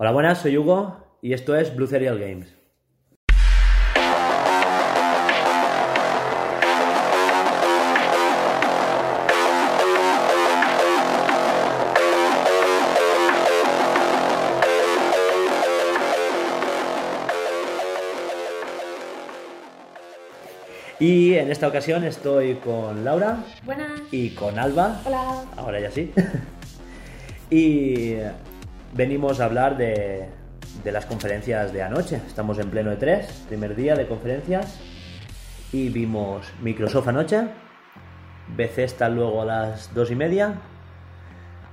Hola, 0.00 0.12
buenas, 0.12 0.38
soy 0.38 0.56
Hugo 0.56 0.96
y 1.20 1.32
esto 1.32 1.56
es 1.56 1.74
Blue 1.74 1.88
Serial 1.88 2.20
Games. 2.20 2.54
Y 21.00 21.34
en 21.34 21.50
esta 21.50 21.66
ocasión 21.66 22.04
estoy 22.04 22.54
con 22.58 23.04
Laura 23.04 23.38
Buenas. 23.64 24.00
y 24.12 24.30
con 24.30 24.60
Alba. 24.60 25.00
Hola. 25.04 25.44
Ahora 25.56 25.80
ya 25.80 25.90
sí. 25.90 26.12
y 27.50 28.14
venimos 28.94 29.40
a 29.40 29.44
hablar 29.46 29.76
de, 29.76 30.26
de 30.84 30.92
las 30.92 31.06
conferencias 31.06 31.72
de 31.72 31.82
anoche. 31.82 32.16
Estamos 32.26 32.58
en 32.58 32.70
pleno 32.70 32.92
E3, 32.92 33.24
primer 33.48 33.74
día 33.74 33.94
de 33.94 34.06
conferencias. 34.06 34.80
Y 35.72 35.90
vimos 35.90 36.50
Microsoft 36.62 37.08
anoche, 37.08 37.42
Bethesda 38.56 39.08
luego 39.10 39.42
a 39.42 39.44
las 39.44 39.92
dos 39.94 40.10
y 40.10 40.14
media 40.14 40.54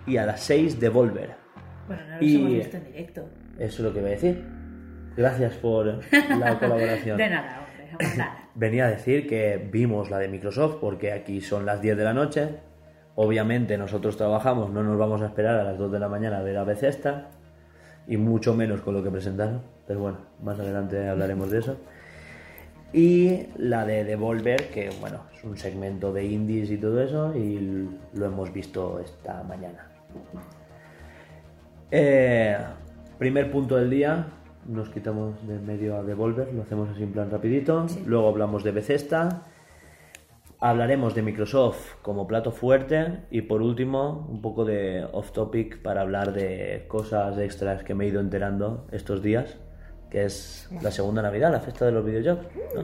y 0.06 0.18
a 0.18 0.26
las 0.26 0.42
6 0.42 0.80
Devolver. 0.80 1.36
Bueno, 1.88 2.04
no 2.06 2.16
los 2.16 2.22
Y- 2.22 2.36
hemos 2.36 2.52
visto 2.52 2.78
en 2.78 2.84
directo. 2.86 3.30
Eso 3.58 3.76
es 3.76 3.80
lo 3.80 3.94
que 3.94 4.02
voy 4.02 4.10
a 4.10 4.14
decir. 4.14 4.44
Gracias 5.16 5.54
por 5.56 5.86
la 6.12 6.60
colaboración. 6.60 7.18
De 7.18 7.30
nada, 7.30 7.62
hombre, 7.66 7.90
aguantar. 7.94 8.46
Venía 8.54 8.86
a 8.88 8.90
decir 8.90 9.28
que 9.28 9.70
vimos 9.72 10.10
la 10.10 10.18
de 10.18 10.28
Microsoft 10.28 10.76
porque 10.82 11.14
aquí 11.14 11.40
son 11.40 11.66
las 11.66 11.82
10 11.82 11.96
de 11.98 12.04
la 12.04 12.14
noche. 12.14 12.50
Obviamente 13.16 13.78
nosotros 13.78 14.18
trabajamos, 14.18 14.70
no 14.72 14.84
nos 14.84 14.98
vamos 14.98 15.22
a 15.22 15.28
esperar 15.28 15.58
a 15.60 15.64
las 15.64 15.78
2 15.78 15.92
de 15.92 16.00
la 16.00 16.10
mañana 16.10 16.40
a 16.40 16.42
ver 16.44 16.58
a 16.58 16.66
Bethesda 16.66 17.30
y 18.08 18.18
mucho 18.18 18.54
menos 18.54 18.82
con 18.82 18.94
lo 18.94 19.04
que 19.04 19.10
presentaron. 19.10 19.62
Pero 19.88 20.02
bueno, 20.02 20.18
más 20.44 20.60
adelante 20.60 21.08
hablaremos 21.08 21.50
de 21.50 21.60
eso. 21.60 21.78
Y 22.92 23.48
la 23.58 23.86
de 23.86 24.04
Devolver, 24.04 24.70
que 24.70 24.90
bueno, 25.00 25.22
es 25.34 25.44
un 25.44 25.58
segmento 25.58 26.14
de 26.14 26.26
indies 26.26 26.72
y 26.72 26.78
todo 26.78 27.02
eso, 27.02 27.36
y 27.36 27.90
lo 28.14 28.26
hemos 28.26 28.54
visto 28.54 29.00
esta 29.00 29.44
mañana. 29.44 29.88
Eh, 31.92 32.58
primer 33.18 33.52
punto 33.52 33.76
del 33.76 33.90
día, 33.90 34.28
nos 34.68 34.90
quitamos 34.90 35.36
de 35.48 35.60
medio 35.60 35.98
a 35.98 36.04
Devolver, 36.04 36.54
lo 36.54 36.64
hacemos 36.64 36.90
así 36.90 37.04
en 37.04 37.12
plan 37.12 37.30
rapidito. 37.30 37.86
Luego 38.06 38.30
hablamos 38.30 38.64
de 38.64 38.72
Bethesda. 38.72 39.44
Hablaremos 40.60 41.14
de 41.14 41.22
Microsoft 41.22 41.96
como 42.02 42.28
plato 42.28 42.52
fuerte 42.52 43.20
y 43.30 43.42
por 43.42 43.62
último 43.62 44.26
un 44.30 44.42
poco 44.42 44.64
de 44.66 45.06
off 45.12 45.32
topic 45.32 45.82
para 45.82 46.02
hablar 46.02 46.32
de 46.34 46.86
cosas 46.88 47.38
extras 47.38 47.84
que 47.84 47.94
me 47.94 48.06
he 48.06 48.08
ido 48.08 48.22
enterando 48.22 48.88
estos 48.92 49.22
días, 49.22 49.58
que 50.10 50.24
es 50.26 50.70
la 50.82 50.92
segunda 50.92 51.22
Navidad, 51.22 51.52
la 51.52 51.60
fiesta 51.60 51.86
de 51.86 51.92
los 51.92 52.06
videojuegos. 52.06 52.46
¿no? 52.74 52.84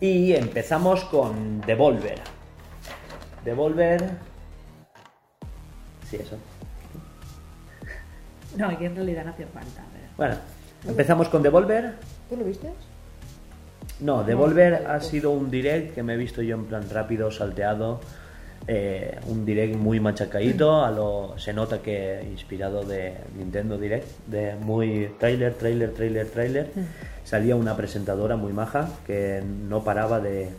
Y 0.00 0.32
empezamos 0.34 1.04
con 1.04 1.60
Devolver. 1.62 2.18
Devolver... 3.44 4.04
Sí, 6.04 6.16
eso. 6.16 6.36
No, 8.56 8.76
que 8.76 8.86
en 8.86 8.96
realidad 8.96 9.24
no 9.24 9.30
hacía 9.30 9.46
falta. 9.46 9.82
pero- 9.92 10.06
Bueno, 10.16 10.34
empezamos 10.86 11.28
con 11.28 11.42
Devolver. 11.42 11.94
¿Tú 12.28 12.36
lo 12.36 12.44
viste? 12.44 12.70
No, 14.00 14.22
Devolver 14.22 14.86
ha 14.86 15.00
sido 15.00 15.30
un 15.32 15.50
direct 15.50 15.94
que 15.94 16.02
me 16.02 16.14
he 16.14 16.16
visto 16.16 16.40
yo 16.42 16.54
en 16.56 16.66
plan 16.66 16.84
rápido, 16.90 17.30
salteado. 17.30 18.00
eh, 18.66 19.18
un 19.26 19.44
direct 19.46 19.76
muy 19.76 19.98
machacadito, 19.98 20.84
a 20.84 20.90
lo, 20.90 21.34
se 21.38 21.52
nota 21.54 21.78
que 21.80 22.22
inspirado 22.30 22.84
de 22.84 23.14
Nintendo 23.36 23.78
Direct, 23.78 24.06
de 24.26 24.56
muy 24.56 25.10
trailer, 25.18 25.54
trailer, 25.54 25.94
trailer, 25.94 26.28
trailer. 26.28 26.70
Salía 27.24 27.56
una 27.56 27.76
presentadora 27.76 28.36
muy 28.36 28.52
maja 28.52 28.88
que 29.06 29.42
no 29.42 29.82
paraba 29.84 30.20
de, 30.20 30.50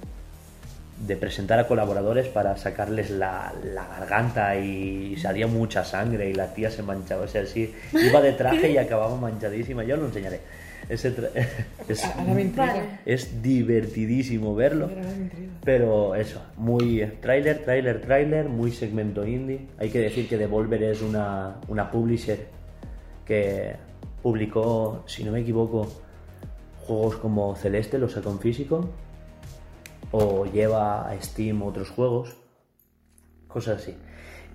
de 1.06 1.16
presentar 1.18 1.60
a 1.60 1.68
colaboradores 1.68 2.28
para 2.28 2.58
sacarles 2.58 3.10
la, 3.12 3.54
la 3.74 3.88
garganta 3.88 4.56
y 4.58 5.16
salía 5.18 5.46
mucha 5.48 5.86
sangre 5.86 6.30
y 6.30 6.34
la 6.34 6.54
tía 6.54 6.72
se 6.72 6.82
manchaba, 6.84 7.24
o 7.24 7.28
sea, 7.28 7.46
sí, 7.46 7.74
iba 7.94 8.22
de 8.22 8.34
traje 8.34 8.72
y 8.74 8.78
acababa 8.78 9.16
manchadísima, 9.18 9.84
yo 9.84 9.96
lo 9.98 10.08
enseñaré. 10.08 10.40
Ese 10.90 11.16
es, 13.06 13.42
divertidísimo 13.42 14.56
verlo. 14.56 14.90
Pero 15.64 16.16
eso, 16.16 16.42
muy 16.58 17.06
trailer, 17.22 17.64
trailer, 17.64 18.02
trailer, 18.02 18.50
muy 18.50 18.72
segmento 18.72 19.26
indie. 19.26 19.68
Hay 19.78 19.90
que 19.90 20.00
decir 20.00 20.28
que 20.28 20.38
Devolver 20.38 20.82
es 20.84 21.02
una, 21.02 21.58
una 21.68 21.92
publisher 21.92 22.48
que 23.24 23.76
publicó, 24.24 25.04
si 25.06 25.24
no 25.24 25.32
me 25.32 25.42
equivoco, 25.42 25.88
juegos 26.82 27.18
como 27.18 27.56
Celeste, 27.56 28.00
lo 28.00 28.10
sacó 28.10 28.32
en 28.32 28.40
físico, 28.40 28.90
o 30.12 30.46
lleva 30.46 31.08
a 31.08 31.22
Steam 31.22 31.62
otros 31.62 31.92
juegos, 31.92 32.36
cosas 33.48 33.84
así. 33.84 33.96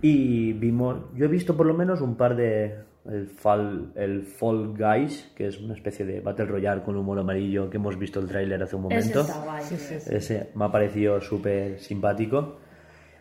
Y 0.02 0.52
vimos, 0.52 0.96
yo 1.14 1.26
he 1.26 1.28
visto 1.28 1.56
por 1.56 1.66
lo 1.66 1.74
menos 1.74 2.00
un 2.00 2.16
par 2.16 2.36
de. 2.36 2.74
El 3.06 3.26
Fall, 3.28 3.92
el 3.96 4.22
Fall 4.22 4.74
Guys, 4.76 5.30
que 5.36 5.46
es 5.48 5.60
una 5.60 5.74
especie 5.74 6.06
de 6.06 6.20
Battle 6.20 6.46
Royale 6.46 6.82
con 6.82 6.96
humor 6.96 7.18
amarillo 7.18 7.68
que 7.68 7.76
hemos 7.76 7.98
visto 7.98 8.18
el 8.18 8.26
tráiler 8.28 8.62
hace 8.62 8.76
un 8.76 8.90
Ese 8.90 9.10
momento. 9.14 9.20
está 9.20 9.44
guay. 9.44 9.62
Sí, 9.62 9.76
sí, 9.76 10.00
sí. 10.00 10.10
Ese 10.14 10.50
me 10.54 10.64
ha 10.64 10.72
parecido 10.72 11.20
súper 11.20 11.78
simpático. 11.80 12.56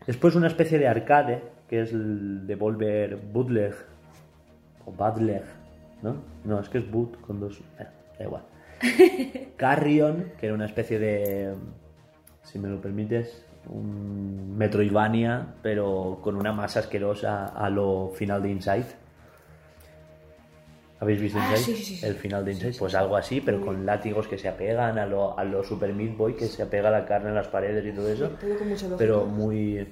Después 0.08 0.36
una 0.36 0.48
especie 0.48 0.80
de 0.80 0.88
arcade, 0.88 1.42
que 1.68 1.82
es 1.82 1.92
el 1.92 2.48
Devolver 2.48 3.18
Bootleg. 3.18 3.74
O 4.86 4.92
Badleg, 4.92 5.44
¿no? 6.02 6.16
No, 6.44 6.60
es 6.60 6.68
que 6.70 6.78
es 6.80 6.92
boot 6.92 7.20
con 7.22 7.40
dos... 7.40 7.62
eh, 7.80 7.88
da 8.20 8.26
igual. 8.26 8.44
Carrion, 9.58 10.32
que 10.38 10.46
era 10.48 10.56
una 10.56 10.66
especie 10.66 11.00
de... 11.00 11.54
Si 12.42 12.60
me 12.60 12.68
lo 12.68 12.82
permites, 12.82 13.46
un 13.70 14.58
Metroidvania, 14.58 15.56
pero 15.62 16.20
con 16.22 16.36
una 16.36 16.52
masa 16.52 16.80
asquerosa 16.82 17.48
a 17.48 17.70
lo 17.70 18.10
final 18.14 18.44
de 18.44 18.50
Inside. 18.50 19.03
¿Habéis 21.04 21.22
visto 21.22 21.38
Ah, 21.40 21.50
Inside? 21.52 21.76
sí, 21.78 21.84
sí, 21.84 21.96
sí. 21.98 22.06
El 22.06 22.16
final 22.16 22.46
de 22.46 22.54
Inside, 22.54 22.76
pues 22.80 22.96
algo 22.96 23.16
así, 23.18 23.42
pero 23.42 23.60
con 23.62 23.86
látigos 23.86 24.28
que 24.28 24.38
se 24.38 24.48
apegan 24.48 24.98
a 24.98 25.06
lo, 25.06 25.38
a 25.38 25.44
lo 25.44 25.64
Super 25.64 25.94
Meat 25.94 26.16
Boy, 26.18 26.36
que 26.36 26.48
se 26.48 26.64
apega 26.64 26.90
la 26.90 27.06
carne 27.06 27.30
en 27.30 27.36
las 27.36 27.48
paredes 27.50 27.86
y 27.86 27.92
todo 27.92 28.10
eso. 28.10 28.30
todo 28.30 28.58
con 28.58 28.70
mucha. 28.70 28.88
Pero 28.98 29.26
muy 29.26 29.88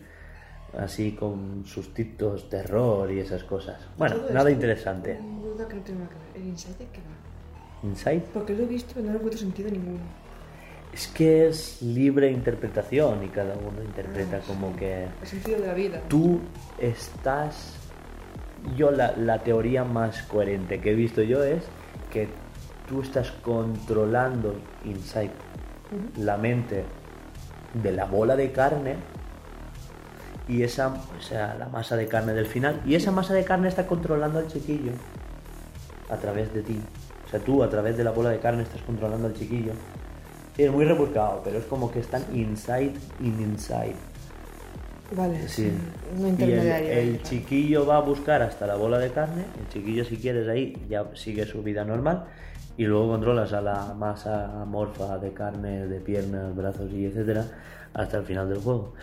así 0.78 1.12
con 1.12 1.66
sustitos, 1.66 2.48
terror 2.50 3.12
y 3.12 3.20
esas 3.20 3.44
cosas. 3.44 3.82
Bueno, 3.98 4.16
Todo 4.16 4.28
nada 4.34 4.50
esto, 4.50 4.62
interesante. 4.62 5.20
duda 5.44 5.68
que 5.68 5.76
no 5.76 5.82
tiene 5.82 6.00
nada 6.00 6.12
que 6.12 6.16
ver. 6.34 6.42
¿El 6.44 6.48
Inside 6.50 6.78
de 6.80 6.86
qué 6.86 7.00
va? 7.00 7.88
Inside 7.90 8.24
Porque 8.34 8.54
lo 8.54 8.64
he 8.64 8.68
visto 8.68 8.92
pero 8.94 9.06
no 9.08 9.12
le 9.12 9.18
encuentro 9.18 9.40
sentido 9.40 9.70
ninguno. 9.70 10.00
es 10.94 11.08
que 11.08 11.48
es 11.48 11.82
libre 11.82 12.32
interpretación 12.32 13.24
y 13.24 13.28
cada 13.30 13.56
uno 13.56 13.84
interpreta 13.84 14.40
como 14.42 14.74
que 14.76 15.08
El 15.22 15.28
sentido 15.28 15.60
de 15.60 15.68
la 15.68 15.74
vida. 15.74 16.02
tú 16.08 16.40
estás 16.80 17.76
yo 18.76 18.92
la, 18.92 19.14
la 19.18 19.40
teoría 19.40 19.84
más 19.84 20.24
coherente 20.24 20.80
que 20.80 20.92
he 20.92 20.96
visto 20.96 21.22
yo 21.22 21.44
es 21.44 21.64
que 22.12 22.30
tú 22.88 23.02
estás 23.02 23.32
controlando 23.32 24.56
inside 24.86 25.32
la 26.18 26.38
mente 26.38 26.84
de 27.74 27.92
la 27.92 28.06
bola 28.06 28.36
de 28.36 28.52
carne 28.52 28.96
y 30.48 30.64
esa 30.64 30.90
o 30.90 31.22
sea 31.22 31.56
la 31.58 31.68
masa 31.70 31.96
de 31.96 32.08
carne 32.08 32.34
del 32.34 32.46
final. 32.46 32.82
Y 32.86 32.96
esa 32.96 33.12
masa 33.12 33.34
de 33.34 33.44
carne 33.44 33.68
está 33.68 33.88
controlando 33.88 34.40
al 34.40 34.48
chiquillo 34.48 34.92
a 36.10 36.18
través 36.18 36.54
de 36.54 36.62
ti. 36.62 36.82
O 37.26 37.30
sea 37.30 37.40
tú 37.40 37.64
a 37.64 37.70
través 37.70 37.98
de 37.98 38.04
la 38.04 38.12
bola 38.12 38.30
de 38.30 38.40
carne 38.40 38.64
estás 38.64 38.82
controlando 38.82 39.28
al 39.28 39.34
chiquillo. 39.34 39.72
Es 40.58 40.70
muy 40.70 40.86
rebuscado 40.86 41.42
pero 41.44 41.60
es 41.60 41.66
como 41.66 41.92
que 41.92 42.00
están 42.00 42.24
inside 42.34 42.94
in 43.22 43.40
inside 43.40 43.96
Vale, 45.12 45.48
Sí. 45.48 45.72
No 46.16 46.22
Y 46.22 46.24
el, 46.24 46.30
intermediario. 46.30 46.90
el 46.92 47.22
chiquillo 47.24 47.86
va 47.86 47.98
a 47.98 48.02
buscar 48.02 48.42
hasta 48.42 48.66
la 48.68 48.76
bola 48.76 48.98
de 48.98 49.10
carne. 49.12 49.44
El 49.60 49.68
chiquillo, 49.70 50.06
si 50.06 50.18
quieres, 50.18 50.48
ahí 50.48 50.76
ya 50.90 51.06
sigue 51.16 51.46
su 51.46 51.62
vida 51.64 51.84
normal. 51.84 52.26
Y 52.78 52.86
luego 52.86 53.10
controlas 53.10 53.52
a 53.54 53.62
la 53.62 53.94
masa 53.94 54.62
amorfa 54.62 55.18
de 55.20 55.34
carne, 55.34 55.88
de 55.88 56.00
piernas, 56.00 56.56
brazos 56.56 56.90
y 56.94 57.06
etcétera, 57.06 57.46
hasta 57.94 58.18
el 58.18 58.24
final 58.26 58.48
del 58.50 58.60
juego. 58.60 58.94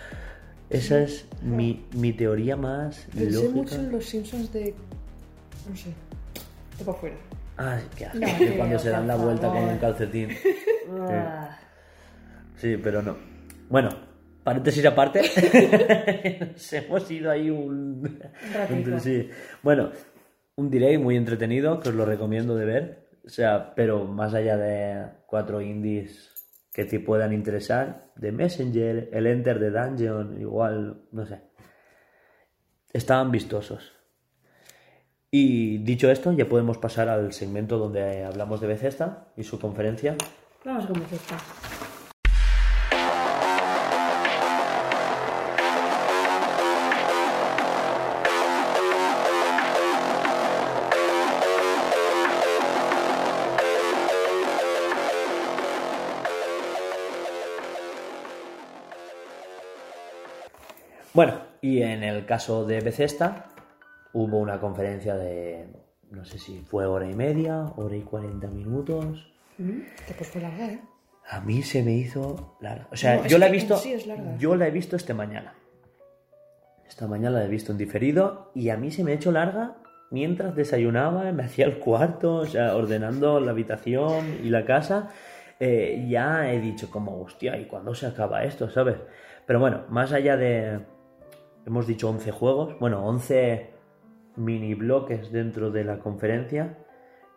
Esa 0.71 1.01
es 1.01 1.27
mi, 1.43 1.87
mi 1.93 2.13
teoría 2.15 2.57
más 2.57 3.07
Pensé 3.15 3.31
lógica. 3.33 3.55
mucho 3.55 3.75
en 3.77 3.93
los 3.93 4.05
Simpsons 4.05 4.53
de. 4.53 4.75
No 5.69 5.77
sé. 5.77 5.91
De 6.79 6.85
para 6.85 6.97
afuera. 6.97 7.17
Ay, 7.59 7.83
qué 7.97 8.07
asco. 8.07 8.19
No 8.19 8.27
que 8.39 8.57
cuando 8.57 8.79
se 8.79 8.91
dan 8.91 9.07
la 9.07 9.17
vuelta 9.17 9.49
con 9.49 9.63
un 9.65 9.79
calcetín. 9.79 10.31
Ah, 11.11 11.59
Sí, 12.57 12.79
pero 12.83 13.03
no. 13.03 13.15
Bueno, 13.69 13.91
paréntesis 14.49 14.87
aparte. 14.87 15.21
Nos 16.53 16.73
hemos 16.73 17.11
ido 17.11 17.31
ahí 17.31 17.51
un. 17.51 18.19
Sí. 18.99 19.29
Bueno, 19.63 19.91
un 20.57 20.71
direct 20.71 21.03
muy 21.03 21.17
entretenido 21.17 21.79
que 21.81 21.91
os 21.91 21.95
lo 21.95 22.07
recomiendo 22.07 22.57
de 22.57 22.65
ver. 22.65 23.09
O 23.27 23.29
sea, 23.29 23.75
pero 23.75 24.07
más 24.07 24.33
allá 24.33 24.57
de 24.57 25.05
cuatro 25.27 25.61
indies 25.61 26.33
que 26.73 26.87
te 26.87 26.99
puedan 26.99 27.35
interesar, 27.35 28.11
de 28.17 28.33
Messenger, 28.33 29.11
el 29.13 29.27
Enter 29.27 29.59
the 29.59 29.71
Dungeon, 29.71 30.41
igual, 30.41 31.03
no 31.13 31.27
sé. 31.27 31.43
Estaban 32.91 33.31
vistosos. 33.31 33.93
Y 35.31 35.79
dicho 35.79 36.11
esto, 36.11 36.33
ya 36.33 36.49
podemos 36.49 36.79
pasar 36.79 37.11
al 37.11 37.35
segmento 37.35 37.77
donde 37.77 38.25
hablamos 38.25 38.63
de 38.63 38.69
Bethesda 38.69 39.29
y 39.37 39.43
su 39.43 39.61
conferencia. 39.61 40.17
Vamos 40.65 40.87
con 40.87 41.01
Bethesda. 41.01 41.37
Bueno, 61.19 61.35
y 61.61 61.83
en 61.83 62.05
el 62.05 62.27
caso 62.27 62.65
de 62.65 62.81
Bethesda, 62.81 63.47
hubo 64.13 64.39
una 64.39 64.61
conferencia 64.61 65.17
de, 65.17 65.67
no 66.13 66.25
sé 66.25 66.39
si 66.39 66.61
fue 66.61 66.87
hora 66.87 67.11
y 67.11 67.15
media, 67.15 67.73
hora 67.75 67.97
y 67.97 68.03
40 68.03 68.47
minutos. 68.47 69.29
Mm, 69.59 69.81
Que 70.07 70.15
pues 70.17 70.31
fue 70.31 70.41
larga, 70.41 70.67
¿eh? 70.67 70.81
A 71.29 71.41
mí 71.41 71.63
se 71.63 71.83
me 71.83 71.91
hizo 71.95 72.57
larga. 72.61 72.87
O 72.93 72.97
sea, 72.97 73.17
No, 73.17 73.27
yo 73.27 73.37
la 73.39 73.49
he 73.49 73.51
visto. 73.51 73.77
sí. 73.79 73.97
Yo 74.39 74.55
la 74.55 74.69
he 74.69 74.71
visto 74.71 74.95
esta 74.95 75.13
mañana. 75.13 75.55
Esta 76.87 77.09
mañana 77.09 77.41
la 77.41 77.47
he 77.47 77.49
visto 77.49 77.73
en 77.73 77.79
diferido 77.79 78.53
y 78.55 78.69
a 78.71 78.77
mí 78.77 78.93
se 78.93 79.03
me 79.03 79.11
ha 79.11 79.15
hecho 79.17 79.33
larga 79.33 79.75
mientras 80.13 80.55
desayunaba, 80.55 81.33
me 81.33 81.43
hacía 81.43 81.67
el 81.67 81.81
cuarto, 81.81 82.37
o 82.37 82.47
sea, 82.47 82.77
ordenando 82.77 83.41
la 83.41 83.51
habitación 83.51 84.39
y 84.45 84.51
la 84.51 84.65
casa. 84.65 85.09
eh, 85.59 86.07
ya 86.09 86.53
he 86.53 86.61
dicho 86.61 86.89
como, 86.93 87.21
hostia, 87.21 87.57
¿y 87.59 87.65
cuándo 87.65 87.93
se 87.93 88.07
acaba 88.07 88.45
esto, 88.45 88.71
sabes? 88.71 88.99
Pero 89.47 89.59
bueno, 89.59 89.83
más 89.89 90.13
allá 90.13 90.37
de. 90.37 90.79
Hemos 91.69 91.87
dicho 91.87 92.09
11 92.09 92.31
juegos, 92.31 92.79
bueno, 92.81 93.05
11 93.07 93.69
mini 94.37 94.73
bloques 94.73 95.31
dentro 95.31 95.71
de 95.71 95.85
la 95.85 95.99
conferencia 95.99 96.79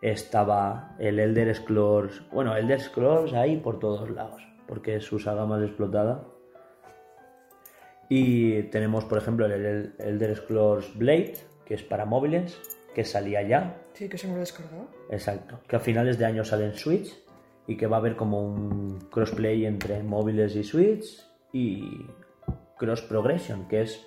estaba 0.00 0.96
el 0.98 1.18
Elder 1.20 1.54
Scrolls. 1.54 2.22
Bueno, 2.32 2.56
Elder 2.56 2.80
Scrolls 2.80 3.34
ahí 3.34 3.58
por 3.58 3.78
todos 3.78 4.08
lados, 4.10 4.42
porque 4.66 4.96
es 4.96 5.04
su 5.04 5.18
saga 5.18 5.44
más 5.44 5.62
explotada. 5.62 6.24
Y 8.08 8.62
tenemos, 8.70 9.04
por 9.04 9.18
ejemplo, 9.18 9.44
el 9.44 9.52
El- 9.52 9.94
Elder 9.98 10.34
Scrolls 10.34 10.96
Blade, 10.96 11.34
que 11.66 11.74
es 11.74 11.82
para 11.82 12.06
móviles, 12.06 12.58
que 12.94 13.04
salía 13.04 13.42
ya, 13.42 13.82
Sí, 13.92 14.08
que 14.08 14.16
se 14.16 14.28
me 14.28 14.32
lo 14.32 14.40
descargado. 14.40 14.86
exacto, 15.10 15.60
que 15.68 15.76
a 15.76 15.80
finales 15.80 16.18
de 16.18 16.24
año 16.24 16.42
sale 16.42 16.64
en 16.64 16.74
Switch 16.74 17.14
y 17.66 17.76
que 17.76 17.86
va 17.86 17.96
a 17.96 18.00
haber 18.00 18.16
como 18.16 18.40
un 18.42 18.98
crossplay 19.10 19.66
entre 19.66 20.02
móviles 20.02 20.56
y 20.56 20.64
Switch 20.64 21.22
y 21.52 22.06
cross 22.78 23.02
progression, 23.02 23.68
que 23.68 23.82
es 23.82 24.06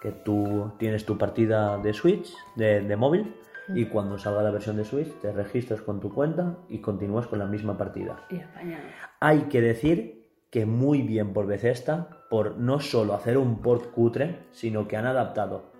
que 0.00 0.12
tú 0.12 0.72
tienes 0.78 1.04
tu 1.04 1.18
partida 1.18 1.78
de 1.78 1.92
Switch, 1.92 2.32
de, 2.56 2.80
de 2.80 2.96
móvil, 2.96 3.34
y 3.74 3.86
cuando 3.86 4.18
salga 4.18 4.42
la 4.42 4.50
versión 4.50 4.76
de 4.76 4.84
Switch 4.84 5.12
te 5.20 5.32
registras 5.32 5.80
con 5.80 6.00
tu 6.00 6.12
cuenta 6.12 6.56
y 6.68 6.78
continúas 6.78 7.26
con 7.26 7.38
la 7.38 7.46
misma 7.46 7.76
partida. 7.76 8.26
Y. 8.30 8.40
Hay 9.20 9.42
que 9.42 9.60
decir 9.60 10.28
que 10.50 10.66
muy 10.66 11.02
bien 11.02 11.32
por 11.32 11.46
Bethesda, 11.46 12.08
por 12.28 12.56
no 12.56 12.80
solo 12.80 13.14
hacer 13.14 13.38
un 13.38 13.60
port 13.60 13.92
cutre, 13.92 14.46
sino 14.50 14.88
que 14.88 14.96
han 14.96 15.06
adaptado. 15.06 15.70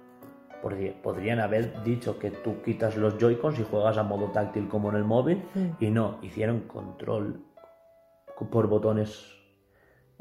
Porque 0.63 0.95
podrían 1.03 1.41
haber 1.41 1.83
dicho 1.83 2.19
que 2.19 2.31
tú 2.31 2.63
quitas 2.63 2.97
los 2.97 3.19
Joy-Cons 3.19 3.59
y 3.59 3.65
juegas 3.65 3.97
a 3.97 4.03
modo 4.03 4.27
táctil 4.27 4.69
como 4.69 4.91
en 4.91 4.97
el 4.97 5.05
móvil, 5.05 5.43
y 5.81 5.91
no, 5.91 6.19
hicieron 6.23 6.61
control 6.61 7.43
por 8.51 8.69
botones 8.69 9.40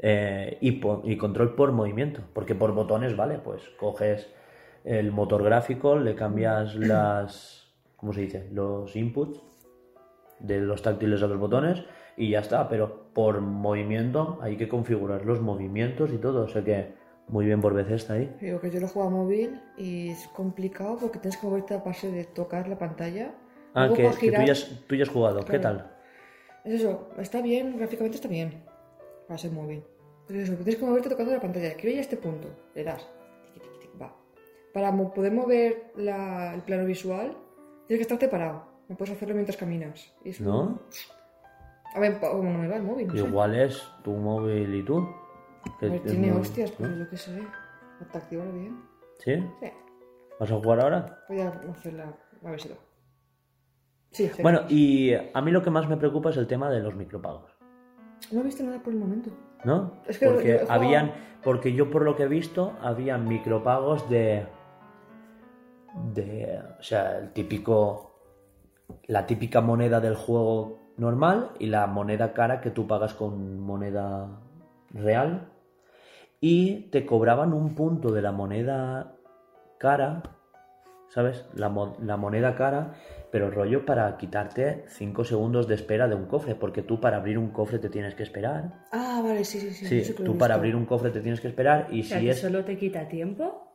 eh, 0.02 0.58
y, 0.60 0.80
y 1.04 1.16
control 1.16 1.54
por 1.54 1.72
movimiento. 1.72 2.22
Porque 2.32 2.54
por 2.54 2.72
botones, 2.72 3.16
vale, 3.16 3.38
pues 3.38 3.62
coges 3.78 4.28
el 4.84 5.12
motor 5.12 5.44
gráfico, 5.44 5.98
le 5.98 6.14
cambias 6.14 6.74
las. 6.76 7.72
¿Cómo 7.96 8.12
se 8.12 8.22
dice? 8.22 8.48
Los 8.52 8.96
inputs 8.96 9.42
de 10.38 10.60
los 10.60 10.80
táctiles 10.80 11.22
a 11.22 11.26
los 11.26 11.38
botones 11.38 11.84
y 12.16 12.30
ya 12.30 12.40
está. 12.40 12.68
Pero 12.68 13.10
por 13.12 13.40
movimiento 13.40 14.38
hay 14.40 14.56
que 14.56 14.68
configurar 14.68 15.26
los 15.26 15.40
movimientos 15.40 16.10
y 16.12 16.16
todo. 16.16 16.44
O 16.44 16.48
sea 16.48 16.64
que 16.64 16.94
muy 17.28 17.46
bien 17.46 17.60
por 17.60 17.74
Bethesda 17.74 18.14
ahí. 18.14 18.34
Digo 18.40 18.60
que 18.60 18.70
yo 18.70 18.80
lo 18.80 18.88
juego 18.88 19.08
a 19.08 19.10
móvil 19.10 19.60
y 19.76 20.10
es 20.10 20.26
complicado 20.28 20.96
porque 21.00 21.18
tienes 21.18 21.38
que 21.38 21.46
moverte 21.46 21.74
a 21.74 21.78
base 21.78 22.10
de 22.10 22.24
tocar 22.24 22.68
la 22.68 22.78
pantalla. 22.78 23.34
Ah, 23.74 23.88
que, 23.94 24.08
tú, 24.08 24.42
ya 24.44 24.52
has, 24.52 24.68
tú 24.88 24.96
ya 24.96 25.04
has 25.04 25.08
jugado. 25.08 25.44
¿Qué 25.44 25.58
tal? 25.58 25.92
Es 26.64 26.80
eso, 26.80 27.08
está 27.18 27.40
bien, 27.40 27.76
gráficamente 27.76 28.16
está 28.16 28.28
bien. 28.28 28.64
Para 29.28 29.38
ser 29.38 29.52
móvil. 29.52 29.84
Es 30.30 30.36
eso, 30.48 30.54
tienes 30.56 30.76
que 30.76 30.84
moverte 30.84 31.08
tocando 31.08 31.32
la 31.32 31.40
pantalla. 31.40 31.74
Quiero 31.74 31.90
ir 31.90 31.98
a 31.98 32.00
este 32.02 32.16
punto. 32.16 32.48
Le 32.74 32.84
das. 32.84 33.06
Va. 34.00 34.14
Para 34.72 34.92
mo- 34.92 35.12
poder 35.12 35.32
mover 35.32 35.92
la- 35.96 36.54
el 36.54 36.62
plano 36.62 36.84
visual, 36.84 37.36
tienes 37.86 37.98
que 37.98 38.02
estarte 38.02 38.28
parado. 38.28 38.64
No 38.88 38.96
puedes 38.96 39.14
hacerlo 39.14 39.34
mientras 39.34 39.56
caminas. 39.56 40.12
Y 40.24 40.30
eso- 40.30 40.44
¿No? 40.44 40.80
A 41.94 41.98
ver, 42.00 42.20
pa- 42.20 42.30
como 42.30 42.50
no 42.50 42.58
me 42.58 42.68
va 42.68 42.76
el 42.76 42.82
móvil, 42.84 43.08
no 43.08 43.12
sé. 43.14 43.18
Igual 43.20 43.54
es 43.56 43.82
tu 44.04 44.12
móvil 44.12 44.74
y 44.74 44.84
tú. 44.84 45.08
que 45.78 45.86
A 45.86 45.88
ver, 45.90 46.00
es 46.00 46.02
tiene 46.12 46.30
muy- 46.32 46.40
hostias, 46.40 46.70
¿no? 46.70 46.76
pero 46.78 46.96
yo 47.04 47.10
qué 47.10 47.16
sé. 47.18 47.42
Te 48.12 48.18
activa 48.18 48.44
bien. 48.46 48.80
¿Sí? 49.18 49.34
Sí. 49.60 49.66
¿Vas 50.38 50.50
a 50.50 50.54
jugar 50.54 50.80
ahora? 50.80 51.18
Voy 51.28 51.40
a 51.40 51.48
hacerla. 51.70 52.16
A 52.44 52.50
ver 52.50 52.60
si 52.60 52.68
va. 52.70 52.76
Sí, 54.10 54.28
sí. 54.34 54.42
Bueno, 54.42 54.62
y 54.68 55.12
a 55.12 55.40
mí 55.42 55.50
lo 55.50 55.62
que 55.62 55.68
más 55.70 55.86
me 55.88 55.96
preocupa 55.98 56.30
es 56.30 56.36
el 56.38 56.46
tema 56.46 56.70
de 56.70 56.80
los 56.80 56.94
micropagos. 56.94 57.50
No 58.30 58.40
he 58.40 58.44
visto 58.44 58.62
nada 58.62 58.78
por 58.82 58.92
el 58.92 58.98
momento. 58.98 59.30
¿No? 59.64 59.92
Es 60.06 60.18
que 60.18 60.26
yo 60.26 60.32
porque 60.32 60.58
jugado- 60.58 60.72
habían. 60.72 61.12
Porque 61.42 61.72
yo 61.72 61.90
por 61.90 62.02
lo 62.02 62.16
que 62.16 62.24
he 62.24 62.28
visto, 62.28 62.72
había 62.82 63.18
micropagos 63.18 64.08
de. 64.10 64.46
de. 66.14 66.60
O 66.78 66.82
sea, 66.82 67.18
el 67.18 67.32
típico. 67.32 68.06
La 69.06 69.26
típica 69.26 69.60
moneda 69.60 70.00
del 70.00 70.16
juego 70.16 70.78
normal 70.96 71.52
y 71.58 71.66
la 71.66 71.86
moneda 71.86 72.32
cara 72.32 72.60
que 72.60 72.70
tú 72.70 72.86
pagas 72.86 73.14
con 73.14 73.60
moneda 73.60 74.28
real. 74.90 75.48
Y 76.40 76.88
te 76.90 77.06
cobraban 77.06 77.52
un 77.52 77.74
punto 77.74 78.10
de 78.12 78.22
la 78.22 78.32
moneda 78.32 79.12
cara. 79.78 80.22
¿Sabes? 81.08 81.44
La, 81.54 81.72
la 82.02 82.16
moneda 82.16 82.54
cara, 82.54 82.94
pero 83.30 83.50
rollo 83.50 83.84
para 83.86 84.16
quitarte 84.16 84.84
5 84.88 85.24
segundos 85.24 85.68
de 85.68 85.74
espera 85.74 86.08
de 86.08 86.14
un 86.14 86.26
cofre, 86.26 86.54
porque 86.54 86.82
tú 86.82 87.00
para 87.00 87.18
abrir 87.18 87.38
un 87.38 87.50
cofre 87.50 87.78
te 87.78 87.88
tienes 87.88 88.14
que 88.14 88.22
esperar. 88.22 88.84
Ah, 88.92 89.20
vale, 89.22 89.44
sí, 89.44 89.60
sí, 89.60 89.70
sí. 89.70 89.86
Sí, 89.86 89.98
eso 89.98 90.14
tú 90.22 90.36
para 90.36 90.54
abrir 90.54 90.74
un 90.74 90.86
cofre 90.86 91.10
te 91.10 91.20
tienes 91.20 91.40
que 91.40 91.48
esperar 91.48 91.88
y 91.90 92.00
O 92.00 92.04
sea, 92.04 92.18
si 92.18 92.24
que 92.24 92.30
es... 92.30 92.40
solo 92.40 92.64
te 92.64 92.76
quita 92.76 93.08
tiempo. 93.08 93.66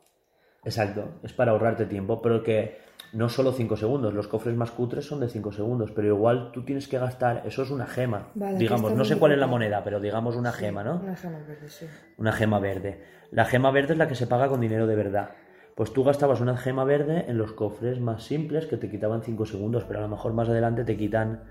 Exacto, 0.63 1.19
es 1.23 1.31
para 1.31 1.51
ahorrarte 1.51 1.85
tiempo, 1.85 2.21
pero 2.21 2.41
que 2.41 2.79
no 3.13 3.29
solo 3.29 3.51
5 3.53 3.77
segundos, 3.77 4.13
los 4.13 4.27
cofres 4.27 4.55
más 4.55 4.71
cutres 4.71 5.05
son 5.05 5.19
de 5.19 5.29
5 5.29 5.51
segundos, 5.51 5.91
pero 5.91 6.07
igual 6.07 6.51
tú 6.51 6.65
tienes 6.65 6.87
que 6.87 6.97
gastar, 6.97 7.43
eso 7.45 7.63
es 7.63 7.69
una 7.69 7.85
gema, 7.85 8.31
Vale, 8.33 8.57
digamos, 8.57 8.93
no 8.93 9.05
sé 9.05 9.17
cuál 9.17 9.31
es 9.31 9.37
la 9.37 9.47
moneda, 9.47 9.83
pero 9.83 9.99
digamos 9.99 10.35
una 10.35 10.51
gema, 10.51 10.83
¿no? 10.83 10.95
Una 10.95 11.15
gema 11.15 11.39
verde, 11.47 11.69
sí. 11.69 11.85
Una 12.17 12.31
gema 12.31 12.59
verde. 12.59 13.03
La 13.31 13.45
gema 13.45 13.71
verde 13.71 13.93
es 13.93 13.99
la 13.99 14.07
que 14.07 14.15
se 14.15 14.27
paga 14.27 14.47
con 14.49 14.59
dinero 14.59 14.87
de 14.87 14.95
verdad. 14.95 15.29
Pues 15.75 15.91
tú 15.91 16.05
gastabas 16.05 16.39
una 16.39 16.55
gema 16.55 16.85
verde 16.85 17.25
en 17.27 17.37
los 17.37 17.51
cofres 17.51 17.99
más 17.99 18.23
simples 18.23 18.65
que 18.65 18.77
te 18.77 18.89
quitaban 18.89 19.23
5 19.23 19.45
segundos, 19.45 19.83
pero 19.83 19.99
a 19.99 20.03
lo 20.03 20.07
mejor 20.07 20.31
más 20.33 20.47
adelante 20.47 20.85
te 20.85 20.95
quitan 20.95 21.43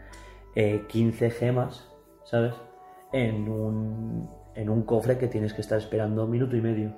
eh, 0.57 0.85
15 0.89 1.31
gemas, 1.31 1.91
¿sabes? 2.25 2.55
En 3.13 3.49
un, 3.51 4.31
en 4.55 4.71
un 4.71 4.83
cofre 4.85 5.19
que 5.19 5.29
tienes 5.29 5.53
que 5.53 5.61
estar 5.61 5.77
esperando 5.77 6.25
un 6.25 6.31
minuto 6.31 6.57
y 6.57 6.63
medio. 6.63 6.95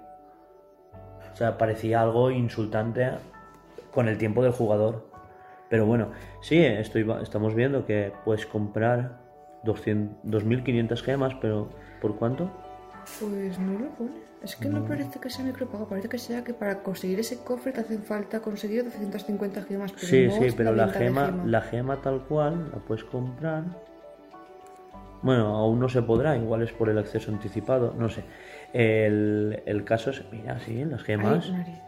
O 1.32 1.36
sea, 1.36 1.58
parecía 1.58 2.00
algo 2.00 2.30
insultante 2.30 3.10
con 3.92 4.06
el 4.06 4.18
tiempo 4.18 4.44
del 4.44 4.52
jugador. 4.52 5.10
Pero 5.68 5.84
bueno, 5.84 6.12
sí, 6.42 6.64
estoy, 6.64 7.10
estamos 7.22 7.56
viendo 7.56 7.86
que 7.86 8.12
puedes 8.24 8.46
comprar 8.46 9.18
200 9.64 10.22
2.500 10.30 11.02
gemas, 11.02 11.34
pero 11.40 11.70
¿por 12.00 12.14
cuánto? 12.16 12.48
Pues 13.18 13.58
no 13.58 13.72
lo 13.80 13.88
pone. 13.96 14.25
Es 14.42 14.54
que 14.56 14.68
Mm. 14.68 14.74
no 14.74 14.84
parece 14.86 15.18
que 15.18 15.30
sea 15.30 15.44
micropago, 15.44 15.88
parece 15.88 16.08
que 16.08 16.18
sea 16.18 16.44
que 16.44 16.52
para 16.54 16.82
conseguir 16.82 17.18
ese 17.20 17.38
cofre 17.42 17.72
te 17.72 17.80
hacen 17.80 18.02
falta 18.02 18.40
conseguir 18.40 18.84
250 18.84 19.62
gemas. 19.62 19.92
Pero 19.92 20.06
Sí, 20.06 20.30
sí, 20.30 20.54
pero 20.56 20.72
la 20.74 20.88
gema, 20.88 21.30
la 21.44 21.62
gema 21.62 22.00
tal 22.02 22.22
cual 22.24 22.70
la 22.72 22.78
puedes 22.78 23.02
comprar. 23.04 23.64
Bueno, 25.22 25.56
aún 25.56 25.80
no 25.80 25.88
se 25.88 26.02
podrá, 26.02 26.36
igual 26.36 26.62
es 26.62 26.72
por 26.72 26.88
el 26.88 26.98
acceso 26.98 27.32
anticipado, 27.32 27.94
no 27.98 28.08
sé. 28.08 28.22
El, 28.72 29.62
el 29.66 29.84
caso 29.84 30.10
es, 30.10 30.22
mira, 30.30 30.60
sí, 30.60 30.84
las 30.84 31.00
Ay, 31.00 31.06
gemas. 31.06 31.50
nariz. 31.50 31.78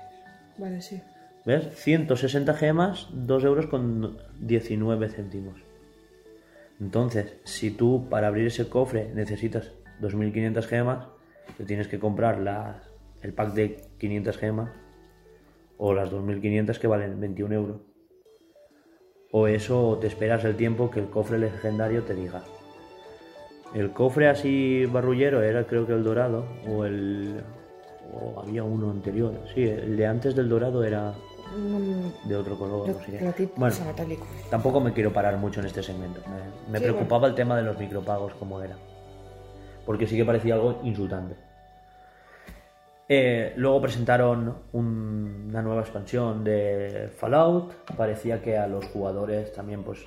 Vale, 0.57 0.81
sí. 0.81 1.01
¿Ves? 1.45 1.69
160 1.77 2.55
gemas, 2.55 3.09
2 3.13 3.45
euros 3.45 3.67
con 3.67 4.19
19 4.41 5.09
céntimos. 5.11 5.61
Entonces, 6.81 7.35
si 7.45 7.71
tú 7.71 8.07
para 8.09 8.29
abrir 8.29 8.47
ese 8.47 8.69
cofre 8.69 9.11
necesitas 9.15 9.73
2.500 10.01 10.67
gemas, 10.67 11.07
te 11.57 11.65
tienes 11.65 11.89
que 11.89 11.99
comprar 11.99 12.39
las- 12.39 12.91
el 13.23 13.33
pack 13.33 13.53
de 13.55 13.81
500 13.99 14.37
gemas 14.39 14.71
o 15.77 15.95
las 15.95 16.11
2.500 16.11 16.79
que 16.79 16.87
valen 16.87 17.21
21 17.21 17.53
euros. 17.55 17.81
O 19.33 19.47
eso, 19.47 19.89
o 19.89 19.99
te 19.99 20.07
esperas 20.07 20.45
el 20.45 20.57
tiempo 20.57 20.91
que 20.91 21.01
el 21.01 21.11
cofre 21.11 21.39
legendario 21.39 22.03
te 22.05 22.15
diga. 22.15 22.43
El 23.75 23.93
cofre 23.93 24.29
así 24.29 24.87
barrullero 24.87 25.43
era 25.43 25.67
creo 25.67 25.87
que 25.87 25.93
el 25.93 26.03
dorado 26.03 26.47
o 26.67 26.85
el... 26.87 27.43
o 28.15 28.41
había 28.41 28.65
uno 28.65 28.91
anterior. 28.91 29.35
Sí, 29.55 29.65
el 29.65 29.97
de 29.97 30.07
antes 30.07 30.35
del 30.35 30.49
dorado 30.49 30.83
era 30.83 31.13
de 32.25 32.37
otro 32.37 32.59
color. 32.59 32.89
lo- 32.89 32.95
no 32.95 33.01
sé 33.05 33.51
Bueno, 33.57 33.75
tampoco 34.51 34.81
me 34.81 34.93
quiero 34.95 35.13
parar 35.13 35.37
mucho 35.37 35.61
en 35.61 35.67
este 35.67 35.83
segmento. 35.83 36.21
Me, 36.31 36.73
me 36.73 36.79
Sí, 36.79 36.85
preocupaba 36.85 37.27
el 37.29 37.35
tema 37.35 37.57
de 37.57 37.63
los 37.65 37.79
micropagos, 37.79 38.33
como 38.35 38.63
era. 38.63 38.77
Porque 39.89 40.07
sí 40.07 40.19
que 40.19 40.25
parecía 40.27 40.53
algo 40.53 40.81
insultante. 40.85 41.35
Eh, 43.09 43.55
luego 43.57 43.81
presentaron 43.81 44.55
un- 44.75 45.47
una 45.49 45.63
nueva 45.63 45.81
expansión 45.81 46.45
de 46.45 47.09
Fallout. 47.17 47.73
Parecía 47.97 48.43
que 48.43 48.59
a 48.59 48.67
los 48.69 48.85
jugadores 48.89 49.51
también, 49.55 49.83
pues, 49.83 50.05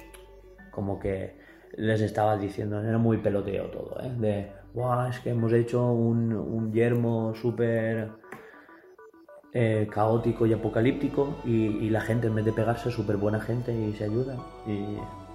como 0.69 0.99
que 0.99 1.33
les 1.77 1.99
estaba 2.01 2.37
diciendo, 2.37 2.79
era 2.79 2.99
muy 2.99 3.17
peloteo 3.17 3.71
todo, 3.71 3.97
¿eh? 4.03 4.11
De, 4.19 4.51
"Buah, 4.75 5.09
es 5.09 5.19
que 5.19 5.31
hemos 5.31 5.51
hecho 5.51 5.83
un, 5.91 6.31
un 6.31 6.71
yermo 6.71 7.33
súper 7.33 8.09
eh, 9.53 9.87
caótico 9.91 10.45
y 10.45 10.53
apocalíptico 10.53 11.37
y, 11.43 11.65
y 11.85 11.89
la 11.89 12.01
gente 12.01 12.27
en 12.27 12.35
vez 12.35 12.45
de 12.45 12.53
pegarse 12.53 12.89
es 12.89 12.95
súper 12.95 13.17
buena 13.17 13.39
gente 13.41 13.73
y 13.73 13.93
se 13.93 14.03
ayuda. 14.05 14.37
Y 14.67 14.73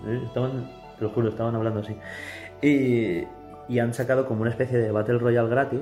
eh, 0.08 0.22
estaban, 0.24 0.70
te 0.98 1.02
lo 1.04 1.10
juro, 1.10 1.28
estaban 1.30 1.54
hablando 1.56 1.80
así. 1.80 1.96
Y, 2.62 3.26
y 3.68 3.78
han 3.78 3.94
sacado 3.94 4.26
como 4.26 4.42
una 4.42 4.50
especie 4.50 4.78
de 4.78 4.90
Battle 4.90 5.18
Royale 5.18 5.48
gratis, 5.48 5.80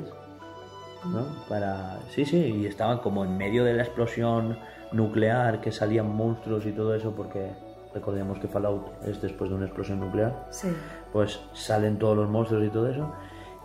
¿no? 1.04 1.26
Para... 1.48 1.98
Sí, 2.10 2.24
sí, 2.24 2.38
y 2.38 2.66
estaban 2.66 2.98
como 2.98 3.24
en 3.24 3.36
medio 3.36 3.64
de 3.64 3.74
la 3.74 3.82
explosión 3.82 4.58
nuclear 4.92 5.60
que 5.60 5.72
salían 5.72 6.14
monstruos 6.14 6.64
y 6.66 6.72
todo 6.72 6.94
eso 6.94 7.12
porque 7.14 7.52
recordemos 7.92 8.38
que 8.38 8.48
Fallout 8.48 8.86
es 9.06 9.20
después 9.20 9.50
de 9.50 9.56
una 9.56 9.66
explosión 9.66 10.00
nuclear 10.00 10.46
Sí. 10.50 10.68
pues 11.12 11.40
salen 11.52 11.98
todos 11.98 12.16
los 12.16 12.28
monstruos 12.28 12.64
y 12.64 12.70
todo 12.70 12.88
eso 12.88 13.12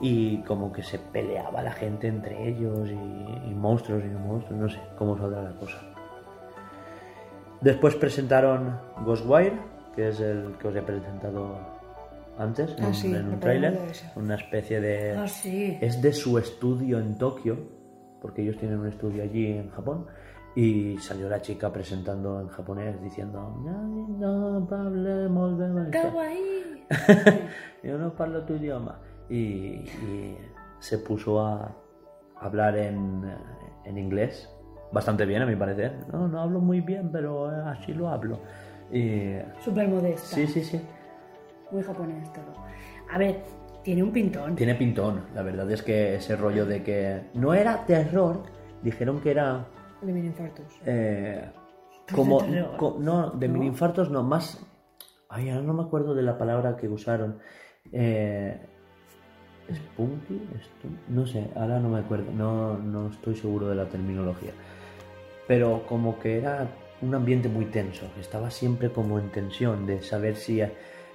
y 0.01 0.41
como 0.43 0.71
que 0.71 0.81
se 0.83 0.97
peleaba 0.97 1.61
la 1.61 1.71
gente 1.71 2.07
entre 2.07 2.47
ellos 2.47 2.89
y, 2.89 3.49
y 3.49 3.53
monstruos 3.53 4.03
y 4.03 4.07
monstruos, 4.07 4.59
no 4.61 4.69
sé 4.69 4.79
cómo 4.97 5.17
saldrá 5.17 5.43
la 5.43 5.51
cosa. 5.51 5.77
Después 7.61 7.95
presentaron 7.95 8.79
Ghostwire, 9.05 9.59
que 9.95 10.07
es 10.09 10.19
el 10.21 10.55
que 10.57 10.69
os 10.69 10.75
he 10.75 10.81
presentado 10.81 11.57
antes 12.39 12.75
Ah, 12.79 12.87
en, 12.87 12.93
sí, 12.95 13.13
en 13.13 13.27
un 13.27 13.39
tráiler, 13.39 13.77
una 14.15 14.35
especie 14.35 14.81
de 14.81 15.15
Ah, 15.17 15.27
sí. 15.27 15.77
es 15.81 16.01
de 16.01 16.11
su 16.13 16.37
estudio 16.39 16.97
en 16.99 17.17
Tokio, 17.17 17.57
porque 18.21 18.41
ellos 18.41 18.57
tienen 18.57 18.79
un 18.79 18.87
estudio 18.87 19.21
allí 19.23 19.47
en 19.47 19.69
Japón. 19.69 20.05
Y 20.55 20.97
salió 20.97 21.29
la 21.29 21.41
chica 21.41 21.71
presentando 21.71 22.41
en 22.41 22.47
japonés 22.47 22.99
diciendo 23.03 23.61
no, 23.63 24.57
no 24.57 24.75
hablemos 24.75 25.59
de 25.59 25.89
Kawaii. 25.91 26.85
yo 27.83 27.97
no 27.99 28.11
hablo 28.17 28.43
tu 28.45 28.55
idioma. 28.55 28.99
Y, 29.29 29.37
y 29.37 30.37
se 30.79 30.97
puso 30.97 31.39
a 31.39 31.75
hablar 32.41 32.75
en, 32.77 33.21
en 33.85 33.97
inglés, 33.97 34.49
bastante 34.91 35.25
bien 35.27 35.43
a 35.43 35.45
mi 35.45 35.55
parecer. 35.55 35.93
No, 36.11 36.27
no 36.27 36.41
hablo 36.41 36.59
muy 36.59 36.81
bien, 36.81 37.11
pero 37.11 37.51
eh, 37.51 37.61
así 37.67 37.93
lo 37.93 38.09
hablo. 38.09 38.39
Y, 38.91 39.35
Súper 39.63 39.87
modesta. 39.87 40.35
sí, 40.35 40.47
sí, 40.47 40.63
sí. 40.63 40.81
Muy 41.71 41.83
japonés 41.83 42.31
todo. 42.33 42.53
A 43.11 43.17
ver, 43.17 43.43
tiene 43.83 44.03
un 44.03 44.11
pintón. 44.11 44.55
Tiene 44.55 44.75
pintón. 44.75 45.21
La 45.33 45.41
verdad 45.43 45.69
es 45.71 45.81
que 45.81 46.15
ese 46.15 46.35
rollo 46.35 46.65
de 46.65 46.83
que 46.83 47.21
no 47.33 47.53
era 47.53 47.85
terror, 47.85 48.43
dijeron 48.83 49.19
que 49.19 49.31
era 49.31 49.65
De 50.01 50.11
mini 50.13 50.27
infartos. 50.27 50.65
Eh, 50.85 51.49
como, 52.15 52.39
co- 52.77 52.97
no, 52.99 53.29
de 53.31 53.47
mini 53.47 53.67
infartos 53.67 54.09
no, 54.09 54.23
más. 54.23 54.59
Ay, 55.29 55.49
ahora 55.49 55.61
no 55.63 55.73
me 55.73 55.83
acuerdo 55.83 56.15
de 56.15 56.23
la 56.23 56.37
palabra 56.37 56.75
que 56.75 56.87
usaron. 56.87 57.37
Eh, 57.91 58.59
¿Spunky? 59.71 60.41
No 61.09 61.27
sé, 61.27 61.47
ahora 61.55 61.79
no 61.79 61.89
me 61.89 61.99
acuerdo, 61.99 62.31
no, 62.31 62.77
no 62.79 63.09
estoy 63.09 63.35
seguro 63.35 63.67
de 63.69 63.75
la 63.75 63.85
terminología. 63.85 64.51
Pero 65.47 65.83
como 65.87 66.17
que 66.19 66.39
era 66.39 66.67
un 67.01 67.13
ambiente 67.13 67.47
muy 67.49 67.65
tenso, 67.65 68.07
estaba 68.19 68.49
siempre 68.49 68.91
como 68.91 69.19
en 69.19 69.29
tensión 69.31 69.85
de 69.85 70.01
saber 70.01 70.35
si. 70.35 70.61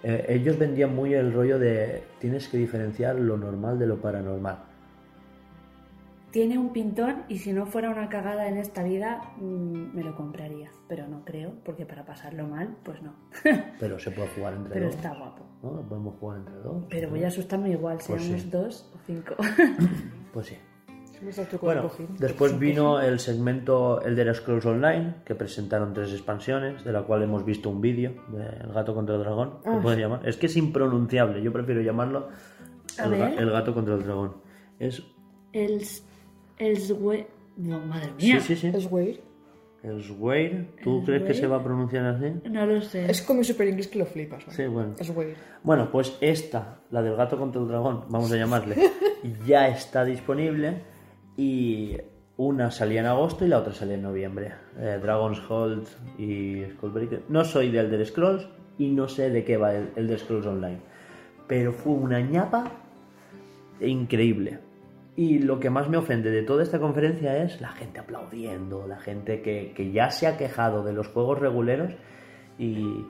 Eh, 0.05 0.27
ellos 0.29 0.59
vendían 0.59 0.95
muy 0.95 1.15
el 1.15 1.33
rollo 1.33 1.59
de 1.59 2.05
tienes 2.21 2.47
que 2.49 2.59
diferenciar 2.59 3.17
lo 3.17 3.37
normal 3.37 3.79
de 3.79 3.87
lo 3.87 3.97
paranormal. 4.01 4.59
Tiene 6.31 6.59
un 6.59 6.73
pintón 6.73 7.23
y 7.29 7.39
si 7.39 7.53
no 7.53 7.65
fuera 7.65 7.91
una 7.91 8.09
cagada 8.09 8.49
en 8.49 8.57
esta 8.59 8.83
vida, 8.83 9.23
mm, 9.37 9.95
me 9.97 10.03
lo 10.03 10.17
compraría. 10.17 10.69
Pero 10.89 11.07
no 11.07 11.25
creo, 11.25 11.53
porque 11.65 11.87
para 11.87 12.05
pasarlo 12.05 12.47
mal, 12.49 12.77
pues 12.85 13.01
no. 13.03 13.15
Pero 13.81 13.99
se 14.01 14.11
puede 14.11 14.29
jugar 14.29 14.55
entre 14.55 14.75
Pero 14.75 14.87
dos. 14.87 14.97
está 14.97 15.15
guapo. 15.15 15.45
¿no? 15.63 15.89
Podemos 15.89 16.15
jugar 16.19 16.39
entre 16.39 16.55
dos. 16.57 16.85
Pero 16.91 17.11
voy 17.11 17.23
a 17.25 17.29
asustarme 17.29 17.71
igual, 17.71 17.99
Pues 18.07 18.21
seamos 18.23 18.43
sí. 18.43 18.51
dos 18.51 18.93
o 18.95 18.99
cinco. 19.07 19.35
Pues 20.33 20.47
sí. 20.49 20.57
Bueno, 21.61 21.91
después 22.19 22.59
vino 22.59 23.01
el 23.01 23.19
segmento 23.19 24.01
Elder 24.03 24.35
Scrolls 24.35 24.67
Online, 24.67 25.17
que 25.25 25.35
presentaron 25.35 25.93
tres 25.95 26.13
expansiones, 26.13 26.85
de 26.85 26.93
la 26.93 27.03
cual 27.03 27.23
hemos 27.23 27.45
visto 27.45 27.71
un 27.71 27.81
vídeo, 27.81 28.13
de 28.29 28.45
El 28.65 28.73
gato 28.73 28.95
contra 28.95 29.15
el 29.17 29.23
dragón, 29.23 29.59
se 29.63 29.69
Ah. 29.71 29.81
puede 29.83 30.01
llamar. 30.01 30.27
Es 30.29 30.37
que 30.37 30.47
es 30.47 30.57
impronunciable, 30.57 31.43
yo 31.43 31.53
prefiero 31.53 31.81
llamarlo 31.81 32.29
el, 33.03 33.15
el 33.15 33.51
gato 33.51 33.73
contra 33.75 33.95
el 33.95 34.05
dragón. 34.05 34.35
Es... 34.79 35.03
El... 35.53 35.83
El... 36.59 36.79
No, 37.57 37.81
madre 37.81 38.11
mía. 38.21 38.41
sí, 38.41 38.57
sí. 38.57 38.69
Es 38.75 38.91
weird. 38.91 39.21
El 39.83 40.03
Sweir, 40.03 40.71
¿tú 40.83 41.01
El 41.01 41.05
crees 41.05 41.23
que 41.25 41.35
se 41.35 41.47
va 41.47 41.57
a 41.57 41.63
pronunciar 41.63 42.07
así? 42.07 42.33
No 42.51 42.65
lo 42.65 42.81
sé. 42.81 43.05
Es 43.05 43.21
como 43.21 43.45
super 43.45 43.69
inglés 43.69 43.87
que 43.89 43.99
lo 43.99 44.07
flipas. 44.07 44.47
¿no? 44.47 44.53
Sí, 44.55 44.65
bueno. 44.67 44.95
Es. 44.99 45.13
Bueno, 45.63 45.91
pues 45.93 46.17
esta, 46.23 46.79
la 46.91 47.03
del 47.03 47.15
gato 47.17 47.37
contra 47.37 47.61
el 47.61 47.69
dragón, 47.69 48.05
vamos 48.09 48.33
a 48.33 48.37
llamarle, 48.37 48.77
ya 49.47 49.69
está 49.69 50.03
disponible 50.07 50.94
y 51.37 51.97
una 52.37 52.71
salía 52.71 53.01
en 53.01 53.07
agosto 53.07 53.45
y 53.45 53.49
la 53.49 53.59
otra 53.59 53.73
salía 53.73 53.95
en 53.95 54.03
noviembre. 54.03 54.53
Eh, 54.79 54.99
Dragon's 55.01 55.41
Hold 55.49 55.87
y 56.19 56.65
Skullbreaker. 56.73 57.23
No 57.29 57.45
soy 57.45 57.71
de 57.71 57.81
Elder 57.81 58.05
Scrolls 58.07 58.49
y 58.79 58.91
no 58.91 59.09
sé 59.09 59.31
de 59.31 59.45
qué 59.45 59.57
va 59.57 59.75
el 59.75 59.91
Elder 59.97 60.19
Scrolls 60.19 60.47
Online, 60.47 60.81
pero 61.47 61.73
fue 61.73 61.93
una 61.93 62.21
ñapa 62.21 62.73
increíble. 63.81 64.59
Y 65.17 65.39
lo 65.39 65.61
que 65.61 65.71
más 65.71 65.89
me 65.89 65.97
ofende 65.97 66.31
de 66.31 66.43
toda 66.43 66.65
esta 66.65 66.81
conferencia 66.81 67.41
es 67.45 67.61
la 67.61 67.69
gente 67.69 68.01
aplaudiendo, 68.01 68.89
la 68.89 68.99
gente 68.99 69.43
que, 69.43 69.73
que 69.77 69.93
ya 69.93 70.11
se 70.11 70.27
ha 70.27 70.37
quejado 70.37 70.83
de 70.83 70.93
los 70.93 71.07
juegos 71.07 71.39
reguleros 71.39 71.93
y, 72.59 73.07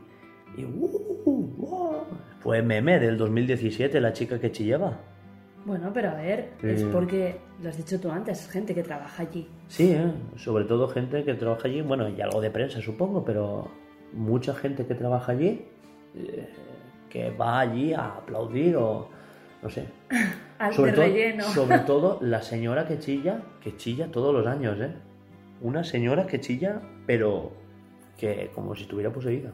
y 0.55 0.65
uh, 0.67 1.23
uh, 1.25 2.05
fue 2.41 2.61
meme 2.61 2.99
del 2.99 3.17
2017 3.17 4.03
la 4.03 4.13
chica 4.13 4.39
que 4.39 4.53
chillaba. 4.53 5.01
Bueno, 5.65 5.91
pero 5.95 6.11
a 6.11 6.15
ver, 6.15 6.51
es 6.63 6.83
Eh. 6.83 6.89
porque, 6.93 7.37
lo 7.63 7.71
has 7.71 7.77
dicho 7.77 7.99
tú 7.99 8.11
antes, 8.11 8.39
es 8.41 8.51
gente 8.51 8.75
que 8.75 8.83
trabaja 8.83 9.23
allí. 9.23 9.49
Sí, 9.69 9.93
¿eh? 9.93 10.13
sobre 10.37 10.65
todo 10.65 10.89
gente 10.89 11.25
que 11.25 11.35
trabaja 11.35 11.69
allí, 11.69 11.81
bueno, 11.81 12.09
y 12.09 12.21
algo 12.21 12.41
de 12.41 12.51
prensa 12.51 12.81
supongo, 12.83 13.25
pero 13.25 13.71
mucha 14.13 14.55
gente 14.55 14.87
que 14.87 14.95
trabaja 14.95 15.33
allí 15.33 15.65
eh, 16.15 16.49
que 17.09 17.31
va 17.31 17.61
allí 17.61 17.93
a 17.95 18.07
aplaudir 18.17 18.77
o 18.77 19.09
no 19.63 19.71
sé. 19.71 19.87
Al 20.59 20.73
Sobre 20.75 20.93
todo, 20.93 21.05
relleno. 21.05 21.43
sobre 21.45 21.79
todo 21.87 22.19
la 22.21 22.43
señora 22.43 22.87
que 22.87 22.99
chilla, 22.99 23.41
que 23.63 23.77
chilla 23.77 24.07
todos 24.11 24.33
los 24.35 24.47
años, 24.47 24.79
¿eh? 24.81 24.93
Una 25.63 25.83
señora 25.83 26.27
que 26.27 26.41
chilla, 26.41 26.81
pero 27.07 27.51
que 28.19 28.51
como 28.55 28.75
si 28.77 28.83
estuviera 28.83 29.11
poseída. 29.13 29.51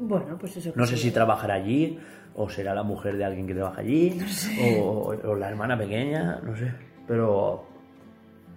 Bueno, 0.00 0.38
pues 0.38 0.56
eso. 0.56 0.72
No 0.76 0.86
sé 0.86 0.96
si 0.96 1.10
trabajará 1.10 1.54
allí, 1.54 1.98
o 2.40 2.48
será 2.48 2.72
la 2.72 2.84
mujer 2.84 3.16
de 3.16 3.24
alguien 3.24 3.46
que 3.46 3.54
trabaja 3.54 3.80
allí, 3.80 4.18
o, 4.80 5.14
o 5.24 5.34
la 5.34 5.48
hermana 5.48 5.76
pequeña, 5.76 6.40
no 6.42 6.56
sé. 6.56 6.72
Pero 7.06 7.66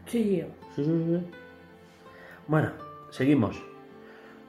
Sí, 0.05 0.43
Sí, 0.75 0.85
sí, 0.85 1.05
sí. 1.07 1.31
Bueno, 2.47 2.71
seguimos. 3.09 3.61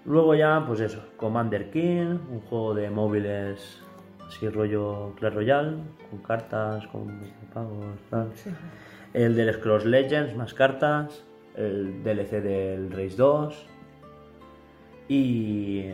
Luego 0.04 0.34
ya, 0.34 0.64
pues 0.66 0.80
eso, 0.80 1.04
Commander 1.16 1.70
King, 1.70 2.18
un 2.30 2.40
juego 2.40 2.74
de 2.74 2.90
móviles 2.90 3.80
así 4.26 4.48
rollo 4.48 5.14
Clash 5.16 5.34
Royale, 5.34 5.76
con 6.10 6.18
cartas, 6.20 6.86
con 6.88 7.20
pagos, 7.54 7.96
tal. 8.10 8.30
Sí. 8.34 8.50
El 9.14 9.34
del 9.36 9.54
Scrolls 9.54 9.84
Legends, 9.84 10.34
más 10.36 10.54
cartas. 10.54 11.24
El 11.54 12.02
DLC 12.02 12.42
del 12.42 12.90
Race 12.90 13.16
2. 13.16 13.66
Y 15.08 15.90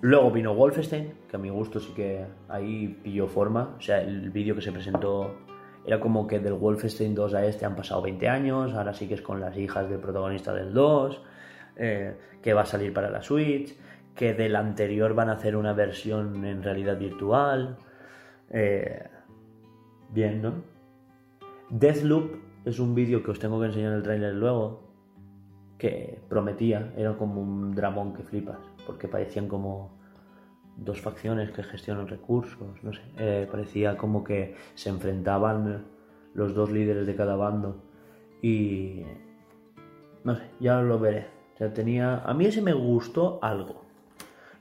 luego 0.00 0.30
vino 0.30 0.54
Wolfenstein, 0.54 1.12
que 1.28 1.36
a 1.36 1.38
mi 1.38 1.50
gusto 1.50 1.80
sí 1.80 1.92
que 1.94 2.26
ahí 2.48 2.98
pilló 3.02 3.26
forma. 3.26 3.74
O 3.78 3.80
sea, 3.80 4.00
el 4.00 4.30
vídeo 4.30 4.54
que 4.54 4.62
se 4.62 4.72
presentó 4.72 5.36
era 5.84 6.00
como 6.00 6.26
que 6.26 6.40
del 6.40 6.54
Wolfenstein 6.54 7.14
2 7.14 7.34
a 7.34 7.44
este 7.44 7.64
han 7.66 7.76
pasado 7.76 8.02
20 8.02 8.28
años. 8.28 8.72
Ahora 8.74 8.94
sí 8.94 9.06
que 9.06 9.14
es 9.14 9.22
con 9.22 9.40
las 9.40 9.56
hijas 9.56 9.88
del 9.88 10.00
protagonista 10.00 10.52
del 10.52 10.72
2. 10.72 11.22
eh, 11.76 12.16
que 12.42 12.54
va 12.54 12.62
a 12.62 12.66
salir 12.66 12.92
para 12.92 13.10
la 13.10 13.22
Switch. 13.22 13.74
Que 14.14 14.34
del 14.34 14.56
anterior 14.56 15.14
van 15.14 15.28
a 15.28 15.32
hacer 15.32 15.54
una 15.56 15.72
versión 15.72 16.44
en 16.44 16.62
realidad 16.62 16.98
virtual. 16.98 17.76
Eh, 18.50 19.06
bien, 20.10 20.42
¿no? 20.42 20.54
Deathloop 21.70 22.36
es 22.64 22.78
un 22.78 22.94
vídeo 22.94 23.22
que 23.22 23.30
os 23.30 23.38
tengo 23.38 23.60
que 23.60 23.66
enseñar 23.66 23.92
el 23.92 24.02
tráiler 24.02 24.34
luego, 24.34 24.82
que 25.76 26.20
prometía, 26.28 26.92
era 26.96 27.16
como 27.16 27.40
un 27.40 27.74
dramón 27.74 28.14
que 28.14 28.22
flipas, 28.22 28.58
porque 28.86 29.06
parecían 29.06 29.48
como 29.48 29.97
dos 30.78 31.00
facciones 31.00 31.50
que 31.50 31.62
gestionan 31.62 32.08
recursos, 32.08 32.82
no 32.82 32.92
sé, 32.92 33.00
eh, 33.18 33.48
parecía 33.50 33.96
como 33.96 34.22
que 34.22 34.54
se 34.74 34.88
enfrentaban 34.90 35.84
los 36.34 36.54
dos 36.54 36.70
líderes 36.70 37.06
de 37.06 37.16
cada 37.16 37.36
bando 37.36 37.82
y 38.40 39.02
no 40.24 40.36
sé, 40.36 40.42
ya 40.60 40.80
lo 40.80 40.98
veré. 40.98 41.26
O 41.54 41.58
sea, 41.58 41.72
tenía... 41.72 42.18
A 42.18 42.34
mí 42.34 42.46
ese 42.46 42.62
me 42.62 42.72
gustó 42.72 43.40
algo. 43.42 43.82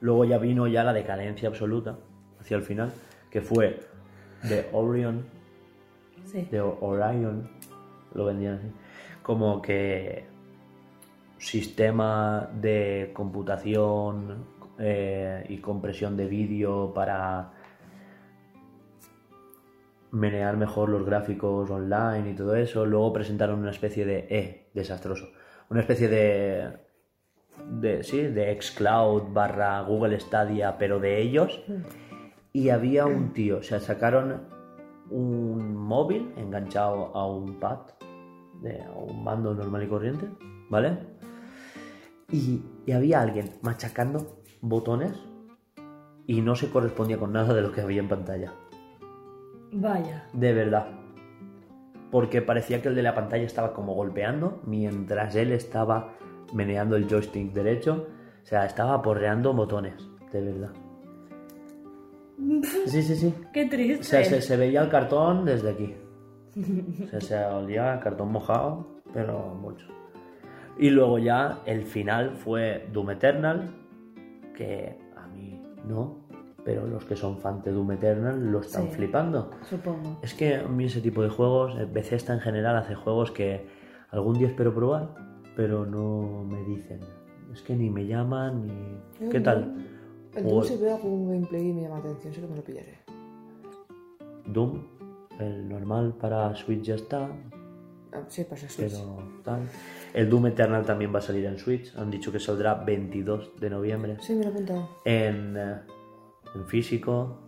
Luego 0.02 0.26
ya 0.26 0.38
vino 0.38 0.68
ya 0.68 0.84
la 0.84 0.94
decadencia 0.94 1.50
absoluta, 1.50 1.98
hacia 2.40 2.58
el 2.58 2.64
final, 2.64 2.92
que 3.30 3.42
fue 3.42 3.80
de 4.44 4.68
Orion, 4.72 5.26
Sí. 6.26 6.48
de 6.52 6.62
Orion, 6.62 7.50
lo 8.14 8.26
vendían 8.26 8.56
así, 8.56 8.68
como 9.22 9.62
que 9.62 10.26
sistema 11.38 12.50
de 12.60 13.12
computación 13.14 14.46
eh, 14.80 15.46
y 15.50 15.58
compresión 15.58 16.16
de 16.18 16.28
vídeo 16.28 16.94
para 16.94 17.54
menear 20.12 20.58
mejor 20.58 20.90
los 20.90 21.06
gráficos 21.06 21.70
online 21.70 22.32
y 22.32 22.36
todo 22.36 22.56
eso. 22.56 22.86
Luego 22.86 23.14
presentaron 23.14 23.60
una 23.60 23.72
especie 23.72 24.06
de 24.06 24.28
eh, 24.30 24.70
desastroso, 24.74 25.30
una 25.70 25.82
especie 25.82 26.08
de 26.08 26.88
sí, 28.02 28.22
de 28.22 28.62
xCloud 28.62 29.34
barra 29.34 29.82
Google 29.82 30.20
Stadia, 30.20 30.78
pero 30.78 31.00
de 31.00 31.22
ellos. 31.22 31.62
Y 32.54 32.70
había 32.70 33.06
un 33.06 33.34
tío, 33.34 33.58
o 33.58 33.64
sea, 33.64 33.80
sacaron 33.80 34.42
un 35.10 35.76
móvil 35.76 36.34
enganchado 36.38 37.16
a 37.16 37.28
un 37.28 37.60
pad, 37.60 37.80
de, 38.62 38.82
a 38.82 38.92
un 38.92 39.24
mando 39.24 39.54
normal 39.54 39.84
y 39.84 39.88
corriente, 39.88 40.28
¿vale? 40.70 40.98
Y 42.32 42.92
había 42.92 43.22
alguien 43.22 43.52
machacando 43.62 44.37
botones 44.62 45.14
y 46.26 46.42
no 46.42 46.56
se 46.56 46.70
correspondía 46.70 47.18
con 47.18 47.34
nada 47.34 47.54
de 47.54 47.62
lo 47.62 47.72
que 47.72 47.82
había 47.82 48.02
en 48.02 48.10
pantalla. 48.10 48.54
Vaya. 49.72 50.28
De 50.34 50.54
verdad. 50.54 50.88
Porque 52.12 52.42
parecía 52.42 52.82
que 52.82 52.90
el 52.90 52.96
de 52.96 53.04
la 53.04 53.14
pantalla 53.14 53.44
estaba 53.46 53.74
como 53.74 53.94
golpeando 53.94 54.62
mientras 54.66 55.36
él 55.36 55.52
estaba 55.52 56.14
meneando 56.54 56.96
el 56.96 57.08
joystick 57.08 57.54
derecho. 57.54 58.08
O 58.44 58.46
sea, 58.46 58.66
estaba 58.66 58.94
aporreando 58.96 59.54
botones. 59.54 59.96
De 60.32 60.42
verdad. 60.42 60.74
Sí, 62.86 63.02
sí, 63.02 63.16
sí. 63.16 63.34
Qué 63.52 63.66
triste. 63.66 64.00
O 64.00 64.04
sea, 64.04 64.24
se, 64.24 64.42
se 64.42 64.58
veía 64.58 64.82
el 64.82 64.90
cartón 64.90 65.44
desde 65.44 65.72
aquí. 65.72 65.96
O 67.04 67.08
sea, 67.10 67.20
se 67.20 67.46
olía 67.46 68.00
cartón 68.00 68.32
mojado, 68.32 69.02
pero 69.14 69.56
mucho. 69.56 69.88
Y 70.78 70.90
luego 70.90 71.20
ya 71.20 71.60
el 71.66 71.84
final 71.84 72.36
fue 72.36 72.88
Doom 72.94 73.12
Eternal, 73.12 73.70
que 74.58 74.98
a 75.16 75.28
mí 75.28 75.62
no, 75.88 76.18
pero 76.66 76.86
los 76.88 77.06
que 77.06 77.16
son 77.16 77.38
fans 77.38 77.64
de 77.64 77.72
Doom 77.72 77.92
Eternal 77.92 78.52
lo 78.52 78.60
están 78.60 78.84
Sí. 78.88 78.96
flipando. 78.96 79.52
Supongo. 79.70 80.18
Es 80.22 80.34
que 80.34 80.56
a 80.56 80.68
mí 80.68 80.86
ese 80.86 81.00
tipo 81.02 81.22
de 81.22 81.30
juegos, 81.30 81.78
eh, 81.80 81.86
Bethesda 81.86 82.34
en 82.34 82.40
general 82.42 82.76
hace 82.76 82.96
juegos 82.96 83.32
que 83.32 83.66
algún 84.12 84.34
día 84.38 84.48
espero 84.48 84.74
probar, 84.74 85.14
pero 85.56 85.86
no 85.86 86.44
me 86.44 86.64
dicen. 86.64 87.00
Es 87.54 87.62
que 87.62 87.76
ni 87.76 87.90
me 87.90 88.06
llaman 88.08 88.66
ni... 88.66 89.30
¿Qué 89.30 89.40
tal? 89.40 89.76
El 90.36 90.46
O- 90.46 90.50
Doom 90.50 90.64
si 90.64 90.78
veo 90.78 90.96
algún 90.96 91.30
gameplay 91.32 91.70
y 91.70 91.74
me 91.74 91.82
llama 91.84 91.96
la 91.96 92.02
atención, 92.02 92.34
sé 92.34 92.42
que 92.42 92.48
me 92.48 92.56
lo 92.58 92.64
pillaré. 92.64 92.98
Doom, 94.48 94.84
el 95.40 95.68
normal 95.70 96.14
para 96.20 96.56
Switch 96.56 96.82
ya 96.84 96.96
está, 96.96 97.30
sí, 98.28 98.44
pasa 98.44 98.68
Switch. 98.70 98.92
pero 98.92 99.18
tal. 99.44 99.62
El 100.14 100.30
Doom 100.30 100.48
Eternal 100.48 100.86
también 100.86 101.14
va 101.14 101.20
a 101.20 101.22
salir 101.22 101.46
en 101.46 101.58
Switch. 101.58 101.96
Han 101.98 102.10
dicho 102.10 102.32
que 102.32 102.40
saldrá 102.40 102.74
22 102.76 103.60
de 103.60 103.70
noviembre 103.70 104.18
Sí, 104.22 104.34
me 104.34 104.44
lo 104.44 104.50
he 104.50 104.52
apuntado. 104.54 104.90
en, 105.06 105.56
eh, 105.58 105.76
en 106.56 106.68
físico. 106.68 107.44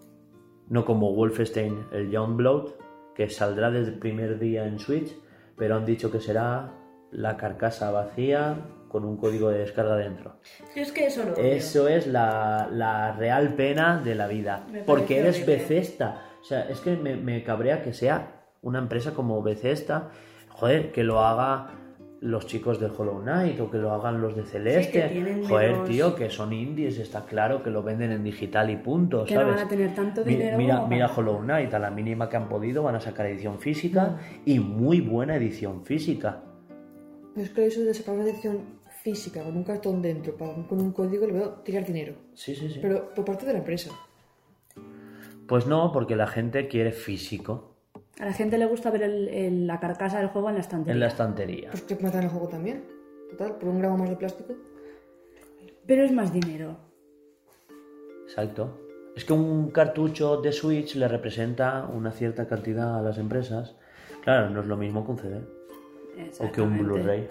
No 0.68 0.86
como 0.86 1.14
Wolfenstein, 1.16 1.86
el 1.92 2.12
Youngblood, 2.12 2.74
que 3.16 3.30
saldrá 3.30 3.72
desde 3.72 3.94
el 3.94 4.00
primer 4.00 4.38
día 4.38 4.66
en 4.68 4.78
Switch, 4.80 5.16
pero 5.58 5.76
han 5.76 5.86
dicho 5.86 6.12
que 6.12 6.20
será 6.20 6.72
la 7.12 7.38
carcasa 7.38 7.90
vacía 7.92 8.68
con 8.88 9.04
un 9.04 9.18
código 9.18 9.50
de 9.50 9.60
descarga 9.60 9.96
dentro. 9.96 10.36
Es 10.76 10.92
que 10.92 11.08
eso 11.08 11.24
lo 11.24 11.34
odio. 11.34 11.44
Eso 11.44 11.88
es 11.88 12.06
la, 12.08 12.70
la 12.72 13.14
real 13.14 13.56
pena 13.56 14.00
de 14.00 14.14
la 14.16 14.28
vida. 14.28 14.66
Me 14.72 14.84
Porque 14.84 15.20
eres 15.20 15.38
horrible. 15.38 15.56
Bethesda. 15.58 16.22
O 16.42 16.44
sea, 16.44 16.70
es 16.70 16.80
que 16.82 16.96
me, 16.96 17.16
me 17.16 17.44
cabrea 17.44 17.82
que 17.82 17.94
sea 17.94 18.46
una 18.62 18.78
empresa 18.80 19.14
como 19.16 19.42
Bethesda. 19.42 20.12
Joder, 20.60 20.92
que 20.92 21.04
lo 21.04 21.22
haga 21.22 21.76
los 22.22 22.46
chicos 22.48 22.82
de 22.82 22.88
Hollow 22.88 23.22
Knight 23.22 23.60
o 23.62 23.72
que 23.72 23.78
lo 23.78 23.94
hagan 23.94 24.20
los 24.20 24.36
de 24.36 24.44
Celeste. 24.44 24.92
que 25.04 25.08
tienen 25.08 25.46
Joder, 25.48 25.72
menos- 25.72 25.88
tío, 25.90 26.16
que 26.16 26.30
son 26.30 26.52
indies, 26.52 27.00
está 27.00 27.24
claro 27.26 27.64
que 27.64 27.70
lo 27.70 27.82
venden 27.82 28.12
en 28.12 28.24
digital 28.26 28.70
y 28.70 28.76
punto, 28.76 29.24
Que 29.24 29.36
no 29.36 29.42
¿sabes? 29.42 29.56
van 29.56 29.66
a 29.66 29.70
tener 29.70 29.96
tanto 29.96 30.24
dinero 30.24 30.58
Mira, 30.58 30.86
mira 30.86 31.08
para- 31.08 31.18
Hollow 31.20 31.40
Knight, 31.40 31.74
a 31.74 31.80
la 31.80 31.90
mínima 31.92 32.28
que 32.28 32.36
han 32.36 32.50
podido 32.50 32.84
van 32.84 32.96
a 32.96 33.00
sacar 33.00 33.26
edición 33.28 33.60
física 33.60 34.18
y 34.44 34.60
muy 34.60 35.00
buena 35.00 35.36
edición 35.38 35.86
física. 35.86 36.42
Pero 37.34 37.46
es 37.46 37.52
que 37.52 37.66
eso 37.68 37.82
de 37.84 37.94
sacar 37.94 38.16
una 38.16 38.26
edición 38.26 38.80
física 39.02 39.42
con 39.42 39.56
un 39.56 39.64
cartón 39.64 40.02
dentro, 40.02 40.36
con 40.36 40.82
un 40.82 40.92
código, 40.92 41.26
le 41.26 41.32
veo 41.32 41.50
tirar 41.64 41.86
dinero. 41.86 42.16
Sí, 42.34 42.54
sí, 42.54 42.70
sí. 42.70 42.80
Pero 42.82 43.14
por 43.14 43.24
parte 43.24 43.46
de 43.46 43.54
la 43.54 43.60
empresa. 43.60 43.92
Pues 45.48 45.66
no, 45.66 45.92
porque 45.94 46.18
la 46.18 46.28
gente 46.28 46.68
quiere 46.68 46.92
físico 46.92 47.76
A 48.20 48.26
la 48.26 48.34
gente 48.34 48.58
le 48.58 48.66
gusta 48.66 48.92
ver 48.92 49.04
el- 49.04 49.28
el- 49.30 49.68
la 49.68 49.80
carcasa 49.80 50.20
del 50.20 50.28
juego 50.28 50.50
en 50.50 50.56
la 50.56 50.62
estantería. 50.62 50.94
en 50.94 51.00
la 51.00 51.08
estantería. 51.08 51.70
Pues 51.72 51.84
que 51.84 51.96
matan 51.96 52.24
el 52.24 52.30
juego 52.30 52.48
también. 52.50 52.84
Total, 53.32 53.56
por 53.56 53.70
un 53.70 53.80
gramo 53.80 53.98
más 53.98 54.10
de 54.10 54.16
plástico. 54.18 54.54
Pero 55.86 56.04
es 56.04 56.12
más 56.12 56.32
dinero. 56.34 56.76
Exacto. 58.26 58.78
Es 59.16 59.26
que 59.26 59.34
un 59.34 59.72
cartucho 59.72 60.38
de 60.42 60.52
Switch 60.52 60.96
le 60.96 61.08
representa 61.08 61.86
una 61.92 62.12
cierta 62.12 62.48
cantidad 62.48 62.98
a 62.98 63.02
las 63.02 63.18
empresas. 63.18 63.76
Claro, 64.24 64.50
no 64.50 64.62
es 64.62 64.68
lo 64.68 64.78
mismo 64.78 65.04
que 65.06 65.12
un 65.12 65.18
CD 65.18 65.42
o 66.40 66.52
que 66.52 66.62
un. 66.62 66.78
Blu-ray. 66.78 67.28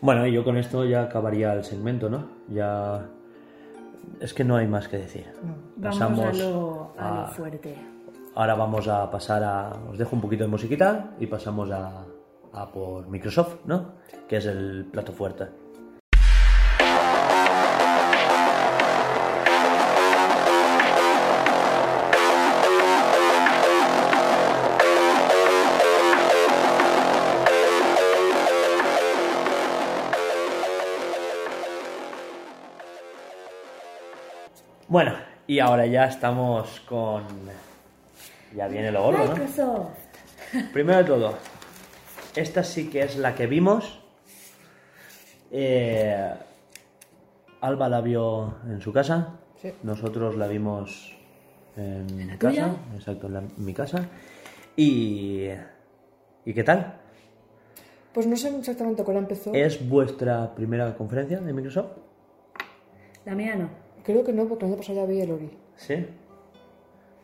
Bueno, 0.00 0.26
y 0.26 0.32
yo 0.32 0.44
con 0.44 0.56
esto 0.56 0.84
ya 0.84 1.02
acabaría 1.04 1.52
el 1.54 1.64
segmento, 1.64 2.08
¿no? 2.10 2.28
Ya. 2.48 3.06
Es 4.20 4.34
que 4.34 4.44
no 4.44 4.56
hay 4.56 4.66
más 4.66 4.88
que 4.88 4.98
decir. 4.98 5.26
Vamos 5.76 5.98
Pasamos 5.98 6.20
a 6.20 6.32
lo, 6.44 6.92
a 6.98 7.10
lo 7.14 7.20
a- 7.22 7.28
fuerte. 7.28 7.76
Ahora 8.36 8.56
vamos 8.56 8.88
a 8.88 9.08
pasar 9.10 9.44
a. 9.44 9.70
Os 9.90 9.96
dejo 9.96 10.16
un 10.16 10.20
poquito 10.20 10.42
de 10.42 10.50
musiquita 10.50 11.14
y 11.20 11.26
pasamos 11.26 11.70
a, 11.70 12.04
a 12.52 12.66
por 12.72 13.06
Microsoft, 13.08 13.64
¿no? 13.64 13.94
Que 14.28 14.38
es 14.38 14.46
el 14.46 14.88
plato 14.90 15.12
fuerte. 15.12 15.46
Bueno, 34.88 35.12
y 35.46 35.60
ahora 35.60 35.86
ya 35.86 36.06
estamos 36.06 36.80
con. 36.80 37.22
Ya 38.54 38.68
viene 38.68 38.90
lo 38.92 39.02
gordo, 39.02 39.24
¿no? 39.24 39.30
Microsoft. 39.32 39.90
Primero 40.72 40.98
de 40.98 41.04
todo, 41.04 41.34
esta 42.36 42.62
sí 42.62 42.88
que 42.88 43.02
es 43.02 43.16
la 43.16 43.34
que 43.34 43.46
vimos. 43.46 44.00
Eh, 45.50 46.32
Alba 47.60 47.88
la 47.88 48.00
vio 48.00 48.56
en 48.68 48.80
su 48.80 48.92
casa. 48.92 49.36
Sí. 49.60 49.72
Nosotros 49.82 50.36
la 50.36 50.46
vimos 50.46 51.16
en 51.76 52.28
la 52.28 52.38
casa. 52.38 52.50
tuya? 52.50 52.76
Exacto, 52.96 53.26
en, 53.28 53.32
la- 53.32 53.38
en 53.40 53.52
mi 53.64 53.72
casa. 53.74 54.08
Y. 54.76 55.48
¿Y 56.44 56.52
qué 56.52 56.62
tal? 56.64 57.00
Pues 58.12 58.26
no 58.26 58.36
sé 58.36 58.56
exactamente 58.56 59.02
cuándo 59.02 59.20
empezó. 59.22 59.52
¿Es 59.54 59.88
vuestra 59.88 60.54
primera 60.54 60.94
conferencia 60.94 61.40
de 61.40 61.52
Microsoft? 61.52 61.92
La 63.24 63.34
mía 63.34 63.56
no. 63.56 63.70
Creo 64.04 64.22
que 64.22 64.32
no, 64.32 64.46
porque 64.46 64.66
el 64.66 64.72
año 64.72 64.78
pasado 64.80 65.00
ya 65.00 65.06
vi 65.06 65.20
el 65.20 65.30
Ori. 65.32 65.50
Sí. 65.76 66.06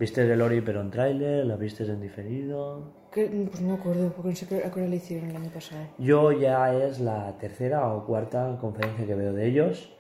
¿Viste 0.00 0.22
el 0.32 0.40
Ori 0.40 0.60
pero 0.62 0.80
en 0.80 0.90
tráiler? 0.90 1.44
¿La 1.46 1.56
viste 1.56 1.84
en 1.84 2.00
diferido? 2.00 2.94
Que, 3.12 3.26
pues 3.26 3.60
no 3.60 3.68
me 3.68 3.74
acuerdo, 3.74 4.10
porque 4.12 4.30
no 4.30 4.34
sé 4.36 4.46
a 4.64 4.70
qué 4.70 4.80
hora 4.80 4.88
le 4.88 4.96
hicieron 4.96 5.30
el 5.30 5.36
año 5.36 5.50
pasado. 5.50 5.82
Yo 5.98 6.32
ya 6.32 6.72
es 6.74 6.98
la 7.00 7.36
tercera 7.38 7.86
o 7.92 8.06
cuarta 8.06 8.56
conferencia 8.60 9.04
que 9.06 9.14
veo 9.14 9.32
de 9.34 9.46
ellos 9.46 9.92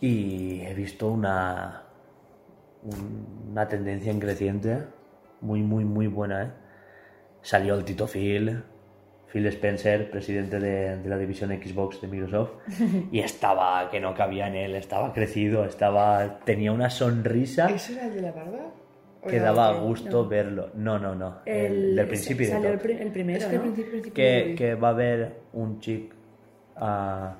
y 0.00 0.60
he 0.60 0.72
visto 0.74 1.08
una, 1.10 1.82
un- 2.84 3.48
una 3.50 3.68
tendencia 3.68 4.12
en 4.12 4.20
creciente 4.20 4.78
muy, 5.40 5.62
muy, 5.62 5.84
muy 5.84 6.06
buena. 6.06 6.42
¿eh? 6.44 6.50
Salió 7.42 7.74
el 7.74 7.84
Tito 7.84 8.06
Phil, 8.06 8.62
Phil 9.32 9.46
Spencer, 9.48 10.10
presidente 10.10 10.60
de, 10.60 10.96
de 10.98 11.08
la 11.08 11.18
división 11.18 11.50
Xbox 11.50 12.00
de 12.00 12.06
Microsoft, 12.08 12.52
y 13.10 13.18
estaba 13.18 13.90
que 13.90 13.98
no 14.00 14.14
cabía 14.14 14.46
en 14.46 14.54
él, 14.54 14.74
estaba 14.76 15.12
crecido, 15.12 15.64
estaba 15.64 16.38
tenía 16.44 16.70
una 16.70 16.88
sonrisa 16.88 17.66
¿Ese 17.68 17.94
era 17.94 18.06
el 18.06 18.14
de 18.14 18.20
la 18.22 18.30
barba? 18.32 18.70
¿O 19.24 19.28
que 19.28 19.38
daba 19.40 19.72
gusto 19.80 20.28
verlo. 20.28 20.70
No, 20.74 20.98
no, 20.98 21.14
no, 21.14 21.38
el, 21.46 21.56
El, 21.90 21.96
del 21.96 22.06
principio 22.08 22.60
de 22.60 22.68
el, 22.68 22.78
pri- 22.78 22.98
el 23.00 23.10
primero, 23.10 23.38
Es 23.38 23.46
que 23.46 23.58
principio, 23.58 24.12
que, 24.56 24.74
va 24.74 24.88
a 24.88 24.90
haber 24.90 25.40
un 25.54 25.80
chic 25.80 26.12
a, 26.76 27.36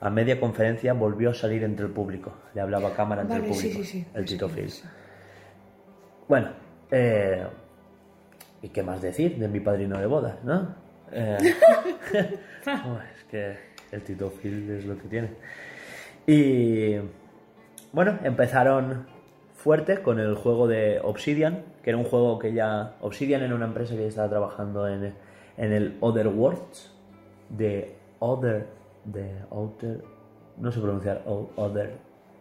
a 0.00 0.10
media 0.10 0.40
conferencia 0.40 0.92
volvió 0.94 1.30
a 1.30 1.34
salir 1.34 1.62
entre 1.64 1.86
el 1.86 1.92
público. 1.92 2.32
Le 2.54 2.60
hablaba 2.62 2.88
a 2.88 2.94
cámara 2.94 3.22
entre 3.22 3.40
Vale, 3.40 3.48
el 3.50 3.54
público. 3.54 3.78
sí, 3.78 3.84
sí. 3.84 4.06
El 4.14 4.26
Sí, 4.26 4.34
Tito 4.34 4.48
sí, 4.48 4.54
Phil. 4.54 4.70
sí. 4.70 4.82
Bueno, 6.28 6.48
eh, 6.90 7.46
¿y 8.62 8.68
qué 8.68 8.82
más 8.82 9.02
decir 9.02 9.36
de 9.36 9.48
mi 9.48 9.60
padrino 9.60 9.98
de 9.98 10.06
bodas, 10.06 10.42
no? 10.44 10.74
Eh, 11.12 11.36
oh, 12.86 12.98
es 13.16 13.24
que 13.24 13.56
el 13.90 14.02
Tito 14.02 14.30
Phil 14.30 14.70
es 14.70 14.84
lo 14.86 14.96
que 14.96 15.08
tiene. 15.08 15.28
Y 16.26 16.96
bueno, 17.92 18.18
empezaron 18.24 19.06
fuerte 19.62 20.02
con 20.02 20.18
el 20.18 20.34
juego 20.34 20.66
de 20.66 21.00
Obsidian, 21.02 21.64
que 21.82 21.90
era 21.90 21.96
un 21.98 22.04
juego 22.04 22.38
que 22.38 22.52
ya... 22.52 22.96
Obsidian 23.00 23.42
era 23.42 23.54
una 23.54 23.66
empresa 23.66 23.94
que 23.94 24.02
ya 24.02 24.08
estaba 24.08 24.28
trabajando 24.28 24.88
en, 24.88 25.14
en 25.56 25.72
el 25.72 25.96
Other 26.00 26.28
Worlds, 26.28 26.92
de 27.48 27.94
Other... 28.18 28.66
de 29.04 29.32
Outer... 29.50 30.02
no 30.58 30.72
sé 30.72 30.80
pronunciar, 30.80 31.22
o- 31.26 31.50
Other... 31.56 31.92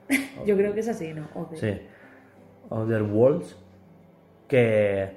Yo 0.46 0.58
creo 0.58 0.74
que 0.74 0.80
es 0.80 0.88
así, 0.90 1.14
¿no? 1.14 1.28
Ok. 1.36 1.56
Sí. 1.56 1.80
Other 2.70 3.04
Worlds. 3.04 3.56
Que 4.48 5.12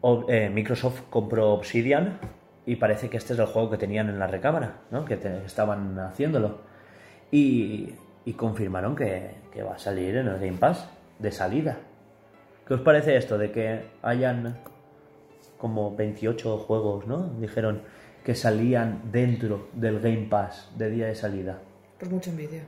o- 0.00 0.24
eh, 0.28 0.50
Microsoft 0.50 1.02
compró 1.10 1.50
Obsidian 1.52 2.18
y 2.66 2.76
parece 2.76 3.08
que 3.10 3.16
este 3.18 3.34
es 3.34 3.38
el 3.38 3.46
juego 3.46 3.70
que 3.70 3.76
tenían 3.76 4.08
en 4.08 4.18
la 4.18 4.26
recámara, 4.26 4.78
¿no? 4.90 5.04
Que 5.04 5.16
te- 5.16 5.44
estaban 5.44 5.98
haciéndolo. 5.98 6.58
Y, 7.30 7.94
y 8.24 8.32
confirmaron 8.34 8.96
que, 8.96 9.30
que 9.52 9.62
va 9.62 9.74
a 9.74 9.78
salir 9.78 10.16
en 10.16 10.28
el 10.28 10.38
Game 10.38 10.58
Pass 10.58 10.88
de 11.18 11.30
salida. 11.30 11.78
¿Qué 12.66 12.74
os 12.74 12.80
parece 12.80 13.16
esto 13.16 13.38
de 13.38 13.50
que 13.50 13.82
hayan 14.02 14.56
como 15.58 15.94
28 15.94 16.58
juegos, 16.58 17.06
¿no? 17.06 17.28
Dijeron 17.38 17.82
que 18.24 18.34
salían 18.34 19.00
dentro 19.12 19.68
del 19.74 20.00
Game 20.00 20.26
Pass 20.30 20.70
de 20.76 20.90
día 20.90 21.06
de 21.06 21.14
salida. 21.14 21.58
Pues 21.98 22.10
mucha 22.10 22.30
envidia. 22.30 22.62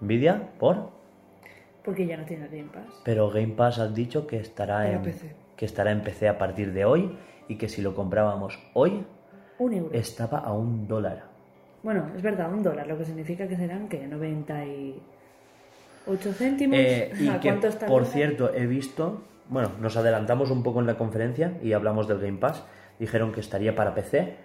¿Nvidia? 0.00 0.50
¿Por? 0.58 0.90
Porque 1.84 2.06
ya 2.06 2.16
no 2.16 2.24
tiene 2.24 2.48
Game 2.48 2.70
Pass. 2.72 3.00
Pero 3.04 3.30
Game 3.30 3.54
Pass 3.54 3.78
has 3.78 3.94
dicho 3.94 4.26
que 4.26 4.38
estará 4.38 4.76
Para 4.78 4.92
en 4.92 5.02
PC. 5.02 5.34
que 5.56 5.64
estará 5.66 5.90
en 5.92 6.02
PC 6.02 6.28
a 6.28 6.38
partir 6.38 6.72
de 6.72 6.84
hoy 6.84 7.16
y 7.48 7.56
que 7.56 7.68
si 7.68 7.82
lo 7.82 7.94
comprábamos 7.94 8.58
hoy 8.74 9.04
Un 9.58 9.72
euro. 9.72 9.94
estaba 9.94 10.38
a 10.38 10.52
un 10.52 10.86
dólar. 10.88 11.24
Bueno, 11.82 12.10
es 12.16 12.22
verdad, 12.22 12.50
un 12.52 12.62
dólar, 12.62 12.86
lo 12.86 12.96
que 12.96 13.04
significa 13.04 13.46
que 13.46 13.56
serán 13.56 13.88
que 13.88 14.02
98 16.06 16.32
céntimos. 16.32 16.78
Eh, 16.78 17.12
y 17.20 17.28
¿A 17.28 17.40
que, 17.40 17.48
cuánto 17.48 17.68
está 17.68 17.86
por 17.86 18.04
cierto, 18.06 18.52
he 18.54 18.66
visto, 18.66 19.22
bueno, 19.48 19.72
nos 19.80 19.96
adelantamos 19.96 20.50
un 20.50 20.62
poco 20.62 20.80
en 20.80 20.86
la 20.86 20.96
conferencia 20.96 21.58
y 21.62 21.72
hablamos 21.72 22.08
del 22.08 22.18
Game 22.20 22.38
Pass. 22.38 22.64
Dijeron 22.98 23.32
que 23.32 23.40
estaría 23.40 23.74
para 23.74 23.94
PC 23.94 24.36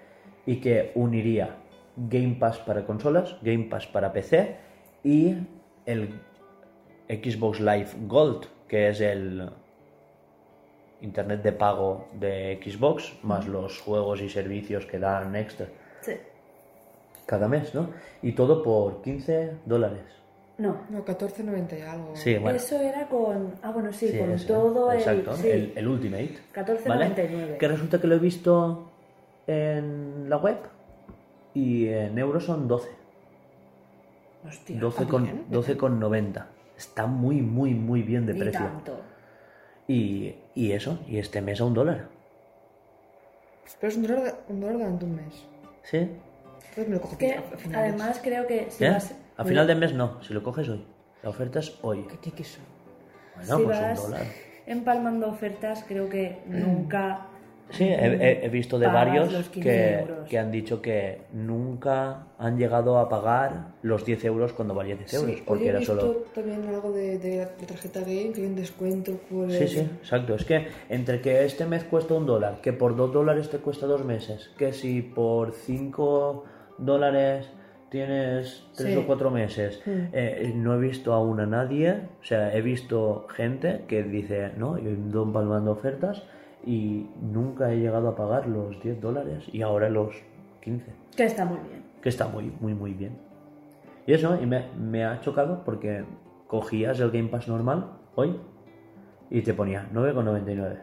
y 0.46 0.58
que 0.58 0.92
uniría 0.96 1.58
Game 1.96 2.38
Pass 2.40 2.58
para 2.60 2.86
consolas, 2.86 3.36
Game 3.42 3.66
Pass 3.66 3.88
para 3.88 4.12
PC 4.14 4.56
y 5.04 5.36
el 5.86 6.10
Xbox 7.10 7.60
Live 7.60 7.90
Gold, 8.08 8.46
que 8.68 8.90
es 8.90 9.02
el 9.02 9.50
internet 11.02 11.42
de 11.44 11.52
pago 11.52 12.08
de 12.14 12.60
Xbox, 12.64 13.14
más 13.24 13.48
los 13.48 13.80
juegos 13.80 14.22
y 14.22 14.30
servicios 14.30 14.86
que 14.86 15.00
dan 15.00 15.36
extra 15.36 15.68
Sí. 16.02 16.14
cada 17.26 17.48
mes, 17.48 17.74
¿no? 17.74 17.90
Y 18.22 18.34
todo 18.34 18.64
por 18.64 19.02
15 19.02 19.52
dólares. 19.66 20.04
No. 20.60 20.78
No, 20.90 21.04
14.90 21.06 21.80
y 21.80 21.82
algo. 21.82 22.16
Sí, 22.16 22.38
bueno. 22.38 22.58
Eso 22.58 22.80
era 22.80 23.08
con. 23.08 23.54
Ah, 23.64 23.72
bueno, 23.72 23.92
sí, 23.92 24.10
Sí, 24.10 24.18
con 24.20 24.32
ese, 24.32 24.46
todo 24.48 24.92
exacto, 24.92 25.32
el. 25.32 25.38
Sí. 25.38 25.50
el, 25.50 25.74
el 25.76 25.88
Ultimate. 25.88 26.38
14.99. 26.54 26.86
¿vale? 26.88 27.58
Que 27.58 27.68
resulta 27.68 28.00
que 28.00 28.08
lo 28.08 28.16
he 28.16 28.20
visto 28.20 28.92
en 29.48 30.30
la 30.30 30.38
web 30.38 30.58
y 31.54 31.88
en 31.88 32.18
euros 32.20 32.44
son 32.46 32.68
12. 32.68 32.90
Hostia. 34.48 34.80
12 34.80 35.04
¿ah, 35.04 35.08
con, 35.10 35.24
bien? 35.24 35.46
12 35.50 35.78
con 35.78 36.00
90. 36.00 36.48
Está 36.78 37.08
muy, 37.08 37.42
muy, 37.42 37.74
muy 37.74 38.04
bien 38.04 38.26
de 38.26 38.34
Ni 38.34 38.40
precio. 38.40 38.60
tanto. 38.62 39.00
Y, 39.88 40.36
y 40.56 40.72
eso, 40.72 41.00
y 41.08 41.18
este 41.18 41.42
mes 41.42 41.60
a 41.62 41.66
un 41.66 41.74
dólar. 41.74 42.08
Pero 43.80 43.92
es 43.92 43.98
un 43.98 44.04
dólar, 44.04 44.36
un 44.50 44.60
dólar 44.60 44.78
durante 44.78 45.06
un 45.06 45.16
mes. 45.16 45.46
¿Sí? 45.84 45.98
Entonces 45.98 46.88
me 46.88 46.96
lo 46.96 47.02
cojo 47.02 47.18
Que 47.18 47.34
a 47.34 47.40
a 47.40 47.42
finales. 47.58 47.94
además 47.94 48.20
creo 48.24 48.46
que 48.48 48.68
si 48.70 48.84
¿Eh? 48.86 48.90
vas. 48.92 49.14
A 49.40 49.46
final 49.46 49.66
de 49.68 49.76
mes 49.76 49.94
no, 49.94 50.22
si 50.24 50.34
lo 50.34 50.44
coges 50.44 50.68
hoy. 50.70 50.84
La 51.24 51.30
oferta 51.30 51.60
es 51.60 51.78
hoy. 51.82 52.06
Qué 52.10 52.18
tiquis 52.18 52.48
son. 52.56 52.64
Bueno, 53.36 53.58
si 53.58 53.64
pues 53.64 53.80
vas 53.80 54.00
un 54.00 54.12
dólar. 54.12 54.26
empalmando 54.68 55.28
ofertas, 55.30 55.86
creo 55.88 56.10
que 56.10 56.40
nunca. 56.48 57.26
Sí, 57.72 57.84
he, 57.84 58.46
he- 58.46 58.50
visto 58.50 58.80
de 58.80 58.88
varios 58.88 59.32
los 59.32 59.48
15 59.50 59.70
que, 59.70 60.06
que 60.28 60.40
han 60.40 60.52
dicho 60.52 60.82
que 60.82 61.22
nunca 61.34 62.24
han 62.40 62.58
llegado 62.58 62.98
a 62.98 63.08
pagar 63.10 63.74
los 63.84 64.04
10 64.06 64.26
euros 64.26 64.54
cuando 64.54 64.74
valía 64.74 64.96
10 64.96 65.14
euros, 65.14 65.36
Sí, 65.36 65.44
porque 65.46 65.66
he 65.66 65.70
era 65.70 65.78
visto 65.80 66.00
solo... 66.00 66.14
también 66.34 66.68
algo 66.68 66.92
de, 66.92 67.20
de 67.20 67.38
la 67.38 67.48
tarjeta 67.68 68.00
Game 68.00 68.32
que 68.34 68.42
hay 68.42 68.48
un 68.48 68.56
descuento 68.56 69.12
por 69.30 69.52
Sí, 69.52 69.64
el- 69.64 69.70
sí, 69.70 69.80
exacto. 70.02 70.34
Es 70.34 70.46
que 70.46 70.68
entre 70.90 71.22
que 71.22 71.46
este 71.46 71.66
mes 71.68 71.84
cuesta 71.84 72.16
un 72.16 72.26
dólar, 72.26 72.60
que 72.62 72.74
por 72.74 72.96
dos 72.96 73.14
dólares 73.14 73.52
te 73.52 73.60
cuesta 73.60 73.86
dos 73.86 74.04
meses, 74.04 74.50
que 74.58 74.74
si 74.74 75.04
por 75.04 75.52
cinco 75.54 76.46
dólares 76.80 77.46
tienes 77.90 78.68
tres 78.76 78.94
Sí. 78.94 78.98
o 78.98 79.06
cuatro 79.08 79.32
meses, 79.32 79.82
eh, 79.86 80.52
no 80.56 80.76
he 80.76 80.80
visto 80.80 81.14
aún 81.14 81.40
a 81.40 81.46
nadie, 81.46 82.02
o 82.22 82.24
sea, 82.24 82.54
he 82.56 82.62
visto 82.62 83.28
gente 83.30 83.86
que 83.88 84.04
dice, 84.04 84.52
no, 84.58 84.78
yo 84.78 84.90
ando 84.92 85.24
empalmando 85.24 85.72
ofertas 85.72 86.24
y 86.66 87.08
nunca 87.22 87.72
he 87.72 87.78
llegado 87.80 88.10
a 88.10 88.16
pagar 88.16 88.48
los 88.48 88.82
10 88.84 89.02
dólares 89.02 89.46
y 89.52 89.62
ahora 89.62 89.90
los 89.90 90.14
15 90.62 90.92
Que 91.16 91.24
está 91.24 91.46
muy 91.46 91.58
bien. 91.68 91.84
que 92.02 92.10
está 92.10 92.28
muy, 92.28 92.52
muy, 92.60 92.74
muy 92.74 92.94
bien. 92.94 93.18
Y 94.06 94.14
eso, 94.14 94.38
y 94.42 94.46
me, 94.46 94.66
me 94.78 95.06
ha 95.06 95.20
chocado 95.22 95.64
porque 95.64 96.04
cogías 96.48 97.00
el 97.00 97.12
Game 97.12 97.30
Pass 97.30 97.48
normal 97.48 97.92
hoy 98.16 98.40
y 99.30 99.42
te 99.42 99.54
ponía 99.54 99.88
9,99. 99.94 100.80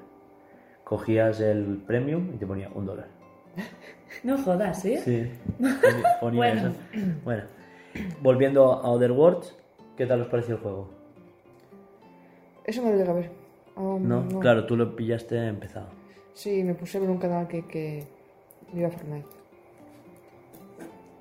Cogías 0.85 1.41
el 1.41 1.83
Premium 1.87 2.33
y 2.35 2.37
te 2.39 2.47
ponía 2.47 2.71
un 2.75 2.87
dólar. 2.87 3.09
No 4.23 4.39
jodas, 4.39 4.81
¿sí? 4.83 4.97
Sí, 4.99 5.31
ponía, 6.21 6.39
Bueno. 6.39 6.69
eso. 6.71 6.73
Bueno, 7.25 7.43
volviendo 8.21 8.73
a 8.73 8.89
Other 8.91 9.13
Worlds, 9.13 9.55
¿qué 9.97 10.07
tal 10.07 10.21
os 10.23 10.29
pareció 10.29 10.55
el 10.57 10.61
juego? 10.61 10.89
Eso 12.65 12.83
me 12.83 12.91
lo 12.93 12.97
llega 12.99 13.11
a 13.13 13.15
ver. 13.15 13.31
Um, 13.77 14.07
No, 14.09 14.41
claro, 14.41 14.65
tú 14.67 14.77
lo 14.77 14.95
pillaste 14.97 15.47
empezado. 15.47 15.89
Sí, 16.33 16.63
me 16.65 16.75
puse 16.75 16.99
a 16.99 17.01
ver 17.01 17.11
un 17.11 17.19
canal 17.19 17.47
que, 17.49 17.67
que 17.67 18.05
iba 18.75 18.89
a 18.89 18.91
Fortnite. 18.91 19.27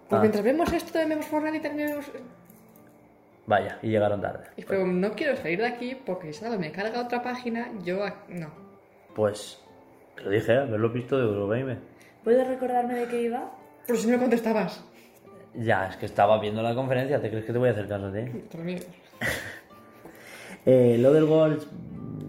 Pues 0.09 0.19
Ah. 0.19 0.21
mientras 0.21 0.43
vemos 0.43 0.71
esto, 0.73 0.91
también 0.93 1.09
vemos 1.09 1.25
Fortnite 1.25 1.57
y 1.57 1.61
también 1.61 1.89
vemos... 1.89 2.11
Vaya, 3.47 3.77
y 3.83 3.89
llegaron 3.89 4.21
tarde. 4.21 4.45
Y 4.57 4.63
pero 4.63 4.85
no 4.87 5.11
quiero 5.13 5.35
salir 5.35 5.59
de 5.59 5.67
aquí 5.67 5.95
porque 6.05 6.33
si 6.33 6.43
algo 6.45 6.59
me 6.59 6.71
carga 6.71 7.01
otra 7.01 7.21
página, 7.21 7.69
yo... 7.83 7.99
No. 8.29 8.49
Pues, 9.15 9.61
te 10.15 10.23
lo 10.23 10.29
dije, 10.31 10.53
haberlo 10.57 10.89
visto 10.89 11.17
de 11.17 11.23
Eurogame. 11.25 11.77
¿Puedes 12.25 12.45
recordarme 12.45 12.95
de 12.95 13.07
qué 13.07 13.21
iba? 13.21 13.51
Pero 13.85 13.97
si 13.99 14.07
no 14.07 14.13
me 14.13 14.19
contestabas. 14.19 14.83
Ya, 15.53 15.87
es 15.87 15.95
que 15.95 16.07
estaba 16.07 16.39
viendo 16.39 16.61
la 16.61 16.75
conferencia, 16.75 17.21
¿te 17.21 17.29
crees 17.29 17.45
que 17.45 17.53
te 17.53 17.59
voy 17.59 17.69
a 17.69 17.71
hacer 17.71 17.87
caso 17.87 18.07
a 18.07 18.11
ti? 18.11 18.21
Mira, 18.57 18.81
Eh, 20.65 20.97
lo 20.99 21.13
del 21.13 21.25
Worlds, 21.25 21.67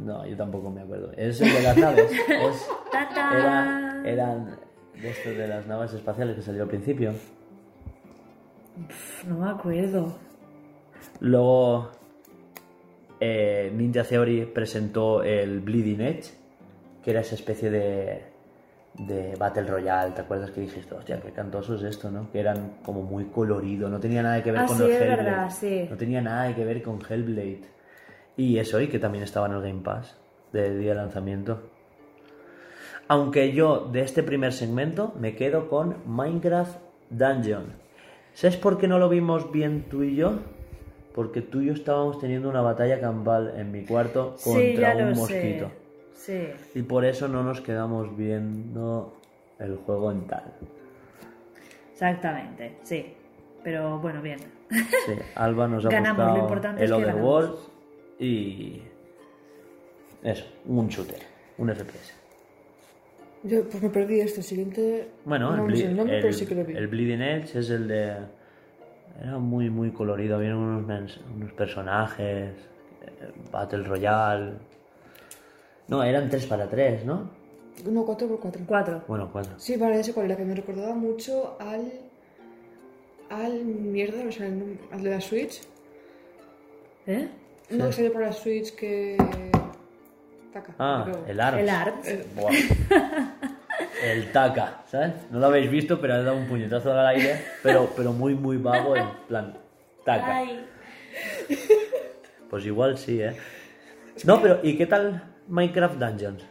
no, 0.04 0.26
yo 0.26 0.36
tampoco 0.36 0.70
me 0.70 0.82
acuerdo. 0.82 1.10
Es 1.16 1.40
el 1.40 1.50
de 1.54 1.62
las 1.62 1.76
naves. 1.78 2.12
Es, 2.12 2.68
era, 3.32 4.02
eran 4.04 4.58
de 5.00 5.08
estos 5.08 5.34
de 5.34 5.48
las 5.48 5.66
naves 5.66 5.94
espaciales 5.94 6.36
que 6.36 6.42
salió 6.42 6.64
al 6.64 6.68
principio. 6.68 7.14
Pf, 8.88 9.26
No 9.26 9.38
me 9.38 9.50
acuerdo. 9.50 10.14
Luego 11.20 11.88
eh, 13.20 13.72
Ninja 13.74 14.04
Theory 14.04 14.44
presentó 14.44 15.22
el 15.22 15.60
Bleeding 15.60 16.02
Edge, 16.02 16.34
que 17.02 17.12
era 17.12 17.20
esa 17.20 17.36
especie 17.36 17.70
de, 17.70 18.22
de 18.98 19.34
Battle 19.36 19.64
Royale. 19.66 20.12
¿Te 20.12 20.22
acuerdas 20.22 20.50
que 20.50 20.60
dijiste, 20.62 20.94
hostia, 20.94 21.20
qué 21.20 21.30
cantoso 21.32 21.74
es 21.74 21.82
esto, 21.82 22.10
no? 22.10 22.30
Que 22.30 22.40
eran 22.40 22.78
como 22.84 23.02
muy 23.02 23.26
colorido, 23.26 23.88
no 23.88 24.00
tenía 24.00 24.22
nada 24.22 24.42
que 24.42 24.52
ver 24.52 24.62
Ah, 24.62 24.66
con 24.66 24.76
sí, 24.78 24.84
es 24.84 25.00
Hellblade. 25.00 25.16
verdad, 25.24 25.50
sí. 25.50 25.86
No 25.90 25.96
tenía 25.96 26.20
nada 26.22 26.54
que 26.54 26.64
ver 26.64 26.82
con 26.82 26.98
Hellblade. 27.08 27.62
Y 28.36 28.58
eso, 28.58 28.80
y 28.80 28.88
que 28.88 28.98
también 28.98 29.24
estaba 29.24 29.46
en 29.46 29.52
el 29.54 29.62
Game 29.62 29.82
Pass 29.82 30.16
del 30.52 30.80
día 30.80 30.90
de 30.90 30.96
lanzamiento. 30.96 31.62
Aunque 33.08 33.52
yo 33.52 33.88
de 33.92 34.00
este 34.02 34.22
primer 34.22 34.52
segmento 34.52 35.12
me 35.18 35.36
quedo 35.36 35.68
con 35.68 35.96
Minecraft 36.06 36.78
Dungeon. 37.10 37.66
¿Sabes 38.34 38.56
por 38.56 38.78
qué 38.78 38.88
no 38.88 38.98
lo 38.98 39.08
vimos 39.08 39.50
bien 39.52 39.84
tú 39.88 40.02
y 40.02 40.16
yo? 40.16 40.40
Porque 41.14 41.40
tú 41.40 41.60
y 41.62 41.66
yo 41.66 41.72
estábamos 41.72 42.18
teniendo 42.18 42.48
una 42.50 42.60
batalla 42.60 43.00
campal 43.00 43.54
en 43.56 43.70
mi 43.70 43.84
cuarto 43.84 44.36
contra 44.44 44.94
sí, 44.96 45.02
un 45.02 45.14
mosquito. 45.14 45.66
sé. 45.68 45.85
Sí. 46.16 46.48
Y 46.74 46.82
por 46.82 47.04
eso 47.04 47.28
no 47.28 47.42
nos 47.44 47.60
quedamos 47.60 48.16
viendo 48.16 49.16
el 49.58 49.76
juego 49.76 50.10
en 50.10 50.26
tal. 50.26 50.52
Exactamente, 51.92 52.76
sí. 52.82 53.14
Pero 53.62 53.98
bueno, 53.98 54.20
bien. 54.22 54.38
Sí, 54.70 55.12
Alba 55.36 55.68
nos 55.68 55.84
ha 55.86 55.88
Ganamos, 55.90 56.34
lo 56.34 56.38
importante 56.42 56.84
el 56.84 56.90
es 56.92 56.96
que 56.96 57.04
Overworld 57.04 57.54
y 58.18 58.82
eso, 60.22 60.44
un 60.66 60.88
shooter, 60.88 61.20
un 61.58 61.68
FPS. 61.74 62.12
yo 63.44 63.62
pues 63.68 63.82
me 63.82 63.90
perdí 63.90 64.20
esto. 64.20 64.40
El 64.40 64.44
siguiente... 64.44 65.08
Bueno, 65.24 65.54
no 65.56 65.66
el, 65.66 65.72
Ble- 65.72 65.84
el 65.86 65.96
nombre, 65.96 66.16
el- 66.16 66.22
pero 66.22 66.32
sí 66.34 66.46
que 66.46 66.54
lo 66.54 66.64
vi. 66.64 66.74
el 66.76 66.88
Bleeding 66.88 67.22
Edge 67.22 67.58
es 67.58 67.70
el 67.70 67.86
de... 67.88 68.16
Era 69.22 69.38
muy, 69.38 69.70
muy 69.70 69.90
colorido, 69.92 70.36
había 70.36 70.54
unos, 70.56 70.84
mens- 70.86 71.20
unos 71.34 71.52
personajes, 71.52 72.50
eh, 73.02 73.32
Battle 73.52 73.84
Royale... 73.84 74.52
No, 75.88 76.02
eran 76.02 76.28
3 76.28 76.46
para 76.46 76.68
3, 76.68 77.04
¿no? 77.04 77.30
No, 77.84 78.04
4x4. 78.06 78.64
Cuatro. 78.66 79.04
Bueno, 79.06 79.28
cuatro. 79.32 79.52
Sí, 79.58 79.76
vale, 79.76 80.00
ese 80.00 80.12
cuál 80.14 80.26
era, 80.26 80.36
que 80.36 80.44
me 80.44 80.54
recordaba 80.54 80.94
mucho 80.94 81.56
al. 81.60 81.92
al 83.30 83.64
mierda, 83.64 84.24
o 84.26 84.32
sea, 84.32 84.46
el- 84.46 84.78
al 84.90 85.02
de 85.02 85.10
la 85.10 85.20
Switch. 85.20 85.60
¿Eh? 87.06 87.28
No, 87.70 87.86
que 87.86 87.92
salió 87.92 88.12
por 88.12 88.22
la 88.22 88.32
Switch 88.32 88.74
que. 88.74 89.16
Taca. 90.52 90.74
Ah, 90.78 91.02
creo. 91.04 91.24
el 91.26 91.40
ARMS. 91.40 91.60
El 91.62 91.68
ARMS. 91.68 92.08
Eh, 92.08 92.26
Buah. 92.34 92.52
El 94.02 94.32
Taka, 94.32 94.82
¿sabes? 94.90 95.12
No 95.30 95.38
lo 95.38 95.46
habéis 95.46 95.70
visto, 95.70 96.00
pero 96.00 96.14
ha 96.14 96.22
dado 96.22 96.36
un 96.36 96.46
puñetazo 96.46 96.92
al 96.92 97.06
aire, 97.08 97.40
pero, 97.62 97.90
pero 97.96 98.12
muy, 98.12 98.34
muy 98.34 98.56
vago, 98.56 98.96
en 98.96 99.06
plan, 99.28 99.54
Taka. 100.04 100.36
Ay. 100.38 100.66
Pues 102.48 102.64
igual 102.64 102.96
sí, 102.96 103.20
¿eh? 103.20 103.36
No, 104.24 104.40
pero 104.40 104.60
¿y 104.62 104.76
qué 104.78 104.86
tal 104.86 105.34
Minecraft 105.48 105.96
Dungeons? 105.96 106.44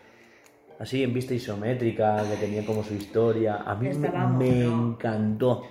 Así 0.80 1.04
en 1.04 1.14
vista 1.14 1.34
isométrica, 1.34 2.24
que 2.30 2.36
tenía 2.38 2.66
como 2.66 2.84
su 2.84 2.94
historia. 2.96 3.64
A 3.66 3.76
mí 3.76 3.90
me, 3.94 4.10
¿no? 4.10 4.42
encantó. 4.92 5.64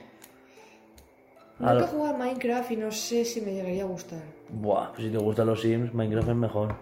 Nunca 1.59 1.75
he 1.75 1.77
Al- 1.79 1.87
jugado 1.87 2.15
a 2.15 2.19
Minecraft 2.19 2.71
y 2.73 2.77
no 2.77 2.91
sé 2.91 3.25
si 3.25 3.41
me 3.41 3.53
llegaría 3.53 3.83
a 3.85 3.87
gustar. 3.87 4.21
Buah, 4.49 4.93
pues 4.93 5.05
si 5.07 5.11
te 5.11 5.19
gustan 5.19 5.47
los 5.47 5.61
Sims, 5.61 5.93
Minecraft 5.95 6.29
es 6.31 6.35
mejor. 6.37 6.75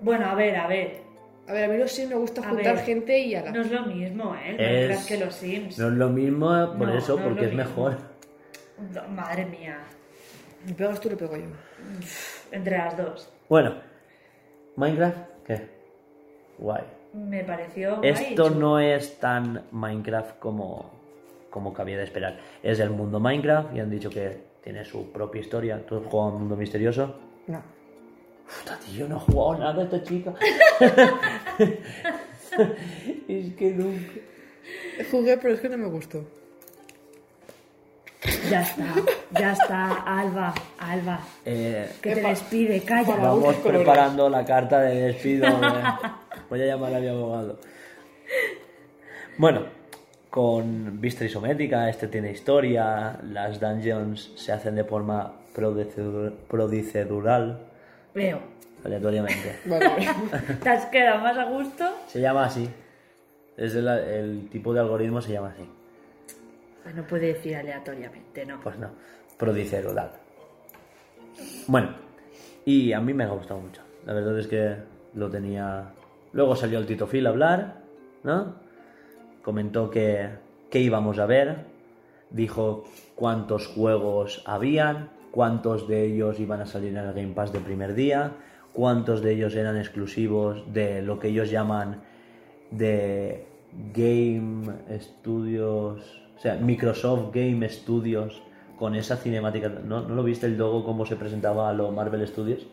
Bueno, 0.00 0.26
a 0.26 0.34
ver, 0.34 0.56
a 0.56 0.66
ver. 0.66 1.02
A 1.48 1.52
ver, 1.52 1.64
a 1.64 1.68
mí 1.72 1.78
los 1.78 1.90
Sims 1.92 2.10
me 2.10 2.16
gusta 2.16 2.40
A 2.42 2.48
juntar 2.50 2.76
ver, 2.76 2.84
gente 2.84 3.18
y 3.18 3.34
ala. 3.34 3.50
No 3.50 3.60
es 3.62 3.70
lo 3.70 3.86
mismo, 3.86 4.34
¿eh? 4.34 4.56
Es- 4.58 4.58
Minecraft 4.58 5.08
que 5.08 5.18
los 5.18 5.34
Sims. 5.34 5.78
No 5.78 5.88
es 5.88 5.94
lo 5.94 6.08
mismo 6.10 6.56
eh, 6.56 6.66
por 6.78 6.88
No, 6.88 6.94
eso, 6.98 7.16
no 7.16 7.22
es 7.22 7.28
porque 7.28 7.46
es 7.46 7.54
mejor. 7.54 7.96
No, 8.92 9.08
Madre 9.08 9.46
mía. 9.46 9.78
Me 10.66 10.72
pegas 10.74 11.00
tú, 11.00 11.08
le 11.10 11.16
pego 11.16 11.36
yo. 11.36 11.44
Entre 12.52 12.76
las 12.78 12.96
dos. 12.96 13.30
Bueno, 13.48 13.74
Minecraft, 14.76 15.18
¿qué? 15.46 15.68
Guay. 16.58 16.84
Me 17.12 17.44
pareció. 17.44 17.96
guay, 17.96 18.10
Esto 18.10 18.50
no 18.50 18.78
es 18.78 19.18
tan 19.18 19.64
Minecraft 19.70 20.38
como, 20.38 20.90
como 21.50 21.72
cabía 21.72 21.96
de 21.98 22.04
esperar. 22.04 22.38
Es 22.62 22.80
el 22.80 22.90
mundo 22.90 23.20
Minecraft 23.20 23.74
y 23.74 23.80
han 23.80 23.90
dicho 23.90 24.10
que 24.10 24.54
tiene 24.62 24.84
su 24.84 25.10
propia 25.12 25.40
historia. 25.40 25.84
¿Tú 25.86 25.96
has 25.96 26.04
jugado 26.06 26.30
a 26.30 26.32
un 26.32 26.40
mundo 26.40 26.56
misterioso? 26.56 27.14
No. 27.46 27.62
Puta, 28.46 28.78
tío, 28.78 29.08
no 29.08 29.16
he 29.16 29.20
jugado 29.20 29.58
nada 29.58 29.82
a 29.82 29.84
esta 29.84 30.02
chica. 30.02 30.34
es 33.28 33.54
que 33.54 33.70
nunca. 33.70 34.12
Jugué, 35.10 35.36
pero 35.36 35.54
es 35.54 35.60
que 35.60 35.68
no 35.68 35.78
me 35.78 35.88
gustó. 35.88 36.24
Ya 38.54 38.60
está, 38.62 38.84
ya 39.40 39.52
está, 39.52 39.90
Alba, 40.20 40.54
Alba. 40.78 41.18
Eh, 41.44 41.90
Que 42.00 42.14
te 42.14 42.20
despide, 42.22 42.80
calla. 42.82 43.16
Vamos 43.16 43.56
preparando 43.56 44.28
la 44.30 44.44
carta 44.44 44.80
de 44.80 44.94
despido. 45.08 45.46
Voy 46.50 46.62
a 46.62 46.66
llamar 46.66 46.94
a 46.94 47.00
mi 47.00 47.08
abogado. 47.08 47.58
Bueno, 49.38 49.62
con 50.30 51.00
vista 51.00 51.24
isométrica, 51.24 51.88
este 51.88 52.06
tiene 52.06 52.30
historia, 52.30 53.18
las 53.24 53.58
dungeons 53.58 54.30
se 54.36 54.52
hacen 54.52 54.76
de 54.76 54.84
forma 54.84 55.32
prodicedu- 55.54 56.32
prodicedural, 56.48 57.58
Veo. 58.14 58.38
aleatoriamente. 58.84 59.58
Vale. 59.64 59.88
¿Te 60.62 60.68
has 60.68 60.86
quedado 60.86 61.18
más 61.20 61.36
a 61.36 61.44
gusto? 61.46 61.84
Se 62.06 62.20
llama 62.20 62.44
así. 62.44 62.68
Es 63.56 63.74
el, 63.74 63.88
el 63.88 64.48
tipo 64.50 64.72
de 64.72 64.78
algoritmo 64.80 65.20
se 65.20 65.32
llama 65.32 65.48
así. 65.54 65.68
Pues 66.84 66.94
no 66.94 67.06
puede 67.06 67.28
decir 67.28 67.56
aleatoriamente, 67.56 68.44
¿no? 68.44 68.60
Pues 68.60 68.78
no, 68.78 68.90
prodicedural. 69.38 70.12
Bueno, 71.66 71.94
y 72.66 72.92
a 72.92 73.00
mí 73.00 73.14
me 73.14 73.24
ha 73.24 73.28
gustado 73.28 73.58
mucho. 73.58 73.80
La 74.04 74.12
verdad 74.12 74.38
es 74.38 74.46
que 74.46 74.76
lo 75.14 75.30
tenía. 75.30 75.92
Luego 76.32 76.54
salió 76.54 76.78
el 76.78 76.86
Tito 76.86 77.06
Phil 77.06 77.26
a 77.26 77.30
hablar, 77.30 77.80
¿no? 78.22 78.56
Comentó 79.42 79.90
que, 79.90 80.28
que 80.70 80.80
íbamos 80.80 81.18
a 81.18 81.26
ver. 81.26 81.72
Dijo 82.28 82.84
cuántos 83.14 83.66
juegos 83.68 84.42
habían, 84.44 85.08
cuántos 85.30 85.88
de 85.88 86.04
ellos 86.04 86.38
iban 86.38 86.60
a 86.60 86.66
salir 86.66 86.90
en 86.90 86.98
el 86.98 87.14
Game 87.14 87.32
Pass 87.32 87.52
de 87.52 87.60
primer 87.60 87.94
día, 87.94 88.32
cuántos 88.72 89.22
de 89.22 89.32
ellos 89.32 89.54
eran 89.54 89.78
exclusivos 89.78 90.64
de 90.72 91.00
lo 91.00 91.18
que 91.18 91.28
ellos 91.28 91.50
llaman 91.50 92.02
de 92.70 93.46
Game 93.94 94.66
Studios, 95.00 96.23
o 96.36 96.40
sea, 96.40 96.54
Microsoft 96.56 97.34
Game 97.34 97.68
Studios 97.68 98.42
con 98.78 98.94
esa 98.94 99.16
cinemática. 99.16 99.68
¿No, 99.68 100.00
¿no 100.02 100.14
lo 100.14 100.22
viste 100.24 100.46
el 100.46 100.56
logo 100.58 100.84
cómo 100.84 101.06
se 101.06 101.16
presentaba 101.16 101.68
a 101.70 101.72
los 101.72 101.92
Marvel 101.92 102.26
Studios? 102.26 102.66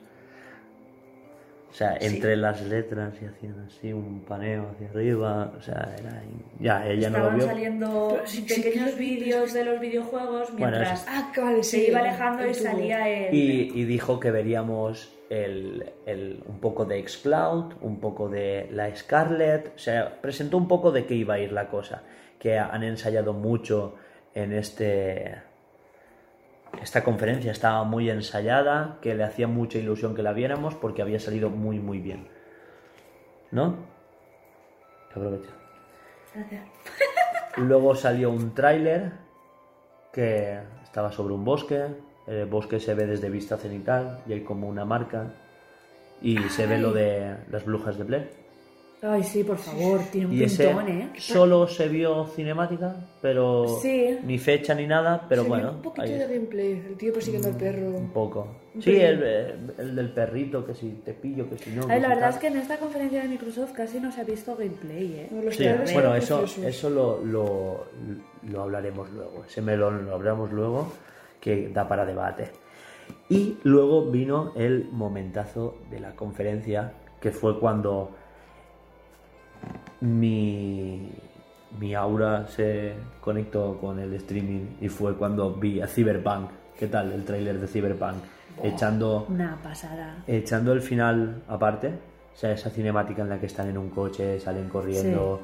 O 1.69 1.73
sea, 1.73 1.95
entre 2.01 2.35
las 2.35 2.61
letras 2.63 3.13
y 3.21 3.25
hacían 3.25 3.65
así 3.65 3.93
un 3.93 4.25
paneo 4.27 4.71
hacia 4.75 4.89
arriba. 4.89 5.53
O 5.57 5.61
sea, 5.61 5.95
era. 5.97 6.21
Ya, 6.59 6.85
ella 6.85 7.09
no 7.09 7.19
lo 7.19 7.23
Estaban 7.23 7.37
vio. 7.37 7.47
saliendo 7.47 8.21
sí, 8.25 8.43
sí, 8.45 8.61
pequeños 8.61 8.91
sí. 8.91 8.99
vídeos 8.99 9.53
de 9.53 9.63
los 9.63 9.79
videojuegos 9.79 10.51
Bueno, 10.51 10.77
mientras. 10.77 11.05
Ah, 11.07 11.31
se 11.61 11.87
iba 11.87 11.99
alejando 11.99 12.45
y 12.45 12.53
salía 12.53 13.07
el... 13.07 13.33
Y, 13.33 13.71
y 13.73 13.85
dijo 13.85 14.19
que 14.19 14.31
veríamos 14.31 15.13
el, 15.29 15.85
el- 16.05 16.43
un 16.45 16.59
poco 16.59 16.83
de 16.83 17.07
Xcloud, 17.07 17.75
un 17.79 18.01
poco 18.01 18.27
de 18.27 18.67
la 18.73 18.93
Scarlett, 18.93 19.71
o 19.73 19.79
sea, 19.79 20.19
presentó 20.21 20.57
un 20.57 20.67
poco 20.67 20.91
de 20.91 21.05
qué 21.05 21.15
iba 21.15 21.35
a 21.35 21.39
ir 21.39 21.53
la 21.53 21.69
cosa, 21.69 22.03
que 22.41 22.57
han 22.57 22.81
ensayado 22.81 23.33
mucho 23.33 23.93
en 24.33 24.51
este 24.51 25.43
esta 26.81 27.03
conferencia 27.03 27.51
estaba 27.51 27.83
muy 27.83 28.09
ensayada, 28.09 28.97
que 28.99 29.13
le 29.13 29.23
hacía 29.23 29.47
mucha 29.47 29.77
ilusión 29.77 30.15
que 30.15 30.23
la 30.23 30.33
viéramos 30.33 30.73
porque 30.73 31.03
había 31.03 31.19
salido 31.19 31.51
muy 31.51 31.79
muy 31.79 31.99
bien. 31.99 32.27
¿No? 33.51 33.75
Aprovecho. 35.11 35.51
Gracias. 36.33 36.63
Luego 37.57 37.93
salió 37.93 38.31
un 38.31 38.55
tráiler 38.55 39.11
que 40.11 40.59
estaba 40.83 41.11
sobre 41.11 41.35
un 41.35 41.45
bosque. 41.45 41.85
El 42.25 42.47
bosque 42.47 42.79
se 42.79 42.95
ve 42.95 43.05
desde 43.05 43.29
vista 43.29 43.57
cenital 43.57 44.23
y 44.25 44.33
hay 44.33 44.41
como 44.41 44.67
una 44.67 44.83
marca. 44.83 45.33
Y 46.23 46.39
se 46.49 46.65
ve 46.65 46.79
lo 46.79 46.91
de 46.91 47.35
las 47.51 47.65
brujas 47.65 47.99
de 47.99 48.03
Blair. 48.03 48.40
Ay, 49.03 49.23
sí, 49.23 49.43
por 49.43 49.57
favor, 49.57 49.99
tiene 50.11 50.27
un 50.27 50.33
Y 50.33 50.43
ese 50.43 50.67
pintón, 50.67 50.87
¿eh? 50.89 51.09
solo 51.17 51.67
se 51.67 51.87
vio 51.87 52.25
cinemática, 52.27 52.95
pero 53.19 53.79
Sí. 53.81 54.19
ni 54.23 54.37
fecha 54.37 54.75
ni 54.75 54.85
nada, 54.85 55.25
pero 55.27 55.41
Se 55.41 55.47
vio 55.47 55.55
bueno, 55.57 55.71
Un 55.71 55.81
poquito 55.81 56.01
ahí 56.03 56.13
de 56.19 56.27
gameplay. 56.27 56.71
El 56.87 56.97
tío 56.97 57.11
persiguiendo 57.11 57.47
al 57.47 57.55
perro. 57.55 57.89
un 57.97 58.09
poco. 58.11 58.47
Un 58.75 58.81
Sí, 58.81 58.91
pelín. 58.91 59.05
el, 59.07 59.73
el 59.79 59.95
del 59.95 60.13
perrito, 60.13 60.63
que 60.65 60.75
si 60.75 60.89
te 61.03 61.13
pillo, 61.15 61.49
que 61.49 61.57
si 61.57 61.71
no. 61.71 61.87
que 61.87 61.93
Ay, 61.93 61.99
la 61.99 62.09
verdad 62.09 62.21
tal. 62.25 62.33
es 62.33 62.37
que 62.39 62.47
en 62.47 62.57
esta 62.57 62.77
conferencia 62.77 63.23
de 63.23 63.27
Microsoft 63.27 63.71
casi 63.71 63.99
no 63.99 64.11
se 64.11 64.21
ha 64.21 64.23
visto 64.23 64.55
gameplay, 64.55 65.13
¿eh? 65.15 65.27
No, 65.31 65.41
los 65.41 65.55
Sí, 65.55 65.65
bueno, 65.93 66.13
eso, 66.15 66.43
eso 66.43 66.89
lo, 66.91 67.25
lo, 67.25 67.85
lo 68.49 68.61
hablaremos 68.61 69.09
luego. 69.11 69.43
Ese 69.47 69.63
melón 69.63 70.05
lo 70.05 70.13
hablaremos 70.13 70.51
luego, 70.51 70.91
que 71.39 71.69
da 71.69 71.87
para 71.87 72.05
debate. 72.05 72.51
Y 73.29 73.57
luego 73.63 74.11
vino 74.11 74.53
el 74.55 74.89
momentazo 74.91 75.77
de 75.89 75.99
la 75.99 76.11
conferencia, 76.15 76.93
que 77.19 77.31
fue 77.31 77.59
cuando 77.59 78.11
mi, 80.01 81.09
mi 81.79 81.95
aura 81.95 82.47
se 82.47 82.93
conectó 83.19 83.77
con 83.79 83.99
el 83.99 84.13
streaming 84.15 84.65
y 84.81 84.89
fue 84.89 85.15
cuando 85.15 85.53
vi 85.53 85.81
a 85.81 85.87
Cyberpunk. 85.87 86.49
¿Qué 86.77 86.87
tal 86.87 87.11
el 87.11 87.23
tráiler 87.23 87.59
de 87.59 87.67
Cyberpunk? 87.67 88.17
Echando 88.63 89.25
Una 89.29 89.57
pasada. 89.63 90.23
echando 90.27 90.73
el 90.73 90.81
final 90.81 91.43
aparte, 91.47 91.87
o 92.33 92.37
sea, 92.37 92.51
esa 92.51 92.69
cinemática 92.69 93.21
en 93.21 93.29
la 93.29 93.39
que 93.39 93.45
están 93.45 93.69
en 93.69 93.77
un 93.77 93.89
coche, 93.89 94.39
salen 94.39 94.67
corriendo, 94.67 95.41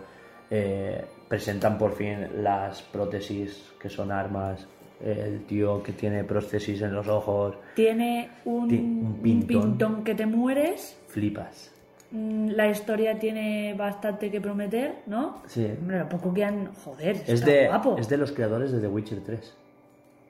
eh, 0.49 1.05
presentan 1.27 1.77
por 1.77 1.93
fin 1.95 2.43
las 2.43 2.81
prótesis 2.81 3.71
que 3.79 3.89
son 3.89 4.11
armas, 4.11 4.67
el 5.03 5.45
tío 5.45 5.81
que 5.83 5.93
tiene 5.93 6.23
prótesis 6.23 6.81
en 6.81 6.93
los 6.93 7.07
ojos, 7.07 7.55
Tiene 7.75 8.29
un, 8.45 8.67
Ti- 8.67 8.75
un 8.77 9.05
un 9.05 9.13
pintón. 9.21 9.47
pintón 9.47 10.03
que 10.03 10.15
te 10.15 10.25
mueres. 10.25 10.97
flipas. 11.07 11.71
Mm, 12.11 12.49
La 12.51 12.67
historia 12.69 13.19
tiene 13.19 13.73
bastante 13.77 14.31
que 14.31 14.39
prometer, 14.41 14.99
¿no? 15.07 15.41
Sí. 15.47 15.65
Hombre, 15.79 15.99
lo 15.99 16.09
poco 16.09 16.33
que 16.33 16.43
han... 16.45 16.73
Joder, 16.73 17.15
Es 17.17 17.29
está 17.29 17.45
de, 17.51 17.67
guapo. 17.67 17.97
es 17.97 18.07
de 18.09 18.17
los 18.17 18.31
creadores 18.31 18.71
de 18.71 18.79
The 18.79 18.87
Witcher 18.87 19.19
3, 19.23 19.57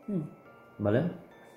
Mm. 0.08 0.22
¿vale? 0.80 1.04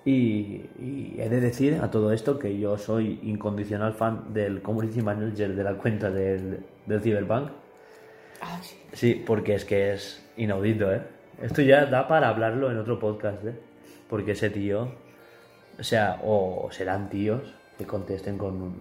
Y, 0.03 0.65
y 0.79 1.15
he 1.19 1.29
de 1.29 1.39
decir 1.39 1.79
a 1.81 1.89
todo 1.91 2.11
esto 2.11 2.37
que 2.39 2.57
yo 2.59 2.77
soy 2.77 3.19
incondicional 3.23 3.93
fan 3.93 4.33
del 4.33 4.61
community 4.61 5.01
manager 5.01 5.55
de 5.55 5.63
la 5.63 5.73
cuenta 5.75 6.09
del, 6.09 6.59
del 6.87 7.01
Cyberpunk. 7.01 7.49
Ah, 8.41 8.59
sí. 8.61 8.75
Sí, 8.93 9.23
porque 9.25 9.53
es 9.55 9.63
que 9.65 9.93
es 9.93 10.23
inaudito, 10.37 10.91
¿eh? 10.91 11.01
Esto 11.41 11.61
ya 11.61 11.85
da 11.85 12.07
para 12.07 12.29
hablarlo 12.29 12.71
en 12.71 12.77
otro 12.79 12.99
podcast, 12.99 13.45
¿eh? 13.45 13.53
Porque 14.09 14.31
ese 14.31 14.49
tío, 14.49 14.91
o 15.79 15.83
sea, 15.83 16.19
o 16.23 16.67
serán 16.71 17.09
tíos 17.09 17.53
que 17.77 17.85
contesten 17.87 18.37
con 18.37 18.73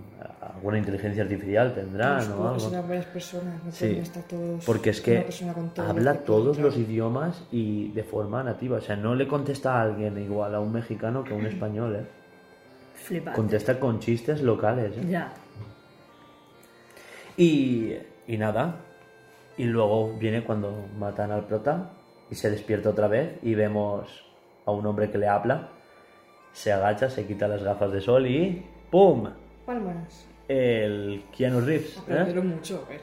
alguna 0.42 0.76
inteligencia 0.78 1.22
artificial, 1.22 1.72
tendrán 1.74 2.16
Los 2.18 2.28
o 2.28 2.32
juegos 2.34 2.52
algo. 2.64 2.68
serán 2.70 2.88
varias 2.88 3.06
personas. 3.06 3.64
No 3.64 3.72
Sí, 3.72 3.86
estar 3.98 4.22
todos. 4.24 4.64
porque 4.64 4.90
es 4.90 5.00
que 5.00 5.26
todo 5.74 5.88
habla 5.88 6.14
todos 6.20 6.58
los 6.58 6.76
idiomas 6.76 7.42
y 7.50 7.88
de 7.92 8.04
forma 8.04 8.42
nativa. 8.42 8.76
O 8.78 8.80
sea, 8.80 8.96
no 8.96 9.14
le 9.14 9.26
contesta 9.26 9.78
a 9.78 9.82
alguien 9.82 10.18
igual 10.18 10.54
a 10.54 10.60
un 10.60 10.72
mexicano 10.72 11.24
que 11.24 11.32
a 11.32 11.36
un 11.36 11.46
español, 11.46 11.96
¿eh? 11.96 12.04
Flipante. 12.94 13.36
Contesta 13.36 13.80
con 13.80 14.00
chistes 14.00 14.42
locales, 14.42 14.94
¿eh? 14.98 15.06
Ya. 15.08 15.32
Y, 17.36 17.94
y 18.26 18.36
nada. 18.36 18.76
Y 19.56 19.64
luego 19.64 20.14
viene 20.18 20.44
cuando 20.44 20.72
matan 20.98 21.30
al 21.30 21.46
prota 21.46 21.90
y 22.30 22.34
se 22.34 22.50
despierta 22.50 22.90
otra 22.90 23.08
vez 23.08 23.38
y 23.42 23.54
vemos 23.54 24.24
a 24.66 24.70
un 24.72 24.86
hombre 24.86 25.10
que 25.10 25.18
le 25.18 25.28
habla. 25.28 25.68
Se 26.52 26.72
agacha, 26.72 27.08
se 27.10 27.26
quita 27.26 27.48
las 27.48 27.62
gafas 27.62 27.92
de 27.92 28.00
sol 28.00 28.26
y 28.26 28.64
¡pum! 28.90 29.28
Palmas. 29.66 30.26
El 30.48 31.22
Keanu 31.36 31.60
Reeves. 31.60 31.96
¿eh? 31.96 32.00
Aprendieron 32.00 32.48
mucho, 32.48 32.84
a 32.86 32.88
ver. 32.90 33.00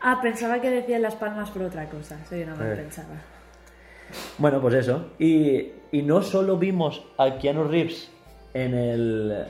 Ah, 0.00 0.18
pensaba 0.22 0.60
que 0.60 0.70
decían 0.70 1.02
las 1.02 1.14
palmas 1.16 1.50
por 1.50 1.62
otra 1.62 1.88
cosa. 1.88 2.18
Soy 2.28 2.42
una 2.42 2.54
mal 2.54 2.72
Eh. 2.72 2.76
pensada. 2.76 3.22
Bueno, 4.38 4.60
pues 4.60 4.74
eso. 4.74 5.10
Y, 5.18 5.72
y 5.92 6.02
no 6.02 6.22
solo 6.22 6.56
vimos 6.58 7.04
a 7.18 7.38
Keanu 7.38 7.64
Reeves 7.64 8.10
en 8.54 8.74
el, 8.74 9.44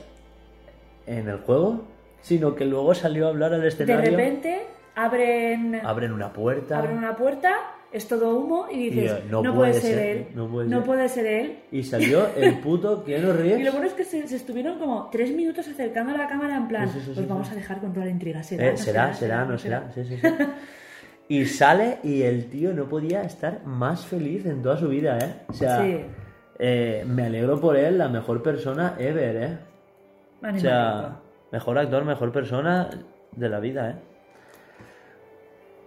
en 1.07 1.29
el 1.29 1.39
juego, 1.41 1.85
sino 2.23 2.55
que 2.55 2.65
luego 2.65 2.95
salió 2.95 3.27
a 3.27 3.31
hablar 3.31 3.53
al 3.55 3.61
De 3.61 3.69
escenario. 3.69 4.11
repente 4.11 4.67
abren, 4.95 5.81
Abren 5.85 6.13
una 6.13 6.33
puerta. 6.33 6.79
abren 6.79 6.97
una 6.99 7.15
puerta, 7.17 7.55
es 7.93 8.09
todo 8.09 8.37
humo 8.37 8.67
y 8.71 8.91
dices, 8.91 9.13
Y, 9.27 9.31
no, 9.31 9.43
no 9.43 9.55
puede, 9.55 9.71
puede 9.71 9.81
ser, 9.81 9.95
ser, 9.95 10.17
él, 10.17 10.27
no 10.35 10.49
puede 10.49 10.69
no 10.69 10.77
ser". 10.79 10.87
puede 10.87 11.09
ser 11.09 11.27
él. 11.27 11.59
Y 11.73 11.83
salió 11.83 12.27
el 12.37 12.59
puto 12.59 13.05
Keanu 13.05 13.25
Y 13.25 13.27
lo 13.29 13.33
Reeves. 13.35 13.73
bueno 13.73 13.87
es 13.87 13.95
que 13.95 14.05
se, 14.05 14.27
se 14.29 14.37
estuvieron 14.37 14.79
como 14.79 15.09
tres 15.11 15.31
minutos 15.35 15.67
acercando 15.69 16.15
a 16.15 16.19
la 16.19 16.27
cámara 16.27 16.57
en 16.57 16.69
plan, 16.69 16.89
Sí, 16.89 16.99
sí, 17.01 17.07
sí, 17.07 17.13
pues 17.15 17.29
vamos 17.29 17.51
a 17.51 17.55
dejar 17.55 17.81
con 17.81 17.93
toda 17.93 18.07
la 18.07 18.13
intriga. 18.13 18.43
¿Será, 18.43 18.67
Eh, 18.67 18.71
no 18.73 18.77
será, 18.79 19.15
será, 19.15 19.45
no 19.45 19.59
será. 19.59 19.91
Sí, 19.95 20.05
sí, 20.05 20.17
sí. 20.17 20.27
Y 21.29 21.45
sale 21.47 21.99
y 22.05 22.23
el 22.23 22.47
tío 22.51 22.73
no 22.73 22.89
podía 22.89 23.23
estar 23.23 23.65
más 23.65 24.07
feliz 24.07 24.47
en 24.47 24.63
toda 24.63 24.77
su 24.77 24.89
vida, 24.89 25.19
¿eh? 25.19 25.33
O 25.49 25.53
sea, 25.53 25.85
eh, 26.59 27.05
me 27.07 27.25
alegro 27.25 27.61
por 27.61 27.77
él, 27.77 27.99
la 27.99 28.09
mejor 28.09 28.43
persona 28.43 28.95
ever, 28.99 29.37
¿eh? 29.37 29.59
O 30.55 30.59
sea, 30.61 31.17
mejor 31.51 31.79
actor, 31.79 32.05
mejor 32.05 32.31
persona 32.31 32.91
de 33.33 33.49
la 33.49 33.59
vida, 33.59 33.91
¿eh? 33.91 33.95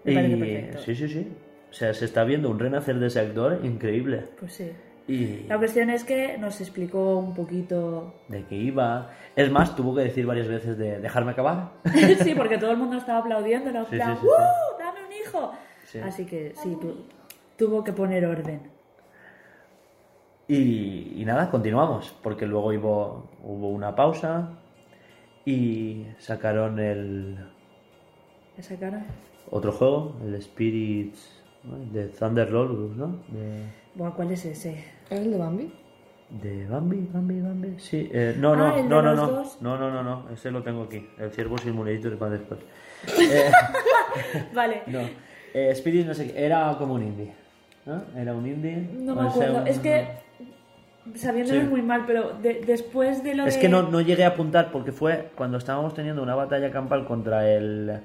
Me 0.03 0.13
Y- 0.27 0.77
sí, 0.83 0.95
sí, 0.95 1.07
sí. 1.07 1.27
O 1.69 1.73
sea, 1.73 1.93
se 1.93 2.05
está 2.05 2.23
viendo 2.23 2.49
un 2.49 2.59
renacer 2.59 2.97
de 2.99 3.07
ese 3.07 3.19
actor 3.19 3.59
increíble. 3.63 4.25
Pues 4.39 4.53
sí. 4.53 4.71
Y 5.07 5.47
La 5.47 5.57
cuestión 5.57 5.89
es 5.89 6.03
que 6.03 6.37
nos 6.37 6.61
explicó 6.61 7.17
un 7.17 7.33
poquito... 7.33 8.13
de 8.27 8.43
qué 8.45 8.55
iba. 8.55 9.09
Es 9.35 9.51
más, 9.51 9.75
tuvo 9.75 9.95
que 9.95 10.01
decir 10.03 10.25
varias 10.25 10.47
veces 10.47 10.77
de 10.77 10.99
dejarme 10.99 11.31
acabar. 11.31 11.71
sí, 12.23 12.33
porque 12.35 12.57
todo 12.57 12.71
el 12.71 12.77
mundo 12.77 12.97
estaba 12.97 13.19
aplaudiendo, 13.19 13.69
en 13.71 13.85
Sí, 13.87 13.95
plan, 13.95 14.15
sí, 14.17 14.21
sí, 14.21 14.27
¡Uh! 14.27 14.79
¡Dame 14.79 14.99
un 15.05 15.11
hijo! 15.13 15.51
Sí. 15.85 15.99
Así 15.99 16.25
que 16.25 16.53
sí, 16.55 16.77
tu- 16.79 17.05
tuvo 17.57 17.83
que 17.83 17.91
poner 17.93 18.25
orden. 18.25 18.61
Y, 20.47 21.13
y 21.21 21.25
nada, 21.25 21.49
continuamos, 21.51 22.15
porque 22.23 22.45
luego 22.47 22.67
hubo, 22.69 23.29
hubo 23.43 23.69
una 23.69 23.95
pausa 23.95 24.51
y 25.45 26.05
sacaron 26.17 26.79
el 26.79 27.37
Esa 28.57 28.75
cara. 28.77 29.05
otro 29.51 29.71
juego, 29.71 30.15
el 30.25 30.41
Spirits. 30.41 31.38
De 31.63 32.05
Thunder 32.07 32.49
Lordus, 32.51 32.95
¿no? 32.95 33.07
De, 33.27 33.63
Buah, 33.95 34.11
¿cuál 34.11 34.31
es 34.31 34.45
ese? 34.45 34.71
¿Es 35.09 35.19
el 35.19 35.31
de 35.31 35.37
Bambi? 35.37 35.73
de 36.29 36.67
Bambi, 36.67 37.09
Bambi, 37.11 37.41
Bambi. 37.41 37.79
Sí, 37.79 38.07
eh, 38.13 38.35
no, 38.37 38.55
no, 38.55 38.67
Ah, 38.67 38.77
¿el 38.77 38.83
de 38.83 38.89
no, 38.89 39.01
no, 39.01 39.11
los 39.15 39.19
no, 39.19 39.27
dos? 39.37 39.57
no, 39.61 39.77
no, 39.79 39.91
no, 39.91 40.03
no, 40.03 40.29
ese 40.31 40.51
lo 40.51 40.61
tengo 40.61 40.83
aquí. 40.83 41.07
El 41.17 41.31
Ciervo 41.31 41.57
Simulator 41.57 42.17
para 42.17 42.31
después. 42.33 42.59
Eh, 43.31 43.49
Vale, 44.53 44.83
no, 44.87 44.99
eh, 45.53 45.73
Spirits 45.75 46.05
no 46.05 46.13
sé 46.13 46.31
qué, 46.31 46.45
era 46.45 46.75
como 46.77 46.93
un 46.93 47.01
indie, 47.03 47.31
¿no? 47.85 48.03
Era 48.15 48.33
un 48.35 48.45
indie. 48.45 48.77
no 48.93 49.15
me 49.15 49.27
acuerdo. 49.27 49.61
un- 49.63 49.67
Es 49.67 49.79
que, 49.79 50.07
sabiéndolo 51.15 51.61
Sí. 51.61 51.67
muy 51.67 51.81
mal, 51.81 52.03
pero 52.05 52.33
de- 52.41 52.61
después 52.65 53.23
de 53.23 53.33
lo 53.33 53.45
Es 53.47 53.55
de... 53.55 53.61
que 53.61 53.69
no, 53.69 53.83
no 53.89 53.99
llegué 53.99 54.23
a 54.23 54.27
apuntar 54.29 54.71
porque 54.71 54.91
fue 54.91 55.31
cuando 55.35 55.57
estábamos 55.57 55.95
teniendo 55.95 56.21
una 56.21 56.35
batalla 56.35 56.71
campal 56.71 57.05
contra 57.05 57.49
el. 57.51 58.01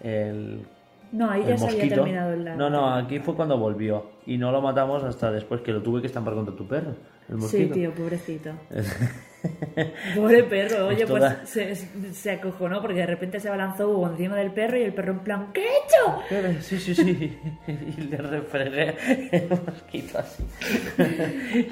el, 0.00 0.66
No, 1.12 1.30
ahí 1.30 1.42
el 1.42 1.48
ya 1.48 1.58
se 1.58 1.64
había 1.66 1.76
mosquito. 1.76 1.94
terminado 1.96 2.36
la... 2.36 2.56
No, 2.56 2.70
no, 2.70 2.94
aquí 2.94 3.18
fue 3.18 3.34
cuando 3.34 3.58
volvió. 3.58 4.12
Y 4.26 4.38
no 4.38 4.50
lo 4.50 4.62
matamos 4.62 5.04
hasta 5.04 5.30
después 5.30 5.60
que 5.60 5.70
lo 5.72 5.82
tuve 5.82 6.00
que 6.00 6.06
estampar 6.06 6.32
contra 6.34 6.54
tu 6.56 6.66
perro. 6.66 6.92
El 7.28 7.36
Sí, 7.36 7.42
mosquito. 7.42 7.74
tío, 7.74 7.94
pobrecito. 7.94 8.50
Pobre 10.16 10.44
perro, 10.44 10.86
oye, 10.86 11.04
Pues 11.06 11.20
toda- 11.22 11.44
se, 11.46 11.74
se 11.74 12.30
acojonó 12.30 12.80
porque 12.80 12.98
de 12.98 13.06
repente 13.06 13.40
se 13.40 13.48
abalanzó 13.48 13.88
Hugo 13.90 14.08
encima 14.10 14.36
del 14.36 14.52
perro 14.52 14.78
y 14.78 14.82
el 14.82 14.94
perro 14.94 15.12
en 15.12 15.18
plan, 15.20 15.48
¿qué 15.52 15.62
he 15.62 16.38
hecho? 16.44 16.60
Sí, 16.60 16.78
sí, 16.78 16.94
sí. 16.94 17.38
Y 17.66 18.00
le 18.02 18.16
refregué 18.18 18.94
el 19.32 19.48
mosquito 19.50 20.18
así. 20.18 20.44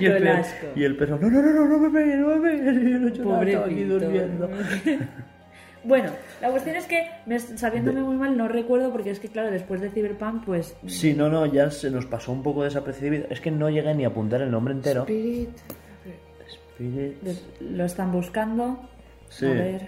Y 0.01 0.05
el, 0.07 0.23
perro, 0.23 0.33
asco. 0.39 0.67
y 0.75 0.85
el 0.85 0.97
perro, 0.97 1.19
no, 1.21 1.31
no, 1.31 1.41
no, 1.43 1.53
no, 1.53 1.67
no 1.69 1.79
me 1.79 1.91
pegues, 2.01 2.19
no 2.19 2.37
me 2.37 2.51
pegues. 2.51 2.75
Yo 2.91 2.99
no 2.99 3.07
he 3.07 3.11
hecho 3.11 3.25
nada, 3.25 3.65
aquí 3.67 3.85
durmiendo. 3.85 4.51
Bueno, 5.83 6.11
la 6.41 6.51
cuestión 6.51 6.77
es 6.77 6.87
que, 6.87 7.09
me- 7.27 7.39
sabiéndome 7.41 8.03
muy 8.03 8.17
mal, 8.17 8.37
no 8.37 8.49
recuerdo 8.49 8.91
porque 8.93 9.11
es 9.11 9.19
que, 9.21 9.29
claro, 9.29 9.51
después 9.51 9.81
de 9.81 9.89
Cyberpunk, 9.91 10.45
pues... 10.45 10.77
Sí, 10.87 11.15
no, 11.15 11.29
no, 11.29 11.47
ya 11.47 11.71
se 11.71 11.91
nos 11.91 12.05
pasó 12.07 12.33
un 12.33 12.43
poco 12.43 12.65
desapercibido. 12.65 13.27
Es 13.31 13.41
que 13.41 13.51
no 13.51 13.71
llegué 13.71 13.95
ni 13.95 14.05
a 14.05 14.09
apuntar 14.09 14.43
el 14.43 14.51
nombre 14.51 14.75
entero. 14.75 15.03
Spirit. 15.03 15.51
Spirit. 16.49 17.17
Lo 17.61 17.85
están 17.85 18.13
buscando. 18.13 18.81
Sí. 19.29 19.47
A 19.47 19.51
ver. 19.51 19.81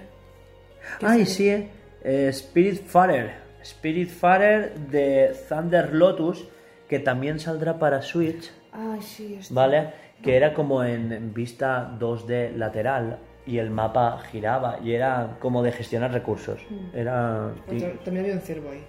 ¿Qué 0.99 1.07
Ay, 1.07 1.27
sí, 1.27 1.49
eh. 1.49 1.69
Eh, 2.05 2.29
Spirit 2.31 2.85
Farer. 2.87 3.33
Spirit 3.63 4.09
Farer 4.11 4.75
de 4.75 5.35
Thunder 5.49 5.93
Lotus, 5.95 6.47
que 6.89 6.99
también 6.99 7.39
saldrá 7.39 7.79
para 7.79 8.03
Switch, 8.03 8.51
Ay, 8.73 9.01
sí, 9.01 9.37
este. 9.39 9.55
¿vale? 9.55 9.91
Que 10.23 10.37
era 10.37 10.53
como 10.55 10.83
en 10.85 11.33
vista 11.33 11.97
2D 11.99 12.55
lateral 12.57 13.19
y 13.47 13.59
el 13.59 13.71
mapa 13.71 14.19
giraba 14.31 14.79
y 14.83 14.93
era 14.95 15.37
como 15.41 15.63
de 15.63 15.73
gestionar 15.73 16.13
recursos. 16.13 16.61
Era... 16.95 17.53
Otro- 17.69 17.99
También 18.05 18.25
había 18.27 18.37
un 18.37 18.41
ciervo 18.43 18.71
ahí. 18.71 18.85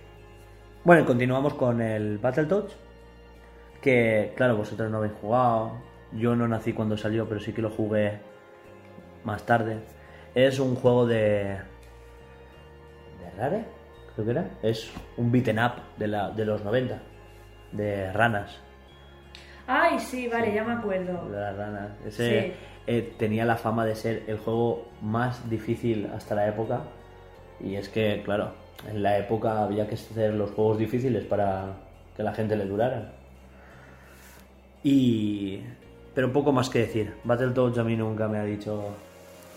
Bueno, 0.83 1.01
y 1.03 1.05
continuamos 1.05 1.53
con 1.55 1.81
el 1.81 2.17
Battletoads, 2.19 2.75
que 3.81 4.33
claro, 4.35 4.57
vosotros 4.57 4.91
no 4.91 4.97
habéis 4.97 5.13
jugado, 5.21 5.71
yo 6.11 6.35
no 6.35 6.47
nací 6.47 6.73
cuando 6.73 6.97
salió, 6.97 7.27
pero 7.27 7.39
sí 7.39 7.53
que 7.53 7.61
lo 7.61 7.69
jugué 7.69 8.19
más 9.23 9.45
tarde. 9.45 9.77
Es 10.35 10.59
un 10.59 10.75
juego 10.75 11.05
de... 11.05 11.57
¿De 13.19 13.31
Rare? 13.37 13.65
Creo 14.13 14.25
que 14.25 14.31
era. 14.31 14.45
Es 14.61 14.91
un 15.17 15.31
beaten 15.31 15.57
up 15.59 15.73
de, 15.97 16.07
la, 16.07 16.29
de 16.31 16.45
los 16.45 16.63
90, 16.63 16.99
de 17.71 18.11
ranas. 18.13 18.59
Ay, 19.65 19.97
sí, 19.99 20.27
vale, 20.27 20.53
ya 20.53 20.63
me 20.63 20.73
acuerdo. 20.73 21.29
De 21.29 21.39
las 21.39 21.55
ranas. 21.57 21.89
Ese 22.05 22.41
Sí. 22.51 22.53
Eh, 22.87 23.13
tenía 23.17 23.45
la 23.45 23.55
fama 23.57 23.85
de 23.85 23.95
ser 23.95 24.23
el 24.27 24.37
juego 24.37 24.85
más 25.01 25.49
difícil 25.49 26.09
hasta 26.15 26.35
la 26.35 26.47
época. 26.47 26.81
Y 27.59 27.75
es 27.75 27.89
que, 27.89 28.21
claro, 28.25 28.51
en 28.89 29.01
la 29.03 29.17
época 29.17 29.63
había 29.63 29.87
que 29.87 29.95
hacer 29.95 30.33
los 30.33 30.51
juegos 30.51 30.77
difíciles 30.77 31.23
para 31.25 31.67
que 32.17 32.23
la 32.23 32.33
gente 32.33 32.55
le 32.55 32.65
durara. 32.65 33.11
Y. 34.83 35.61
Pero 36.13 36.31
poco 36.31 36.51
más 36.51 36.69
que 36.69 36.79
decir. 36.79 37.13
Battletoads 37.23 37.77
a 37.77 37.83
mí 37.83 37.95
nunca 37.95 38.27
me 38.27 38.37
ha 38.37 38.43
dicho. 38.43 38.83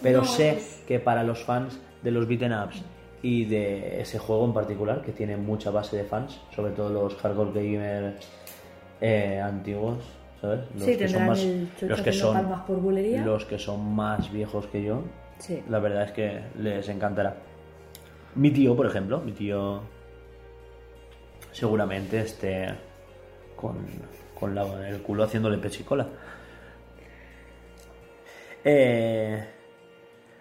Pero 0.03 0.19
No, 0.21 0.25
sé 0.25 0.53
pues- 0.55 0.83
que 0.87 0.99
para 1.01 1.23
los 1.23 1.43
fans 1.45 1.79
de 2.03 2.11
los 2.11 2.27
beaten 2.29 2.53
ups 2.53 2.83
y 3.23 3.45
de 3.47 4.01
ese 4.01 4.19
juego 4.19 4.45
en 4.45 4.53
particular, 4.53 5.03
que 5.03 5.13
tiene 5.13 5.37
mucha 5.37 5.71
base 5.71 5.97
de 5.97 6.05
fans, 6.05 6.39
sobre 6.55 6.73
todo 6.73 6.91
los 6.91 7.17
hardcore 7.17 7.51
gamers 7.53 8.25
eh, 9.01 9.41
antiguos, 9.43 9.99
¿sabes? 10.41 10.61
Los 10.75 10.83
Sí, 10.85 10.97
que 10.97 11.09
son 11.09 11.27
más. 11.27 11.43
el 11.43 11.69
Los 11.83 12.01
que 12.03 12.13
son. 12.13 12.35
palmas 12.35 12.63
por 12.63 12.79
bulería. 12.81 13.25
Los 13.25 13.45
que 13.45 13.59
son 13.59 13.95
más 13.95 14.31
viejos 14.33 14.67
que 14.67 14.83
yo, 14.83 15.03
Sí. 15.39 15.63
la 15.69 15.79
verdad 15.79 16.05
es 16.05 16.13
que 16.13 16.41
les 16.59 16.89
encantará. 16.89 17.37
Mi 18.35 18.51
tío, 18.51 18.77
por 18.77 18.87
ejemplo, 18.87 19.21
mi 19.21 19.33
tío 19.33 19.81
seguramente 21.53 22.21
esté 22.21 22.69
con, 23.57 23.79
con 24.39 24.55
la- 24.55 24.89
el 24.89 25.01
culo 25.03 25.25
haciéndole 25.25 25.57
pechicola. 25.59 26.07
Eh, 28.65 29.45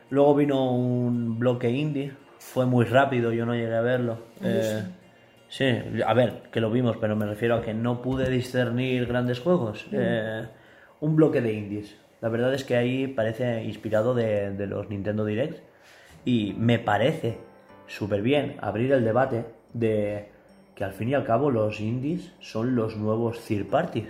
luego 0.09 0.35
vino 0.35 0.71
un 0.71 1.37
bloque 1.39 1.69
indie, 1.69 2.11
fue 2.39 2.65
muy 2.65 2.85
rápido, 2.85 3.31
yo 3.31 3.45
no 3.45 3.53
llegué 3.53 3.75
a 3.75 3.81
verlo. 3.81 4.17
Eh, 4.43 4.83
sí, 5.47 5.65
a 6.05 6.13
ver, 6.13 6.43
que 6.51 6.61
lo 6.61 6.71
vimos, 6.71 6.97
pero 6.97 7.15
me 7.15 7.25
refiero 7.25 7.55
a 7.55 7.61
que 7.61 7.73
no 7.73 8.01
pude 8.01 8.29
discernir 8.29 9.05
grandes 9.05 9.39
juegos. 9.39 9.85
Eh, 9.91 10.45
un 11.01 11.15
bloque 11.15 11.41
de 11.41 11.53
indies. 11.53 11.95
La 12.21 12.29
verdad 12.29 12.53
es 12.53 12.63
que 12.63 12.75
ahí 12.75 13.07
parece 13.07 13.63
inspirado 13.63 14.15
de, 14.15 14.51
de 14.51 14.67
los 14.67 14.89
Nintendo 14.89 15.25
Direct 15.25 15.61
y 16.23 16.55
me 16.57 16.79
parece 16.79 17.37
súper 17.87 18.21
bien 18.21 18.57
abrir 18.61 18.91
el 18.91 19.03
debate 19.03 19.45
de 19.73 20.29
que 20.75 20.83
al 20.83 20.93
fin 20.93 21.09
y 21.09 21.13
al 21.13 21.23
cabo 21.23 21.51
los 21.51 21.79
indies 21.79 22.33
son 22.39 22.75
los 22.75 22.97
nuevos 22.97 23.39
third 23.39 23.67
parties. 23.67 24.09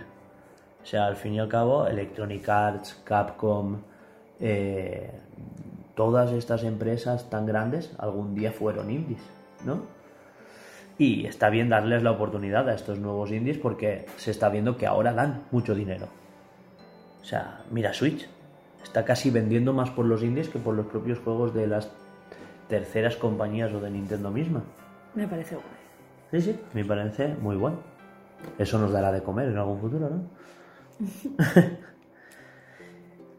O 0.82 0.86
sea, 0.86 1.08
al 1.08 1.16
fin 1.16 1.34
y 1.34 1.40
al 1.40 1.48
cabo, 1.48 1.88
Electronic 1.88 2.48
Arts, 2.48 3.02
Capcom, 3.04 3.82
eh, 4.40 5.10
todas 5.96 6.32
estas 6.32 6.64
empresas 6.64 7.30
tan 7.30 7.46
grandes 7.46 7.94
algún 7.98 8.36
día 8.36 8.52
fueron 8.52 8.92
indies, 8.92 9.22
¿no? 9.64 9.95
Y 10.98 11.26
está 11.26 11.50
bien 11.50 11.70
darles 11.70 12.04
la 12.04 12.12
oportunidad 12.12 12.70
a 12.70 12.74
estos 12.74 13.00
nuevos 13.00 13.32
indies 13.32 13.58
porque 13.58 14.06
se 14.18 14.32
está 14.32 14.50
viendo 14.50 14.78
que 14.78 14.88
ahora 14.88 15.14
dan 15.14 15.44
mucho 15.52 15.76
dinero. 15.76 16.08
O 17.22 17.26
sea, 17.26 17.62
mira 17.72 17.94
Switch, 17.94 18.30
está 18.84 19.04
casi 19.04 19.30
vendiendo 19.30 19.74
más 19.74 19.90
por 19.90 20.06
los 20.06 20.24
indies 20.24 20.48
que 20.48 20.60
por 20.60 20.76
los 20.76 20.86
propios 20.86 21.20
juegos 21.20 21.54
de 21.54 21.68
las 21.68 21.92
terceras 22.70 23.16
compañías 23.18 23.74
o 23.74 23.82
de 23.82 23.90
Nintendo 23.90 24.32
misma. 24.32 24.64
Me 25.16 25.28
parece 25.28 25.56
guay. 25.56 25.68
Sí, 26.32 26.42
sí, 26.42 26.60
me 26.74 26.86
parece 26.86 27.36
muy 27.36 27.56
bueno. 27.56 27.78
Eso 28.58 28.80
nos 28.80 28.92
dará 28.92 29.12
de 29.12 29.22
comer 29.22 29.50
en 29.50 29.58
algún 29.58 29.80
futuro, 29.80 30.10
¿no? 30.10 30.24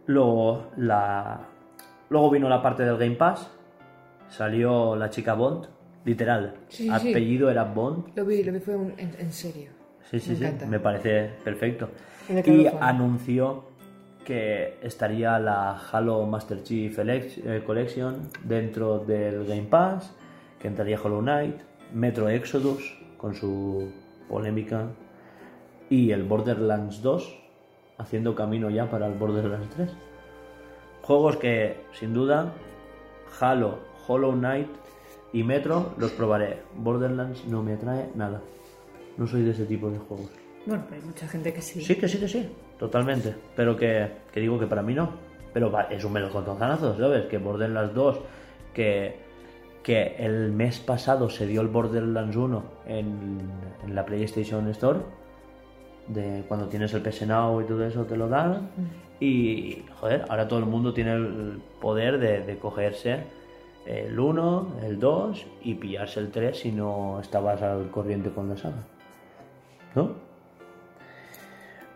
Luego, 0.07 0.71
la... 0.77 1.41
Luego 2.09 2.31
vino 2.31 2.49
la 2.49 2.63
parte 2.63 2.85
del 2.85 2.97
Game 2.97 3.17
Pass. 3.17 3.51
Salió 4.29 4.97
la 4.97 5.11
chica 5.11 5.35
Bond, 5.35 5.69
literal. 6.07 6.55
Sí, 6.69 6.85
sí. 6.85 7.11
apellido 7.11 7.51
era 7.51 7.65
Bond. 7.65 8.17
Lo 8.17 8.25
vi, 8.25 8.43
lo 8.43 8.53
vi, 8.53 8.61
fue 8.61 8.77
un- 8.77 8.95
en, 8.97 9.15
en 9.19 9.31
serio. 9.33 9.71
Sí, 10.11 10.19
sí, 10.21 10.31
Me 10.31 10.37
sí. 10.37 10.45
encanta. 10.45 10.67
Me 10.67 10.81
parece 10.81 11.31
perfecto. 11.45 11.91
Y 12.29 12.67
anunció 12.81 13.65
que 14.25 14.79
estaría 14.83 15.39
la 15.39 15.77
Halo 15.93 16.25
Master 16.27 16.63
Chief 16.63 16.99
eh, 16.99 17.63
Collection 17.67 18.29
dentro 18.45 19.01
del 19.01 19.45
Game 19.47 19.65
Pass, 19.65 20.13
que 20.61 20.69
entraría 20.69 20.99
Hollow 21.03 21.21
Knight, 21.21 21.57
Metro 21.93 22.29
Exodus 22.29 22.99
con 23.19 23.35
su 23.35 23.91
polémica 24.29 24.87
y 25.89 26.11
el 26.11 26.25
Borderlands 26.25 27.01
2 27.03 27.43
haciendo 27.99 28.35
camino 28.35 28.69
ya 28.71 28.91
para 28.91 29.07
el 29.07 29.15
Borderlands 29.15 29.71
3. 29.77 29.91
Juegos 31.03 31.37
que 31.37 31.77
sin 31.93 32.13
duda 32.13 32.53
Halo, 33.41 33.79
Hollow 34.09 34.33
Knight 34.33 34.69
y 35.37 35.45
Metro 35.45 35.93
los 35.99 36.13
probaré. 36.13 36.63
Borderlands 36.77 37.45
no 37.45 37.63
me 37.63 37.75
atrae 37.75 38.09
nada. 38.15 38.41
No 39.19 39.27
soy 39.27 39.43
de 39.43 39.51
ese 39.51 39.67
tipo 39.67 39.91
de 39.91 39.99
juegos. 39.99 40.31
Bueno, 40.65 40.85
hay 40.91 41.01
mucha 41.03 41.29
gente 41.29 41.53
que 41.53 41.61
sí. 41.61 41.83
Sí, 41.83 41.95
que 41.97 42.09
sí, 42.09 42.19
que 42.19 42.27
sí, 42.27 42.49
totalmente. 42.79 43.35
Pero 43.55 43.77
que, 43.77 44.11
que 44.33 44.41
digo 44.41 44.59
que 44.59 44.67
para 44.67 44.81
mí 44.81 44.95
no. 44.95 45.11
Pero 45.53 45.71
va, 45.71 45.83
es 45.83 46.03
un 46.05 46.15
melocotonazo, 46.15 46.97
¿sabes? 46.97 47.27
Que 47.27 47.37
Borderlands 47.37 47.95
2, 47.95 48.19
que, 48.73 49.17
que 49.83 50.17
el 50.19 50.53
mes 50.53 50.79
pasado 50.79 51.29
se 51.29 51.47
dio 51.47 51.61
el 51.61 51.69
Borderlands 51.69 52.35
1 52.35 52.65
en, 52.87 53.39
en 53.85 53.95
la 53.95 54.07
PlayStation 54.07 54.67
Store, 54.71 55.01
de 56.09 56.45
cuando 56.49 56.67
tienes 56.67 56.95
el 56.95 57.03
PS 57.03 57.27
Now 57.27 57.61
y 57.61 57.65
todo 57.65 57.85
eso 57.85 58.07
te 58.07 58.17
lo 58.17 58.27
dan. 58.27 58.71
Y, 59.21 59.85
joder, 60.01 60.25
ahora 60.31 60.49
todo 60.49 60.61
el 60.61 60.67
mundo 60.67 60.95
tiene 60.95 61.13
el 61.13 61.61
poder 61.79 62.19
de, 62.19 62.41
de 62.41 62.59
cogerse 62.59 63.37
el 63.87 64.19
1, 64.19 64.77
el 64.83 64.99
2 64.99 65.47
y 65.63 65.75
pillarse 65.75 66.21
el 66.21 66.31
3 66.31 66.59
si 66.59 66.73
no 66.73 67.21
estabas 67.21 67.63
al 67.63 67.91
corriente 67.91 68.31
con 68.31 68.49
la 68.49 68.57
saga. 68.57 68.85
¿No? 69.95 70.27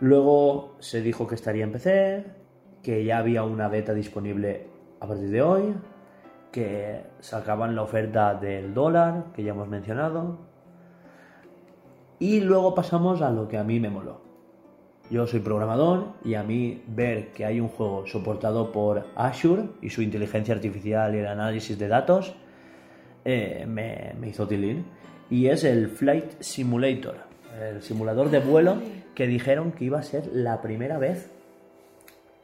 Luego 0.00 0.76
se 0.78 1.02
dijo 1.02 1.26
que 1.26 1.34
estaría 1.34 1.64
en 1.64 1.72
PC, 1.72 2.24
que 2.82 3.04
ya 3.04 3.18
había 3.18 3.42
una 3.42 3.68
beta 3.68 3.92
disponible 3.92 4.68
a 5.00 5.06
partir 5.06 5.30
de 5.30 5.42
hoy, 5.42 5.74
que 6.50 7.04
sacaban 7.20 7.76
la 7.76 7.82
oferta 7.82 8.34
del 8.34 8.72
dólar, 8.72 9.26
que 9.34 9.42
ya 9.42 9.50
hemos 9.50 9.68
mencionado. 9.68 10.38
Y 12.18 12.40
luego 12.40 12.74
pasamos 12.74 13.20
a 13.20 13.30
lo 13.30 13.48
que 13.48 13.58
a 13.58 13.64
mí 13.64 13.80
me 13.80 13.90
moló. 13.90 14.29
Yo 15.10 15.26
soy 15.26 15.40
programador 15.40 16.12
y 16.24 16.34
a 16.34 16.44
mí 16.44 16.84
ver 16.86 17.32
que 17.32 17.44
hay 17.44 17.58
un 17.58 17.68
juego 17.68 18.06
soportado 18.06 18.70
por 18.70 19.08
Azure 19.16 19.64
y 19.82 19.90
su 19.90 20.02
inteligencia 20.02 20.54
artificial 20.54 21.14
y 21.14 21.18
el 21.18 21.26
análisis 21.26 21.76
de 21.76 21.88
datos 21.88 22.36
eh, 23.24 23.64
me, 23.66 24.14
me 24.20 24.28
hizo 24.28 24.46
tilín. 24.46 24.86
Y 25.28 25.48
es 25.48 25.64
el 25.64 25.88
Flight 25.88 26.40
Simulator, 26.40 27.16
el 27.60 27.82
simulador 27.82 28.30
de 28.30 28.38
vuelo 28.38 28.76
que 29.16 29.26
dijeron 29.26 29.72
que 29.72 29.84
iba 29.84 29.98
a 29.98 30.02
ser 30.02 30.28
la 30.32 30.62
primera 30.62 30.96
vez 30.98 31.32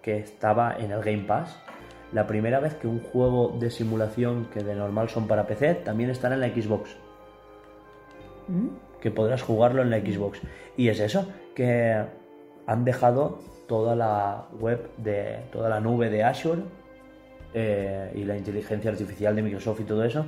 que 0.03 0.19
estaba 0.19 0.77
en 0.77 0.91
el 0.91 1.03
Game 1.03 1.25
Pass. 1.25 1.57
La 2.12 2.27
primera 2.27 2.59
vez 2.59 2.75
que 2.75 2.89
un 2.89 3.01
juego 3.01 3.57
de 3.61 3.71
simulación 3.71 4.47
que 4.53 4.64
de 4.64 4.75
normal 4.75 5.09
son 5.09 5.29
para 5.29 5.47
PC 5.47 5.77
también 5.77 6.11
estará 6.11 6.35
en 6.35 6.41
la 6.41 6.49
Xbox. 6.49 6.97
Que 9.01 9.11
podrás 9.11 9.43
jugarlo 9.43 9.83
en 9.83 9.91
la 9.91 9.99
Xbox. 9.99 10.41
Y 10.77 10.89
es 10.89 11.01
eso, 11.01 11.29
que 11.55 12.05
han 12.67 12.85
dejado 12.85 13.39
toda 13.67 13.97
la 13.97 14.47
web 14.59 14.91
de 14.97 15.41
toda 15.53 15.69
la 15.69 15.81
nube 15.81 16.11
de 16.11 16.25
Azure 16.25 16.62
eh, 17.55 18.12
y 18.14 18.25
la 18.25 18.37
inteligencia 18.37 18.91
artificial 18.91 19.35
de 19.35 19.43
Microsoft 19.43 19.81
y 19.81 19.85
todo 19.85 20.05
eso, 20.05 20.27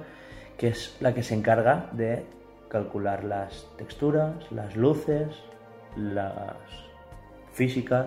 que 0.57 0.69
es 0.69 0.97
la 1.01 1.15
que 1.15 1.23
se 1.23 1.35
encarga 1.35 1.89
de 1.93 2.25
calcular 2.69 3.25
las 3.25 3.67
texturas, 3.77 4.51
las 4.53 4.77
luces, 4.77 5.29
las 5.97 6.57
físicas 7.53 8.07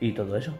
y 0.00 0.12
todo 0.12 0.36
eso. 0.36 0.52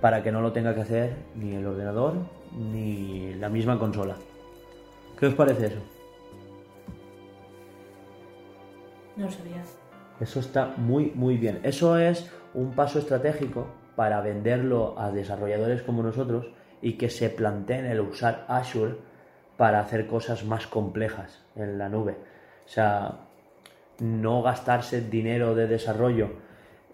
Para 0.00 0.22
que 0.22 0.30
no 0.30 0.40
lo 0.40 0.52
tenga 0.52 0.74
que 0.74 0.82
hacer 0.82 1.16
ni 1.34 1.54
el 1.54 1.66
ordenador 1.66 2.14
ni 2.56 3.34
la 3.34 3.48
misma 3.48 3.78
consola. 3.78 4.16
¿Qué 5.18 5.26
os 5.26 5.34
parece 5.34 5.66
eso? 5.66 5.80
No 9.16 9.24
lo 9.24 9.30
sabía. 9.30 9.62
Eso 10.20 10.40
está 10.40 10.74
muy, 10.76 11.12
muy 11.14 11.36
bien. 11.36 11.60
Eso 11.62 11.98
es 11.98 12.30
un 12.54 12.74
paso 12.74 12.98
estratégico 12.98 13.68
para 13.96 14.20
venderlo 14.20 14.98
a 14.98 15.10
desarrolladores 15.10 15.82
como 15.82 16.02
nosotros 16.02 16.46
y 16.80 16.94
que 16.94 17.10
se 17.10 17.30
planteen 17.30 17.86
el 17.86 18.00
usar 18.00 18.44
Azure 18.48 18.96
para 19.56 19.80
hacer 19.80 20.06
cosas 20.06 20.44
más 20.44 20.66
complejas 20.66 21.44
en 21.56 21.78
la 21.78 21.88
nube. 21.88 22.16
O 22.64 22.68
sea, 22.68 23.26
no 24.00 24.42
gastarse 24.42 25.00
dinero 25.00 25.54
de 25.54 25.66
desarrollo 25.66 26.30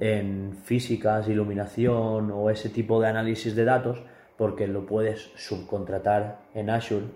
en 0.01 0.55
físicas, 0.64 1.29
iluminación 1.29 2.31
o 2.31 2.51
ese 2.51 2.68
tipo 2.68 3.01
de 3.01 3.09
análisis 3.09 3.55
de 3.55 3.64
datos 3.64 4.03
porque 4.37 4.66
lo 4.66 4.87
puedes 4.87 5.31
subcontratar 5.37 6.41
en 6.55 6.70
Azure, 6.70 7.07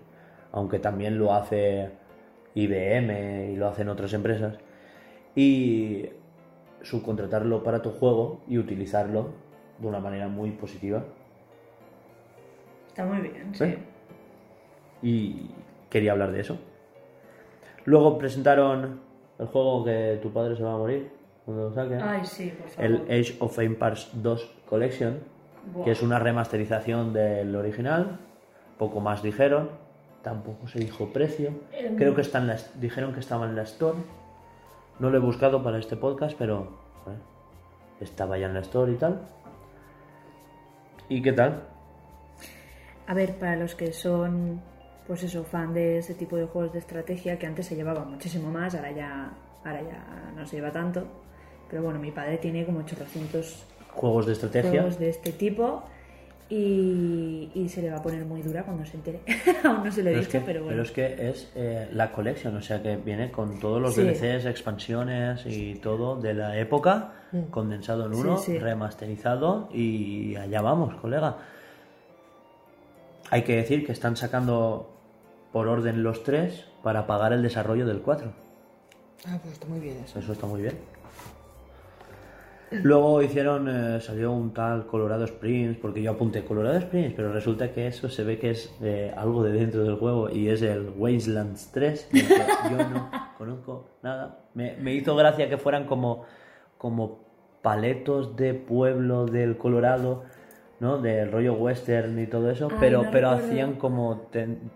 aunque 0.52 0.78
también 0.78 1.18
lo 1.18 1.34
hace 1.34 1.90
IBM 2.54 3.52
y 3.52 3.56
lo 3.56 3.68
hacen 3.68 3.88
otras 3.88 4.12
empresas 4.12 4.58
y 5.38 6.10
subcontratarlo 6.82 7.62
para 7.62 7.80
tu 7.80 7.90
juego 7.90 8.40
y 8.48 8.58
utilizarlo 8.58 9.28
de 9.78 9.86
una 9.86 10.00
manera 10.00 10.26
muy 10.26 10.50
positiva. 10.50 11.04
Está 12.88 13.04
muy 13.04 13.20
bien, 13.20 13.54
¿Sí? 13.54 13.66
sí. 13.66 13.78
Y 15.00 15.50
quería 15.90 16.10
hablar 16.10 16.32
de 16.32 16.40
eso. 16.40 16.58
Luego 17.84 18.18
presentaron 18.18 18.98
el 19.38 19.46
juego 19.46 19.84
que 19.84 20.18
tu 20.20 20.32
padre 20.32 20.56
se 20.56 20.64
va 20.64 20.74
a 20.74 20.76
morir 20.76 21.08
cuando 21.44 21.68
lo 21.68 21.72
saque. 21.72 21.94
Ay, 21.94 22.24
sí, 22.24 22.52
por 22.58 22.68
favor. 22.68 22.84
el 22.84 23.20
Age 23.20 23.36
of 23.38 23.56
Empires 23.60 24.10
2 24.14 24.56
Collection, 24.68 25.20
que 25.84 25.92
es 25.92 26.02
una 26.02 26.18
remasterización 26.18 27.12
del 27.12 27.54
original. 27.54 28.18
Poco 28.76 28.98
más 28.98 29.22
dijeron. 29.22 29.70
Tampoco 30.22 30.66
se 30.66 30.80
dijo 30.80 31.12
precio. 31.12 31.52
Creo 31.96 32.16
que 32.16 32.22
está 32.22 32.38
en 32.38 32.48
la, 32.48 32.56
dijeron 32.80 33.12
que 33.12 33.20
estaba 33.20 33.46
en 33.46 33.54
la 33.54 33.62
Store. 33.62 33.98
No 34.98 35.10
lo 35.10 35.18
he 35.18 35.20
buscado 35.20 35.62
para 35.62 35.78
este 35.78 35.96
podcast, 35.96 36.36
pero 36.36 36.68
joder, 37.04 37.18
estaba 38.00 38.38
ya 38.38 38.46
en 38.46 38.54
la 38.54 38.60
Store 38.60 38.92
y 38.92 38.96
tal. 38.96 39.20
¿Y 41.08 41.22
qué 41.22 41.32
tal? 41.32 41.62
A 43.06 43.14
ver, 43.14 43.38
para 43.38 43.56
los 43.56 43.74
que 43.74 43.92
son, 43.92 44.60
pues 45.06 45.22
eso, 45.22 45.44
fan 45.44 45.72
de 45.72 45.98
ese 45.98 46.14
tipo 46.14 46.36
de 46.36 46.46
juegos 46.46 46.72
de 46.72 46.80
estrategia, 46.80 47.38
que 47.38 47.46
antes 47.46 47.66
se 47.66 47.76
llevaba 47.76 48.04
muchísimo 48.04 48.50
más, 48.50 48.74
ahora 48.74 48.90
ya, 48.90 49.32
ahora 49.64 49.82
ya 49.82 50.32
no 50.36 50.46
se 50.46 50.56
lleva 50.56 50.70
tanto. 50.70 51.06
Pero 51.70 51.82
bueno, 51.82 51.98
mi 51.98 52.10
padre 52.10 52.38
tiene 52.38 52.66
como 52.66 52.80
800 52.80 53.66
Juegos 53.94 54.26
de 54.26 54.32
estrategia. 54.32 54.70
juegos 54.70 54.98
de 54.98 55.08
este 55.08 55.32
tipo 55.32 55.82
y, 56.50 57.50
y 57.54 57.68
se 57.68 57.82
le 57.82 57.90
va 57.90 57.98
a 57.98 58.02
poner 58.02 58.24
muy 58.24 58.40
dura 58.42 58.62
cuando 58.64 58.84
se 58.86 58.96
entere. 58.96 59.20
Aún 59.64 59.84
no 59.84 59.92
se 59.92 60.02
lo 60.02 60.10
he 60.10 60.12
Pero 60.14 60.22
es, 60.22 60.28
que, 60.28 60.40
pero 60.40 60.64
bueno. 60.64 60.82
es 60.82 60.90
que 60.90 61.28
es 61.30 61.52
eh, 61.54 61.88
la 61.92 62.10
colección, 62.12 62.56
o 62.56 62.62
sea 62.62 62.82
que 62.82 62.96
viene 62.96 63.30
con 63.30 63.60
todos 63.60 63.80
los 63.82 63.94
Sí. 63.94 64.02
DLCs, 64.02 64.46
expansiones 64.46 65.44
y 65.46 65.74
todo 65.76 66.16
de 66.16 66.34
la 66.34 66.58
época, 66.58 67.12
condensado 67.50 68.06
en 68.06 68.14
uno, 68.14 68.36
Sí, 68.38 68.52
sí. 68.52 68.58
remasterizado 68.58 69.68
y 69.72 70.36
allá 70.36 70.62
vamos, 70.62 70.94
colega. 70.96 71.36
Hay 73.30 73.42
que 73.42 73.56
decir 73.56 73.84
que 73.84 73.92
están 73.92 74.16
sacando 74.16 74.90
por 75.52 75.68
orden 75.68 76.02
los 76.02 76.22
tres 76.24 76.64
para 76.82 77.06
pagar 77.06 77.32
el 77.34 77.42
desarrollo 77.42 77.86
del 77.86 78.00
4. 78.00 78.32
Ah, 79.26 79.38
pues 79.42 79.52
está 79.54 79.66
muy 79.66 79.80
bien 79.80 79.98
eso. 80.04 80.18
Eso 80.18 80.32
está 80.32 80.46
muy 80.46 80.62
bien. 80.62 80.78
Luego 82.82 83.22
hicieron, 83.22 83.68
eh, 83.68 84.00
salió 84.00 84.32
un 84.32 84.52
tal 84.52 84.86
Colorado 84.86 85.24
Springs, 85.24 85.76
porque 85.78 86.02
yo 86.02 86.10
apunté 86.12 86.44
Colorado 86.44 86.76
Springs, 86.78 87.14
pero 87.14 87.32
resulta 87.32 87.72
que 87.72 87.86
eso 87.86 88.08
se 88.08 88.24
ve 88.24 88.38
que 88.38 88.50
es 88.50 88.74
eh, 88.82 89.12
algo 89.16 89.42
de 89.42 89.52
dentro 89.52 89.82
del 89.84 89.96
juego 89.96 90.28
y 90.30 90.48
es 90.48 90.60
el 90.62 90.90
Wastelands 90.96 91.70
3, 91.72 92.08
del 92.12 92.26
que 92.28 92.36
yo 92.70 92.76
no 92.90 93.10
conozco 93.38 93.88
nada. 94.02 94.38
Me, 94.54 94.76
me 94.76 94.92
hizo 94.94 95.16
gracia 95.16 95.48
que 95.48 95.56
fueran 95.56 95.86
como, 95.86 96.24
como 96.76 97.20
paletos 97.62 98.36
de 98.36 98.54
pueblo 98.54 99.26
del 99.26 99.56
Colorado, 99.56 100.24
¿no? 100.80 100.98
Del 100.98 101.32
rollo 101.32 101.54
western 101.54 102.18
y 102.18 102.26
todo 102.26 102.50
eso, 102.50 102.68
Ay, 102.70 102.76
pero, 102.80 103.02
no 103.02 103.10
pero 103.10 103.30
recuerdo. 103.30 103.48
hacían 103.50 103.72
como... 103.74 104.28
ten- 104.30 104.70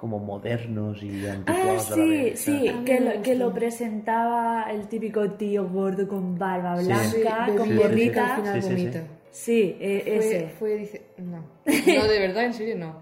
como 0.00 0.18
modernos 0.18 1.02
y 1.02 1.26
Ah, 1.26 1.32
anticuados 1.34 1.86
a 1.86 1.90
la 1.90 1.96
sí, 1.96 2.08
vez. 2.10 2.40
sí, 2.40 2.72
que 2.86 3.00
lo, 3.00 3.22
que 3.22 3.34
lo 3.34 3.52
presentaba 3.52 4.64
el 4.70 4.88
típico 4.88 5.30
tío 5.32 5.68
gordo 5.68 6.08
con 6.08 6.38
barba 6.38 6.76
blanca, 6.76 7.46
Sí, 7.48 7.56
con 7.56 7.76
gorrita. 7.76 8.36
final 8.36 8.62
Sí, 8.62 8.76
sí, 8.78 8.92
sí. 9.30 9.76
eh, 9.78 10.02
Fue, 10.04 10.16
ese. 10.16 10.48
fue, 10.58 10.74
dice, 10.76 11.02
no. 11.18 11.44
No, 11.66 12.04
de 12.08 12.18
verdad, 12.18 12.44
en 12.44 12.54
serio, 12.54 12.76
no. 12.78 12.96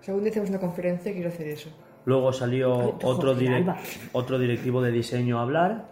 Si 0.00 0.10
algún 0.10 0.22
día 0.24 0.30
hacemos 0.30 0.50
una 0.50 0.60
conferencia, 0.60 1.12
quiero 1.12 1.28
hacer 1.28 1.48
eso. 1.48 1.70
Luego 2.04 2.32
salió 2.32 2.80
Ay, 2.80 2.92
otro 4.12 4.38
directivo 4.38 4.80
de 4.80 4.92
diseño 4.92 5.38
a 5.38 5.42
hablar. 5.42 5.88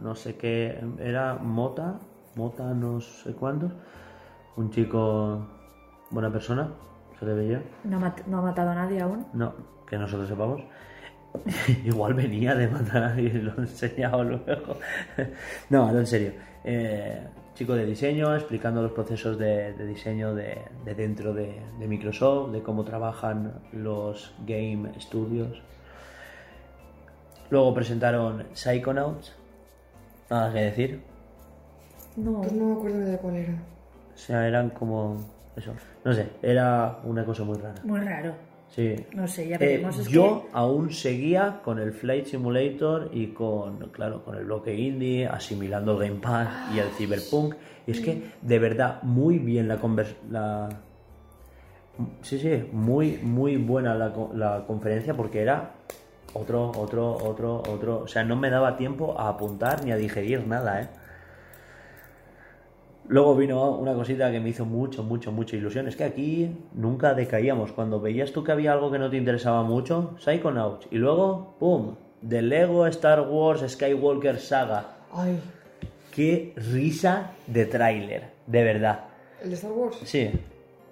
No 0.00 0.14
sé 0.14 0.36
qué 0.36 0.78
era, 1.00 1.36
Mota, 1.36 2.00
Mota 2.34 2.74
no 2.74 3.00
sé 3.00 3.32
cuántos. 3.32 3.72
Un 4.56 4.70
chico, 4.70 5.46
buena 6.10 6.30
persona, 6.30 6.68
se 7.18 7.24
le 7.26 7.34
veía. 7.34 7.62
No, 7.84 7.98
mat- 8.00 8.26
no 8.26 8.38
ha 8.38 8.42
matado 8.42 8.70
a 8.70 8.74
nadie 8.74 9.00
aún. 9.00 9.26
No, 9.32 9.54
que 9.88 9.96
nosotros 9.98 10.28
sepamos. 10.28 10.62
Igual 11.84 12.14
venía 12.14 12.54
de 12.54 12.68
matar 12.68 13.18
y 13.18 13.28
lo 13.30 13.52
he 13.54 13.60
enseñado 13.62 14.22
luego. 14.24 14.76
no, 15.70 15.90
no, 15.92 15.98
en 15.98 16.06
serio. 16.06 16.32
Eh, 16.64 17.26
chico 17.54 17.74
de 17.74 17.84
diseño 17.86 18.34
explicando 18.34 18.82
los 18.82 18.92
procesos 18.92 19.38
de, 19.38 19.72
de 19.74 19.86
diseño 19.86 20.34
de, 20.34 20.62
de 20.84 20.94
dentro 20.94 21.34
de, 21.34 21.60
de 21.78 21.88
Microsoft, 21.88 22.52
de 22.52 22.62
cómo 22.62 22.84
trabajan 22.84 23.52
los 23.72 24.34
game 24.46 24.90
studios. 25.00 25.62
Luego 27.50 27.74
presentaron 27.74 28.46
Psychonauts. 28.54 29.34
Nada 30.30 30.52
que 30.52 30.60
decir. 30.60 31.02
No. 32.16 32.40
Pues 32.40 32.52
no 32.52 32.66
me 32.66 32.72
acuerdo 32.74 32.98
de 33.00 33.18
cuál 33.18 33.36
era. 33.36 33.52
O 34.14 34.16
sea, 34.16 34.46
eran 34.48 34.70
como. 34.70 35.18
Eso. 35.56 35.72
No 36.04 36.12
sé, 36.12 36.30
era 36.42 36.98
una 37.04 37.24
cosa 37.24 37.44
muy 37.44 37.56
rara. 37.58 37.80
Muy 37.84 38.00
raro. 38.00 38.34
Sí. 38.68 38.96
No 39.14 39.28
sé, 39.28 39.46
ya 39.48 39.56
Eh, 39.56 39.58
veremos. 39.60 39.98
es 39.98 40.08
yo 40.08 40.46
aún 40.52 40.90
seguía 40.90 41.60
con 41.62 41.78
el 41.78 41.92
Flight 41.92 42.26
Simulator 42.26 43.10
y 43.12 43.28
con, 43.28 43.78
claro, 43.90 44.24
con 44.24 44.36
el 44.36 44.44
bloque 44.46 44.74
indie, 44.74 45.26
asimilando 45.28 45.92
el 46.00 46.08
Game 46.08 46.20
Pass 46.20 46.48
y 46.74 46.78
el 46.80 46.88
Cyberpunk. 46.88 47.54
Y 47.86 47.92
es 47.92 48.00
que, 48.00 48.32
de 48.42 48.58
verdad, 48.58 49.02
muy 49.02 49.38
bien 49.38 49.68
la 49.68 49.76
convers 49.76 50.16
la 50.30 50.68
Sí, 52.22 52.38
sí, 52.40 52.68
muy, 52.72 53.18
muy 53.22 53.56
buena 53.56 53.94
la, 53.94 54.12
la 54.34 54.64
conferencia 54.66 55.14
porque 55.14 55.40
era 55.42 55.74
otro, 56.32 56.72
otro, 56.74 57.12
otro, 57.14 57.58
otro. 57.68 57.98
O 58.00 58.08
sea, 58.08 58.24
no 58.24 58.34
me 58.34 58.50
daba 58.50 58.76
tiempo 58.76 59.14
a 59.16 59.28
apuntar 59.28 59.84
ni 59.84 59.92
a 59.92 59.96
digerir 59.96 60.44
nada, 60.48 60.80
¿eh? 60.82 60.88
Luego 63.06 63.36
vino 63.36 63.76
una 63.76 63.94
cosita 63.94 64.30
que 64.32 64.40
me 64.40 64.48
hizo 64.48 64.64
mucho, 64.64 65.02
mucho, 65.02 65.30
mucha 65.30 65.56
ilusión. 65.56 65.86
Es 65.88 65.96
que 65.96 66.04
aquí 66.04 66.56
nunca 66.72 67.14
decaíamos. 67.14 67.72
Cuando 67.72 68.00
veías 68.00 68.32
tú 68.32 68.42
que 68.42 68.52
había 68.52 68.72
algo 68.72 68.90
que 68.90 68.98
no 68.98 69.10
te 69.10 69.16
interesaba 69.16 69.62
mucho, 69.62 70.14
Psychonauts. 70.18 70.88
Y 70.90 70.96
luego, 70.96 71.56
¡pum! 71.58 71.96
The 72.26 72.40
Lego 72.40 72.86
Star 72.86 73.20
Wars 73.28 73.62
Skywalker 73.70 74.38
Saga. 74.38 74.96
Ay, 75.12 75.38
¡Qué 76.10 76.54
risa 76.56 77.32
de 77.46 77.66
tráiler! 77.66 78.30
De 78.46 78.62
verdad. 78.62 79.04
el 79.42 79.50
de 79.50 79.56
Star 79.56 79.72
Wars. 79.72 79.98
Sí. 80.04 80.30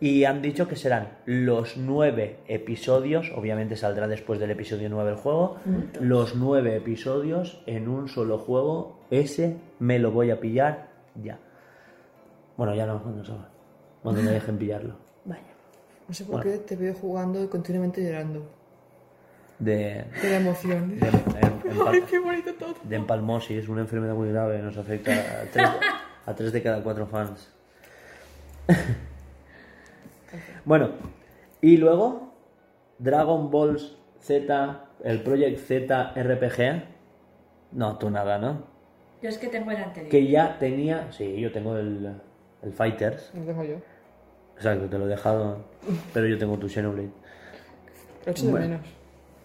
Y 0.01 0.25
han 0.25 0.43
dicho 0.43 0.67
que 0.67 0.75
serán 0.75 1.11
los 1.27 1.77
nueve 1.77 2.39
episodios, 2.49 3.31
obviamente 3.37 3.77
saldrá 3.77 4.09
después 4.09 4.41
del 4.41 4.51
episodio 4.51 4.89
9 4.91 5.11
el 5.13 5.17
juego, 5.17 5.59
los 6.01 6.35
nueve 6.35 6.75
episodios 6.75 7.63
en 7.67 7.89
un 7.89 8.09
solo 8.09 8.39
juego, 8.39 8.99
ese 9.13 9.59
me 9.79 10.01
lo 10.01 10.11
voy 10.11 10.33
a 10.33 10.41
pillar 10.41 10.89
ya. 11.23 11.39
Bueno, 12.57 12.75
ya 12.75 12.87
no, 12.87 13.03
cuando 13.03 13.25
salga, 13.25 13.49
cuando 14.03 14.23
me 14.23 14.31
dejen 14.33 14.59
pillarlo. 14.59 14.95
Vaya. 15.25 15.43
No 16.09 16.15
sé 16.15 16.25
por 16.25 16.37
Bueno. 16.43 16.51
qué 16.51 16.59
te 16.59 16.77
veo 16.77 16.95
jugando 16.95 17.43
y 17.43 17.49
continuamente 17.49 18.03
llorando. 18.05 18.45
De, 19.59 20.05
De 20.21 20.31
la 20.31 20.37
emoción. 20.39 20.99
de, 20.99 21.07
empal- 21.11 21.87
Ay, 21.89 22.03
qué 22.11 22.19
bonito 22.19 22.53
todo. 22.55 22.75
de 22.83 22.97
empalmosis, 22.97 23.69
una 23.69 23.83
enfermedad 23.83 24.15
muy 24.15 24.29
grave, 24.31 24.59
nos 24.61 24.77
afecta 24.77 25.13
a 25.13 25.45
tres, 25.53 25.69
a 26.27 26.35
tres 26.35 26.53
de 26.53 26.63
cada 26.63 26.83
cuatro 26.83 27.07
fans. 27.07 27.49
bueno, 30.65 30.91
y 31.61 31.77
luego 31.77 32.33
Dragon 32.99 33.51
Balls 33.51 33.97
Z, 34.21 34.85
el 35.05 35.23
Project 35.23 35.59
Z 35.61 36.13
RPG. 36.17 36.85
No, 37.73 37.99
tú 37.99 38.11
nada, 38.11 38.39
¿no? 38.39 38.65
Yo 39.23 39.29
es 39.29 39.39
que 39.39 39.49
tengo 39.49 39.71
el 39.71 39.77
anterior. 39.79 40.11
Que 40.11 40.27
ya 40.29 40.59
tenía. 40.59 41.11
Sí, 41.13 41.41
yo 41.41 41.53
tengo 41.53 41.77
el, 41.77 42.21
el 42.63 42.73
Fighters. 42.73 43.31
Lo 43.35 43.43
tengo 43.45 43.65
yo. 43.65 43.77
Exacto, 44.57 44.87
te 44.87 44.99
lo 44.99 45.07
he 45.07 45.09
dejado. 45.09 45.65
Pero 46.15 46.27
yo 46.27 46.39
tengo 46.39 46.57
tu 46.59 46.69
Xenoblade. 46.69 47.11
Lo 48.27 48.31
echo 48.33 48.45
de 48.47 48.51
Bueno. 48.53 48.69
menos. 48.69 48.87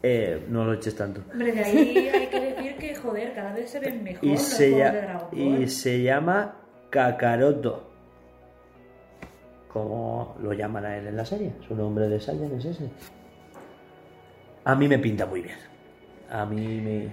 Eh, 0.04 0.46
no 0.50 0.64
lo 0.64 0.74
eches 0.74 0.96
tanto. 0.96 1.22
Hombre, 1.32 1.52
de 1.52 1.64
ahí 1.64 2.08
hay 2.14 2.28
que 2.28 2.40
decir 2.40 2.78
que, 2.78 2.96
joder, 2.96 3.34
cada 3.34 3.52
vez 3.54 3.70
se 3.70 3.80
ven 3.80 4.04
mejor 4.04 4.24
Y 4.24 4.32
los 4.34 4.42
se, 4.42 4.72
juegos 4.72 4.88
lla- 4.88 4.94
de 4.94 5.02
Dragon 5.02 5.30
Ball. 5.32 5.62
y 5.64 5.68
se 5.68 6.04
llama 6.04 6.56
Kakaroto. 6.92 7.90
Como 9.70 10.36
lo 10.42 10.54
llaman 10.54 10.86
a 10.86 10.98
él 10.98 11.08
en 11.08 11.18
la 11.18 11.26
serie. 11.26 11.54
Su 11.68 11.76
nombre 11.76 12.08
de 12.08 12.20
Saiyan 12.20 12.52
es 12.58 12.66
ese. 12.66 12.90
A 14.64 14.76
mí 14.76 14.88
me 14.88 14.98
pinta 15.00 15.26
muy 15.26 15.42
bien. 15.42 15.58
A 16.30 16.46
mí 16.46 16.82
me. 16.82 17.10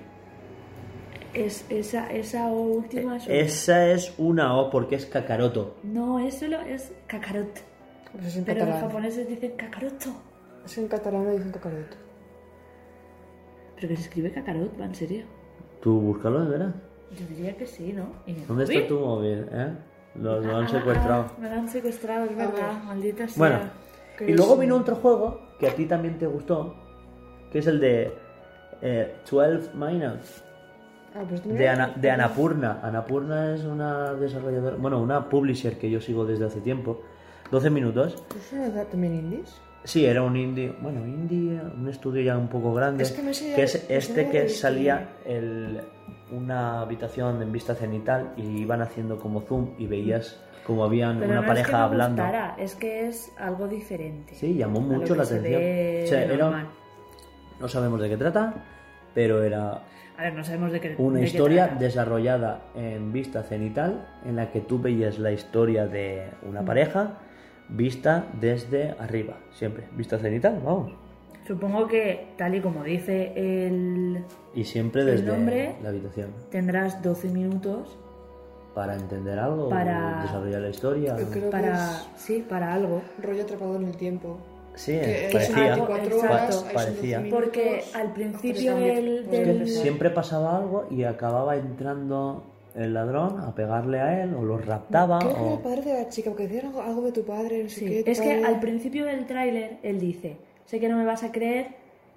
Es, 1.34 1.66
esa, 1.68 2.10
esa 2.12 2.46
última 2.46 3.16
es... 3.16 3.26
Esa 3.28 3.88
es 3.88 4.14
una 4.18 4.56
O 4.56 4.70
porque 4.70 4.94
es 4.96 5.06
Kakaroto. 5.06 5.76
No, 5.82 6.18
es 6.20 6.38
solo 6.38 6.60
es 6.60 6.92
Kakarot. 7.08 7.60
Pues 8.12 8.26
es 8.26 8.36
en 8.36 8.44
Pero 8.44 8.60
los 8.60 8.68
catalán. 8.68 8.88
japoneses 8.90 9.28
dicen 9.28 9.52
Kakaroto. 9.56 10.10
Es 10.64 10.78
en 10.78 10.88
catalán 10.88 11.30
dicen 11.32 11.50
cacaroto. 11.52 11.96
Pero 13.76 13.88
que 13.88 13.96
se 13.96 14.02
escribe 14.02 14.30
Kakarot, 14.32 14.80
¿va 14.80 14.84
en 14.86 14.94
serio? 14.94 15.24
Tú 15.82 16.00
búscalo, 16.00 16.44
de 16.44 16.50
verdad. 16.50 16.74
Yo 17.18 17.26
diría 17.26 17.56
que 17.56 17.66
sí, 17.66 17.92
¿no? 17.92 18.06
¿Y 18.26 18.32
mi 18.32 18.40
¿Dónde 18.44 18.64
móvil? 18.64 18.76
está 18.78 18.88
tu 18.88 19.00
móvil? 19.00 19.46
¿Eh? 19.52 19.72
Lo, 20.16 20.40
lo 20.40 20.56
han 20.56 20.64
Ah, 20.64 20.68
secuestrado. 20.68 21.22
ah, 21.28 21.32
me 21.40 21.48
lo 21.50 21.54
han 21.56 21.68
secuestrado, 21.68 22.24
es 22.26 22.36
verdad. 22.36 22.82
Maldita 22.84 23.26
sea. 23.28 23.38
Bueno, 23.38 23.58
Que 24.16 24.30
y 24.30 24.34
luego 24.34 24.56
vino 24.56 24.76
otro 24.76 24.94
juego 24.96 25.40
que 25.58 25.68
a 25.68 25.74
ti 25.74 25.86
también 25.86 26.16
te 26.18 26.26
gustó, 26.26 26.74
que 27.50 27.58
es 27.58 27.66
el 27.66 27.80
de 27.80 28.12
eh, 28.80 29.16
12 29.28 29.70
Minutes. 29.74 30.43
Ah, 31.14 31.22
pues 31.28 31.44
De, 31.46 31.68
Ana- 31.68 31.92
de 31.94 32.10
Anapurna. 32.10 32.80
Anapurna 32.82 33.54
es 33.54 33.64
una 33.64 34.14
desarrolladora, 34.14 34.76
bueno, 34.76 35.00
una 35.00 35.28
publisher 35.28 35.78
que 35.78 35.88
yo 35.90 36.00
sigo 36.00 36.24
desde 36.24 36.46
hace 36.46 36.60
tiempo. 36.60 37.00
12 37.50 37.70
minutos. 37.70 38.24
¿Es 38.36 38.88
también 38.90 39.14
indies? 39.14 39.60
Sí, 39.84 40.06
era 40.06 40.22
un 40.22 40.34
indie, 40.36 40.74
bueno, 40.80 41.06
indie, 41.06 41.60
un 41.60 41.88
estudio 41.88 42.22
ya 42.22 42.38
un 42.38 42.48
poco 42.48 42.72
grande. 42.74 43.02
Es 43.04 43.12
que 43.12 43.22
me 43.22 43.28
enseña- 43.28 43.54
que 43.54 43.62
es 43.64 43.86
este 43.88 44.28
que 44.30 44.48
salía 44.48 45.10
el, 45.26 45.82
una 46.32 46.80
habitación 46.80 47.42
en 47.42 47.52
vista 47.52 47.74
cenital 47.74 48.32
y 48.36 48.42
iban 48.62 48.80
haciendo 48.80 49.18
como 49.18 49.42
zoom 49.42 49.74
y 49.78 49.86
veías 49.86 50.40
como 50.66 50.82
habían 50.84 51.18
Pero 51.20 51.32
una 51.32 51.40
no 51.42 51.46
pareja 51.46 51.60
es 51.60 51.66
que 51.68 51.72
me 51.76 51.82
hablando. 51.82 52.22
gustara, 52.22 52.56
es 52.58 52.74
que 52.74 53.06
es 53.08 53.30
algo 53.38 53.68
diferente. 53.68 54.34
Sí, 54.34 54.54
llamó 54.54 54.80
mucho 54.80 55.14
la 55.14 55.22
atención. 55.24 55.60
O 55.62 56.06
sea, 56.08 56.24
era- 56.24 56.66
no 57.60 57.68
sabemos 57.68 58.00
de 58.00 58.08
qué 58.08 58.16
trata, 58.16 58.54
pero 59.14 59.42
era 59.44 59.82
A 60.16 60.22
ver, 60.22 60.34
no 60.34 60.44
sabemos 60.44 60.70
de 60.72 60.80
qué 60.80 60.94
una 60.98 61.18
de 61.18 61.24
qué 61.24 61.30
historia 61.30 61.64
trata. 61.66 61.80
desarrollada 61.80 62.62
en 62.76 63.12
vista 63.12 63.42
cenital 63.42 64.06
en 64.24 64.36
la 64.36 64.50
que 64.52 64.60
tú 64.60 64.78
veías 64.78 65.18
la 65.18 65.32
historia 65.32 65.86
de 65.86 66.28
una 66.48 66.64
pareja 66.64 67.14
vista 67.68 68.26
desde 68.40 68.94
arriba, 69.00 69.38
siempre, 69.52 69.84
vista 69.96 70.18
cenital, 70.18 70.60
vamos. 70.64 70.92
Supongo 71.46 71.86
que, 71.88 72.28
tal 72.38 72.54
y 72.54 72.60
como 72.60 72.84
dice 72.84 73.32
el... 73.36 74.24
Y 74.54 74.64
siempre 74.64 75.02
¿El 75.02 75.08
desde 75.08 75.26
nombre? 75.26 75.76
la 75.82 75.88
habitación. 75.90 76.30
Tendrás 76.50 77.02
12 77.02 77.28
minutos 77.28 77.98
Para 78.74 78.94
entender 78.94 79.38
algo, 79.38 79.68
Para- 79.68 80.22
desarrollar 80.22 80.60
la 80.62 80.70
historia. 80.70 81.16
Creo 81.30 81.50
para... 81.50 81.72
que 81.72 82.18
Sí, 82.18 82.44
para 82.48 82.72
algo. 82.72 83.02
es 83.18 83.24
rollo 83.24 83.42
atrapado 83.42 83.76
en 83.76 83.84
el 83.88 83.96
tiempo. 83.96 84.38
Sí, 84.74 84.92
Que 84.92 85.28
parecía. 85.32 85.54
son 85.54 85.86
24 85.86 86.04
Exacto. 86.16 86.26
horas, 86.34 86.66
parecía. 86.74 87.18
12 87.20 87.30
Porque 87.30 87.84
al 87.94 88.12
principio 88.12 88.74
del- 88.76 89.30
del- 89.30 89.58
que 89.60 89.66
siempre 89.68 90.10
pasaba 90.10 90.56
algo 90.56 90.86
y 90.90 91.04
acababa 91.04 91.56
entrando 91.56 92.44
el 92.74 92.92
ladrón 92.92 93.38
a 93.40 93.54
pegarle 93.54 94.00
a 94.00 94.24
él 94.24 94.34
o 94.34 94.42
lo 94.42 94.58
raptaba 94.58 95.20
era 95.20 95.28
o... 95.40 95.54
el 95.54 95.60
padre 95.60 95.82
de 95.82 95.92
la 96.02 96.08
chica, 96.08 96.30
porque 96.30 96.48
decían 96.48 96.66
algo, 96.66 96.82
algo 96.82 97.02
de 97.02 97.12
tu 97.12 97.24
padre, 97.24 97.62
no 97.62 97.68
sé 97.68 97.80
Sí, 97.80 97.86
qué. 97.86 98.02
tu 98.02 98.10
es 98.10 98.20
que 98.20 98.26
padre- 98.30 98.44
al 98.46 98.58
principio 98.60 99.04
del 99.04 99.26
tráiler 99.26 99.78
él 99.84 100.00
dice, 100.00 100.38
sé 100.64 100.80
que 100.80 100.88
no 100.88 100.96
me 100.96 101.04
vas 101.04 101.22
a 101.22 101.30
creer, 101.30 101.68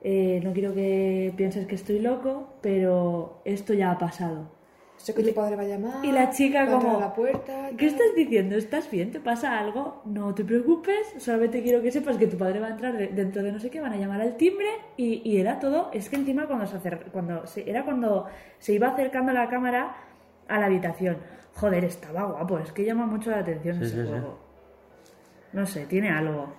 eh, 0.02 0.42
no 0.44 0.54
quiero 0.54 0.74
que 0.74 1.32
pienses 1.38 1.68
que 1.68 1.76
estoy 1.76 2.00
loco, 2.00 2.48
pero 2.62 3.40
esto 3.46 3.74
ya 3.76 3.92
ha 3.92 4.00
pasado. 4.00 4.50
Sé 4.98 5.14
que 5.14 5.24
tu 5.24 5.34
padre 5.34 5.56
va 5.56 5.62
a 5.62 5.66
llamar. 5.66 6.04
Y 6.04 6.12
la 6.12 6.30
chica 6.32 6.66
como, 6.68 6.98
a 6.98 7.00
la 7.00 7.14
puerta. 7.14 7.70
¿qué 7.70 7.76
tal. 7.76 7.86
estás 7.88 8.16
diciendo? 8.16 8.56
¿Estás 8.58 8.90
bien? 8.92 9.12
¿Te 9.12 9.20
pasa 9.20 9.58
algo? 9.60 10.02
No 10.06 10.34
te 10.34 10.44
preocupes, 10.44 11.14
solamente 11.18 11.62
quiero 11.64 11.82
que 11.82 11.92
sepas 11.92 12.18
que 12.18 12.28
tu 12.28 12.38
padre 12.38 12.60
va 12.60 12.68
a 12.68 12.70
entrar 12.72 12.98
de- 12.98 13.08
dentro 13.08 13.42
de 13.44 13.52
no 13.52 13.60
sé 13.60 13.70
qué, 13.70 13.80
van 13.80 13.94
a 13.94 13.98
llamar 13.98 14.20
al 14.22 14.36
timbre 14.36 14.68
y, 14.98 15.22
y 15.24 15.38
era 15.40 15.60
todo, 15.60 15.90
es 15.94 16.10
que 16.10 16.16
encima 16.18 16.46
cuando 16.48 16.66
se 16.66 16.78
acer- 16.78 17.06
cuando 17.12 17.46
se, 17.48 17.70
era 17.70 17.86
cuando 17.86 18.26
se 18.60 18.74
iba 18.74 18.88
acercando 18.90 19.32
la 19.32 19.48
cámara 19.50 19.96
a 20.48 20.60
la 20.60 20.66
habitación. 20.66 21.18
Joder, 21.56 21.86
estaba 21.86 22.24
guapo, 22.26 22.60
es 22.60 22.72
que 22.72 22.84
llama 22.84 23.06
mucho 23.06 23.30
la 23.32 23.40
atención 23.40 23.78
Sí, 23.78 23.84
ese 23.84 23.96
sí, 23.96 24.02
sí. 24.02 24.08
juego. 24.10 24.40
No 25.54 25.66
sé, 25.66 25.86
tiene 25.86 26.10
algo. 26.10 26.54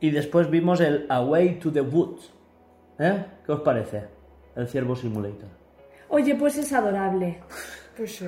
Y 0.00 0.10
después 0.10 0.50
vimos 0.50 0.80
el 0.80 1.06
Away 1.08 1.58
to 1.58 1.72
the 1.72 1.80
Woods. 1.82 2.32
¿Eh? 2.98 3.24
¿Qué 3.44 3.52
os 3.52 3.60
parece? 3.60 4.04
El 4.56 4.66
Ciervo 4.66 4.96
Simulator. 4.96 5.48
Oye, 6.08 6.34
pues 6.34 6.56
es 6.58 6.72
adorable. 6.72 7.38
Pues 7.96 8.16
sí. 8.16 8.26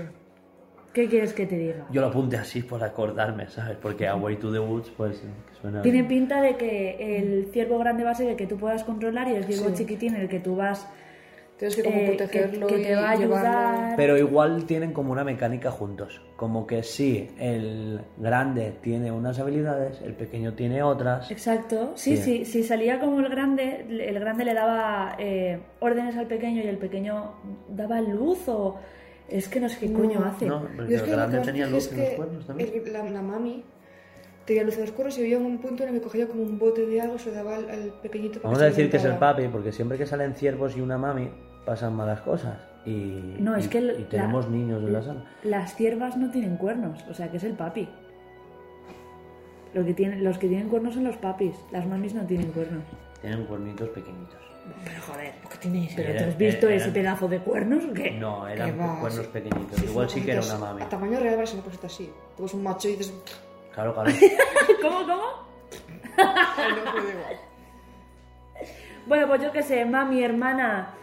¿Qué 0.93 1.07
quieres 1.07 1.33
que 1.33 1.47
te 1.47 1.57
diga? 1.57 1.87
Yo 1.91 2.01
lo 2.01 2.09
apunté 2.09 2.37
así 2.39 2.63
por 2.63 2.83
acordarme, 2.83 3.49
¿sabes? 3.49 3.77
Porque 3.81 4.09
Away 4.09 4.37
to 4.37 4.51
the 4.51 4.59
Woods, 4.59 4.91
pues 4.97 5.23
suena... 5.61 5.83
Tiene 5.83 6.03
pinta 6.05 6.41
de 6.41 6.57
que 6.57 7.19
el 7.19 7.51
ciervo 7.53 7.79
grande 7.79 8.03
va 8.05 8.11
a 8.11 8.15
ser 8.15 8.31
el 8.31 8.37
que 8.37 8.47
tú 8.47 8.57
puedas 8.57 8.83
controlar 8.85 9.29
y 9.29 9.35
el 9.35 9.45
ciervo 9.45 9.69
Sí. 9.69 9.75
chiquitín 9.75 10.17
el 10.17 10.29
que 10.29 10.41
tú 10.41 10.57
vas 10.57 10.89
Tienes 11.59 11.75
que 11.75 11.83
como 11.83 11.97
eh, 11.97 12.01
que, 12.05 12.17
protegerlo 12.17 12.67
que 12.69 12.79
y 12.79 12.83
te 12.85 12.95
va 12.95 13.11
a 13.11 13.17
llevarlo. 13.17 13.49
ayudar. 13.49 13.97
Pero 13.97 14.17
igual 14.17 14.65
tienen 14.65 14.93
como 14.93 15.11
una 15.11 15.25
mecánica 15.25 15.71
juntos. 15.73 16.21
Como 16.37 16.67
que 16.69 16.85
sí, 16.85 17.29
el 17.39 18.01
grande 18.17 18.75
tiene 18.81 19.11
unas 19.11 19.39
habilidades, 19.41 20.01
el 20.03 20.15
pequeño 20.15 20.55
tiene 20.55 20.83
otras. 20.85 21.31
Exacto, 21.33 21.93
sí, 21.97 22.17
Sí. 22.17 22.23
sí, 22.23 22.45
si 22.45 22.63
salía 22.63 23.01
como 23.01 23.19
el 23.19 23.29
grande, 23.29 23.85
el 23.89 24.21
grande 24.21 24.45
le 24.45 24.55
daba 24.55 25.17
eh, 25.19 25.59
órdenes 25.81 26.17
al 26.17 26.27
pequeño 26.29 26.63
y 26.63 26.69
el 26.69 26.79
pequeño 26.79 27.33
daba 27.69 28.01
luz 28.01 28.49
o... 28.49 28.77
Es 29.29 29.47
que 29.49 29.61
no 29.61 29.69
sé 29.69 29.79
qué 29.81 29.93
coño 29.93 30.25
hace. 30.25 30.47
No, 30.47 30.63
porque 30.77 30.95
es 30.95 31.01
el 31.01 31.05
que 31.07 31.11
lo 31.11 31.17
grande 31.19 31.39
que 31.41 31.45
tenía 31.45 31.67
luz 31.67 31.93
en 31.93 31.99
los 31.99 32.09
que 32.09 32.17
cuernos 32.17 32.47
también. 32.47 32.71
el- 32.87 32.93
la, 32.95 33.03
la 33.11 33.21
mami 33.21 33.63
tenía 34.47 34.63
luz 34.63 34.77
en 34.77 34.81
los 34.83 34.93
cuernos 34.93 35.19
y 35.19 35.21
había 35.21 35.37
un 35.37 35.59
punto 35.59 35.83
en 35.83 35.91
el 35.91 35.95
que 35.97 36.01
cogía 36.03 36.27
como 36.27 36.43
un 36.45 36.59
bote 36.59 36.87
de 36.87 36.99
agua, 37.03 37.19
se 37.19 37.31
daba 37.33 37.57
al, 37.57 37.69
al 37.69 37.93
pequeñito. 38.01 38.41
Vamos 38.43 38.63
a 38.63 38.65
decir 38.67 38.89
que 38.91 38.97
es 38.97 39.05
el 39.05 39.17
papi, 39.17 39.49
porque 39.49 39.71
siempre 39.73 39.99
que 39.99 40.07
salen 40.07 40.35
ciervos 40.35 40.75
y 40.79 40.81
una 40.81 40.97
mami 40.97 41.29
pasan 41.69 41.95
malas 41.95 42.21
cosas. 42.23 42.57
Y, 42.87 43.35
No, 43.39 43.55
es 43.57 43.67
y- 43.67 43.69
que 43.69 43.79
el- 43.79 44.01
y 44.01 44.05
tenemos 44.05 44.47
la- 44.47 44.51
niños 44.51 44.83
en 44.83 44.93
la 44.93 45.03
sala. 45.03 45.25
Las 45.43 45.75
ciervas 45.75 46.17
no 46.17 46.31
tienen 46.31 46.57
cuernos, 46.57 47.05
o 47.11 47.13
sea 47.15 47.31
que 47.31 47.37
es 47.37 47.45
el 47.45 47.53
papi. 47.53 47.87
Lo 49.75 49.85
que 49.85 49.93
tienen, 49.93 50.25
los 50.25 50.39
que 50.39 50.49
tienen 50.49 50.69
cuernos 50.71 50.95
son 50.95 51.05
los 51.05 51.17
papis, 51.19 51.55
las 51.71 51.87
mamis 51.87 52.15
no 52.15 52.23
tienen 52.23 52.51
cuernos. 52.53 52.83
Tienen 53.21 53.45
cuernitos 53.45 53.89
pequeñitos. 53.91 54.37
Pero 54.85 55.01
joder, 55.03 55.33
¿Por 55.43 55.51
qué 55.53 55.59
tiene 55.59 55.85
ese? 55.87 55.97
¿pero 55.97 56.09
Era- 56.11 56.19
te 56.19 56.25
has 56.27 56.39
visto 56.39 56.67
era- 56.69 56.77
ese 56.77 56.91
pedazo 56.91 57.29
de 57.29 57.39
cuernos 57.41 57.85
o 57.85 57.93
qué? 57.93 58.11
No, 58.13 58.49
eran 58.49 58.77
cuernos 59.01 59.27
pequeñitos. 59.27 59.79
Sí, 59.79 59.85
Igual 59.87 60.09
sí 60.11 60.23
que 60.23 60.33
era 60.33 60.41
una 60.43 60.57
mami. 60.59 60.83
A 60.83 60.89
tamaño 60.89 61.21
real 61.21 61.41
es 61.41 61.53
una 61.55 61.63
cosita 61.63 61.87
así. 61.87 62.11
Tú 62.37 62.43
ves 62.45 62.55
un 62.55 62.63
macho 62.63 62.89
y 62.89 62.93
dices. 62.97 63.13
Claro, 63.75 63.93
claro. 63.95 64.11
¿Cómo, 64.83 65.01
cómo? 65.01 65.23
"Ay, 66.17 66.73
no, 66.73 66.93
pero 66.93 67.05
da 67.05 67.11
igual". 67.13 67.37
Bueno, 69.07 69.27
pues 69.29 69.43
yo 69.43 69.53
qué 69.53 69.63
sé, 69.63 69.85
mami, 69.85 70.23
hermana, 70.23 70.95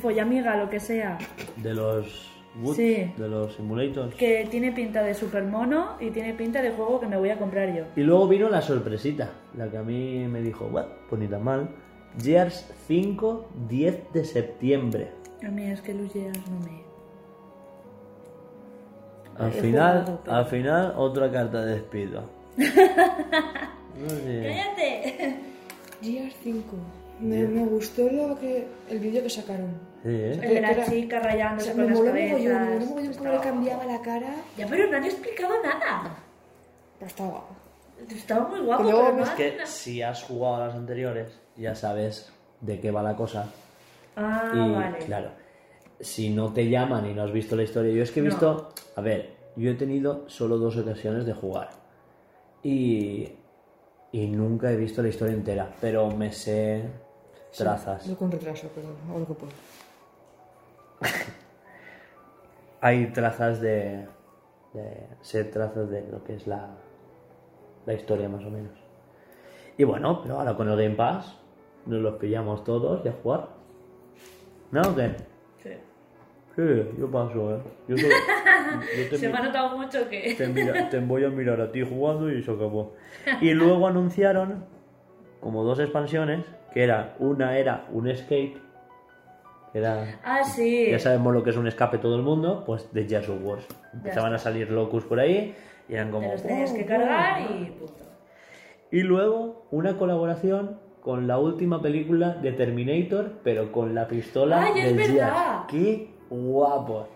follamiga, 0.00 0.56
lo 0.56 0.68
que 0.70 0.80
sea. 0.80 1.18
De 1.56 1.74
los 1.74 2.28
Wood, 2.60 2.74
Sí. 2.76 3.10
de 3.16 3.28
los 3.28 3.54
simulators. 3.54 4.14
Que 4.14 4.46
tiene 4.50 4.72
pinta 4.72 5.02
de 5.02 5.14
super 5.14 5.42
mono 5.44 5.96
y 6.00 6.10
tiene 6.10 6.34
pinta 6.34 6.60
de 6.60 6.70
juego 6.70 7.00
que 7.00 7.06
me 7.06 7.16
voy 7.16 7.30
a 7.30 7.38
comprar 7.38 7.74
yo. 7.74 7.84
Y 7.96 8.02
luego 8.02 8.28
vino 8.28 8.48
la 8.50 8.60
sorpresita, 8.60 9.30
la 9.56 9.70
que 9.70 9.78
a 9.78 9.82
mí 9.82 10.26
me 10.28 10.42
dijo, 10.42 10.66
bueno, 10.68 10.88
pues 11.08 11.20
ni 11.22 11.28
tan 11.28 11.42
mal. 11.44 11.70
Gears 12.22 12.70
5, 12.86 13.48
10 13.68 14.12
de 14.12 14.24
septiembre. 14.24 15.12
A 15.46 15.48
mí 15.50 15.64
es 15.64 15.80
que 15.80 15.94
Luz 15.94 16.12
Gears 16.12 16.46
no 16.50 16.60
me... 16.60 16.82
Al 19.38 19.48
He 19.48 19.52
final, 19.52 20.00
jugado, 20.02 20.20
pero- 20.24 20.36
al 20.36 20.44
final, 20.46 20.94
otra 20.96 21.30
carta 21.32 21.64
de 21.64 21.74
despido. 21.76 22.24
No 23.94 24.08
sé. 24.08 24.42
¡Cállate! 24.76 25.36
Gears 26.02 26.34
5. 26.42 26.62
Me, 27.22 27.46
me 27.46 27.64
gustó 27.66 28.10
lo 28.10 28.38
que, 28.38 28.66
el 28.90 28.98
vídeo 28.98 29.22
que 29.22 29.30
sacaron. 29.30 29.70
Sí, 30.02 30.08
¿eh? 30.10 30.32
El 30.42 30.54
de 30.54 30.60
la 30.60 30.70
Era- 30.72 30.84
chica 30.86 31.18
O 31.20 31.22
rayándose 31.22 31.66
sea, 31.66 31.74
con 31.74 31.84
me 31.84 31.90
las 31.90 31.98
moló 31.98 32.12
mogollón, 32.12 32.32
me 32.32 32.48
moló 32.48 32.54
cabezas. 32.58 32.88
mogollón 32.88 33.14
cómo 33.14 33.32
le 33.32 33.40
cambiaba 33.40 33.84
la 33.86 34.00
cara. 34.02 34.34
Ya, 34.56 34.66
pero 34.66 34.90
no 34.90 34.96
han 34.96 35.04
explicado 35.04 35.54
nada. 35.62 36.16
Pero 36.98 37.08
estaba 37.08 37.28
guapo. 37.30 37.54
Estaba 38.10 38.48
muy 38.48 38.60
guapo, 38.60 38.84
pero 38.84 39.02
no 39.12 39.14
ves 39.16 39.28
hacen 39.28 39.36
Que 39.58 39.66
si 39.66 40.02
has 40.02 40.22
jugado 40.24 40.56
a 40.56 40.66
las 40.66 40.74
anteriores, 40.74 41.28
ya 41.56 41.74
sabes 41.76 42.32
de 42.60 42.80
qué 42.80 42.90
va 42.90 43.02
la 43.02 43.14
cosa. 43.14 43.46
Ah, 44.16 44.50
y 44.54 44.72
vale. 44.72 44.98
claro, 45.06 45.30
si 46.00 46.30
no 46.30 46.52
te 46.52 46.68
llaman 46.68 47.06
y 47.08 47.14
no 47.14 47.22
has 47.22 47.32
visto 47.32 47.54
la 47.54 47.62
historia, 47.62 47.92
yo 47.94 48.02
es 48.02 48.10
que 48.10 48.18
he 48.20 48.22
No. 48.24 48.30
visto, 48.30 48.68
a 48.96 49.00
ver, 49.00 49.30
yo 49.56 49.70
he 49.70 49.74
tenido 49.74 50.28
solo 50.28 50.58
dos 50.58 50.76
ocasiones 50.76 51.24
de 51.24 51.32
jugar 51.32 51.70
y, 52.62 53.28
y 54.12 54.26
nunca 54.26 54.70
he 54.72 54.76
visto 54.76 55.00
la 55.02 55.08
historia 55.08 55.34
entera, 55.34 55.70
pero 55.80 56.10
me 56.10 56.32
sé 56.32 56.82
trazas. 57.58 58.06
No 58.06 58.16
con 58.16 58.30
retraso, 58.30 58.68
pero 58.74 58.88
hago 59.08 59.18
lo 59.20 59.26
que 59.28 59.34
puedo. 59.34 59.52
Hay 62.80 63.06
trazas 63.12 63.60
de, 63.60 64.06
de 64.74 65.06
sé 65.20 65.44
trazas 65.44 65.88
de 65.90 66.02
lo 66.10 66.24
que 66.24 66.34
es 66.34 66.46
la, 66.46 66.70
la 67.86 67.92
historia 67.94 68.28
más 68.28 68.44
o 68.44 68.50
menos. 68.50 68.72
Y 69.78 69.84
bueno, 69.84 70.20
pero 70.22 70.38
ahora 70.38 70.54
con 70.56 70.68
el 70.68 70.76
Game 70.76 70.96
Pass 70.96 71.36
nos 71.86 72.00
los 72.00 72.16
pillamos 72.18 72.64
todos 72.64 73.06
a 73.06 73.12
jugar. 73.22 73.48
¿No 74.72 74.80
o 74.82 74.94
qué? 74.96 75.14
Sí. 75.62 75.70
Sí, 76.56 76.92
yo 76.98 77.10
paso, 77.10 77.56
¿eh? 77.56 77.60
Yo, 77.88 77.96
soy- 77.96 78.10
yo 78.98 79.08
te, 79.10 79.18
Se 79.18 79.28
me 79.28 79.38
ha 79.38 79.42
notado 79.42 79.76
mucho 79.78 80.08
que... 80.08 80.34
te 80.36 80.46
mira- 80.48 80.88
te 80.90 80.98
voy 81.00 81.24
a 81.24 81.28
mirar 81.30 81.60
a 81.60 81.70
ti 81.70 81.82
jugando 81.86 82.30
y 82.30 82.42
se 82.42 82.50
acabó. 82.50 82.94
Y 83.40 83.52
luego 83.54 83.86
anunciaron 83.86 84.64
como 85.42 85.64
dos 85.64 85.78
expansiones, 85.80 86.46
que 86.72 86.82
era, 86.84 87.14
una 87.18 87.58
era 87.58 87.84
un 87.92 88.08
escape, 88.08 88.56
que 89.72 89.78
era... 89.78 90.20
Ah, 90.24 90.42
sí. 90.44 90.88
Ya 90.90 90.98
sabemos 90.98 91.34
lo 91.34 91.42
que 91.42 91.50
es 91.50 91.56
un 91.56 91.66
escape 91.66 91.98
todo 91.98 92.16
el 92.16 92.22
mundo, 92.22 92.62
pues 92.64 92.90
de 92.92 93.04
Gears 93.06 93.28
of 93.28 93.42
Wars. 93.42 93.66
Empezaban 93.92 94.32
a 94.32 94.38
salir 94.38 94.70
locus 94.70 95.04
por 95.04 95.18
ahí 95.20 95.54
y 95.88 95.94
eran 95.94 96.06
Te 96.08 96.12
como... 96.12 96.32
los 96.32 96.42
tenías 96.42 96.72
que 96.72 96.84
"Oh, 96.84 96.86
cargar 96.86 97.42
oh". 97.42 97.54
y 97.54 97.64
punto. 97.70 98.04
Y 98.90 99.00
luego 99.00 99.66
una 99.70 99.96
colaboración 99.96 100.78
con 101.00 101.26
la 101.26 101.38
última 101.38 101.82
película 101.82 102.34
de 102.34 102.52
Terminator, 102.52 103.32
pero 103.42 103.72
con 103.72 103.94
la 103.94 104.06
pistola 104.06 104.62
¡Ay, 104.62 104.80
es 104.80 104.84
del 104.96 104.96
verdad! 104.96 105.34
Gears. 105.34 105.66
¡Qué 105.68 106.10
guapo! 106.30 107.08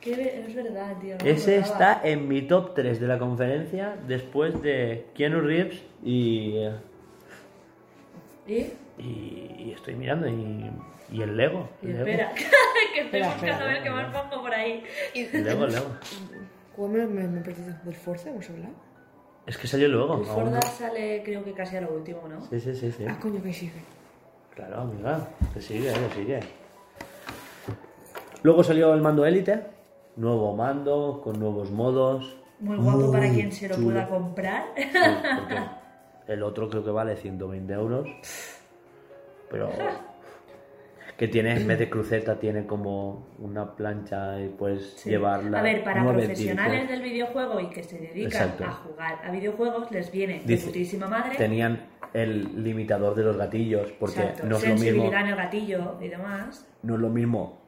Qué 0.00 0.12
es 0.46 0.54
verdad, 0.54 0.96
tío. 1.00 1.16
no 1.18 1.24
Ese 1.24 1.56
está 1.56 2.00
en 2.04 2.28
mi 2.28 2.42
top 2.42 2.74
3 2.74 3.00
de 3.00 3.08
la 3.08 3.18
conferencia 3.18 3.96
después 4.06 4.60
de 4.62 5.06
Keanu 5.14 5.40
Reeves 5.40 5.82
y, 6.04 6.58
¿Y? 8.46 8.72
y, 8.98 9.56
y 9.58 9.72
estoy 9.74 9.94
mirando 9.94 10.28
y, 10.28 10.70
y 11.10 11.22
el 11.22 11.36
Lego. 11.36 11.68
Y 11.82 11.86
el 11.90 12.04
Lego. 12.04 12.10
espera, 12.10 12.32
que 12.94 13.00
estoy 13.00 13.20
Espera, 13.20 13.26
buscando 13.28 13.52
espera, 13.52 13.56
a 13.58 13.72
ver 13.72 13.82
qué 13.82 13.90
más 13.90 14.06
pongo 14.22 14.42
por 14.42 14.54
ahí. 14.54 14.84
El 15.14 15.44
Lego, 15.44 15.64
el 15.64 15.72
Lego. 15.72 15.86
¿Cómo 16.76 16.88
me, 16.88 17.06
me? 17.06 17.40
¿Del 17.40 17.94
Forza 17.94 18.30
hemos 18.30 18.48
hablado? 18.50 18.74
Es 19.46 19.56
que 19.58 19.66
salió 19.66 19.88
luego. 19.88 20.18
El. 20.20 20.26
Forza 20.26 20.60
sale 20.62 21.22
creo 21.24 21.44
que 21.44 21.52
casi 21.52 21.76
a 21.76 21.80
lo 21.82 21.92
último, 21.94 22.26
¿no? 22.28 22.44
Sí, 22.50 22.58
sí, 22.60 22.74
sí, 22.74 22.90
sí. 22.92 23.04
Ah, 23.08 23.18
coño, 23.20 23.42
que 23.42 23.52
sigue. 23.52 23.80
Claro, 24.54 24.82
amiga. 24.82 25.28
Que 25.52 25.60
sigue, 25.60 25.92
que 25.92 26.14
sigue. 26.14 26.40
Luego 28.42 28.62
salió 28.62 28.92
el 28.94 29.00
mando 29.00 29.24
Elite. 29.24 29.62
Nuevo 30.16 30.54
mando, 30.54 31.20
con 31.24 31.38
nuevos 31.40 31.70
modos. 31.70 32.36
Muy 32.60 32.76
guapo 32.76 33.10
para 33.10 33.26
Muy 33.26 33.34
quien 33.36 33.52
se 33.52 33.68
lo 33.68 33.74
chulo. 33.74 33.86
pueda 33.88 34.08
comprar. 34.08 34.64
Sí, 34.76 34.82
el 36.28 36.42
otro 36.42 36.68
creo 36.70 36.84
que 36.84 36.90
vale 36.90 37.16
120 37.16 37.72
euros. 37.72 38.06
Pero 39.50 39.70
que 41.16 41.28
tiene, 41.28 41.56
en 41.56 41.66
vez 41.66 41.78
de 41.78 41.88
cruceta, 41.88 42.38
tiene 42.40 42.66
como 42.66 43.28
una 43.38 43.76
plancha 43.76 44.40
y 44.40 44.48
puedes 44.48 44.94
Sí. 44.94 45.10
llevarla. 45.10 45.60
A 45.60 45.62
ver, 45.62 45.84
para 45.84 46.02
profesionales 46.02 46.88
del 46.88 47.02
videojuego 47.02 47.60
y 47.60 47.70
que 47.70 47.82
se 47.84 47.98
dedican 47.98 48.26
Exacto. 48.26 48.64
a 48.64 48.70
jugar 48.72 49.20
a 49.24 49.30
videojuegos, 49.30 49.90
les 49.92 50.10
viene 50.10 50.40
de 50.40 50.44
Dice- 50.46 50.66
putísima 50.66 51.06
madre. 51.06 51.36
Tenían 51.36 51.86
el 52.12 52.62
limitador 52.64 53.14
de 53.14 53.22
los 53.24 53.36
gatillos, 53.36 53.92
porque 53.98 54.20
Exacto, 54.20 54.46
no 54.46 54.56
es 54.56 54.68
lo 54.68 54.74
mismo. 54.74 55.04
en 55.12 55.26
el 55.26 55.36
gatillo 55.36 55.96
y 56.00 56.08
demás. 56.08 56.66
no 56.82 56.94
es 56.94 57.00
lo 57.00 57.08
mismo 57.10 57.60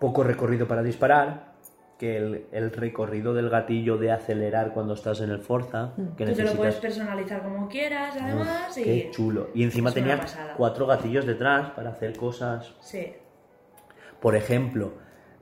poco 0.00 0.22
recorrido 0.24 0.66
para 0.68 0.82
disparar 0.82 1.53
que 1.98 2.16
el, 2.16 2.46
el 2.52 2.72
recorrido 2.72 3.34
del 3.34 3.48
gatillo 3.50 3.96
de 3.98 4.10
acelerar 4.10 4.72
cuando 4.74 4.94
estás 4.94 5.20
en 5.20 5.30
el 5.30 5.38
Forza, 5.38 5.92
que 6.16 6.26
Tú 6.26 6.32
te 6.34 6.42
lo 6.42 6.52
puedes 6.54 6.74
personalizar 6.76 7.42
como 7.42 7.68
quieras, 7.68 8.16
además. 8.20 8.76
y... 8.76 8.82
Qué 8.82 9.08
chulo. 9.12 9.48
Y 9.54 9.62
encima 9.62 9.90
Es 9.90 9.94
tenía 9.94 10.20
cuatro 10.56 10.86
gatillos 10.86 11.24
detrás 11.26 11.70
para 11.70 11.90
hacer 11.90 12.16
cosas. 12.16 12.74
Sí. 12.80 13.12
Por 14.20 14.34
ejemplo, 14.36 14.92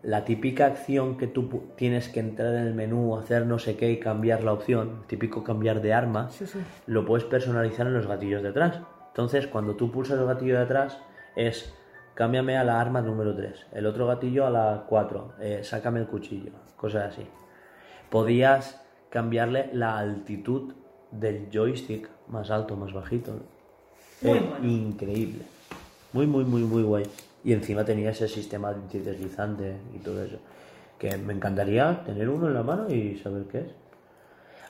la 0.03 0.25
típica 0.25 0.67
acción 0.67 1.17
que 1.17 1.27
tú 1.27 1.63
tienes 1.77 2.09
que 2.09 2.21
entrar 2.21 2.53
en 2.55 2.67
el 2.67 2.75
menú, 2.75 3.17
hacer 3.17 3.47
no 3.47 3.59
sé 3.59 3.77
qué 3.77 3.91
y 3.91 3.99
cambiar 4.01 4.43
la 4.43 4.53
opción, 4.53 5.05
típico 5.07 5.45
cambiar 5.45 5.81
de 5.81 5.95
arma, 5.95 6.29
Sí, 6.31 6.47
sí. 6.47 6.59
lo 6.87 7.05
puedes 7.07 7.25
personalizar 7.25 7.87
en 7.87 7.95
los 7.95 8.07
gatillos 8.07 8.43
de 8.43 8.49
atrás. 8.51 8.81
Entonces, 9.09 9.47
cuando 9.47 9.75
tú 9.77 9.91
pulsas 9.93 10.19
el 10.19 10.27
gatillo 10.27 10.57
de 10.57 10.63
atrás, 10.65 10.99
es 11.37 11.73
cámbiame 12.15 12.57
a 12.57 12.65
la 12.65 12.81
arma 12.81 13.01
número 13.01 13.35
3, 13.35 13.67
el 13.73 13.87
otro 13.87 14.07
gatillo 14.07 14.47
a 14.47 14.51
la 14.51 14.85
4, 14.89 15.33
eh, 15.41 15.61
sácame 15.63 16.01
el 16.01 16.07
cuchillo, 16.07 16.53
cosas 16.77 17.13
así. 17.13 17.27
Podías 18.11 18.81
cambiarle 19.11 19.71
la 19.73 19.99
altitud 19.99 20.75
del 21.11 21.49
joystick, 21.53 22.09
más 22.29 22.51
alto, 22.51 22.77
más 22.77 22.93
bajito. 22.93 23.33
Muy 24.23 24.39
Eh, 24.39 24.41
bueno. 24.41 24.69
Increíble. 24.69 25.43
Muy, 26.13 26.27
muy, 26.27 26.45
muy, 26.45 26.63
muy 26.63 26.83
guay. 26.83 27.05
Y 27.45 27.53
encima 27.53 27.85
tenía 27.85 28.11
ese 28.11 28.29
sistema 28.29 28.69
antideslizante 28.69 29.77
y 29.95 29.99
todo 29.99 30.23
eso. 30.23 30.37
Que 30.99 31.17
me 31.17 31.33
encantaría 31.33 32.05
tener 32.05 32.29
uno 32.29 32.47
en 32.47 32.55
la 32.55 32.63
mano 32.63 32.89
y 32.93 33.19
saber 33.19 33.45
qué 33.45 33.59
es. 33.59 33.67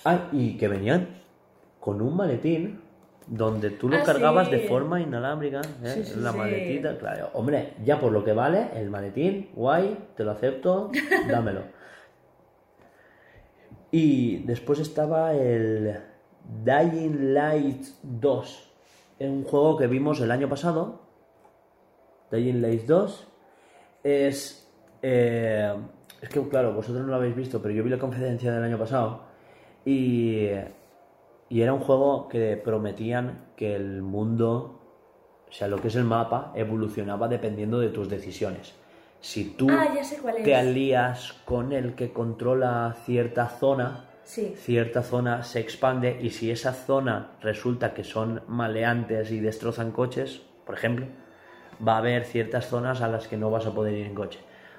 Ah, 0.04 0.28
y 0.32 0.56
que 0.56 0.68
venían 0.68 1.08
con 1.80 2.00
un 2.00 2.16
maletín 2.16 2.80
donde 3.26 3.70
tú 3.70 3.88
lo 3.88 3.96
Ah, 3.96 4.02
cargabas 4.04 4.48
sí. 4.48 4.52
de 4.56 4.60
forma 4.68 5.00
inalámbrica. 5.00 5.60
¿eh? 5.82 5.88
Sí, 5.94 6.04
sí, 6.04 6.20
la 6.20 6.32
maletita, 6.32 6.96
claro. 6.98 7.30
Hombre, 7.34 7.74
ya 7.84 7.98
por 8.00 8.12
lo 8.12 8.24
que 8.24 8.32
vale, 8.32 8.68
el 8.74 8.90
maletín, 8.90 9.50
guay, 9.54 9.96
te 10.16 10.24
lo 10.24 10.32
acepto, 10.32 10.90
dámelo. 11.28 11.62
Y 13.90 14.38
después 14.44 14.78
estaba 14.80 15.34
el 15.34 15.98
Dying 16.64 17.34
Light 17.34 17.84
2. 18.02 18.72
Es 19.18 19.28
un 19.30 19.44
juego 19.44 19.76
que 19.76 19.86
vimos 19.86 20.20
el 20.20 20.30
año 20.30 20.48
pasado. 20.48 21.00
Dying 22.30 22.62
Light 22.62 22.86
2. 22.86 23.28
Es. 24.04 24.68
eh, 25.02 25.74
es 26.22 26.28
que, 26.28 26.48
claro, 26.48 26.72
vosotros 26.72 27.02
no 27.04 27.08
lo 27.10 27.16
habéis 27.16 27.34
visto, 27.36 27.60
pero 27.60 27.74
yo 27.74 27.82
vi 27.84 27.90
la 27.90 27.98
conferencia 27.98 28.52
del 28.52 28.64
año 28.64 28.78
pasado. 28.78 29.24
Y. 29.84 30.48
Y 31.52 31.60
era 31.60 31.74
un 31.74 31.80
juego 31.80 32.28
que 32.30 32.56
prometían 32.56 33.44
que 33.56 33.76
el 33.76 34.00
mundo, 34.00 34.80
o 35.50 35.52
sea, 35.52 35.68
lo 35.68 35.76
que 35.82 35.88
es 35.88 35.96
el 35.96 36.04
mapa, 36.04 36.50
evolucionaba 36.56 37.28
dependiendo 37.28 37.78
de 37.78 37.90
tus 37.90 38.08
decisiones. 38.08 38.72
Si 39.20 39.44
tú 39.50 39.68
Ah, 39.70 39.86
te 40.42 40.54
alías 40.56 41.34
con 41.44 41.72
el 41.74 41.94
que 41.94 42.10
controla 42.10 42.96
cierta 43.04 43.48
zona, 43.48 44.06
Sí. 44.24 44.54
cierta 44.56 45.02
zona 45.02 45.42
se 45.42 45.60
expande 45.60 46.18
y 46.22 46.30
si 46.30 46.50
esa 46.50 46.72
zona 46.72 47.32
resulta 47.42 47.92
que 47.92 48.02
son 48.02 48.40
maleantes 48.48 49.30
y 49.30 49.40
destrozan 49.40 49.90
coches, 49.92 50.40
por 50.64 50.74
ejemplo, 50.76 51.04
va 51.86 51.96
a 51.96 51.98
haber 51.98 52.24
ciertas 52.24 52.64
zonas 52.66 53.02
a 53.02 53.08
las 53.08 53.28
que 53.28 53.36
no 53.36 53.50
vas 53.50 53.66
a 53.66 53.74
poder 53.74 53.92
ir 53.92 54.06
en 54.06 54.14
coche. 54.14 54.38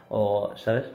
O, 0.09 0.53
¿sabes? 0.55 0.85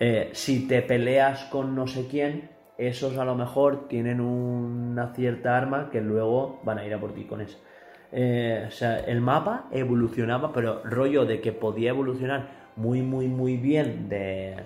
Eh, 0.00 0.30
si 0.32 0.66
te 0.66 0.82
peleas 0.82 1.44
con 1.44 1.76
no 1.76 1.86
sé 1.86 2.08
quién, 2.08 2.50
esos 2.88 3.16
a 3.18 3.24
lo 3.24 3.34
mejor 3.34 3.88
tienen 3.88 4.20
una 4.20 5.12
cierta 5.14 5.56
arma 5.56 5.90
que 5.90 6.00
luego 6.00 6.60
van 6.64 6.78
a 6.78 6.86
ir 6.86 6.94
a 6.94 6.98
por 7.00 7.12
ti 7.12 7.24
con 7.24 7.40
eso. 7.40 7.58
Eh, 8.12 8.64
o 8.66 8.70
sea, 8.70 8.98
el 9.00 9.20
mapa 9.20 9.66
evolucionaba, 9.70 10.52
pero 10.52 10.82
rollo 10.84 11.26
de 11.26 11.40
que 11.40 11.52
podía 11.52 11.90
evolucionar 11.90 12.48
muy, 12.76 13.02
muy, 13.02 13.28
muy 13.28 13.56
bien 13.56 14.08
de... 14.08 14.56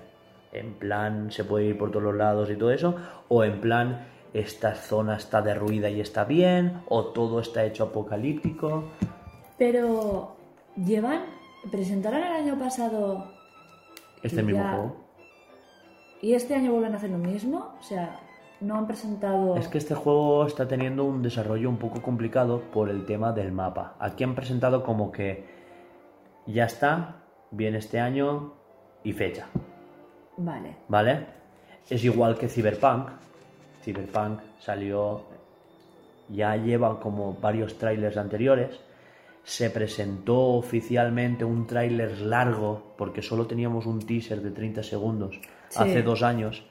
En 0.52 0.74
plan, 0.74 1.32
se 1.32 1.42
puede 1.42 1.64
ir 1.66 1.76
por 1.78 1.90
todos 1.90 2.04
los 2.04 2.14
lados 2.14 2.48
y 2.48 2.54
todo 2.56 2.70
eso, 2.70 2.94
o 3.28 3.42
en 3.42 3.60
plan, 3.60 4.06
esta 4.32 4.76
zona 4.76 5.16
está 5.16 5.42
derruida 5.42 5.90
y 5.90 6.00
está 6.00 6.24
bien, 6.24 6.80
o 6.88 7.06
todo 7.06 7.40
está 7.40 7.64
hecho 7.64 7.82
apocalíptico. 7.84 8.84
Pero 9.58 10.36
llevan, 10.76 11.22
presentaron 11.72 12.22
el 12.22 12.32
año 12.32 12.56
pasado 12.58 13.32
Este 14.22 14.42
mismo 14.44 14.62
ya- 14.62 14.70
juego. 14.70 15.03
Y 16.24 16.32
este 16.32 16.54
año 16.54 16.72
vuelven 16.72 16.94
a 16.94 16.96
hacer 16.96 17.10
lo 17.10 17.18
mismo. 17.18 17.74
O 17.78 17.82
sea, 17.82 18.18
no 18.62 18.78
han 18.78 18.86
presentado. 18.86 19.56
Es 19.58 19.68
que 19.68 19.76
este 19.76 19.94
juego 19.94 20.46
está 20.46 20.66
teniendo 20.66 21.04
un 21.04 21.22
desarrollo 21.22 21.68
un 21.68 21.76
poco 21.76 22.00
complicado 22.00 22.62
por 22.72 22.88
el 22.88 23.04
tema 23.04 23.32
del 23.32 23.52
mapa. 23.52 23.94
Aquí 23.98 24.24
han 24.24 24.34
presentado 24.34 24.82
como 24.82 25.12
que 25.12 25.44
ya 26.46 26.64
está, 26.64 27.16
viene 27.50 27.76
este 27.76 28.00
año 28.00 28.54
y 29.02 29.12
fecha, 29.12 29.48
Vale. 30.38 30.76
¿vale? 30.88 31.26
Es 31.90 32.02
igual 32.02 32.38
que 32.38 32.48
Cyberpunk. 32.48 33.10
Cyberpunk 33.82 34.40
salió, 34.58 35.24
ya 36.30 36.56
lleva 36.56 37.00
como 37.00 37.34
varios 37.34 37.76
trailers 37.76 38.16
anteriores. 38.16 38.80
Se 39.42 39.68
presentó 39.68 40.54
oficialmente 40.54 41.44
un 41.44 41.66
tráiler 41.66 42.18
largo, 42.22 42.94
porque 42.96 43.20
solo 43.20 43.46
teníamos 43.46 43.84
un 43.84 43.98
teaser 44.00 44.40
de 44.40 44.52
30 44.52 44.82
segundos 44.82 45.38
Sí. 45.74 45.82
hace 45.82 46.02
dos 46.02 46.22
años. 46.22 46.64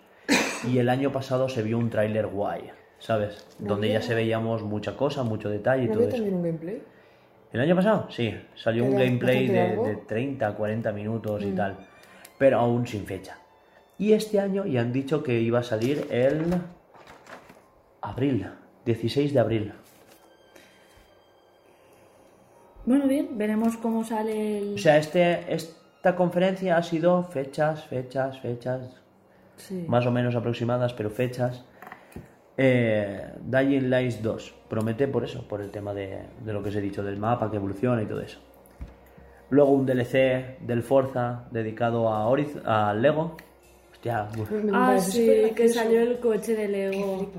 Y 0.68 0.78
el 0.78 0.90
año 0.90 1.12
pasado 1.12 1.50
se 1.50 1.62
vio 1.62 1.78
un 1.78 1.90
tráiler 1.90 2.28
guay, 2.28 2.72
¿sabes? 3.00 3.46
Donde 3.60 3.90
ya 3.90 4.02
se 4.02 4.16
veíamos 4.16 4.64
mucha 4.64 4.96
cosa, 4.96 5.24
mucho 5.24 5.50
detalle 5.50 5.84
y 5.84 5.88
¿No 5.88 5.94
todo 5.96 6.04
eso. 6.04 6.16
también 6.16 6.36
un 6.36 6.44
gameplay? 6.44 6.82
¿El 7.52 7.60
año 7.60 7.76
pasado? 7.76 8.08
Sí, 8.10 8.34
salió 8.56 8.86
un 8.86 8.94
¿Era 8.94 9.06
gameplay 9.06 9.48
de? 9.48 9.78
Mm. 9.78 9.84
de 9.84 9.96
30 9.98 10.48
a 10.48 10.56
40 10.56 10.92
minutos 10.94 11.44
y 11.44 11.52
tal, 11.52 11.78
pero 12.38 12.60
aún 12.60 12.88
sin 12.88 13.06
fecha. 13.06 13.38
Y 14.00 14.14
este 14.14 14.40
año 14.40 14.66
ya 14.66 14.82
han 14.82 14.92
dicho 14.92 15.22
que 15.22 15.40
iba 15.40 15.60
a 15.60 15.64
salir 15.64 16.08
el 16.10 16.46
abril, 18.02 18.48
16 18.86 19.34
de 19.34 19.40
abril. 19.40 19.74
Bueno, 22.86 23.08
bien, 23.08 23.38
veremos 23.38 23.78
cómo 23.78 24.04
sale 24.04 24.58
el. 24.58 24.74
O 24.76 24.78
sea, 24.78 24.98
este, 24.98 25.54
esta 26.04 26.18
conferencia 26.18 26.76
ha 26.76 26.84
sido 26.84 27.24
fechas, 27.24 27.86
fechas, 27.86 28.38
fechas, 28.42 28.82
Sí. 29.56 29.86
más 29.88 30.06
o 30.06 30.12
menos 30.12 30.36
aproximadas, 30.36 30.92
pero 30.94 31.10
fechas. 31.10 31.64
Eh, 32.58 33.22
Dying 33.40 33.90
Light 33.90 34.16
2 34.20 34.54
promete 34.68 35.08
por 35.08 35.24
eso, 35.24 35.48
por 35.48 35.62
el 35.62 35.72
tema 35.72 35.94
de, 35.94 36.20
de 36.44 36.52
lo 36.52 36.62
que 36.62 36.68
os 36.70 36.76
he 36.76 36.82
dicho, 36.82 37.04
del 37.04 37.16
mapa 37.16 37.50
que 37.50 37.56
evoluciona 37.56 38.02
y 38.04 38.06
todo 38.06 38.20
eso. 38.20 38.40
Luego 39.50 39.72
un 39.72 39.86
DLC 39.86 40.58
del 40.60 40.84
Forza 40.84 41.46
dedicado 41.52 42.10
a, 42.10 42.28
Horiz- 42.28 42.62
a 42.66 42.94
Lego. 42.94 43.38
Hostia, 43.94 44.28
Ah, 44.74 44.98
sí, 45.00 45.54
que 45.56 45.70
salió 45.70 46.02
el 46.02 46.20
coche 46.20 46.54
de 46.54 46.68
Lego. 46.68 47.32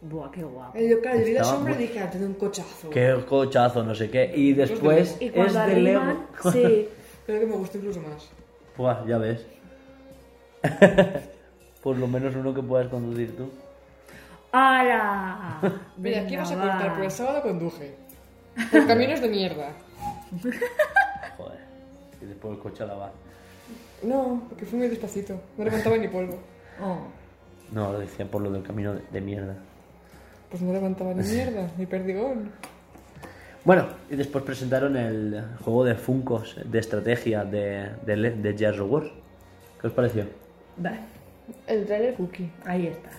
Buah, 0.00 0.30
qué 0.30 0.42
guapo. 0.42 0.78
Yo, 0.78 1.02
claro, 1.02 1.18
yo 1.18 1.24
vi 1.26 1.32
la 1.34 1.44
sombra 1.44 1.72
y 1.74 1.76
muy- 1.76 1.86
dije, 1.86 2.00
tiene 2.10 2.24
un 2.24 2.32
cochazo. 2.34 2.88
qué 2.88 3.14
cochazo, 3.28 3.84
no 3.84 3.94
sé 3.94 4.08
qué. 4.08 4.32
Y 4.34 4.54
después 4.54 5.18
Y 5.20 5.26
es 5.26 5.32
cuando 5.32 5.66
de 5.66 5.80
Lego. 5.82 6.02
sí. 6.50 6.88
Creo 7.30 7.42
que 7.42 7.46
me 7.46 7.56
gustó 7.56 7.78
incluso 7.78 8.00
más. 8.00 8.28
Buah, 8.76 9.06
ya 9.06 9.16
ves. 9.18 9.46
Por 11.82 11.96
lo 11.96 12.08
menos 12.08 12.34
uno 12.34 12.52
que 12.52 12.60
puedas 12.60 12.88
conducir 12.88 13.36
tú. 13.36 13.48
¡Hala! 14.50 15.60
Mira, 15.96 16.22
aquí 16.22 16.36
vas 16.36 16.50
a 16.50 16.56
cortar, 16.56 16.92
pero 16.94 17.04
el 17.04 17.10
sábado 17.12 17.42
conduje. 17.42 17.94
Por 18.72 18.84
caminos 18.84 19.20
de 19.20 19.28
mierda. 19.28 19.68
Joder. 21.36 21.60
Y 22.20 22.24
después 22.24 22.54
el 22.54 22.58
coche 22.58 22.82
a 22.82 22.86
lavar. 22.86 23.12
No, 24.02 24.42
porque 24.48 24.64
fui 24.66 24.80
muy 24.80 24.88
despacito. 24.88 25.40
No 25.56 25.64
levantaba 25.64 25.96
ni 25.98 26.08
polvo. 26.08 26.36
Oh. 26.82 26.98
No, 27.70 27.92
lo 27.92 28.00
decía 28.00 28.28
por 28.28 28.42
lo 28.42 28.50
del 28.50 28.64
camino 28.64 28.94
de, 28.94 29.02
de 29.08 29.20
mierda. 29.20 29.54
Pues 30.50 30.62
no 30.62 30.72
levantaba 30.72 31.14
ni 31.14 31.22
mierda, 31.22 31.70
ni 31.78 31.86
perdigón. 31.86 32.50
Bueno, 33.64 33.86
y 34.10 34.16
después 34.16 34.42
presentaron 34.44 34.96
el 34.96 35.42
juego 35.64 35.84
de 35.84 35.94
Funkos 35.94 36.56
de 36.64 36.78
estrategia 36.78 37.44
de, 37.44 37.90
de, 38.06 38.16
de 38.30 38.56
Gears 38.56 38.80
of 38.80 38.90
War. 38.90 39.04
¿Qué 39.80 39.86
os 39.86 39.92
pareció? 39.92 40.24
Vale, 40.76 41.00
El 41.66 41.84
trailer 41.86 42.14
cookie. 42.14 42.50
ahí 42.64 42.86
está. 42.86 43.10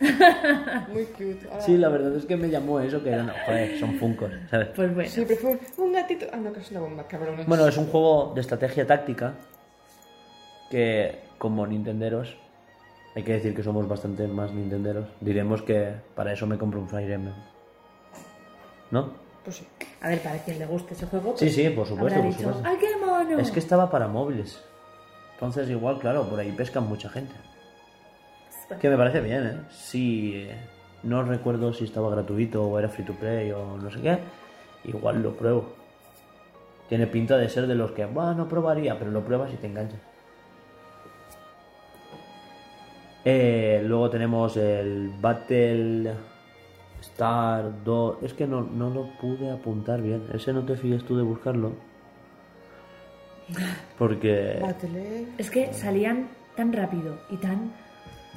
Muy 0.92 1.04
cute. 1.04 1.46
Ahora- 1.50 1.60
Sí, 1.60 1.76
la 1.76 1.90
verdad 1.90 2.16
es 2.16 2.24
que 2.24 2.36
me 2.36 2.48
llamó 2.48 2.80
eso, 2.80 3.02
que 3.02 3.10
eran, 3.10 3.30
joder, 3.44 3.78
son 3.78 3.94
Funkos, 3.98 4.30
¿sabes? 4.50 4.68
Pues 4.74 4.94
bueno. 4.94 5.10
Sí, 5.10 5.26
fue 5.26 5.58
un, 5.76 5.92
gatito. 5.92 6.26
Ah, 6.32 6.38
no, 6.38 6.52
que 6.52 6.60
es 6.60 6.70
una 6.70 6.80
bomba, 6.80 7.06
cabrones. 7.06 7.46
Bueno, 7.46 7.66
es 7.68 7.76
un 7.76 7.86
juego 7.86 8.32
de 8.34 8.40
estrategia 8.40 8.86
táctica 8.86 9.34
que, 10.70 11.18
como 11.36 11.66
nintenderos, 11.66 12.36
hay 13.14 13.22
que 13.22 13.32
decir 13.32 13.54
que 13.54 13.62
somos 13.62 13.86
bastante 13.86 14.26
más 14.26 14.50
nintenderos. 14.52 15.06
Diremos 15.20 15.60
que 15.62 15.92
para 16.14 16.32
eso 16.32 16.46
me 16.46 16.56
compro 16.56 16.80
un 16.80 16.88
Fire 16.88 17.10
Emblem. 17.10 17.34
¿No? 18.90 19.12
Pues 19.44 19.56
sí. 19.56 19.66
A 20.02 20.08
ver, 20.08 20.22
para 20.22 20.38
quien 20.38 20.58
le 20.58 20.66
guste 20.66 20.94
ese 20.94 21.06
juego. 21.06 21.34
Sí, 21.36 21.46
pues 21.46 21.54
sí, 21.54 21.70
por 21.70 21.86
supuesto, 21.86 22.20
por 22.20 22.28
dicho, 22.28 22.42
supuesto. 22.42 22.62
¡ay, 22.64 22.76
qué 22.78 22.96
mono! 22.96 23.38
Es 23.38 23.50
que 23.50 23.58
estaba 23.58 23.90
para 23.90 24.06
móviles. 24.08 24.62
Entonces, 25.34 25.70
igual, 25.70 25.98
claro, 25.98 26.28
por 26.28 26.38
ahí 26.38 26.52
pescan 26.52 26.86
mucha 26.88 27.08
gente. 27.08 27.34
Que 28.80 28.88
me 28.88 28.96
parece 28.96 29.20
bien, 29.20 29.46
¿eh? 29.46 29.60
Sí, 29.70 30.34
eh, 30.36 30.54
no 31.02 31.22
recuerdo 31.22 31.72
si 31.72 31.84
estaba 31.84 32.10
gratuito 32.10 32.62
o 32.62 32.78
era 32.78 32.88
free 32.88 33.04
to 33.04 33.14
play 33.14 33.50
o 33.50 33.76
no 33.76 33.90
sé 33.90 34.00
qué. 34.00 34.18
Igual 34.84 35.22
lo 35.22 35.34
pruebo. 35.34 35.72
Tiene 36.88 37.06
pinta 37.06 37.36
de 37.36 37.48
ser 37.48 37.66
de 37.66 37.74
los 37.74 37.92
que, 37.92 38.04
bueno, 38.04 38.34
no 38.34 38.48
probaría, 38.48 38.98
pero 38.98 39.10
lo 39.10 39.24
pruebas 39.24 39.52
y 39.52 39.56
te 39.56 39.66
enganchas. 39.66 40.00
Eh, 43.24 43.82
luego 43.84 44.08
tenemos 44.10 44.56
el 44.56 45.12
Battle 45.20 46.14
Star 47.20 47.84
2. 47.84 48.22
Es 48.22 48.32
que 48.32 48.46
no, 48.46 48.62
no 48.62 48.88
lo 48.88 49.10
pude 49.20 49.50
apuntar 49.50 50.00
bien. 50.00 50.26
Ese 50.32 50.54
no 50.54 50.64
te 50.64 50.74
fíes 50.74 51.04
tú 51.04 51.18
de 51.18 51.22
buscarlo. 51.22 51.72
Porque. 53.98 54.58
Es 55.36 55.50
que 55.50 55.74
salían 55.74 56.28
tan 56.56 56.72
rápido 56.72 57.18
y 57.28 57.36
tan. 57.36 57.72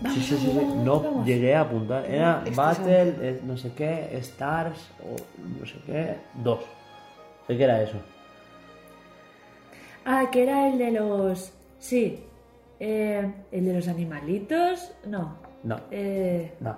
Vamos, 0.02 0.18
Sí, 0.18 0.22
sí, 0.24 0.36
sí, 0.38 0.48
sí. 0.52 0.58
vamos, 0.58 0.86
vamos, 0.86 1.16
No 1.16 1.26
llegué 1.26 1.56
a 1.56 1.62
apuntar. 1.62 2.06
Era 2.12 2.44
Battle, 2.54 3.40
no 3.46 3.56
sé 3.56 3.72
qué, 3.74 4.10
Stars, 4.18 4.90
o 5.02 5.16
no 5.60 5.66
sé 5.66 5.76
qué, 5.86 6.18
2. 6.44 6.60
Sé 7.48 7.58
que 7.58 7.64
era 7.64 7.82
eso. 7.84 7.98
Ah, 10.04 10.26
que 10.30 10.44
era 10.44 10.68
el 10.68 10.78
de 10.78 10.92
los. 10.92 11.54
Sí. 11.80 12.20
Eh, 12.82 13.32
el 13.50 13.66
de 13.66 13.74
los 13.76 13.88
animalitos. 13.88 14.92
No. 15.06 15.38
No, 15.64 15.78
Eh, 15.90 16.52
no. 16.60 16.76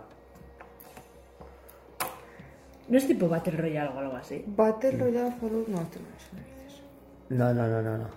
No 2.88 2.98
es 2.98 3.08
tipo 3.08 3.28
Battle 3.28 3.58
Royale 3.58 3.90
o 3.90 4.00
algo 4.00 4.16
así. 4.16 4.44
Battle 4.46 4.92
Royale 4.92 5.32
Follow. 5.40 5.66
No, 5.68 5.82
este 5.82 6.00
no 6.00 6.06
es. 6.16 6.34
no 6.34 6.40
dices. 6.40 6.82
No, 7.30 7.54
no, 7.54 7.82
no, 7.82 7.98
no, 7.98 8.08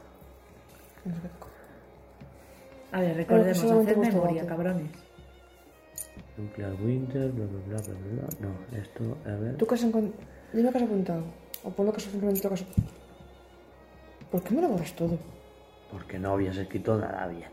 A 2.93 3.01
ver, 3.01 3.16
recordemos, 3.16 3.62
gusta 3.62 3.97
memoria, 3.97 4.47
cabrones. 4.47 4.91
Nuclear 6.37 6.75
Winter, 6.75 7.31
bla, 7.33 7.47
bla, 7.47 7.61
bla, 7.66 7.77
bla, 7.79 7.95
bla. 8.12 8.49
No, 8.49 8.79
esto, 8.79 9.16
a 9.25 9.37
ver. 9.37 9.57
¿Tú 9.57 9.66
qué 9.66 9.75
has 9.75 9.83
encontrado? 9.83 10.25
Dime 10.53 10.71
qué 10.71 10.79
has 10.79 10.85
apuntado. 10.85 11.25
O 11.64 11.71
ponlo 11.71 11.93
que 11.93 12.01
simplemente 12.01 12.41
tocas. 12.41 12.64
¿Por 14.31 14.43
qué 14.43 14.55
me 14.55 14.62
lo 14.62 14.69
borras 14.69 14.93
todo? 14.95 15.19
Porque 15.91 16.19
no 16.19 16.33
habías 16.33 16.57
escrito 16.57 16.99
nada 16.99 17.27
bien. 17.29 17.51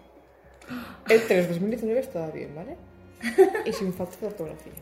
El 1.09 1.25
3 1.25 1.49
2019 1.49 1.99
estaba 1.99 2.29
bien, 2.31 2.53
¿vale? 2.53 2.75
y 3.65 3.71
sin 3.71 3.93
falta 3.93 4.17
de 4.19 4.27
ortografía. 4.27 4.73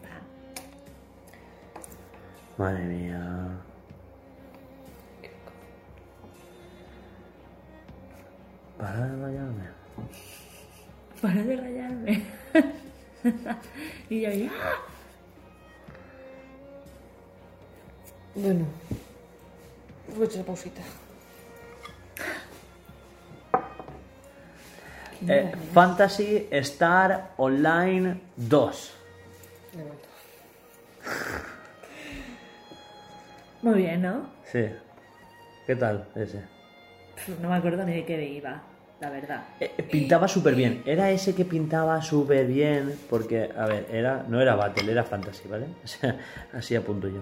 Madre 2.58 2.84
mía. 2.84 3.50
Para 8.78 9.08
de 9.08 9.26
rayarme. 9.26 9.68
Para 11.22 11.44
de 11.44 11.56
rayarme. 11.56 12.24
y 14.10 14.22
yo 14.22 14.32
ya. 14.32 14.52
Bueno, 18.36 18.66
voy 20.16 20.24
a 20.24 20.26
echar 20.26 20.46
pausita. 20.46 20.82
Eh, 25.28 25.54
Fantasy 25.74 26.48
Star 26.52 27.34
Online 27.38 28.20
2. 28.36 28.94
De. 29.74 29.84
Muy 33.64 33.76
bien, 33.76 34.02
¿no? 34.04 34.28
Sí. 34.52 34.66
¿Qué 35.66 35.76
tal 35.76 36.06
ese? 36.16 36.42
No 37.42 37.50
me 37.50 37.56
acuerdo 37.56 37.84
ni 37.86 37.94
de 37.94 38.06
qué 38.06 38.24
iba, 38.24 38.62
la 39.00 39.10
verdad. 39.10 39.44
Eh, 39.60 39.72
pintaba 39.90 40.28
súper 40.28 40.54
bien. 40.56 40.84
Era 40.86 41.10
ese 41.12 41.34
que 41.34 41.46
pintaba 41.46 42.02
súper 42.02 42.46
bien. 42.48 43.00
Porque, 43.10 43.50
a 43.58 43.66
ver, 43.66 43.88
era, 43.92 44.26
no 44.28 44.40
era 44.42 44.56
Battle, 44.56 44.92
era 44.92 45.04
Fantasy, 45.04 45.48
¿vale? 45.48 45.66
O 45.84 45.88
sea, 45.88 46.18
así 46.54 46.76
apunto 46.76 47.08
yo. 47.08 47.22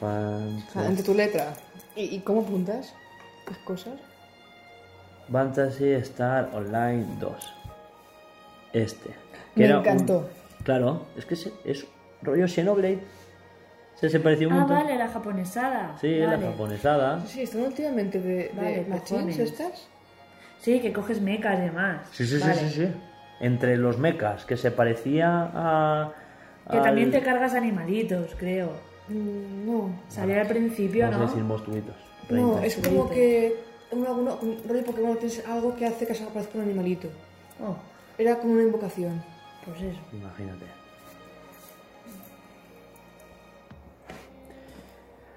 Fantasy. 0.00 0.78
Ante 0.78 1.02
tu 1.02 1.14
letra. 1.14 1.52
¿Y, 1.94 2.16
y 2.16 2.20
cómo 2.20 2.40
apuntas? 2.42 2.94
¿Qué 3.46 3.54
cosas? 3.64 3.94
Fantasy 5.30 5.90
Star 5.92 6.50
Online 6.54 7.04
2. 7.20 7.52
Este. 8.72 9.10
Me 9.54 9.66
era 9.66 9.78
un- 9.80 9.86
encantó. 9.86 10.28
Claro, 10.64 11.06
es 11.16 11.26
que 11.26 11.36
se- 11.36 11.52
es 11.64 11.86
rollo 12.22 12.48
Xenoblade. 12.48 13.00
Se, 13.96 14.08
se 14.10 14.20
pareció 14.20 14.48
un 14.48 14.54
Ah, 14.54 14.58
montón. 14.58 14.76
vale, 14.76 14.96
la 14.98 15.08
japonesada. 15.08 15.96
Sí, 16.00 16.20
vale. 16.20 16.36
la 16.38 16.50
japonesada. 16.50 17.20
Sí, 17.26 17.28
sí, 17.28 17.42
están 17.42 17.62
últimamente 17.62 18.20
de, 18.20 18.34
de 18.34 18.50
Vale, 18.54 18.86
machines 18.88 19.08
cojones. 19.08 19.38
estas. 19.38 19.88
Sí, 20.60 20.80
que 20.80 20.92
coges 20.92 21.20
mecas 21.20 21.58
y 21.58 21.62
demás. 21.62 22.08
Sí, 22.12 22.26
sí, 22.26 22.38
Vale. 22.38 22.54
sí, 22.54 22.68
sí, 22.70 22.86
sí. 22.86 22.88
Entre 23.40 23.76
los 23.76 23.98
mechas, 23.98 24.44
que 24.44 24.56
se 24.56 24.70
parecía 24.70 25.50
a. 25.54 26.12
Que 26.70 26.78
al- 26.78 26.82
también 26.82 27.10
te 27.10 27.20
cargas 27.22 27.54
animalitos, 27.54 28.34
creo. 28.36 28.70
Mm, 29.08 29.66
no. 29.66 29.90
Salía 30.08 30.40
al 30.40 30.46
principio, 30.48 31.02
Vamos 31.04 31.16
a 31.16 31.20
¿no? 31.20 31.26
decir 31.28 31.42
monstruitos. 31.44 31.94
No, 32.30 32.58
es 32.60 32.76
como 32.76 33.10
que 33.10 33.54
en 33.92 34.06
alguno, 34.06 34.38
con 34.38 34.56
rollo 34.66 34.82
Pokémon 34.84 35.18
tienes 35.18 35.46
algo 35.46 35.76
que 35.76 35.84
hace 35.86 36.06
que 36.06 36.14
se 36.14 36.24
aparezca 36.24 36.56
un 36.58 36.64
animalito. 36.64 37.08
Oh, 37.62 37.76
Era 38.16 38.36
como 38.38 38.54
una 38.54 38.62
invocación. 38.62 39.22
pues 39.66 39.82
eso. 39.82 40.00
Imagínate. 40.12 40.64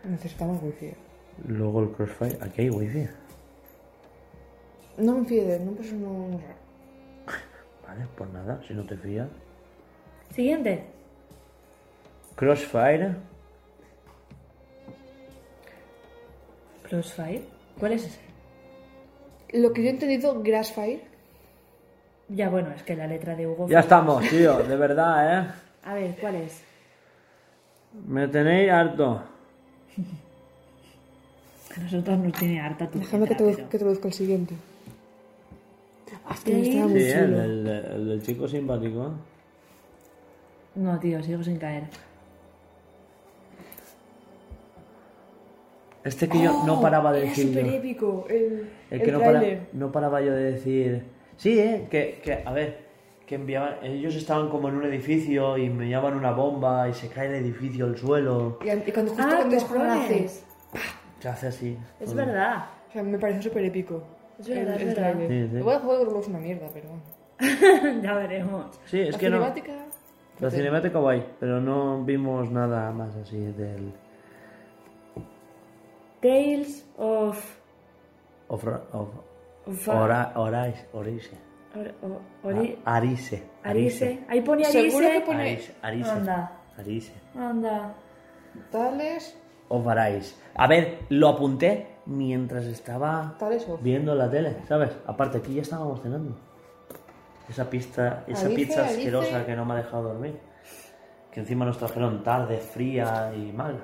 Necesitamos 0.07 0.61
wifi. 0.63 0.93
Luego 1.47 1.81
el 1.81 1.91
Crossfire. 1.91 2.37
Aquí 2.41 2.61
hay 2.61 2.69
wifi. 2.69 3.07
No 4.97 5.15
me 5.15 5.25
fío 5.25 5.45
de 5.45 5.55
él, 5.57 5.65
no 5.65 5.71
pues 5.73 5.93
no. 5.93 6.39
Vale, 7.85 8.07
pues 8.15 8.29
nada, 8.31 8.59
si 8.67 8.73
no 8.73 8.85
te 8.85 8.97
fías. 8.97 9.27
Siguiente. 10.31 10.83
Crossfire. 12.35 13.15
Crossfire. 16.83 17.43
¿Cuál 17.79 17.91
es 17.93 18.05
ese? 18.05 18.19
Lo 19.53 19.71
que 19.71 19.83
yo 19.83 19.89
he 19.89 19.91
entendido, 19.91 20.41
Grassfire. 20.41 21.01
Ya, 22.29 22.49
bueno, 22.49 22.71
es 22.71 22.83
que 22.83 22.95
la 22.95 23.07
letra 23.07 23.35
de 23.35 23.47
Hugo. 23.47 23.67
Ya 23.69 23.79
estamos, 23.79 24.27
tío, 24.27 24.57
de 24.57 24.75
verdad, 24.75 25.39
¿eh? 25.39 25.51
A 25.83 25.93
ver, 25.93 26.15
¿cuál 26.19 26.35
es? 26.35 26.61
Me 28.05 28.27
tenéis 28.27 28.71
harto. 28.71 29.36
A 31.75 31.79
nosotros 31.79 32.17
nos 32.19 32.33
tiene 32.33 32.59
harta 32.59 32.89
tu 32.89 32.99
Déjame 32.99 33.25
que, 33.25 33.29
letra, 33.31 33.45
traduz- 33.45 33.55
pero- 33.55 33.69
que 33.69 33.77
traduzca 33.77 34.07
el 34.07 34.13
siguiente. 34.13 34.55
Ah, 36.25 36.35
Sí. 36.43 36.51
el, 36.51 36.97
el- 36.99 37.67
el 37.67 38.07
del 38.09 38.21
chico 38.23 38.47
simpático. 38.47 39.11
No, 40.75 40.99
tío, 40.99 41.21
sigo 41.23 41.43
sin 41.43 41.57
caer. 41.57 41.83
Este 46.03 46.29
que 46.29 46.41
yo 46.41 46.63
no 46.65 46.79
paraba 46.81 47.11
de 47.11 47.21
decir. 47.21 47.47
súper 47.49 47.65
yo. 47.65 47.71
épico. 47.73 48.25
El, 48.29 48.35
El 48.35 48.69
el 48.91 49.01
que 49.01 49.11
no, 49.11 49.19
para- 49.19 49.43
no 49.73 49.91
paraba 49.91 50.21
yo 50.21 50.31
de 50.33 50.51
decir. 50.53 51.03
Sí, 51.35 51.59
¿eh? 51.59 51.87
Que, 51.91 52.21
que, 52.23 52.43
a 52.45 52.51
ver, 52.53 52.86
que 53.27 53.35
enviaban. 53.35 53.75
Ellos 53.83 54.15
estaban 54.15 54.49
como 54.49 54.69
en 54.69 54.75
un 54.75 54.85
edificio 54.85 55.57
y 55.57 55.65
enviaban 55.65 56.15
una 56.15 56.31
bomba 56.31 56.87
y 56.89 56.93
se 56.93 57.09
cae 57.09 57.27
el 57.27 57.35
edificio 57.45 57.85
al 57.85 57.97
suelo. 57.97 58.57
Y, 58.63 58.69
y 58.69 58.91
cuando 58.91 59.11
justo 59.13 59.27
Ah, 59.29 59.35
cuando. 59.35 59.59
Se 61.19 61.29
hace 61.29 61.47
así. 61.47 61.77
Es 61.99 62.13
verdad. 62.13 62.65
O 62.89 62.93
sea, 62.93 63.03
me 63.03 63.19
pareció 63.19 63.43
súper 63.43 63.65
épico. 63.65 64.01
Es 64.39 64.47
verdad, 64.47 64.75
el, 64.75 64.81
es 64.81 64.97
el 64.97 65.03
verdad. 65.03 65.27
Sí, 65.27 65.47
sí. 65.51 65.57
Igual 65.57 65.75
el 65.75 65.81
juego 65.81 66.03
luego 66.05 66.19
es 66.21 66.27
una 66.27 66.39
mierda, 66.39 66.67
pero 66.73 66.89
bueno. 66.89 68.01
ya 68.03 68.13
veremos. 68.15 68.79
Sí, 68.85 69.01
es 69.01 69.11
La 69.13 69.19
que 69.19 69.29
no. 69.29 69.37
cinemática... 69.37 69.71
La 70.39 70.51
cinemática 70.51 70.99
guay, 70.99 71.25
pero 71.39 71.59
no 71.59 72.03
vimos 72.03 72.51
nada 72.51 72.91
más 72.91 73.15
así 73.15 73.37
del. 73.39 73.91
Tales 76.21 76.85
of. 76.97 77.57
Of, 78.47 78.65
of, 78.93 79.09
of 79.65 79.87
ora, 79.89 80.31
orais, 80.35 80.85
Orise. 80.93 81.31
Or- 81.77 81.93
o- 82.03 82.47
ori- 82.47 82.77
A- 82.85 82.95
Arise. 82.97 83.43
Arise. 83.63 84.25
Ahí 84.27 84.41
pone 84.41 84.63
Arise. 84.65 84.81
Seguro 84.89 85.07
que 85.09 85.21
pone- 85.21 85.41
Arise. 85.51 85.75
Arise. 85.81 86.09
Anda. 86.09 86.51
Arise. 86.77 87.13
Anda. 87.35 87.95
Tales... 88.71 89.37
Of 89.69 89.85
Arise. 89.87 90.35
A 90.55 90.65
ver, 90.67 90.99
lo 91.09 91.27
apunté 91.29 91.87
mientras 92.05 92.65
estaba 92.65 93.35
Tales 93.37 93.67
of. 93.67 93.81
viendo 93.83 94.15
la 94.15 94.29
tele, 94.29 94.55
¿sabes? 94.67 94.91
Aparte, 95.05 95.39
aquí 95.39 95.53
ya 95.55 95.61
estábamos 95.61 96.01
cenando. 96.01 96.35
Esa 97.49 97.69
pista, 97.69 98.23
esa 98.27 98.47
pizza 98.49 98.85
asquerosa 98.85 99.45
que 99.45 99.55
no 99.55 99.65
me 99.65 99.73
ha 99.73 99.77
dejado 99.77 100.03
dormir. 100.03 100.37
Que 101.31 101.41
encima 101.41 101.65
nos 101.65 101.77
trajeron 101.77 102.23
tarde, 102.23 102.57
fría 102.57 103.31
y 103.35 103.51
mal. 103.51 103.83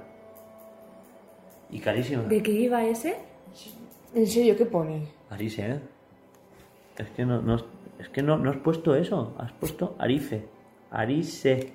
Y 1.70 1.80
carísima. 1.80 2.24
¿De 2.24 2.42
qué 2.42 2.52
iba 2.52 2.84
ese? 2.84 3.16
¿En 4.16 4.28
serio 4.28 4.56
qué 4.58 4.66
pone? 4.66 5.08
Arise, 5.30 5.68
¿eh? 5.72 5.80
Es 6.98 7.10
que 7.10 7.26
no, 7.26 7.42
no, 7.42 7.58
es 8.00 8.10
que 8.10 8.22
no, 8.22 8.38
no 8.38 8.50
has 8.50 8.58
puesto 8.58 8.96
eso. 8.96 9.36
Has 9.38 9.52
puesto 9.54 9.96
Arife. 10.00 10.48
Arise. 10.92 11.74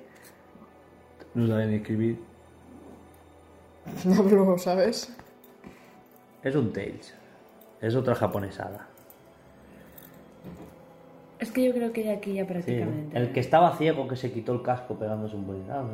No 1.35 1.47
sabe 1.47 1.66
ni 1.66 1.77
escribir. 1.77 2.19
No, 4.05 4.23
pero, 4.23 4.59
¿sabes? 4.59 5.16
Es 6.43 6.55
un 6.55 6.73
Tales. 6.73 7.14
Es 7.81 7.95
otra 7.95 8.14
japonesada. 8.14 8.88
Es 11.41 11.53
que 11.53 11.62
yo 11.64 11.72
creo 11.72 11.93
que 11.93 12.03
ya 12.03 12.14
aquí 12.14 12.32
ya 12.34 12.43
Sí, 12.45 12.49
prácticamente. 12.53 13.16
el 13.16 13.32
que 13.32 13.39
estaba 13.41 13.76
ciego 13.76 14.09
que 14.09 14.16
se 14.16 14.32
quitó 14.32 14.53
el 14.55 14.62
casco 14.62 14.95
pegándose 14.99 15.36
un 15.36 15.47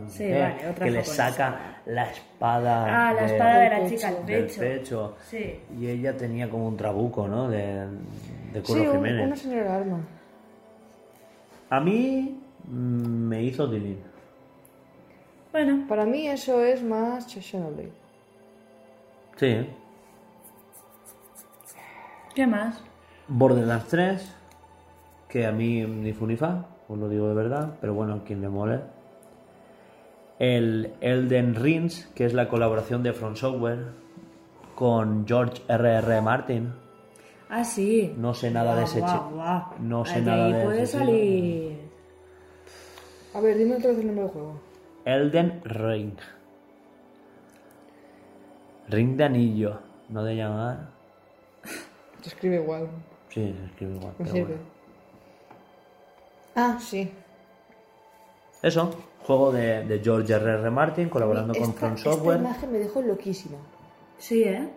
sé 0.08 0.26
Sí, 0.26 0.32
vale, 0.32 0.68
otra 0.70 0.84
que 0.86 0.90
le 0.90 1.04
saca 1.04 1.80
la 1.84 2.04
espada. 2.10 3.08
Ah, 3.10 3.12
la 3.12 3.20
de- 3.26 3.32
espada 3.32 3.58
de 3.58 3.68
la 3.70 3.88
chica 3.88 4.08
al 4.08 4.16
pecho. 4.24 4.60
del 4.60 4.70
pecho. 4.78 5.16
Sí. 5.28 5.60
Y 5.78 5.86
ella 5.88 6.16
tenía 6.16 6.48
como 6.48 6.66
un 6.66 6.76
trabuco, 6.78 7.28
¿no? 7.28 7.48
De, 7.50 7.86
de 8.54 8.62
Curro 8.62 8.80
Sí, 8.80 8.86
un- 8.86 8.92
Jiménez. 8.94 9.26
una 9.26 9.36
señora 9.36 9.76
arma. 9.76 9.98
A 11.68 11.80
mí 11.80 12.40
mm, 12.66 12.72
me 13.28 13.42
hizo 13.42 13.68
tilín. 13.70 13.98
Bueno, 15.52 15.84
Para 15.88 16.04
mí 16.06 16.26
eso 16.26 16.64
es 16.64 16.82
más 16.82 17.26
Xenoblade. 17.30 17.92
Sí. 19.36 19.68
¿qué 22.34 22.46
más? 22.46 22.82
Borderlands 23.28 23.86
3, 23.88 24.34
que 25.34 25.44
a 25.46 25.50
mí 25.50 25.82
ni 25.84 26.12
fu 26.12 26.28
ni 26.28 26.36
fa, 26.36 26.64
os 26.88 26.96
lo 26.96 27.08
digo 27.08 27.26
de 27.28 27.34
verdad, 27.34 27.70
pero 27.80 27.92
bueno, 27.92 28.14
a 28.14 28.22
quien 28.22 28.40
le 28.40 28.48
mole. 28.48 28.78
El 30.38 30.92
Elden 31.00 31.56
Rings, 31.56 32.06
que 32.14 32.24
es 32.24 32.34
la 32.34 32.48
colaboración 32.48 33.02
de 33.02 33.12
From 33.12 33.34
Software 33.34 33.86
con 34.76 35.26
George 35.26 35.60
R.R. 35.66 36.20
Martin. 36.20 36.72
Ah, 37.50 37.64
sí. 37.64 38.14
No 38.16 38.32
sé 38.32 38.52
nada 38.52 38.76
de 38.76 38.84
ese 38.84 39.00
Guau, 39.00 39.12
chico. 39.12 39.30
guau. 39.34 39.62
No 39.80 40.04
sé 40.04 40.14
Ahí 40.14 40.22
nada 40.22 40.46
de 40.56 40.64
puede 40.64 40.82
ese 40.82 40.92
chico. 40.98 41.04
salir. 41.04 41.78
A 43.34 43.40
ver, 43.40 43.58
dime 43.58 43.74
otra 43.76 43.90
vez 43.90 43.98
el 43.98 44.06
nombre 44.06 44.22
del 44.24 44.32
juego. 44.32 44.60
Elden 45.04 45.60
Ring. 45.64 46.12
Ring 48.88 49.16
de 49.16 49.24
anillo, 49.24 49.80
no 50.10 50.22
de 50.22 50.36
llamar. 50.36 50.90
Se 52.20 52.28
escribe 52.28 52.56
igual. 52.62 52.88
Sí, 53.30 53.52
se 53.58 53.64
escribe 53.66 53.94
igual. 53.96 54.12
Me 54.18 54.24
pero 54.24 54.30
sirve. 54.30 54.54
bueno. 54.54 54.73
Ah, 56.56 56.78
sí. 56.80 57.10
Eso, 58.62 58.94
juego 59.26 59.52
de, 59.52 59.84
de 59.84 59.98
George 60.00 60.32
R.R. 60.32 60.70
Martin 60.70 61.08
colaborando 61.08 61.54
con 61.54 61.74
From 61.74 61.96
Software. 61.96 62.36
Esta 62.36 62.48
imagen 62.50 62.72
me 62.72 62.78
dejó 62.78 63.02
loquísima. 63.02 63.58
Sí, 64.18 64.42
¿eh? 64.44 64.68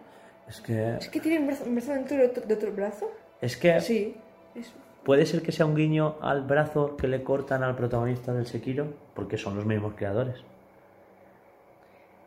Es 0.47 0.61
que 0.61 0.95
¿Es 0.95 1.09
que 1.09 1.19
tiene 1.19 1.39
un 1.39 1.47
brazo, 1.47 1.63
un 1.65 1.75
brazo 1.75 1.91
dentro 1.93 2.17
de 2.17 2.25
otro, 2.28 2.45
de 2.45 2.53
otro 2.53 2.71
brazo? 2.71 3.09
Es 3.41 3.55
que 3.57 3.80
Sí. 3.82 4.15
Es 4.55 4.73
¿Puede 5.03 5.25
ser 5.25 5.41
que 5.41 5.53
sea 5.53 5.65
un 5.65 5.75
guiño 5.75 6.15
al 6.21 6.43
brazo 6.43 6.97
que 6.97 7.07
le 7.07 7.23
cortan 7.23 7.63
al 7.63 7.75
protagonista 7.75 8.34
del 8.34 8.45
Sekiro? 8.45 8.88
Porque 9.13 9.38
son 9.38 9.55
los 9.55 9.65
mismos 9.65 9.93
creadores. 9.95 10.43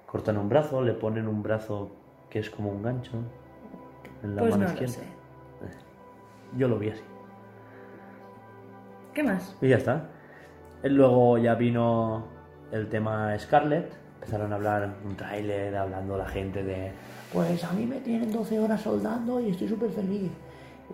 Cortan 0.06 0.38
un 0.38 0.48
brazo, 0.48 0.80
le 0.82 0.94
ponen 0.94 1.28
un 1.28 1.42
brazo 1.42 1.90
que 2.30 2.38
es 2.38 2.48
como 2.48 2.70
un 2.70 2.82
gancho 2.82 3.12
en 4.22 4.34
la 4.34 4.42
Pues 4.42 4.52
mano 4.52 4.64
no 4.64 4.68
lo 4.68 4.82
izquierda. 4.82 4.94
sé. 4.94 5.76
Yo 6.56 6.68
lo 6.68 6.78
vi 6.78 6.88
así. 6.90 7.02
¿Qué 9.14 9.22
más? 9.22 9.56
Y 9.60 9.68
ya 9.68 9.76
está. 9.76 10.04
Eh, 10.82 10.88
Luego 10.88 11.38
ya 11.38 11.54
vino 11.54 12.24
el 12.72 12.88
tema 12.88 13.36
Scarlett. 13.38 13.92
Empezaron 14.16 14.52
a 14.52 14.56
hablar 14.56 14.94
un 15.04 15.16
tráiler 15.16 15.74
hablando 15.76 16.16
la 16.16 16.26
gente 16.26 16.62
de 16.62 16.92
pues 17.32 17.62
a 17.64 17.72
mí 17.72 17.86
me 17.86 18.00
tienen 18.00 18.30
12 18.32 18.58
horas 18.58 18.80
soldando 18.82 19.40
y 19.40 19.50
estoy 19.50 19.68
súper 19.68 19.90
feliz. 19.90 20.30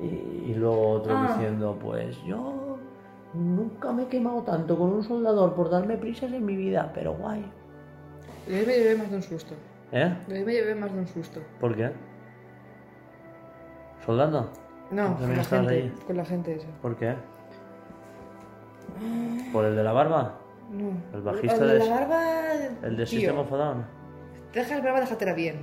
Y, 0.00 0.50
y 0.50 0.54
luego 0.54 0.90
otro 0.90 1.16
Ah. 1.16 1.32
diciendo 1.34 1.76
pues 1.82 2.16
yo 2.24 2.78
nunca 3.34 3.90
me 3.92 4.04
he 4.04 4.06
quemado 4.06 4.42
tanto 4.42 4.78
con 4.78 4.92
un 4.92 5.02
soldador 5.02 5.54
por 5.54 5.70
darme 5.70 5.96
prisas 5.96 6.30
en 6.32 6.44
mi 6.44 6.54
vida, 6.56 6.90
pero 6.94 7.14
guay. 7.14 7.44
De 8.46 8.56
ahí 8.60 8.66
me 8.66 8.72
llevé 8.76 8.96
más 8.96 9.10
de 9.10 9.16
un 9.16 9.22
susto. 9.22 9.54
¿Eh? 9.92 10.16
De 10.28 10.36
ahí 10.36 10.44
me 10.44 10.52
llevé 10.52 10.74
más 10.74 10.92
de 10.92 11.00
un 11.00 11.08
susto. 11.08 11.40
¿Por 11.60 11.74
qué? 11.74 11.90
¿Soldando? 14.04 14.50
No, 14.90 15.14
¿También 15.14 15.28
con 15.28 15.36
la 15.38 15.44
gente. 15.44 15.74
ahí? 15.74 15.92
Con 16.06 16.16
la 16.16 16.24
gente 16.24 16.54
esa. 16.56 16.68
¿Por 16.80 16.96
qué? 16.96 17.14
¿Por 19.52 19.64
el 19.64 19.76
de 19.76 19.82
la 19.84 19.92
barba? 19.92 20.38
No. 20.70 20.90
El 21.14 21.22
bajista 21.22 21.64
de 21.64 21.74
de- 21.74 21.78
la 21.78 21.94
barba. 22.00 22.22
¿El 22.82 22.96
de 22.96 23.04
tío, 23.04 23.20
System 23.20 23.38
of 23.38 23.52
a 23.52 23.56
Down? 23.56 23.84
Te 24.52 24.60
dejas 24.60 24.82
barba, 24.82 25.00
déjatela 25.00 25.32
bien. 25.34 25.60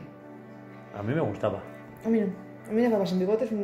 A 0.97 1.01
mí 1.03 1.13
me 1.13 1.21
gustaba. 1.21 1.59
A 2.05 2.09
mí 2.09 2.19
no. 2.21 2.27
A 2.69 2.71
mí 2.71 2.81
las 2.81 2.91
barbas 2.91 3.09
sin 3.09 3.19
bigotes 3.19 3.51
no 3.51 3.59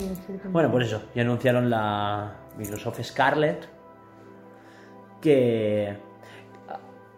Bueno, 0.51 0.70
pues 0.72 0.88
eso, 0.88 1.01
ya 1.15 1.22
anunciaron 1.22 1.70
la 1.70 2.34
Microsoft 2.57 3.01
Scarlett, 3.01 3.65
que 5.22 5.95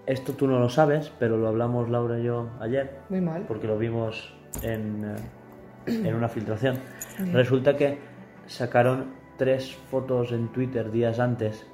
esto 0.05 0.33
tú 0.33 0.47
no 0.47 0.59
lo 0.59 0.69
sabes, 0.69 1.11
pero 1.19 1.37
lo 1.37 1.47
hablamos 1.47 1.89
Laura 1.89 2.19
y 2.19 2.23
yo 2.23 2.49
ayer, 2.59 2.99
Muy 3.09 3.21
mal. 3.21 3.45
porque 3.47 3.67
lo 3.67 3.77
vimos 3.77 4.33
en, 4.61 5.15
eh, 5.85 6.07
en 6.07 6.13
una 6.15 6.27
filtración. 6.27 6.77
Resulta 7.33 7.75
que 7.77 7.97
sacaron 8.47 9.13
tres 9.37 9.75
fotos 9.89 10.31
en 10.31 10.49
Twitter 10.49 10.91
días 10.91 11.19
antes 11.19 11.65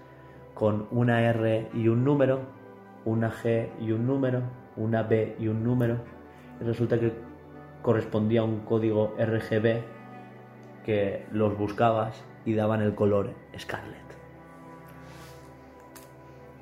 con 0.57 0.87
una 0.89 1.21
R 1.21 1.67
y 1.75 1.87
un 1.87 2.03
número, 2.03 2.39
una 3.05 3.31
G 3.31 3.67
y 3.79 3.91
un 3.91 4.07
número, 4.07 4.41
una 4.75 5.03
B 5.03 5.35
y 5.39 5.47
un 5.49 5.63
número. 5.63 5.97
Y 6.59 6.63
resulta 6.63 6.99
que 6.99 7.11
correspondía 7.83 8.41
a 8.41 8.43
un 8.43 8.61
código 8.61 9.13
RGB 9.19 9.81
que 10.83 11.25
los 11.31 11.55
buscabas 11.55 12.23
y 12.43 12.55
daban 12.55 12.81
el 12.81 12.95
color 12.95 13.33
Scarlet. 13.57 14.07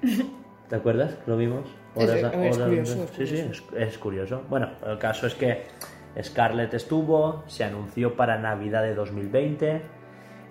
¿Te 0.70 0.76
acuerdas? 0.76 1.18
¿Lo 1.26 1.38
vimos? 1.38 1.64
Es- 1.96 2.04
Horas- 2.10 2.18
es 2.18 2.58
horas 2.58 2.58
curioso, 2.68 2.94
antes. 2.94 3.10
es 3.12 3.16
Sí, 3.16 3.28
sí, 3.28 3.42
curioso. 3.44 3.64
es, 3.78 3.88
es 3.88 3.98
curioso. 3.98 4.42
Bueno, 4.50 4.70
el 4.86 4.98
caso 4.98 5.28
es 5.28 5.36
que 5.36 5.64
Scarlett 6.22 6.74
estuvo, 6.74 7.44
se 7.48 7.64
anunció 7.64 8.16
para 8.16 8.38
Navidad 8.40 8.84
de 8.84 8.94
2020 8.96 9.82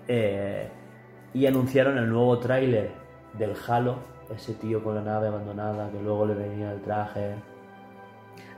eh, 0.08 0.68
y 1.34 1.46
anunciaron 1.46 1.98
el 1.98 2.08
nuevo 2.08 2.38
tráiler 2.38 3.03
del 3.38 3.54
Halo, 3.66 3.98
ese 4.34 4.54
tío 4.54 4.82
con 4.82 4.94
la 4.94 5.02
nave 5.02 5.28
abandonada 5.28 5.90
que 5.90 6.00
luego 6.00 6.26
le 6.26 6.34
venía 6.34 6.72
el 6.72 6.80
traje, 6.82 7.34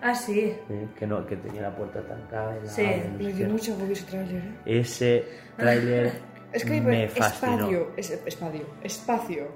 Ah, 0.03 0.15
sí. 0.15 0.55
¿sí? 0.69 0.75
que 0.99 1.07
no 1.07 1.27
que 1.27 1.37
tenía 1.37 1.63
la 1.63 1.75
puerta 1.75 2.01
estancada. 2.01 2.57
y 2.59 2.61
la 2.65 2.69
Sí, 2.71 2.83
sé 2.85 3.11
dio 3.19 3.37
qué. 3.37 3.53
mucho 3.53 3.73
agobio 3.75 3.93
ese 3.95 4.05
tráiler, 4.07 4.37
¿eh? 4.45 4.55
Ese 4.67 5.25
tráiler 5.57 6.13
Es 6.53 6.65
que 6.65 6.81
me 6.81 7.09
fascinó. 7.09 7.55
espacio, 7.55 7.91
es, 7.97 8.11
espacio, 8.27 8.61
espacio, 8.83 9.49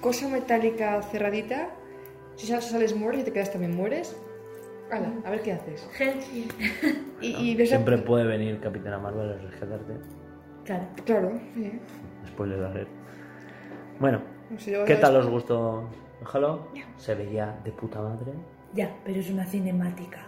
cosa 0.00 0.28
metálica 0.28 1.02
cerradita. 1.02 1.70
Si 2.36 2.46
sales, 2.46 2.64
sales 2.66 2.94
mueres 2.96 3.22
y 3.22 3.24
te 3.24 3.32
quedas 3.32 3.50
también 3.50 3.74
mueres. 3.76 4.16
Hala, 4.90 5.12
a 5.24 5.30
ver 5.30 5.42
qué 5.42 5.52
haces. 5.52 5.88
Y, 7.20 7.26
y 7.26 7.56
ves 7.56 7.70
a- 7.70 7.76
Siempre 7.76 7.98
puede 7.98 8.24
venir 8.26 8.60
Capitana 8.60 8.98
Marvel 8.98 9.32
a 9.32 9.36
rescatarte. 9.38 9.94
Claro. 10.64 10.86
Claro, 11.04 11.32
sí. 11.54 11.72
Spoiler 12.28 12.62
alert. 12.64 12.88
Bueno, 13.98 14.20
yo- 14.66 14.84
¿qué 14.84 14.96
tal 14.96 15.16
os 15.16 15.26
gustó 15.28 15.84
el 16.20 16.26
Halo? 16.32 16.68
Se 16.96 17.14
veía 17.14 17.58
de 17.64 17.72
puta 17.72 18.00
madre. 18.00 18.32
Ya, 18.72 18.90
pero 19.04 19.20
es 19.20 19.30
una 19.30 19.44
cinemática. 19.46 20.20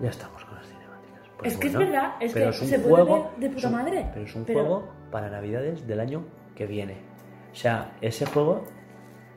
Ya 0.00 0.10
estamos 0.10 0.44
con 0.44 0.54
las 0.56 0.66
cinemáticas. 0.66 1.20
Pues 1.38 1.52
Es 1.52 1.58
que 1.58 1.66
es 1.68 1.76
verdad, 1.76 2.14
es 2.20 2.32
pero 2.32 2.50
que 2.52 2.60
un 2.60 2.66
se 2.68 2.78
puede 2.78 3.04
juego, 3.04 3.30
ver 3.38 3.40
de 3.40 3.48
puta 3.48 3.58
es 3.58 3.64
un- 3.64 3.72
madre, 3.72 4.10
Pero 4.14 4.26
es 4.26 4.34
un 4.36 4.44
pero- 4.44 4.60
juego 4.60 4.88
para 5.10 5.28
Navidades 5.30 5.86
del 5.86 6.00
año 6.00 6.24
que 6.54 6.66
viene. 6.66 6.96
O 7.52 7.54
sea, 7.54 7.92
ese 8.00 8.26
juego 8.26 8.62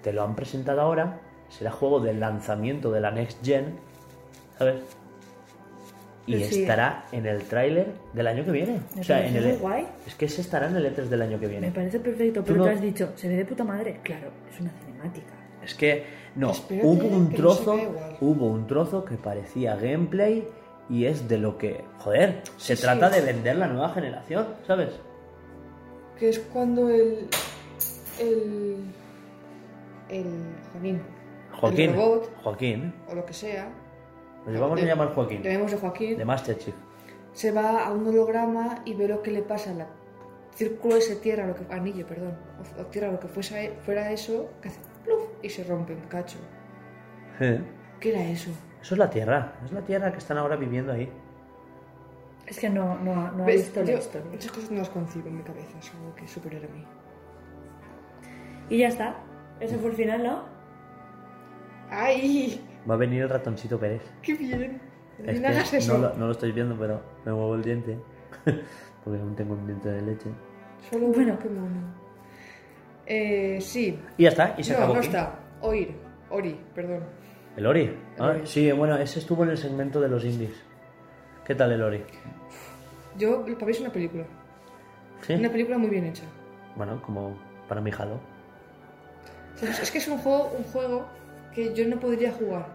te 0.02 0.14
lo 0.14 0.24
han 0.24 0.36
presentado 0.36 0.82
ahora, 0.82 1.20
será 1.50 1.72
juego 1.72 2.00
del 2.00 2.20
lanzamiento 2.20 2.92
de 2.92 3.02
la 3.02 3.12
Next 3.12 3.44
Gen, 3.44 3.80
¿sabes? 4.58 4.84
Y 6.26 6.42
sí. 6.46 6.62
estará 6.62 7.06
en 7.12 7.26
el 7.26 7.44
tráiler 7.44 7.88
del 8.14 8.28
año 8.28 8.46
que 8.46 8.52
viene. 8.52 8.80
Me 8.96 9.02
o 9.02 9.04
sea, 9.04 9.26
en 9.28 9.36
el, 9.36 9.44
muy 9.46 9.58
guay. 9.58 9.88
Es 10.08 10.16
que 10.16 10.26
ese 10.26 10.40
estará 10.42 10.68
en 10.70 10.76
el 10.78 10.86
E3 10.96 11.04
del 11.10 11.22
año 11.22 11.40
que 11.40 11.48
viene. 11.48 11.68
Me 11.68 11.74
parece 11.74 12.00
perfecto, 12.00 12.40
Tú 12.42 12.46
pero 12.54 12.58
no- 12.60 12.64
tú 12.66 12.70
has 12.70 12.82
dicho, 12.82 13.12
se 13.16 13.28
ve 13.28 13.36
de 13.36 13.46
puta 13.46 13.64
madre. 13.66 14.00
Claro, 14.04 14.30
es 14.54 14.60
una 14.62 14.72
cinemática. 14.86 15.34
Es 15.62 15.76
que 15.76 16.06
no, 16.36 16.52
hubo 16.82 17.08
un 17.08 17.28
que 17.30 17.36
se 17.36 17.42
trozo, 17.42 17.78
hubo 18.22 18.46
un 18.48 18.68
trozo 18.68 19.04
que 19.04 19.16
parecía 19.16 19.76
gameplay 19.76 20.48
y 20.90 21.06
es 21.06 21.28
de 21.28 21.38
lo 21.38 21.58
que, 21.58 21.84
joder, 22.00 22.42
se 22.58 22.76
Sí, 22.76 22.82
trata 22.82 23.10
sí. 23.12 23.20
de 23.20 23.26
vender 23.34 23.56
la 23.58 23.68
nueva 23.68 23.90
generación, 23.94 24.48
¿sabes? 24.66 24.90
Que 26.20 26.30
es 26.30 26.40
cuando 26.40 26.90
el. 26.90 27.28
El. 28.20 28.78
El. 30.10 30.26
Joaquín. 30.72 31.02
Joaquín, 31.52 31.90
El 31.92 31.96
robot, 31.96 32.32
Joaquín, 32.44 32.94
o 33.10 33.16
lo 33.16 33.26
que 33.26 33.34
sea. 33.34 33.68
Nos 34.52 34.60
vamos 34.60 34.78
a 34.80 34.82
de- 34.82 34.88
llamar 34.88 35.14
Joaquín, 35.14 35.42
Llamémosle 35.44 35.78
Joaquín. 35.78 36.18
de 36.18 36.26
Master 36.26 36.58
Chief. 36.58 36.76
se 37.34 37.52
va 37.52 37.86
a 37.86 37.92
un 37.92 38.06
holograma 38.08 38.82
y 38.86 38.94
ve 38.94 39.08
lo 39.08 39.22
que 39.22 39.32
le 39.32 39.42
pasa 39.42 39.72
a 39.72 39.74
la 39.74 39.88
círculo 40.56 40.98
ese 40.98 41.16
tierra, 41.16 41.48
lo 41.48 41.56
que, 41.56 41.66
anillo, 41.74 42.06
perdón, 42.06 42.36
o, 42.78 42.82
o 42.82 42.86
tierra, 42.86 43.12
lo 43.12 43.20
que 43.20 43.28
fuese, 43.28 43.74
fuera 43.86 44.12
eso, 44.12 44.52
que 44.62 44.68
hace 44.70 44.80
pluf 45.04 45.24
y 45.42 45.50
se 45.50 45.64
rompe 45.64 45.94
un 45.96 46.02
cacho. 46.02 46.38
Eh, 47.40 47.60
¿Qué 48.00 48.10
era 48.12 48.24
eso? 48.24 48.52
Eso 48.82 48.94
es 48.96 49.00
la 49.00 49.10
Tierra, 49.10 49.54
es 49.66 49.72
la 49.72 49.82
Tierra 49.82 50.12
que 50.12 50.20
están 50.20 50.38
ahora 50.38 50.56
viviendo 50.56 50.92
ahí. 50.92 51.10
Es 52.46 52.60
que 52.60 52.70
no, 52.70 53.00
no, 53.00 53.32
no 53.32 53.46
visto 53.46 53.82
la 53.82 53.94
historia. 53.94 54.30
Muchas 54.30 54.52
cosas 54.52 54.70
no 54.70 54.78
las 54.80 54.90
concibo 54.90 55.28
en 55.30 55.38
mi 55.38 55.44
cabeza, 55.44 55.76
es 55.80 55.92
algo 55.96 56.14
que 56.14 56.26
es 56.26 56.32
superior 56.32 56.64
a 56.66 56.68
mí. 56.68 56.86
Y 58.70 58.78
ya 58.80 58.90
está. 58.90 59.16
Ese 59.60 59.78
fue 59.78 59.90
el 59.92 59.96
final, 59.96 60.22
¿no? 60.24 60.44
¡Ay! 61.90 62.62
Va 62.90 62.96
a 62.96 62.98
venir 62.98 63.22
el 63.24 63.30
ratoncito 63.30 63.80
Pérez. 63.80 64.02
¡Qué 64.22 64.34
bien! 64.34 64.82
Es 65.26 65.40
no 65.40 65.48
hagas 65.48 65.70
que 65.70 65.78
eso. 65.78 65.94
no 65.98 66.10
lo, 66.10 66.14
no 66.16 66.26
lo 66.28 66.32
estáis 66.32 66.54
viendo, 66.54 66.76
pero 66.78 67.02
me 67.26 67.32
muevo 67.32 67.56
el 67.56 67.64
diente. 67.64 67.98
Porque 69.04 69.20
aún 69.20 69.36
tengo 69.36 69.54
un 69.54 69.66
diente 69.66 69.90
de 69.90 70.02
leche. 70.02 70.30
Solo 70.90 71.08
Bueno. 71.08 71.14
bueno, 71.38 71.40
qué 71.40 71.50
mono. 71.50 72.04
Eh, 73.06 73.58
sí. 73.62 74.00
Y 74.18 74.24
ya 74.24 74.30
está, 74.30 74.56
y 74.58 74.64
se 74.64 74.72
no, 74.74 74.78
acabó. 74.80 74.94
no 74.94 75.00
aquí. 75.00 75.08
está. 75.08 75.40
Oír. 75.62 75.96
Ori, 76.30 76.60
perdón. 76.74 77.04
¿El 77.56 77.66
Ori? 77.68 77.96
Ah, 78.18 78.28
Ori. 78.30 78.42
Sí, 78.46 78.72
bueno, 78.72 78.98
ese 78.98 79.20
estuvo 79.20 79.44
en 79.44 79.52
el 79.52 79.58
segmento 79.58 80.02
de 80.02 80.10
los 80.10 80.26
indies. 80.26 80.56
¿Qué 81.46 81.54
tal 81.56 81.72
el 81.72 81.82
Ori? 81.84 82.04
Yo, 83.18 83.44
para 83.46 83.66
mí 83.66 83.72
es 83.72 83.80
una 83.82 83.92
película. 83.92 84.24
¿Sí? 85.22 85.34
Una 85.34 85.50
película 85.50 85.78
muy 85.78 85.90
bien 85.90 86.06
hecha. 86.06 86.24
Bueno, 86.76 87.02
como 87.02 87.38
para 87.68 87.80
mi 87.82 87.92
Halo. 87.92 88.20
¿Sabes? 89.56 89.80
Es 89.84 89.92
que 89.92 90.00
es 90.00 90.08
un 90.08 90.18
juego, 90.18 90.52
un 90.58 90.64
juego 90.66 91.06
que 91.54 91.74
yo 91.74 91.88
no 91.88 92.00
podría 92.00 92.32
jugar. 92.32 92.68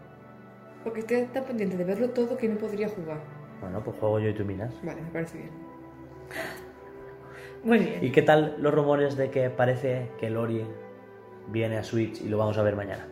Porque 0.84 1.00
estoy 1.00 1.24
tan 1.26 1.44
pendiente 1.44 1.76
de 1.76 1.84
verlo 1.84 2.10
todo 2.10 2.36
que 2.36 2.48
no 2.48 2.56
podría 2.56 2.88
jugar. 2.88 3.18
Bueno, 3.60 3.82
pues 3.82 3.96
juego 3.98 4.20
yo 4.20 4.28
y 4.28 4.34
tú 4.34 4.44
minas. 4.44 4.72
Vale, 4.82 5.02
me 5.02 5.10
parece 5.10 5.38
bien. 5.38 5.50
Muy 7.64 7.78
bien. 7.78 8.04
¿Y 8.04 8.10
qué 8.12 8.22
tal 8.22 8.56
los 8.58 8.72
rumores 8.72 9.16
de 9.16 9.30
que 9.30 9.50
parece 9.50 10.10
que 10.18 10.28
el 10.28 10.36
Ori 10.36 10.64
viene 11.48 11.76
a 11.76 11.82
Switch 11.82 12.20
y 12.20 12.28
lo 12.28 12.38
vamos 12.38 12.56
a 12.58 12.62
ver 12.62 12.76
mañana? 12.76 13.06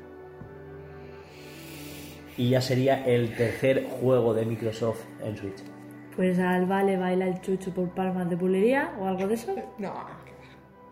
Y 2.37 2.51
ya 2.51 2.61
sería 2.61 3.05
el 3.05 3.35
tercer 3.35 3.89
juego 4.01 4.35
de 4.35 4.45
Microsoft 4.45 5.03
en 5.25 5.37
Switch. 5.37 5.62
Pues 6.14 6.39
a 6.39 6.55
Alba 6.55 6.83
le 6.83 6.97
baila 6.97 7.27
el 7.27 7.41
chuchu 7.41 7.73
por 7.73 7.91
palmas 7.91 8.29
de 8.31 8.37
bulería 8.37 8.95
o 8.99 9.07
algo 9.07 9.27
de 9.27 9.35
eso. 9.35 9.55
No. 9.79 9.95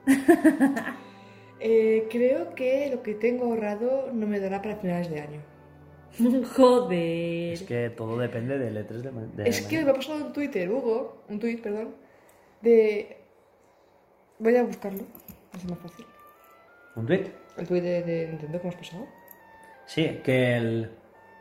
Eh, 1.67 2.09
creo 2.11 2.55
que 2.55 2.91
lo 2.93 3.03
que 3.03 3.15
tengo 3.15 3.47
ahorrado 3.47 4.11
no 4.12 4.27
me 4.27 4.39
dará 4.39 4.61
para 4.61 4.77
finales 4.77 5.09
de 5.11 5.21
año. 5.21 5.41
Joder. 6.57 7.53
Es 7.55 7.62
que 7.62 7.89
todo 7.91 8.19
depende 8.19 8.59
del 8.59 8.77
E3 8.77 8.89
de, 9.01 9.11
ma- 9.11 9.23
de 9.35 9.49
Es 9.49 9.62
que 9.62 9.77
me 9.79 9.85
mañana. 9.85 9.91
ha 9.93 9.95
pasado 9.95 10.27
un 10.27 10.33
Twitter, 10.35 10.71
Hugo, 10.71 11.23
un 11.29 11.39
tweet, 11.41 11.59
perdón, 11.62 11.95
de... 12.61 13.17
Voy 14.39 14.57
a 14.57 14.62
buscarlo, 14.65 15.03
es 15.57 15.65
más 15.65 15.79
fácil. 15.79 16.05
¿Un 16.97 17.07
tweet? 17.07 17.31
El 17.57 17.67
tweet 17.67 17.81
de, 17.81 18.03
de 18.03 18.29
Nintendo 18.29 18.61
que 18.61 18.69
has 18.69 18.75
pasado. 18.75 19.07
Sí, 19.87 20.21
que 20.23 20.57
el 20.57 20.91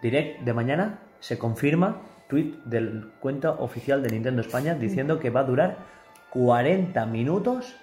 direct 0.02 0.42
de 0.42 0.54
mañana 0.54 1.00
se 1.20 1.38
confirma, 1.38 2.02
tweet 2.30 2.54
del 2.66 3.12
cuenta 3.20 3.52
oficial 3.52 4.02
de 4.04 4.10
Nintendo 4.10 4.42
España 4.42 4.74
diciendo 4.76 5.20
que 5.20 5.30
va 5.32 5.42
a 5.42 5.44
durar 5.44 5.78
40 6.32 7.06
minutos 7.08 7.76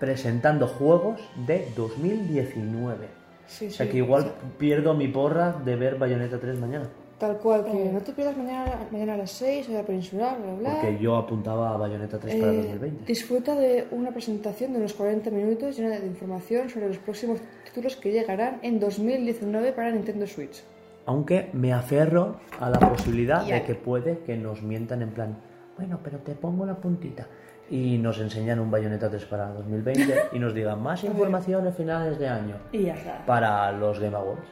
presentando 0.00 0.66
juegos 0.66 1.20
de 1.46 1.68
2019. 1.76 3.06
Sí, 3.46 3.66
O 3.66 3.70
sea 3.70 3.86
sí. 3.86 3.92
que 3.92 3.98
igual 3.98 4.32
pierdo 4.58 4.94
mi 4.94 5.08
porra 5.08 5.52
de 5.64 5.76
ver 5.76 5.96
Bayonetta 5.98 6.38
3 6.38 6.58
mañana. 6.58 6.88
Tal 7.18 7.36
cual, 7.38 7.64
que 7.64 7.90
no 7.92 8.00
te 8.00 8.12
pierdas 8.12 8.36
mañana, 8.36 8.72
mañana 8.90 9.14
a 9.14 9.16
las 9.18 9.30
6, 9.32 9.68
a 9.68 9.72
la 9.72 9.82
peninsular, 9.84 10.36
bla, 10.36 10.46
bla, 10.46 10.54
bla. 10.72 10.80
Porque 10.80 10.98
yo 10.98 11.16
apuntaba 11.16 11.72
a 11.72 11.76
Bayonetta 11.76 12.18
3 12.18 12.34
para 12.36 12.52
Eh, 12.52 12.56
2020. 12.56 13.04
disfruta 13.06 13.54
de 13.54 13.86
una 13.92 14.10
presentación 14.10 14.72
de 14.72 14.78
unos 14.78 14.94
40 14.94 15.30
minutos 15.30 15.76
llena 15.78 15.98
de 16.00 16.06
información 16.06 16.68
sobre 16.68 16.88
los 16.88 16.98
próximos 16.98 17.38
títulos 17.64 17.96
que 17.96 18.10
llegarán 18.10 18.58
en 18.62 18.80
2019 18.80 19.72
para 19.72 19.90
Nintendo 19.92 20.26
Switch. 20.26 20.62
Aunque 21.06 21.50
me 21.52 21.72
aferro 21.72 22.36
a 22.58 22.68
la 22.70 22.80
posibilidad 22.80 23.44
de 23.46 23.62
que 23.62 23.74
puede 23.74 24.18
que 24.20 24.36
nos 24.36 24.62
mientan 24.62 25.02
en 25.02 25.10
plan, 25.10 25.36
bueno, 25.76 26.00
pero 26.02 26.18
te 26.18 26.32
pongo 26.34 26.64
la 26.66 26.76
puntita. 26.76 27.26
Y 27.74 27.98
nos 27.98 28.20
enseñan 28.20 28.60
un 28.60 28.70
Bayonetta 28.70 29.10
3 29.10 29.24
para 29.24 29.48
2020 29.48 30.28
y 30.32 30.38
nos 30.38 30.54
digan 30.54 30.80
más 30.80 31.02
información 31.10 31.66
a 31.66 31.72
finales 31.72 32.18
de 32.20 32.28
año 32.28 32.56
Y 32.70 32.84
ya 32.84 32.94
está. 32.94 33.26
para 33.26 33.72
los 33.72 33.98
Game 33.98 34.14
Awards. 34.16 34.46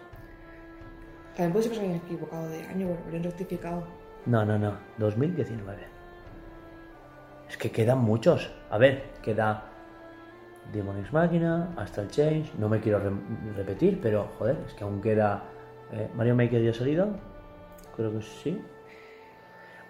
También 1.37 1.53
puede 1.53 1.63
ser 1.63 1.73
que 1.73 1.79
se 1.79 1.85
hayan 1.85 1.97
equivocado 1.99 2.49
de 2.49 2.63
año, 2.67 2.87
bueno, 2.89 3.03
habrían 3.05 3.23
rectificado. 3.23 3.85
No, 4.27 4.45
no, 4.45 4.59
no, 4.59 4.77
2019. 4.99 5.79
Es 7.49 7.57
que 7.57 7.71
quedan 7.71 7.99
muchos. 7.99 8.51
A 8.71 8.79
ver, 8.79 9.05
queda 9.23 9.65
Demon 10.73 10.99
X 10.99 11.13
Machina, 11.13 11.69
Astral 11.77 12.09
Change, 12.09 12.53
no 12.59 12.69
me 12.69 12.81
quiero 12.81 12.99
re- 12.99 13.11
repetir, 13.57 14.01
pero 14.03 14.29
joder, 14.39 14.57
es 14.67 14.75
que 14.75 14.85
aún 14.85 15.01
queda 15.01 15.45
eh, 15.93 16.09
Mario 16.15 16.35
Maker 16.35 16.61
ya 16.63 16.71
ha 16.71 16.75
salido. 16.75 17.09
Creo 17.97 18.13
que 18.13 18.23
sí. 18.23 18.61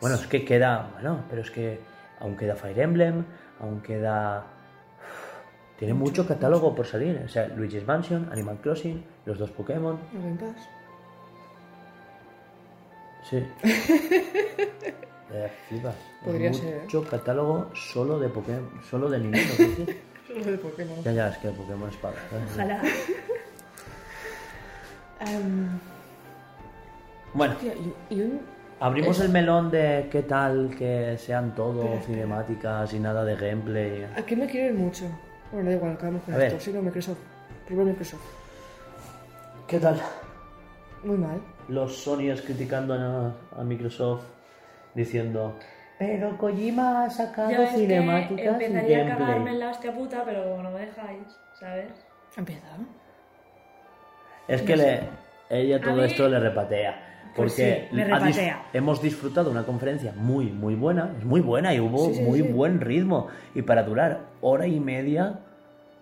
Bueno, 0.00 0.16
es 0.16 0.26
que 0.26 0.44
queda, 0.44 0.90
bueno, 0.94 1.24
pero 1.30 1.42
es 1.42 1.50
que 1.50 1.80
aún 2.22 2.36
queda 2.36 2.56
Fire 2.56 2.80
Emblem, 2.80 3.24
aún 3.60 3.80
queda 3.82 4.46
tiene 5.78 5.92
mucho 5.94 6.26
catálogo 6.26 6.74
por 6.74 6.86
salir, 6.86 7.20
o 7.24 7.28
sea, 7.28 7.48
Luigi's 7.48 7.86
Mansion, 7.86 8.28
Animal 8.32 8.58
Crossing, 8.62 9.04
los 9.26 9.38
dos 9.38 9.50
Pokémon, 9.50 9.98
¿No 10.12 10.20
Game 10.22 10.38
Pass? 10.38 10.68
Sí. 13.28 13.44
Eh, 15.34 15.50
flipas. 15.66 15.94
Podría 16.22 16.50
Mucho 16.50 16.62
ser, 16.62 17.04
¿eh? 17.06 17.10
catálogo 17.10 17.70
solo 17.74 18.18
de 18.18 18.28
Pokémon, 18.28 18.68
solo 18.90 19.08
de 19.08 19.18
Nintendo. 19.18 19.90
Solo 20.28 20.44
de 20.44 20.58
Pokémon. 20.58 21.02
ya, 21.02 21.12
ya, 21.12 21.28
es 21.28 21.38
que 21.38 21.48
Pokémon 21.48 21.88
es 21.88 21.96
para. 21.96 22.16
Ojalá. 22.52 22.82
Em, 25.20 25.78
Bueno, 27.32 27.56
tía, 27.56 27.72
y, 27.74 28.14
y 28.14 28.20
un... 28.20 28.40
abrimos 28.82 29.18
Es- 29.18 29.24
el 29.26 29.30
melón 29.32 29.70
de 29.70 30.08
qué 30.10 30.22
tal 30.22 30.74
que 30.76 31.16
sean 31.18 31.54
todo 31.54 31.98
cinemáticas 32.04 32.92
y 32.94 32.98
nada 32.98 33.24
de 33.24 33.36
gameplay. 33.36 34.06
Aquí 34.16 34.36
me 34.36 34.46
quiero 34.46 34.74
ir 34.74 34.78
mucho. 34.78 35.04
Bueno, 35.52 35.70
da 35.70 35.76
igual, 35.76 35.92
acabamos 35.92 36.22
con 36.22 36.34
A 36.34 36.44
esto. 36.44 36.60
Sí, 36.60 36.72
no, 36.72 36.82
Microsoft. 36.82 37.18
Primero 37.66 37.88
Microsoft. 37.88 38.22
¿Qué 39.66 39.78
tal? 39.78 40.00
Muy 41.04 41.16
mal. 41.16 41.40
Los 41.68 41.96
Sonyers 41.96 42.42
criticando 42.42 42.94
a, 42.94 43.60
a 43.60 43.64
Microsoft 43.64 44.24
diciendo. 44.94 45.56
Pero 45.98 46.36
Kojima 46.36 47.04
ha 47.04 47.10
sacado 47.10 47.50
Yo 47.52 47.62
es 47.62 47.70
que 47.70 47.76
cinemáticas 47.76 48.60
y 48.60 48.64
empezaría 48.64 49.04
a 49.06 49.16
cagarme 49.18 49.50
en 49.52 49.58
la 49.60 49.70
hostia 49.70 49.92
puta, 49.94 50.22
pero 50.24 50.60
no 50.62 50.70
me 50.70 50.80
dejáis, 50.80 51.22
¿sabes? 51.58 51.92
Empieza. 52.36 52.66
Es 54.48 54.62
que 54.62 54.76
le, 54.76 55.00
ella 55.50 55.80
todo 55.80 55.94
mí- 55.96 56.04
esto 56.04 56.28
le 56.28 56.40
repatea. 56.40 57.11
Pues 57.34 57.52
Porque 57.52 57.88
sí, 57.90 57.96
me 57.96 58.06
dis- 58.06 58.56
hemos 58.74 59.00
disfrutado 59.00 59.50
una 59.50 59.64
conferencia 59.64 60.12
muy, 60.14 60.46
muy 60.52 60.74
buena. 60.74 61.14
Es 61.18 61.24
muy 61.24 61.40
buena 61.40 61.74
y 61.74 61.80
hubo 61.80 62.06
Sí, 62.08 62.14
sí, 62.14 62.22
muy 62.22 62.42
buen 62.42 62.80
ritmo. 62.80 63.28
Y 63.54 63.62
para 63.62 63.82
durar 63.84 64.20
hora 64.42 64.66
y 64.66 64.78
media, 64.80 65.40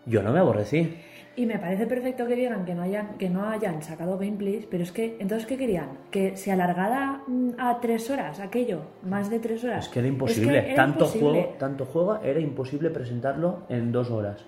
yo 0.06 0.22
no 0.22 0.32
me 0.32 0.40
aborrecí. 0.40 0.96
Y 1.36 1.46
me 1.46 1.58
parece 1.58 1.86
perfecto 1.86 2.26
que 2.26 2.34
digan 2.34 2.64
que 2.64 2.74
no 2.74 2.82
hayan, 2.82 3.16
que 3.16 3.30
no 3.30 3.48
hayan 3.48 3.80
sacado 3.82 4.18
gameplays, 4.18 4.66
pero 4.66 4.82
es 4.82 4.90
que, 4.90 5.16
entonces, 5.20 5.46
¿qué 5.46 5.56
querían? 5.56 5.90
¿Que 6.10 6.36
se 6.36 6.50
alargara 6.50 7.22
mm, 7.26 7.50
a 7.58 7.78
tres 7.80 8.10
horas 8.10 8.40
aquello? 8.40 8.80
¿Más 9.04 9.30
de 9.30 9.38
tres 9.38 9.62
horas? 9.64 9.86
Es 9.86 9.90
que 9.92 10.00
era 10.00 10.08
imposible. 10.08 10.58
Es 10.58 10.64
que 10.64 10.72
era 10.72 10.76
tanto, 10.84 11.04
imposible. 11.04 11.30
Juego, 11.42 11.54
tanto 11.58 11.84
juego 11.86 12.18
era 12.22 12.40
imposible 12.40 12.90
presentarlo 12.90 13.60
en 13.68 13.92
dos 13.92 14.10
horas. 14.10 14.44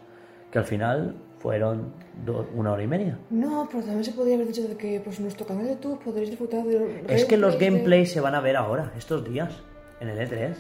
Que 0.50 0.58
al 0.58 0.64
final 0.64 1.14
fueron 1.42 1.92
do- 2.24 2.48
una 2.54 2.72
hora 2.72 2.82
y 2.84 2.86
media. 2.86 3.18
No, 3.30 3.68
pero 3.70 3.82
también 3.82 4.04
se 4.04 4.12
podría 4.12 4.36
haber 4.36 4.46
dicho 4.46 4.62
de 4.62 4.76
que 4.76 5.00
pues, 5.00 5.18
en 5.18 5.24
nuestro 5.24 5.44
canal 5.44 5.64
de 5.64 5.74
YouTube 5.74 5.98
podréis 6.02 6.30
disfrutar 6.30 6.64
de... 6.64 7.04
Es 7.08 7.24
que 7.24 7.36
los 7.36 7.58
de- 7.58 7.66
gameplays 7.66 8.12
se 8.12 8.20
van 8.20 8.36
a 8.36 8.40
ver 8.40 8.56
ahora, 8.56 8.92
estos 8.96 9.24
días, 9.24 9.52
en 10.00 10.08
el 10.08 10.18
E3. 10.18 10.54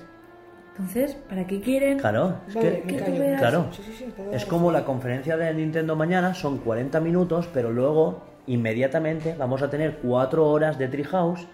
Entonces, 0.72 1.14
¿para 1.28 1.46
qué 1.46 1.60
quieren? 1.60 1.98
Claro, 1.98 2.36
es 2.48 2.54
Vale, 2.54 2.82
que 2.82 2.96
Claro. 2.96 3.68
Sí, 3.72 3.82
sí, 3.84 3.92
sí, 3.92 4.04
te 4.16 4.24
doy 4.24 4.34
Es 4.34 4.44
como 4.46 4.72
la 4.72 4.84
conferencia 4.84 5.36
de 5.36 5.52
Nintendo 5.54 5.94
mañana, 5.94 6.34
son 6.34 6.58
40 6.58 6.98
minutos, 7.00 7.48
pero 7.52 7.70
luego, 7.70 8.22
inmediatamente, 8.46 9.36
vamos 9.38 9.62
a 9.62 9.70
tener 9.70 9.98
4 9.98 10.48
horas 10.50 10.78
de 10.78 10.88
Treehouse, 10.88 11.46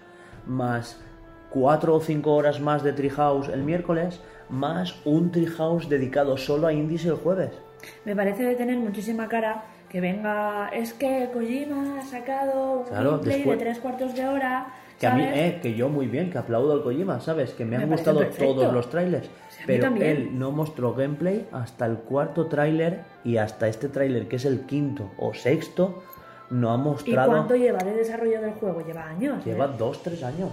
más 0.47 0.99
4 1.51 1.95
o 1.95 1.99
5 1.99 2.33
horas 2.33 2.61
más 2.61 2.81
de 2.81 2.93
Treehouse 2.93 3.49
el 3.49 3.63
miércoles, 3.63 4.21
más 4.49 4.95
un 5.05 5.31
Treehouse 5.31 5.89
dedicado 5.89 6.37
solo 6.37 6.67
a 6.67 6.73
indies 6.73 7.05
el 7.05 7.15
jueves. 7.15 7.51
Me 8.05 8.15
parece 8.15 8.43
de 8.43 8.55
tener 8.55 8.77
muchísima 8.77 9.27
cara 9.27 9.63
que 9.89 10.01
venga, 10.01 10.69
es 10.69 10.93
que 10.93 11.29
Kojima 11.33 11.99
ha 11.99 12.03
sacado 12.05 12.79
un 12.81 12.83
Claro, 12.85 13.11
gameplay 13.11 13.37
después- 13.37 13.59
de 13.59 13.65
tres 13.65 13.79
cuartos 13.79 14.15
de 14.15 14.27
hora. 14.27 14.67
Que 14.99 15.07
a 15.07 15.13
mí, 15.15 15.23
¿sabes? 15.23 15.37
eh, 15.37 15.59
que 15.61 15.73
yo 15.75 15.87
muy 15.87 16.07
bien, 16.07 16.29
que 16.29 16.37
aplaudo 16.37 16.73
al 16.73 16.83
Kojima, 16.83 17.21
¿sabes? 17.21 17.51
Que 17.53 17.63
me, 17.63 17.77
Me 17.77 17.83
han 17.85 17.89
gustado 17.89 18.19
perfecto. 18.19 18.53
todos 18.53 18.73
los 18.73 18.89
trailers. 18.89 19.29
Pero 19.65 19.87
él 19.95 20.37
no 20.37 20.51
mostró 20.51 20.93
gameplay 20.93 21.47
hasta 21.53 21.85
el 21.85 21.97
cuarto 21.99 22.47
tráiler 22.47 23.01
y 23.23 23.37
hasta 23.37 23.67
este 23.69 23.87
tráiler, 23.87 24.27
que 24.27 24.35
es 24.35 24.45
el 24.45 24.61
quinto 24.65 25.11
o 25.17 25.33
sexto, 25.33 26.03
no 26.49 26.71
ha 26.71 26.75
¿Y 26.75 26.79
mostrado... 26.79 27.29
cuánto 27.31 27.55
lleva 27.55 27.79
de 27.79 27.93
desarrollo 27.93 28.41
del 28.41 28.51
juego? 28.53 28.81
Lleva 28.85 29.05
años. 29.05 29.39
¿eh? 29.45 29.51
Lleva 29.51 29.67
dos, 29.67 30.03
tres 30.03 30.21
años. 30.23 30.51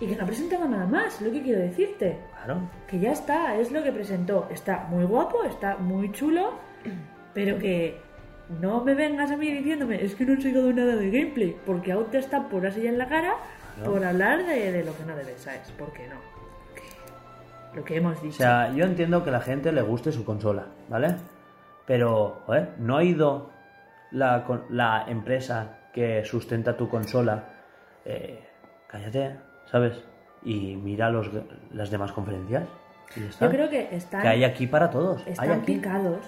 Y 0.00 0.06
que 0.06 0.14
no 0.14 0.22
ha 0.22 0.26
presentado 0.26 0.68
nada 0.68 0.86
más, 0.86 1.20
lo 1.20 1.32
que 1.32 1.42
quiero 1.42 1.60
decirte. 1.60 2.18
Claro. 2.44 2.60
Que 2.86 3.00
ya 3.00 3.10
está, 3.12 3.56
es 3.56 3.72
lo 3.72 3.82
que 3.82 3.90
presentó. 3.90 4.46
Está 4.48 4.86
muy 4.90 5.04
guapo, 5.04 5.42
está 5.42 5.76
muy 5.76 6.12
chulo, 6.12 6.50
pero 7.34 7.58
que 7.58 8.00
no 8.60 8.82
me 8.84 8.94
vengas 8.94 9.30
a 9.30 9.36
mí 9.36 9.50
diciéndome, 9.50 10.02
es 10.04 10.14
que 10.14 10.24
no 10.24 10.34
he 10.34 10.40
sacado 10.40 10.72
nada 10.72 10.96
de 10.96 11.10
gameplay, 11.10 11.56
porque 11.66 11.92
aún 11.92 12.06
te 12.10 12.18
está 12.18 12.48
por 12.48 12.66
así 12.66 12.86
en 12.86 12.98
la 12.98 13.08
cara 13.08 13.34
por 13.84 14.04
hablar 14.04 14.44
de, 14.46 14.72
de 14.72 14.84
lo 14.84 14.96
que 14.96 15.04
no 15.04 15.14
debes, 15.14 15.40
¿sabes? 15.40 15.70
¿Por 15.78 15.92
qué 15.92 16.08
no? 16.08 16.16
Lo 17.74 17.84
que 17.84 17.96
hemos 17.96 18.18
O 18.18 18.22
dicho. 18.22 18.38
sea, 18.38 18.72
yo 18.74 18.84
entiendo 18.84 19.22
que 19.22 19.30
a 19.30 19.34
la 19.34 19.40
gente 19.40 19.70
le 19.72 19.82
guste 19.82 20.10
su 20.10 20.24
consola, 20.24 20.66
¿vale? 20.88 21.14
Pero, 21.86 22.42
joder, 22.46 22.70
no 22.78 22.96
ha 22.96 23.04
ido 23.04 23.50
la, 24.10 24.44
la 24.70 25.04
empresa 25.08 25.78
que 25.92 26.24
sustenta 26.24 26.76
tu 26.76 26.88
consola. 26.88 27.44
eh, 28.04 28.42
cállate, 28.86 29.36
¿sabes? 29.70 30.02
Y 30.42 30.76
mira 30.76 31.10
los, 31.10 31.30
las 31.72 31.90
demás 31.90 32.12
conferencias. 32.12 32.64
y 33.16 33.20
ya 33.20 33.26
está. 33.28 33.44
Yo 33.46 33.50
creo 33.52 33.68
que 33.70 33.94
están, 33.94 34.22
Que 34.22 34.28
hay 34.28 34.44
aquí 34.44 34.66
para 34.66 34.90
todos. 34.90 35.22
hay 35.26 35.32
están 35.32 35.50
aquí. 35.52 35.74
picados 35.74 36.24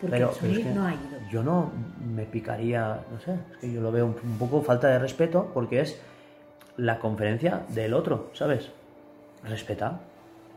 porque 0.00 0.16
Pero, 0.16 0.32
pero 0.40 0.52
es 0.52 0.58
que 0.58 0.64
no 0.74 0.86
ha 0.86 0.92
ido. 0.94 1.00
yo 1.30 1.42
no 1.42 1.70
me 2.14 2.24
picaría, 2.24 3.00
no 3.12 3.20
sé, 3.20 3.34
es 3.52 3.56
que 3.58 3.72
yo 3.72 3.80
lo 3.80 3.92
veo 3.92 4.06
un, 4.06 4.16
un 4.22 4.38
poco 4.38 4.62
falta 4.62 4.88
de 4.88 4.98
respeto 4.98 5.50
porque 5.52 5.80
es 5.80 6.00
la 6.76 6.98
conferencia 6.98 7.62
del 7.68 7.94
otro, 7.94 8.30
¿sabes? 8.32 8.70
Respeta. 9.44 10.00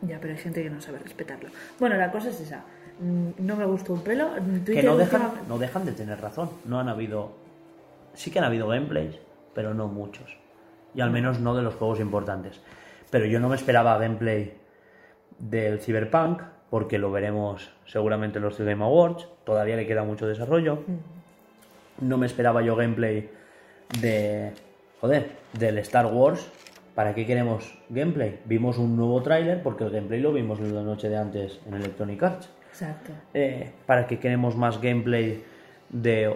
Ya, 0.01 0.19
pero 0.19 0.33
hay 0.33 0.39
gente 0.39 0.61
que 0.63 0.69
no 0.69 0.81
sabe 0.81 0.99
respetarlo. 0.99 1.49
Bueno, 1.79 1.95
la 1.97 2.11
cosa 2.11 2.29
es 2.29 2.39
esa. 2.41 2.63
Mm, 2.99 3.29
No 3.45 3.55
me 3.55 3.65
gustó 3.65 3.93
un 3.93 4.01
pelo. 4.01 4.33
Que 4.35 4.41
Twitter 4.41 4.85
no 4.85 4.97
dejan, 4.97 5.31
no 5.47 5.57
dejan 5.57 5.85
de 5.85 5.93
tener 5.93 6.19
razón. 6.19 6.49
No 6.65 6.79
han 6.79 6.89
habido. 6.89 7.31
Sí 8.13 8.29
que 8.31 8.39
han 8.39 8.45
habido 8.45 8.67
gameplays, 8.67 9.15
pero 9.55 9.73
no 9.73 9.87
muchos. 9.87 10.37
Y 10.93 11.01
al 11.01 11.09
menos 11.11 11.39
no 11.39 11.55
de 11.55 11.63
los 11.63 11.75
juegos 11.75 11.99
importantes. 11.99 12.59
Pero 13.09 13.25
yo 13.25 13.39
no 13.39 13.47
me 13.49 13.55
esperaba 13.55 13.97
gameplay 13.97 14.57
del 15.39 15.79
Cyberpunk, 15.79 16.41
porque 16.73 16.97
lo 16.97 17.11
veremos 17.11 17.71
seguramente 17.85 18.39
en 18.39 18.45
los 18.45 18.57
Game 18.57 18.83
Awards. 18.83 19.27
Todavía 19.43 19.75
le 19.75 19.85
queda 19.85 20.03
mucho 20.03 20.25
desarrollo. 20.25 20.79
No 22.01 22.17
me 22.17 22.25
esperaba 22.25 22.63
yo 22.63 22.75
gameplay 22.75 23.29
de. 24.01 24.53
Joder, 24.99 25.33
del 25.53 25.77
Star 25.77 26.07
Wars. 26.07 26.49
¿Para 26.95 27.13
qué 27.13 27.27
queremos 27.27 27.77
gameplay? 27.89 28.39
Vimos 28.45 28.79
un 28.79 28.97
nuevo 28.97 29.21
tráiler 29.21 29.61
porque 29.61 29.83
el 29.83 29.91
gameplay 29.91 30.19
lo 30.19 30.33
vimos 30.33 30.59
la 30.61 30.81
noche 30.81 31.09
de 31.09 31.17
antes 31.17 31.59
en 31.67 31.75
Electronic 31.75 32.23
Arts. 32.23 32.49
Exacto. 32.69 33.11
Eh, 33.35 33.71
para 33.85 34.07
que 34.07 34.17
queremos 34.17 34.55
más 34.55 34.81
gameplay 34.81 35.43
de 35.89 36.35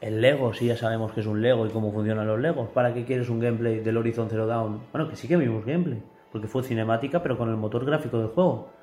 el 0.00 0.20
Lego, 0.20 0.54
si 0.54 0.66
ya 0.66 0.76
sabemos 0.76 1.10
que 1.10 1.18
es 1.18 1.26
un 1.26 1.42
Lego 1.42 1.66
y 1.66 1.70
cómo 1.70 1.90
funcionan 1.90 2.28
los 2.28 2.38
Legos. 2.38 2.68
¿Para 2.68 2.94
qué 2.94 3.04
quieres 3.04 3.28
un 3.28 3.40
gameplay 3.40 3.80
del 3.80 3.96
Horizon 3.96 4.30
Zero 4.30 4.46
Dawn? 4.46 4.82
Bueno, 4.92 5.08
que 5.08 5.16
sí 5.16 5.26
que 5.26 5.36
vimos 5.36 5.66
gameplay, 5.66 6.00
porque 6.30 6.46
fue 6.46 6.62
cinemática, 6.62 7.24
pero 7.24 7.36
con 7.36 7.50
el 7.50 7.56
motor 7.56 7.84
gráfico 7.84 8.18
del 8.18 8.28
juego. 8.28 8.81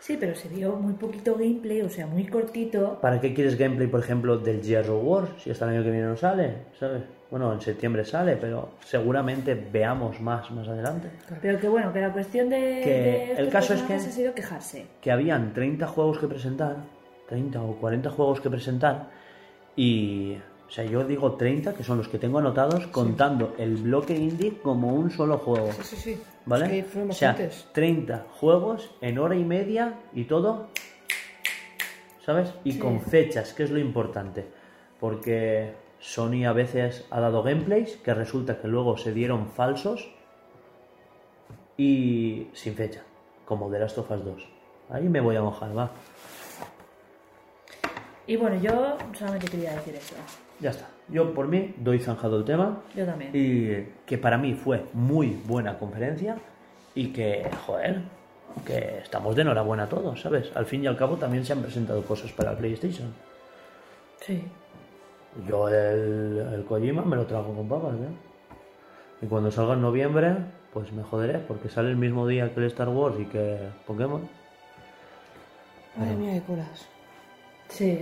Sí, 0.00 0.16
pero 0.18 0.34
se 0.34 0.48
vio 0.48 0.76
muy 0.76 0.94
poquito 0.94 1.34
gameplay, 1.34 1.82
o 1.82 1.90
sea, 1.90 2.06
muy 2.06 2.24
cortito. 2.26 2.98
¿Para 3.00 3.20
qué 3.20 3.34
quieres 3.34 3.58
gameplay, 3.58 3.88
por 3.88 4.00
ejemplo, 4.00 4.38
del 4.38 4.62
Gears 4.62 4.88
of 4.88 5.02
War? 5.04 5.28
Si 5.42 5.50
hasta 5.50 5.64
el 5.66 5.72
año 5.76 5.84
que 5.84 5.90
viene 5.90 6.06
no 6.06 6.16
sale, 6.16 6.54
¿sabes? 6.78 7.02
Bueno, 7.30 7.52
en 7.52 7.60
septiembre 7.60 8.04
sale, 8.04 8.36
pero 8.36 8.70
seguramente 8.84 9.54
veamos 9.54 10.18
más 10.20 10.50
más 10.50 10.66
adelante. 10.68 11.10
Pero 11.42 11.58
que 11.60 11.68
bueno, 11.68 11.92
que 11.92 12.00
la 12.00 12.12
cuestión 12.12 12.48
de, 12.48 12.80
Que 12.82 12.90
de 12.90 13.32
el 13.42 13.50
caso 13.50 13.74
es 13.74 13.82
que- 13.82 13.94
ha 13.94 13.98
sido 13.98 14.34
quejarse. 14.34 14.86
Que 15.02 15.10
habían 15.10 15.52
30 15.52 15.86
juegos 15.86 16.18
que 16.18 16.26
presentar 16.28 16.76
30 17.28 17.60
o 17.60 17.74
40 17.76 18.08
juegos 18.08 18.40
que 18.40 18.48
presentar 18.48 19.10
y, 19.76 20.36
o 20.66 20.70
sea, 20.70 20.84
yo 20.84 21.04
digo 21.04 21.32
30 21.36 21.74
que 21.74 21.82
son 21.84 21.98
los 21.98 22.08
que 22.08 22.18
tengo 22.18 22.38
anotados 22.38 22.86
contando 22.86 23.54
el 23.58 23.76
bloque 23.76 24.14
indie 24.16 24.58
como 24.62 24.88
un 24.94 25.10
solo 25.10 25.36
juego. 25.38 25.70
Sí, 25.72 25.82
sí, 25.82 25.96
sí. 25.96 26.22
¿Vale? 26.48 26.64
Es 26.64 26.70
que 26.70 26.84
fueron 26.84 27.10
o 27.10 27.12
sea, 27.12 27.28
bastantes. 27.32 27.68
30 27.72 28.26
juegos 28.40 28.90
en 29.02 29.18
hora 29.18 29.36
y 29.36 29.44
media 29.44 29.98
y 30.14 30.24
todo, 30.24 30.68
¿sabes? 32.24 32.54
Y 32.64 32.78
con 32.78 33.02
fechas, 33.02 33.52
que 33.52 33.64
es 33.64 33.70
lo 33.70 33.78
importante. 33.78 34.46
Porque 34.98 35.74
Sony 36.00 36.46
a 36.46 36.54
veces 36.54 37.06
ha 37.10 37.20
dado 37.20 37.42
gameplays 37.42 37.96
que 37.98 38.14
resulta 38.14 38.60
que 38.60 38.66
luego 38.66 38.96
se 38.96 39.12
dieron 39.12 39.48
falsos 39.48 40.08
y 41.76 42.48
sin 42.54 42.74
fecha, 42.74 43.02
como 43.44 43.70
The 43.70 43.80
Last 43.80 43.98
of 43.98 44.10
Us 44.10 44.24
2. 44.24 44.48
Ahí 44.88 45.08
me 45.08 45.20
voy 45.20 45.36
a 45.36 45.42
mojar, 45.42 45.76
va. 45.76 45.90
Y 48.28 48.36
bueno, 48.36 48.56
yo 48.60 48.98
solamente 49.14 49.48
quería 49.48 49.72
decir 49.72 49.94
eso. 49.94 50.14
Ya 50.60 50.68
está. 50.70 50.86
Yo 51.08 51.32
por 51.32 51.48
mí 51.48 51.74
doy 51.78 51.98
zanjado 51.98 52.36
el 52.36 52.44
tema. 52.44 52.82
Yo 52.94 53.06
también. 53.06 53.30
Y 53.32 53.88
que 54.04 54.18
para 54.18 54.36
mí 54.36 54.52
fue 54.52 54.84
muy 54.92 55.40
buena 55.46 55.78
conferencia 55.78 56.36
y 56.94 57.10
que, 57.10 57.50
joder, 57.66 58.02
que 58.66 58.98
estamos 58.98 59.34
de 59.34 59.42
enhorabuena 59.42 59.88
todos, 59.88 60.20
¿sabes? 60.20 60.52
Al 60.54 60.66
fin 60.66 60.84
y 60.84 60.86
al 60.86 60.96
cabo 60.98 61.16
también 61.16 61.42
se 61.46 61.54
han 61.54 61.62
presentado 61.62 62.04
cosas 62.04 62.30
para 62.32 62.50
el 62.50 62.58
PlayStation. 62.58 63.14
Sí. 64.20 64.44
Yo 65.48 65.70
el, 65.70 66.50
el 66.52 66.64
Kojima 66.64 67.02
me 67.06 67.16
lo 67.16 67.24
trago 67.24 67.54
con 67.54 67.66
papas, 67.66 67.94
¿eh? 67.94 69.22
Y 69.22 69.26
cuando 69.26 69.50
salga 69.50 69.72
en 69.72 69.80
noviembre, 69.80 70.36
pues 70.74 70.92
me 70.92 71.02
joderé, 71.02 71.38
porque 71.38 71.70
sale 71.70 71.88
el 71.88 71.96
mismo 71.96 72.26
día 72.26 72.52
que 72.52 72.60
el 72.60 72.66
Star 72.66 72.90
Wars 72.90 73.16
y 73.18 73.24
que 73.24 73.58
Pokémon. 73.86 74.28
Madre 75.96 76.14
mía, 76.14 76.34
de 76.34 76.42
colas. 76.42 76.86
Sí. 77.68 78.00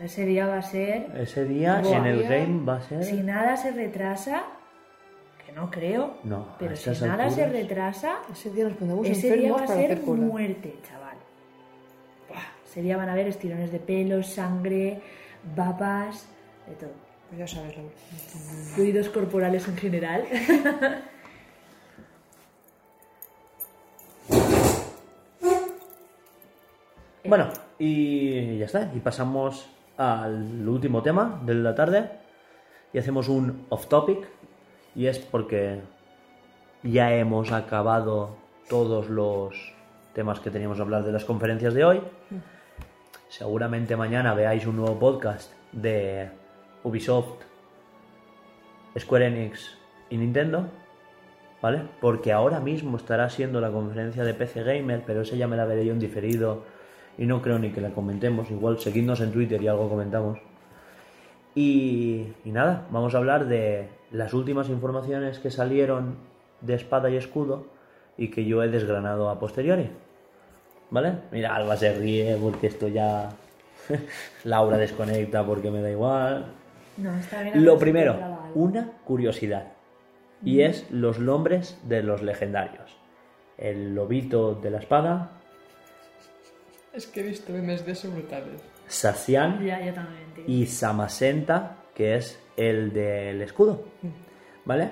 Ese 0.00 0.26
día 0.26 0.46
va 0.46 0.58
a 0.58 0.62
ser. 0.62 1.06
Ese 1.16 1.44
día 1.44 1.80
Buah. 1.80 1.98
en 1.98 2.06
el 2.06 2.22
game 2.24 2.64
va 2.64 2.76
a 2.76 2.80
ser... 2.82 3.04
Si 3.04 3.22
nada 3.22 3.56
se 3.56 3.70
retrasa, 3.70 4.42
que 5.46 5.52
no 5.52 5.70
creo, 5.70 6.16
No, 6.24 6.56
pero 6.58 6.74
si 6.74 6.90
nada 7.04 7.30
se 7.30 7.46
retrasa, 7.46 8.16
Ese 8.32 8.50
día 8.50 8.64
nos 8.64 8.74
pondremos 8.74 9.06
ese 9.06 9.36
día 9.36 9.52
va 9.52 9.62
a 9.62 9.66
ser 9.68 10.00
muerte, 10.00 10.74
chaval. 10.88 11.16
Buah, 12.28 12.42
ese 12.68 12.82
día 12.82 12.96
van 12.96 13.08
a 13.08 13.12
haber 13.12 13.28
estirones 13.28 13.70
de 13.70 13.78
pelo, 13.78 14.22
sangre, 14.22 15.00
babas, 15.54 16.26
de 16.66 16.74
todo. 16.74 17.12
Pues 17.28 17.38
ya 17.38 17.46
sabes. 17.46 17.74
Fluidos 18.74 19.08
corporales 19.08 19.66
en 19.68 19.76
general. 19.76 20.24
Bueno, 27.32 27.48
y 27.78 28.58
ya 28.58 28.66
está. 28.66 28.92
Y 28.94 29.00
pasamos 29.00 29.66
al 29.96 30.68
último 30.68 31.02
tema 31.02 31.40
de 31.46 31.54
la 31.54 31.74
tarde. 31.74 32.10
Y 32.92 32.98
hacemos 32.98 33.26
un 33.30 33.64
off 33.70 33.86
topic. 33.86 34.28
Y 34.94 35.06
es 35.06 35.18
porque 35.18 35.80
ya 36.82 37.14
hemos 37.14 37.50
acabado 37.50 38.36
todos 38.68 39.08
los 39.08 39.54
temas 40.12 40.40
que 40.40 40.50
teníamos 40.50 40.76
que 40.76 40.82
hablar 40.82 41.04
de 41.04 41.12
las 41.12 41.24
conferencias 41.24 41.72
de 41.72 41.86
hoy. 41.86 42.02
Seguramente 43.30 43.96
mañana 43.96 44.34
veáis 44.34 44.66
un 44.66 44.76
nuevo 44.76 44.98
podcast 44.98 45.54
de 45.72 46.28
Ubisoft, 46.84 47.44
Square 48.98 49.28
Enix 49.28 49.78
y 50.10 50.18
Nintendo. 50.18 50.66
¿Vale? 51.62 51.80
Porque 51.98 52.30
ahora 52.30 52.60
mismo 52.60 52.98
estará 52.98 53.30
siendo 53.30 53.58
la 53.62 53.70
conferencia 53.70 54.22
de 54.22 54.34
PC 54.34 54.64
Gamer, 54.64 55.02
pero 55.06 55.22
esa 55.22 55.34
ya 55.34 55.48
me 55.48 55.56
la 55.56 55.64
veré 55.64 55.86
yo 55.86 55.94
en 55.94 55.98
diferido 55.98 56.64
y 57.18 57.26
no 57.26 57.42
creo 57.42 57.58
ni 57.58 57.70
que 57.70 57.80
la 57.80 57.90
comentemos. 57.90 58.50
Igual 58.50 58.78
seguidnos 58.78 59.20
en 59.20 59.32
Twitter 59.32 59.62
y 59.62 59.68
algo 59.68 59.88
comentamos. 59.88 60.38
Y, 61.54 62.26
y 62.44 62.52
nada, 62.52 62.86
vamos 62.90 63.14
a 63.14 63.18
hablar 63.18 63.46
de 63.46 63.88
las 64.10 64.32
últimas 64.32 64.68
informaciones 64.68 65.38
que 65.38 65.50
salieron 65.50 66.16
de 66.60 66.74
espada 66.74 67.10
y 67.10 67.16
escudo 67.16 67.66
y 68.16 68.28
que 68.28 68.44
yo 68.44 68.62
he 68.62 68.68
desgranado 68.68 69.28
a 69.28 69.38
posteriori. 69.38 69.90
¿Vale? 70.90 71.14
Mira, 71.30 71.54
Alba 71.56 71.76
se 71.76 71.92
ríe 71.94 72.36
porque 72.40 72.66
esto 72.66 72.88
ya. 72.88 73.30
Laura 74.44 74.76
desconecta 74.76 75.44
porque 75.44 75.70
me 75.70 75.80
da 75.80 75.90
igual. 75.90 76.46
No, 76.98 77.16
está 77.16 77.42
bien. 77.42 77.64
Lo 77.64 77.78
primero, 77.78 78.16
una 78.54 78.92
curiosidad. 79.04 79.72
Y 80.44 80.60
es 80.60 80.90
los 80.90 81.18
nombres 81.18 81.78
de 81.84 82.02
los 82.02 82.22
legendarios. 82.22 82.96
El 83.56 83.94
lobito 83.94 84.54
de 84.54 84.70
la 84.70 84.78
espada, 84.78 85.30
Es 86.92 87.06
que 87.06 87.20
he 87.20 87.22
visto 87.22 87.52
memes 87.52 87.84
de 87.86 87.92
eso 87.92 88.10
brutales. 88.10 88.60
Sacian 88.86 89.64
Ya, 89.64 89.80
yo 89.84 89.94
también, 89.94 90.24
tío. 90.34 90.44
y 90.46 90.66
Samasenta, 90.66 91.76
que 91.94 92.16
es 92.16 92.38
el 92.56 92.92
del 92.92 93.40
escudo. 93.42 93.84
¿Vale? 94.64 94.90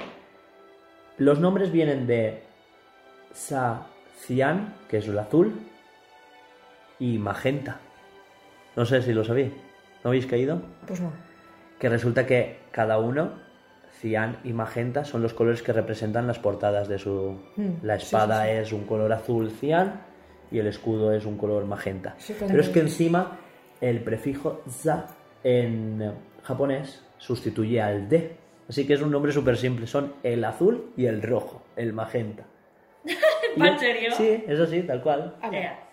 Los 1.18 1.38
nombres 1.38 1.70
vienen 1.70 2.06
de 2.06 2.42
Sacian, 3.32 4.74
que 4.88 4.98
es 4.98 5.08
el 5.08 5.18
azul, 5.18 5.52
y 6.98 7.18
Magenta. 7.18 7.78
No 8.76 8.84
sé 8.86 9.02
si 9.02 9.12
lo 9.12 9.24
sabéis. 9.24 9.52
¿No 10.02 10.08
habéis 10.10 10.26
caído? 10.26 10.62
Pues 10.86 11.00
no. 11.00 11.12
que 11.78 11.88
resulta 11.90 12.26
que 12.26 12.58
cada 12.70 12.98
uno, 12.98 13.32
cian 14.00 14.38
y 14.44 14.52
magenta, 14.54 15.04
son 15.04 15.20
los 15.22 15.34
colores 15.34 15.62
que 15.62 15.72
representan 15.74 16.26
las 16.26 16.38
portadas 16.38 16.88
de 16.88 16.98
su... 16.98 17.38
Mm, 17.56 17.70
La 17.82 17.98
sí, 17.98 18.04
espada 18.06 18.44
sí, 18.44 18.50
sí. 18.50 18.56
es 18.58 18.72
un 18.72 18.84
color 18.84 19.12
azul 19.12 19.50
cian 19.50 20.00
y 20.50 20.58
el 20.58 20.66
escudo 20.66 21.12
es 21.12 21.24
un 21.26 21.36
color 21.36 21.64
magenta. 21.66 22.14
Sí, 22.18 22.34
Pero 22.38 22.60
es 22.60 22.68
que 22.68 22.80
encima 22.80 23.38
el 23.80 24.02
prefijo 24.02 24.62
za 24.68 25.06
en 25.44 26.12
japonés 26.42 27.02
sustituye 27.18 27.80
al 27.80 28.08
de. 28.08 28.36
Así 28.68 28.86
que 28.86 28.94
es 28.94 29.02
un 29.02 29.10
nombre 29.10 29.32
súper 29.32 29.56
simple. 29.56 29.86
Son 29.86 30.14
el 30.22 30.44
azul 30.44 30.92
y 30.96 31.06
el 31.06 31.22
rojo, 31.22 31.62
el 31.76 31.92
magenta. 31.92 32.44
¿En 33.56 33.78
serio? 33.78 34.12
Sí, 34.16 34.44
eso 34.46 34.66
sí, 34.66 34.82
tal 34.82 35.02
cual. 35.02 35.36
A 35.40 35.50
ver, 35.50 35.62
Ya. 35.62 35.86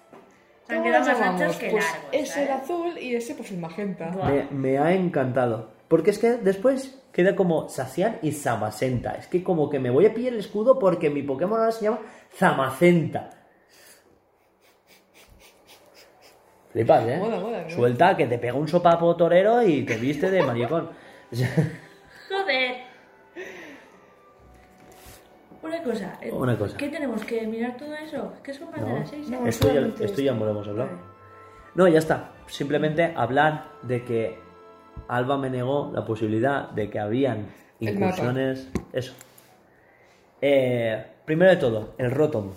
Se 0.67 0.73
han 0.73 0.79
¿cómo 0.79 0.91
quedado 0.91 1.05
más 1.07 1.21
anchos 1.21 1.55
que 1.55 1.69
pues 1.69 1.85
largos. 1.85 2.09
Es 2.11 2.37
el 2.37 2.47
¿sabes? 2.47 2.63
azul 2.63 2.97
y 2.99 3.15
ese 3.15 3.35
pues 3.35 3.51
el 3.51 3.57
magenta. 3.57 4.11
Me, 4.11 4.47
me 4.51 4.77
ha 4.77 4.93
encantado. 4.93 5.69
Porque 5.87 6.09
es 6.09 6.19
que 6.19 6.31
después 6.33 7.01
queda 7.13 7.37
como 7.37 7.69
Sacian 7.69 8.17
y 8.21 8.33
Zamacenta. 8.33 9.13
Es 9.13 9.27
que 9.27 9.41
como 9.43 9.69
que 9.69 9.79
me 9.79 9.89
voy 9.89 10.05
a 10.05 10.13
pillar 10.13 10.33
el 10.33 10.39
escudo 10.39 10.77
porque 10.77 11.09
mi 11.09 11.23
Pokémon 11.23 11.57
ahora 11.57 11.71
se 11.71 11.85
llama 11.85 12.01
Zamacenta. 12.35 13.29
Flipas, 16.77 17.07
¿eh? 17.07 17.17
Mola, 17.17 17.39
mola, 17.39 17.63
¿no? 17.63 17.69
Suelta 17.71 18.15
que 18.15 18.27
te 18.27 18.37
pega 18.37 18.53
un 18.53 18.67
sopapo 18.67 19.15
torero 19.15 19.63
y 19.63 19.83
te 19.83 19.97
viste 19.97 20.29
de 20.29 20.43
maricón. 20.43 20.89
Joder. 22.29 22.75
Una 25.63 25.81
cosa. 25.83 26.19
eh, 26.21 26.31
Una 26.31 26.55
cosa. 26.55 26.77
¿Qué 26.77 26.89
tenemos 26.89 27.23
que 27.23 27.47
mirar 27.47 27.75
todo 27.77 27.95
eso? 27.95 28.31
¿Qué 28.43 28.53
son 28.53 28.69
más 28.69 28.79
de 28.81 28.87
No. 28.89 28.99
las 28.99 29.09
seis? 29.09 29.27
No. 29.29 29.47
esto 29.47 29.73
ya, 29.73 30.05
esto 30.05 30.21
ya 30.21 30.33
lo 30.33 30.49
hemos 30.51 30.67
hablado. 30.67 30.89
Vale. 30.91 31.01
No, 31.73 31.87
ya 31.87 31.97
está. 31.97 32.31
Simplemente 32.45 33.11
hablar 33.15 33.65
de 33.81 34.03
que 34.05 34.37
Alba 35.07 35.37
me 35.37 35.49
negó 35.49 35.91
la 35.93 36.05
posibilidad 36.05 36.69
de 36.69 36.89
que 36.91 36.99
habían 36.99 37.47
incursiones. 37.79 38.69
Eso. 38.93 39.13
Eh, 40.41 41.03
primero 41.25 41.49
de 41.49 41.57
todo, 41.57 41.95
el 41.97 42.11
Rotom. 42.11 42.51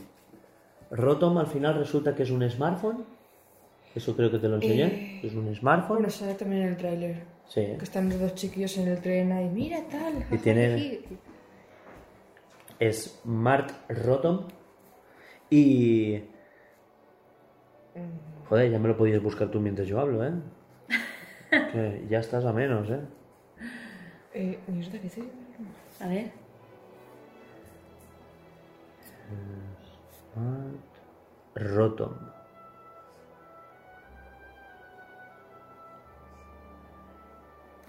Rotom 0.90 1.38
al 1.38 1.46
final 1.46 1.74
resulta 1.76 2.14
que 2.14 2.24
es 2.24 2.30
un 2.30 2.48
smartphone. 2.50 3.04
Eso 3.94 4.14
creo 4.16 4.30
que 4.30 4.38
te 4.38 4.48
lo 4.48 4.56
enseñé. 4.56 4.84
Eh, 4.84 5.20
Es 5.24 5.34
un 5.34 5.54
smartphone. 5.54 5.96
Bueno, 5.98 6.10
sale 6.10 6.34
también 6.34 6.62
en 6.62 6.68
el 6.68 6.76
tráiler. 6.76 7.22
Sí. 7.48 7.66
Que 7.76 7.84
están 7.84 8.08
los 8.08 8.20
dos 8.20 8.34
chiquillos 8.34 8.76
en 8.78 8.88
el 8.88 9.00
tren 9.00 9.32
ahí. 9.32 9.48
Mira 9.48 9.82
tal. 9.90 10.24
Y 10.30 10.38
tiene-. 10.38 11.00
Es 12.78 13.20
Smart 13.22 13.72
Rotom. 13.88 14.46
Y. 15.50 16.22
Joder, 18.48 18.70
ya 18.70 18.78
me 18.78 18.88
lo 18.88 18.96
podías 18.96 19.20
buscar 19.22 19.50
tú 19.50 19.60
mientras 19.60 19.86
yo 19.88 20.00
hablo, 20.00 20.24
¿eh? 20.24 20.32
Que 21.50 22.06
ya 22.08 22.20
estás 22.20 22.44
a 22.44 22.52
menos, 22.52 22.88
¿eh? 22.90 23.00
Eh, 24.32 24.58
¿mierda 24.68 24.92
qué 24.92 24.98
dice? 25.00 25.22
A 26.00 26.06
ver. 26.06 26.30
Smart 30.32 30.76
Rotom. 31.56 32.12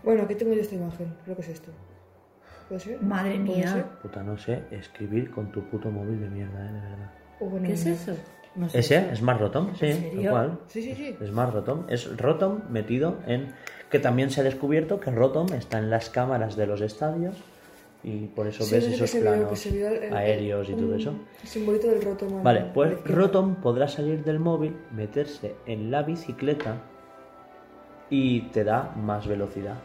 Bueno, 0.03 0.23
aquí 0.23 0.35
tengo 0.35 0.53
yo 0.53 0.61
esta 0.61 0.75
imagen. 0.75 1.13
Creo 1.23 1.35
que 1.35 1.41
es 1.41 1.49
esto. 1.49 1.71
¿Puede 2.67 2.81
ser? 2.81 3.01
Madre 3.01 3.35
¿Puede 3.39 3.57
mía. 3.59 3.73
ser? 3.73 3.85
Puta, 4.01 4.23
no 4.23 4.37
sé 4.37 4.63
escribir 4.71 5.29
con 5.31 5.51
tu 5.51 5.61
puto 5.69 5.89
móvil 5.91 6.19
de 6.21 6.29
mierda, 6.29 6.59
¿eh? 6.69 6.73
De 6.73 6.79
verdad. 6.81 7.11
O 7.39 7.45
bueno, 7.47 7.67
¿Qué 7.67 7.73
es 7.73 7.85
eso? 7.85 8.13
No 8.55 8.67
sé. 8.69 8.79
¿Ese? 8.79 9.15
¿Smart 9.15 9.39
Rotom? 9.39 9.75
Sí, 9.75 10.11
cual. 10.29 10.59
Sí, 10.67 10.81
sí, 10.81 10.93
sí. 10.95 11.25
Smart 11.25 11.53
Rotom. 11.53 11.85
Es 11.89 12.17
Rotom 12.17 12.61
metido 12.69 13.19
en... 13.27 13.53
Que 13.89 13.99
también 13.99 14.29
se 14.29 14.41
ha 14.41 14.43
descubierto 14.43 14.99
que 14.99 15.11
Rotom 15.11 15.47
está 15.53 15.77
en 15.77 15.89
las 15.89 16.09
cámaras 16.09 16.55
de 16.55 16.65
los 16.67 16.79
estadios 16.81 17.35
y 18.03 18.27
por 18.27 18.47
eso 18.47 18.63
Sí, 18.63 18.73
ves 18.75 18.87
esos 18.87 19.11
planos 19.11 19.71
vio 19.71 19.87
el- 19.89 20.03
el- 20.03 20.13
aéreos 20.15 20.69
y 20.69 20.73
todo 20.73 20.95
eso. 20.95 21.13
simbolito 21.43 21.87
del 21.87 22.01
roto. 22.01 22.25
Vale, 22.41 22.65
pues 22.73 23.03
Rotom 23.05 23.55
podrá 23.55 23.87
salir 23.89 24.23
del 24.23 24.39
móvil, 24.39 24.75
meterse 24.91 25.55
en 25.65 25.91
la 25.91 26.03
bicicleta 26.03 26.77
y 28.09 28.41
te 28.49 28.63
da 28.63 28.93
más 28.95 29.27
velocidad. 29.27 29.75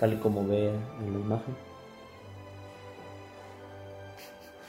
Tal 0.00 0.14
y 0.14 0.16
como 0.16 0.46
ve 0.46 0.70
en 0.70 1.12
la 1.12 1.18
imagen. 1.18 1.54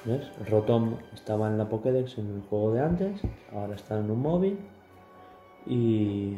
¿Ves? 0.03 0.29
Rotom 0.49 0.97
estaba 1.13 1.47
en 1.47 1.57
la 1.57 1.69
Pokédex 1.69 2.17
en 2.17 2.35
el 2.35 2.41
juego 2.49 2.73
de 2.73 2.81
antes, 2.81 3.21
ahora 3.53 3.75
está 3.75 3.97
en 3.97 4.11
un 4.11 4.21
móvil 4.21 4.59
y. 5.65 6.37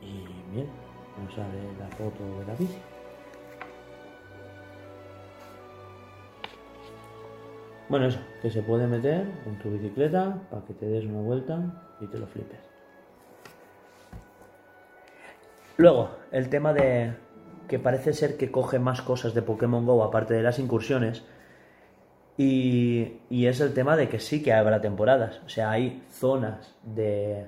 Y 0.00 0.24
bien, 0.52 0.68
nos 1.22 1.34
sale 1.34 1.60
la 1.78 1.88
foto 1.96 2.24
de 2.38 2.46
la 2.46 2.54
bici. 2.54 2.78
Bueno, 7.90 8.06
eso, 8.06 8.20
que 8.40 8.50
se 8.50 8.62
puede 8.62 8.86
meter 8.86 9.30
en 9.44 9.58
tu 9.58 9.70
bicicleta 9.70 10.40
para 10.50 10.64
que 10.64 10.72
te 10.72 10.86
des 10.86 11.04
una 11.04 11.20
vuelta 11.20 11.84
y 12.00 12.06
te 12.06 12.18
lo 12.18 12.26
flipes. 12.26 12.71
Luego, 15.76 16.10
el 16.30 16.48
tema 16.48 16.72
de 16.72 17.14
que 17.68 17.78
parece 17.78 18.12
ser 18.12 18.36
que 18.36 18.50
coge 18.50 18.78
más 18.78 19.02
cosas 19.02 19.34
de 19.34 19.42
Pokémon 19.42 19.86
Go 19.86 20.04
aparte 20.04 20.34
de 20.34 20.42
las 20.42 20.58
incursiones. 20.58 21.24
Y, 22.36 23.20
y 23.30 23.46
es 23.46 23.60
el 23.60 23.74
tema 23.74 23.96
de 23.96 24.08
que 24.08 24.18
sí 24.18 24.42
que 24.42 24.52
habrá 24.52 24.80
temporadas. 24.80 25.40
O 25.44 25.48
sea, 25.48 25.70
hay 25.70 26.02
zonas 26.10 26.74
de, 26.82 27.46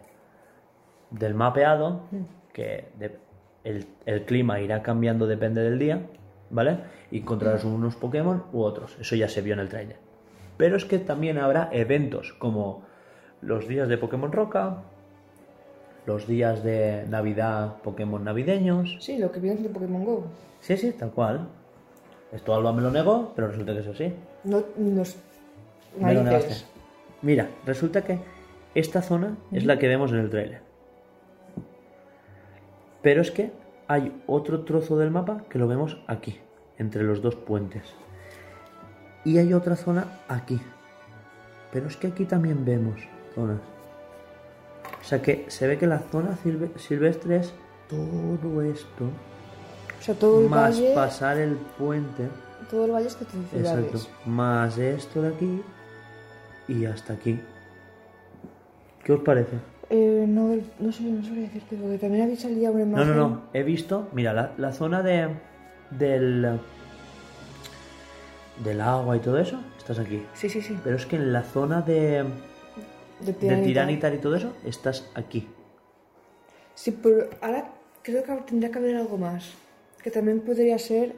del 1.11 1.35
mapeado 1.35 2.03
que 2.53 2.89
el, 3.65 3.87
el 4.07 4.25
clima 4.25 4.61
irá 4.61 4.83
cambiando 4.83 5.27
depende 5.27 5.63
del 5.63 5.79
día, 5.79 6.07
¿vale? 6.51 6.79
Y 7.11 7.21
encontrarás 7.21 7.65
unos 7.65 7.97
Pokémon 7.97 8.45
u 8.53 8.63
otros. 8.63 8.97
Eso 9.01 9.17
ya 9.17 9.29
se 9.29 9.43
vio 9.43 9.55
en 9.55 9.61
el 9.61 9.69
trailer. 9.69 9.99
Pero 10.57 10.77
es 10.77 10.85
que 10.85 10.99
también 10.99 11.39
habrá 11.39 11.69
eventos 11.73 12.33
como 12.35 12.85
los 13.41 13.67
días 13.67 13.89
de 13.89 13.99
Pokémon 13.99 14.33
Roca, 14.33 14.85
los 16.07 16.27
días 16.27 16.63
de 16.63 17.07
Navidad 17.09 17.77
Pokémon 17.83 18.23
navideños. 18.23 18.97
Sí, 19.01 19.19
lo 19.19 19.33
que 19.33 19.41
viene 19.41 19.63
de 19.63 19.69
Pokémon 19.69 20.05
Go. 20.05 20.25
Sí, 20.61 20.77
sí, 20.77 20.93
tal 20.93 21.11
cual. 21.13 21.49
Esto 22.33 22.55
Alba 22.55 22.73
me 22.73 22.83
lo 22.83 22.91
negó, 22.91 23.33
pero 23.35 23.49
resulta 23.49 23.73
que 23.73 23.81
es 23.81 23.87
así. 23.87 24.13
No 24.45 24.65
nos. 24.77 25.17
Me 25.99 26.15
lo 26.15 26.23
negaste. 26.25 26.65
Mira, 27.23 27.49
resulta 27.65 28.03
que 28.03 28.19
esta 28.75 29.03
zona 29.03 29.37
es 29.53 29.65
la 29.65 29.79
que 29.79 29.89
vemos 29.89 30.11
en 30.13 30.19
el 30.19 30.31
trailer. 30.31 30.61
Pero 33.03 33.21
es 33.21 33.31
que 33.31 33.53
hay 33.87 34.21
otro 34.27 34.65
trozo 34.65 34.99
del 34.99 35.11
mapa 35.11 35.45
que 35.49 35.59
lo 35.59 35.69
vemos 35.69 35.99
aquí, 36.07 36.41
entre 36.79 37.03
los 37.05 37.23
dos 37.23 37.37
puentes. 37.37 37.95
Y 39.25 39.39
hay 39.39 39.53
otra 39.55 39.77
zona 39.77 40.21
aquí. 40.29 40.61
Pero 41.73 41.87
es 41.87 41.97
que 41.97 42.09
aquí 42.09 42.25
también 42.25 42.65
vemos 42.65 43.01
zonas. 43.35 43.61
O 45.05 45.07
sea 45.07 45.21
que 45.21 45.45
se 45.49 45.67
ve 45.67 45.77
que 45.79 45.87
la 45.87 45.99
zona 45.99 46.37
silve- 46.43 46.77
silvestre 46.79 47.37
es 47.37 47.53
todo 47.89 48.63
esto, 48.63 49.05
O 49.05 50.03
sea, 50.03 50.15
todo 50.15 50.41
el 50.41 50.49
más 50.49 50.75
valle. 50.81 50.95
pasar 50.95 51.39
el 51.39 51.57
puente. 51.79 52.29
Todo 52.71 52.87
el 52.87 52.93
valle 52.93 53.09
es 53.09 53.15
que 53.17 53.25
tiene 53.27 53.47
ciudades. 53.49 53.85
Exacto. 53.87 54.09
Más 54.31 54.79
esto 54.79 55.21
de 55.23 55.29
aquí 55.29 55.63
y 56.69 56.87
hasta 56.87 57.13
aquí. 57.13 57.39
¿Qué 59.05 59.13
os 59.13 59.21
parece? 59.21 59.53
Eh, 59.91 60.25
no, 60.27 60.57
no 60.81 60.91
sé, 60.91 61.03
no 61.03 61.23
sabría 61.23 61.43
decirte, 61.43 61.77
porque 61.77 61.99
también 61.99 62.23
había 62.25 62.37
salido 62.37 62.73
una 62.73 62.85
No, 62.87 62.91
imagen. 62.91 63.09
no, 63.17 63.29
no. 63.29 63.43
He 63.53 63.63
visto, 63.63 64.09
mira, 64.15 64.33
la, 64.33 64.53
la 64.57 64.73
zona 64.73 65.03
de 65.03 65.29
del 65.91 66.59
del 68.65 68.81
agua 68.81 69.17
y 69.17 69.21
todo 69.21 69.39
eso, 69.39 69.61
estás 69.77 69.99
aquí. 69.99 70.25
Sí, 70.33 70.49
sí, 70.49 70.63
sí. 70.63 70.79
Pero 70.83 70.97
es 70.97 71.05
que 71.07 71.17
en 71.17 71.33
la 71.33 71.43
zona 71.43 71.83
de 71.83 72.25
De 73.21 73.33
Tiranitar. 73.33 74.15
Y 74.15 74.19
todo 74.19 74.37
eso, 74.37 74.53
estás 74.65 75.11
aquí. 75.15 75.49
Sí, 76.75 76.91
pero 77.03 77.29
ahora 77.41 77.71
creo 78.03 78.23
que 78.25 78.33
tendría 78.47 78.71
que 78.71 78.79
haber 78.79 78.97
algo 78.97 79.17
más. 79.17 79.53
Que 80.03 80.11
también 80.11 80.41
podría 80.41 80.79
ser. 80.79 81.15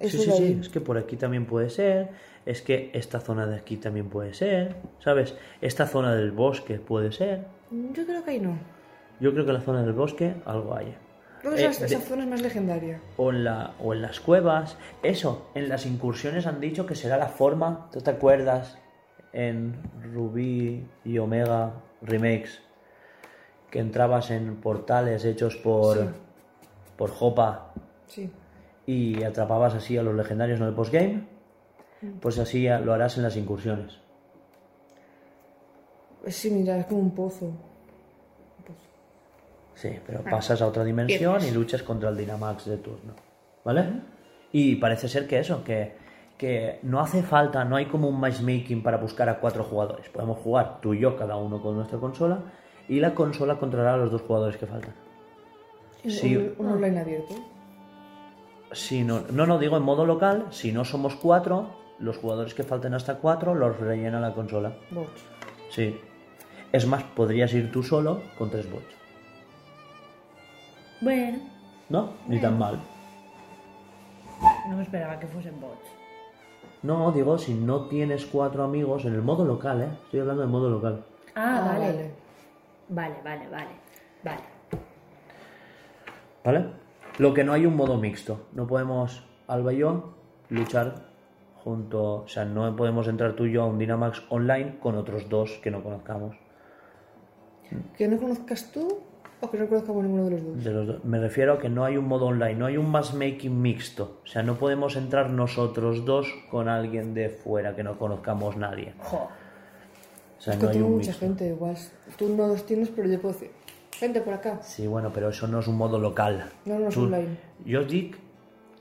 Eso 0.00 0.18
sí, 0.18 0.30
sí, 0.30 0.36
sí. 0.36 0.58
Es 0.60 0.68
que 0.68 0.80
por 0.80 0.96
aquí 0.98 1.16
también 1.16 1.46
puede 1.46 1.70
ser. 1.70 2.10
Es 2.46 2.62
que 2.62 2.90
esta 2.94 3.20
zona 3.20 3.46
de 3.46 3.56
aquí 3.56 3.76
también 3.76 4.08
puede 4.08 4.34
ser. 4.34 4.76
¿Sabes? 5.00 5.34
Esta 5.60 5.86
zona 5.86 6.14
del 6.14 6.30
bosque 6.32 6.78
puede 6.78 7.12
ser. 7.12 7.46
Yo 7.70 8.04
creo 8.06 8.24
que 8.24 8.30
ahí 8.32 8.40
no. 8.40 8.58
Yo 9.20 9.32
creo 9.32 9.44
que 9.44 9.52
la 9.52 9.60
zona 9.60 9.82
del 9.82 9.92
bosque 9.92 10.34
algo 10.44 10.74
hay. 10.76 10.94
Creo 11.40 11.54
que 11.54 11.62
Eh, 11.62 11.66
esa, 11.66 11.80
de- 11.86 11.94
esa 11.94 12.00
zona 12.00 12.24
es 12.24 12.30
más 12.30 12.42
legendaria. 12.42 13.00
o 13.16 13.30
en, 13.30 13.44
la, 13.44 13.74
o 13.80 13.92
en 13.94 14.02
las 14.02 14.20
cuevas. 14.20 14.76
Eso, 15.02 15.50
en 15.54 15.68
las 15.68 15.86
incursiones 15.86 16.46
han 16.46 16.60
dicho 16.60 16.86
que 16.86 16.94
será 16.94 17.16
la 17.16 17.28
forma. 17.28 17.88
¿Tú 17.92 18.00
te 18.00 18.10
acuerdas? 18.10 18.78
En 19.32 19.74
Rubí 20.12 20.86
y 21.04 21.18
Omega 21.18 21.72
Remakes. 22.02 22.60
Que 23.70 23.80
entrabas 23.80 24.30
en 24.30 24.56
portales 24.60 25.24
hechos 25.24 25.56
por, 25.56 25.96
Sí. 25.98 26.04
por 26.96 27.10
Jopa 27.10 27.72
Sí. 28.06 28.30
y 28.86 29.22
atrapabas 29.22 29.74
así 29.74 29.96
a 29.98 30.02
los 30.02 30.14
legendarios 30.14 30.60
en 30.60 30.66
el 30.66 30.74
postgame. 30.74 31.24
Pues 32.20 32.38
así 32.38 32.66
lo 32.68 32.94
harás 32.94 33.16
en 33.16 33.24
las 33.24 33.36
incursiones. 33.36 33.98
Es 36.24 36.36
similar, 36.36 36.78
es 36.80 36.86
como 36.86 37.00
un 37.00 37.14
pozo. 37.14 37.52
Sí, 39.74 39.96
pero 40.06 40.22
pasas 40.24 40.60
a 40.60 40.66
otra 40.66 40.82
dimensión 40.82 41.40
y 41.44 41.50
luchas 41.52 41.82
contra 41.84 42.08
el 42.08 42.16
Dynamax 42.16 42.66
de 42.66 42.78
turno. 42.78 43.14
¿Vale? 43.64 43.84
Y 44.50 44.76
parece 44.76 45.08
ser 45.08 45.26
que 45.28 45.38
eso, 45.38 45.62
que, 45.62 45.92
que 46.38 46.78
no 46.84 47.00
hace 47.00 47.22
falta, 47.22 47.64
no 47.64 47.76
hay 47.76 47.86
como 47.86 48.08
un 48.08 48.18
matchmaking 48.20 48.82
para 48.82 48.96
buscar 48.96 49.28
a 49.28 49.40
cuatro 49.40 49.64
jugadores. 49.64 50.08
Podemos 50.08 50.38
jugar 50.38 50.80
tú 50.80 50.94
y 50.94 51.00
yo, 51.00 51.16
cada 51.16 51.36
uno 51.36 51.60
con 51.60 51.74
nuestra 51.76 51.98
consola, 51.98 52.40
y 52.88 53.00
la 53.00 53.12
consola 53.14 53.58
controlará 53.58 53.94
a 53.94 53.96
los 53.98 54.12
dos 54.12 54.22
jugadores 54.22 54.56
que 54.56 54.66
faltan. 54.66 54.94
Sí. 56.06 56.36
Un, 56.36 56.54
un 56.58 56.72
online 56.74 57.00
abierto. 57.00 57.34
Si 58.72 59.02
no, 59.02 59.22
no, 59.32 59.46
no, 59.46 59.58
digo 59.58 59.76
en 59.76 59.82
modo 59.82 60.06
local, 60.06 60.46
si 60.50 60.72
no 60.72 60.84
somos 60.84 61.16
cuatro, 61.16 61.70
los 61.98 62.16
jugadores 62.18 62.54
que 62.54 62.62
falten 62.62 62.94
hasta 62.94 63.16
cuatro 63.16 63.54
los 63.54 63.78
rellena 63.78 64.20
la 64.20 64.32
consola. 64.32 64.76
Bots. 64.90 65.24
Sí. 65.70 66.00
Es 66.70 66.86
más, 66.86 67.02
podrías 67.02 67.52
ir 67.52 67.72
tú 67.72 67.82
solo 67.82 68.22
con 68.36 68.50
tres 68.50 68.70
bots. 68.70 68.94
Bueno, 71.00 71.38
¿No? 71.88 72.12
Ni 72.26 72.38
tan 72.40 72.58
mal. 72.58 72.78
no 74.68 74.76
me 74.76 74.82
esperaba 74.82 75.18
que 75.18 75.26
fuesen 75.26 75.58
bots. 75.60 75.97
No, 76.82 77.10
digo, 77.12 77.38
si 77.38 77.54
no 77.54 77.86
tienes 77.88 78.26
cuatro 78.26 78.62
amigos 78.64 79.04
en 79.04 79.14
el 79.14 79.22
modo 79.22 79.44
local, 79.44 79.82
¿eh? 79.82 79.88
Estoy 80.04 80.20
hablando 80.20 80.42
del 80.42 80.50
modo 80.50 80.70
local. 80.70 81.04
Ah, 81.34 81.58
Ah, 81.58 81.68
vale. 81.68 81.86
vale. 81.86 82.10
Vale, 82.88 83.14
vale, 83.24 83.48
vale. 83.48 83.70
Vale. 84.24 84.40
¿Vale? 86.44 86.66
Lo 87.18 87.34
que 87.34 87.44
no 87.44 87.52
hay 87.52 87.66
un 87.66 87.76
modo 87.76 87.96
mixto. 87.98 88.46
No 88.52 88.66
podemos, 88.66 89.24
Alba 89.48 89.72
y 89.72 89.78
yo, 89.78 90.14
luchar 90.50 90.94
junto... 91.64 92.22
O 92.22 92.28
sea, 92.28 92.44
no 92.44 92.74
podemos 92.76 93.08
entrar 93.08 93.32
tú 93.34 93.44
y 93.44 93.52
yo 93.52 93.62
a 93.62 93.66
un 93.66 93.78
Dynamax 93.78 94.22
online 94.30 94.78
con 94.80 94.96
otros 94.96 95.28
dos 95.28 95.58
que 95.62 95.70
no 95.70 95.82
conozcamos. 95.82 96.36
Que 97.96 98.08
no 98.08 98.18
conozcas 98.18 98.70
tú 98.72 99.00
o 99.40 99.50
que 99.50 99.58
no 99.58 99.68
conozcamos 99.68 100.02
ninguno 100.04 100.24
de 100.24 100.30
los 100.32 100.44
dos. 100.44 100.64
De 100.64 100.70
los 100.72 100.86
dos. 100.86 101.04
Me 101.04 101.18
refiero 101.18 101.54
a 101.54 101.58
que 101.58 101.68
no 101.68 101.84
hay 101.84 101.96
un 101.96 102.06
modo 102.06 102.26
online, 102.26 102.54
no 102.54 102.66
hay 102.66 102.76
un 102.76 102.90
matchmaking 102.90 103.60
mixto. 103.62 104.18
O 104.24 104.26
sea, 104.26 104.42
no 104.42 104.56
podemos 104.56 104.96
entrar 104.96 105.30
nosotros 105.30 106.04
dos 106.04 106.26
con 106.50 106.68
alguien 106.68 107.14
de 107.14 107.28
fuera 107.30 107.74
que 107.76 107.82
no 107.84 107.98
conozcamos 107.98 108.56
nadie. 108.56 108.94
Jo. 108.98 109.28
O 110.38 110.40
sea, 110.40 110.54
Es 110.54 110.58
no 110.60 110.66
que 110.66 110.70
hay 110.70 110.72
tengo 110.78 110.86
un 110.88 110.94
mucha 110.96 111.08
mixto. 111.10 111.26
gente, 111.26 111.46
igual. 111.48 111.76
Tú 112.16 112.28
no 112.36 112.46
los 112.48 112.64
tienes, 112.66 112.88
pero 112.88 113.08
yo 113.08 113.20
puedo 113.20 113.34
decir. 113.34 113.50
Gente 113.92 114.20
por 114.20 114.34
acá. 114.34 114.60
Sí, 114.62 114.86
bueno, 114.86 115.10
pero 115.12 115.28
eso 115.30 115.46
no 115.48 115.58
es 115.60 115.66
un 115.66 115.76
modo 115.76 115.98
local. 115.98 116.44
No, 116.64 116.78
no 116.78 116.88
es 116.88 116.94
Tú- 116.94 117.04
online. 117.04 117.36
Yo 117.64 117.84
dic, 117.84 118.16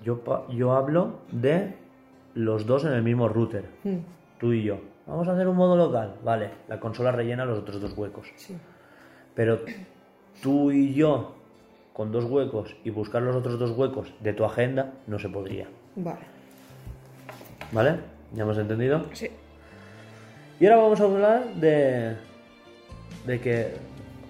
yo, 0.04 0.22
yo 0.52 0.74
hablo 0.74 1.20
de 1.32 1.76
los 2.36 2.68
dos 2.68 2.86
en 2.86 2.94
el 2.94 3.02
mismo 3.02 3.28
router, 3.28 3.66
Hmm, 3.84 3.98
tú 4.40 4.54
y 4.54 4.64
yo. 4.64 4.78
Vamos 5.08 5.28
a 5.28 5.32
hacer 5.34 5.48
un 5.48 5.56
modo 5.56 5.76
local, 5.76 6.16
vale. 6.24 6.50
La 6.68 6.80
consola 6.80 7.12
rellena 7.12 7.46
los 7.46 7.58
otros 7.60 7.82
dos 7.82 7.98
huecos. 7.98 8.28
sí. 8.36 8.56
Pero 9.34 9.60
tú 10.42 10.72
y 10.72 10.94
yo 10.94 11.36
con 11.94 12.12
dos 12.12 12.26
huecos 12.26 12.76
y 12.84 12.92
buscar 12.92 13.22
los 13.24 13.36
otros 13.36 13.58
dos 13.58 13.72
huecos 13.72 14.14
de 14.22 14.34
tu 14.34 14.46
agenda 14.46 14.94
no 15.08 15.18
se 15.18 15.30
podría. 15.30 15.68
Vale. 15.96 16.20
¿Vale? 17.72 17.96
¿Ya 18.34 18.44
hemos 18.44 18.58
entendido? 18.58 19.06
Sí. 19.14 19.30
Y 20.60 20.66
ahora 20.66 20.78
vamos 20.78 21.02
a 21.02 21.04
hablar 21.04 21.54
de. 21.56 22.16
de 23.26 23.40
que. 23.40 23.74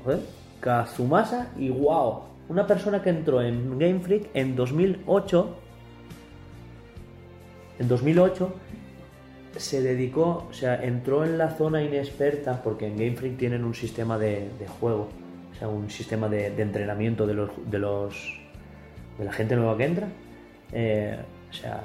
Joder, 0.03 0.19
Kazumasa 0.59 1.51
y 1.57 1.69
Wow. 1.69 2.23
Una 2.49 2.65
persona 2.65 3.01
que 3.01 3.09
entró 3.09 3.41
en 3.41 3.77
Game 3.77 3.99
Freak 3.99 4.29
en 4.33 4.55
2008. 4.55 5.55
En 7.79 7.87
2008 7.87 8.53
se 9.57 9.81
dedicó, 9.81 10.47
o 10.49 10.53
sea, 10.53 10.81
entró 10.83 11.25
en 11.25 11.37
la 11.37 11.49
zona 11.49 11.83
inexperta 11.83 12.61
porque 12.63 12.87
en 12.87 12.97
Game 12.97 13.15
Freak 13.15 13.37
tienen 13.37 13.63
un 13.63 13.73
sistema 13.73 14.17
de, 14.17 14.49
de 14.59 14.67
juego, 14.67 15.09
o 15.57 15.59
sea, 15.59 15.67
un 15.67 15.89
sistema 15.89 16.29
de, 16.29 16.51
de 16.51 16.61
entrenamiento 16.61 17.25
de 17.25 17.33
los, 17.33 17.49
de 17.65 17.79
los 17.79 18.39
de 19.17 19.25
la 19.25 19.31
gente 19.31 19.55
nueva 19.55 19.75
que 19.77 19.85
entra. 19.85 20.07
Eh, 20.71 21.17
o 21.49 21.53
sea, 21.53 21.83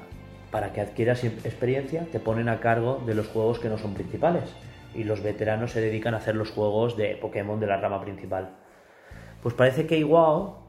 para 0.50 0.72
que 0.72 0.80
adquieras 0.80 1.24
experiencia 1.24 2.06
te 2.10 2.20
ponen 2.20 2.48
a 2.48 2.60
cargo 2.60 3.02
de 3.06 3.14
los 3.14 3.28
juegos 3.28 3.58
que 3.58 3.68
no 3.68 3.78
son 3.78 3.94
principales. 3.94 4.44
y 4.94 5.04
los 5.04 5.22
veteranos 5.22 5.72
se 5.72 5.80
dedican 5.80 6.12
a 6.12 6.18
hacer 6.18 6.36
los 6.36 6.50
juegos 6.50 6.98
de 6.98 7.16
Pokémon 7.16 7.58
de 7.58 7.66
la 7.66 7.78
rama 7.78 8.02
principal. 8.02 8.50
Pues 9.42 9.54
parece 9.54 9.86
que 9.86 9.96
Iwao 9.96 10.66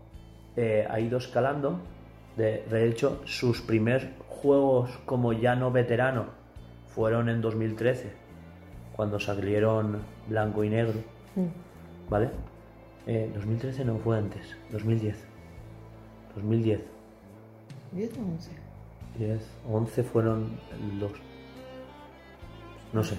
eh, 0.55 0.87
ha 0.89 0.99
ido 1.01 1.17
escalando. 1.17 1.81
De, 2.37 2.63
de 2.69 2.87
hecho, 2.87 3.21
sus 3.25 3.61
primeros 3.61 4.07
juegos 4.29 4.97
como 5.05 5.33
ya 5.33 5.57
no 5.57 5.71
veterano 5.71 6.27
fueron 6.87 7.27
en 7.27 7.41
2013, 7.41 8.13
cuando 8.95 9.19
salieron 9.19 9.99
blanco 10.29 10.63
y 10.63 10.69
negro. 10.69 10.99
Mm. 11.35 12.09
¿Vale? 12.09 12.29
Eh, 13.07 13.29
2013 13.33 13.85
no 13.85 13.97
fue 13.97 14.17
antes, 14.17 14.41
2010. 14.71 15.15
2010. 16.35 16.81
¿10 17.95 18.09
o 18.17 18.21
11? 18.21 18.51
10, 19.19 19.41
11 19.69 20.03
fueron 20.03 20.57
los. 20.99 21.11
No 22.93 23.03
sé. 23.03 23.15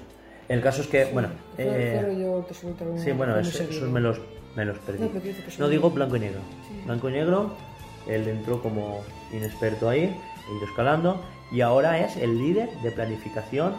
El 0.49 0.61
caso 0.63 0.83
es 0.83 0.89
que, 0.89 1.07
bueno. 1.07 1.29
Eh, 1.59 2.17
yo 2.19 2.45
te 2.49 2.85
algún- 2.85 2.99
sí, 2.99 3.13
bueno, 3.13 3.39
eso- 3.39 3.51
seguido. 3.51 3.77
esos 3.79 3.91
me 3.91 4.01
los, 4.01 4.21
me 4.57 4.65
los 4.65 4.79
perdí. 4.79 5.11
No, 5.59 5.69
digo 5.69 5.91
blanco 5.91 6.17
y 6.17 6.21
negro. 6.21 6.41
Sí. 6.69 6.83
Blanco 6.85 7.09
y 7.09 7.13
negro, 7.13 7.55
él 8.07 8.27
entró 8.29 8.61
como 8.63 9.03
inexperto 9.33 9.89
ahí, 9.89 10.05
ha 10.49 10.57
ido 10.57 10.65
escalando, 10.67 11.21
y 11.53 11.61
ahora 11.61 11.99
es 12.05 12.17
el 12.17 12.37
líder 12.39 12.71
de 12.83 12.91
planificación 12.91 13.75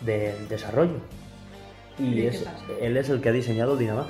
del 0.00 0.48
desarrollo. 0.48 1.00
Y 1.98 2.04
¿Y 2.04 2.14
qué 2.14 2.28
es- 2.28 2.46
él 2.80 2.96
es 2.96 3.08
el 3.08 3.20
que 3.20 3.28
ha 3.30 3.32
diseñado. 3.32 3.76
Ah, 3.76 4.06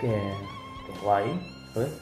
Que, 0.00 0.06
que 0.06 1.00
guay, 1.02 1.26
¿sabes? 1.74 2.00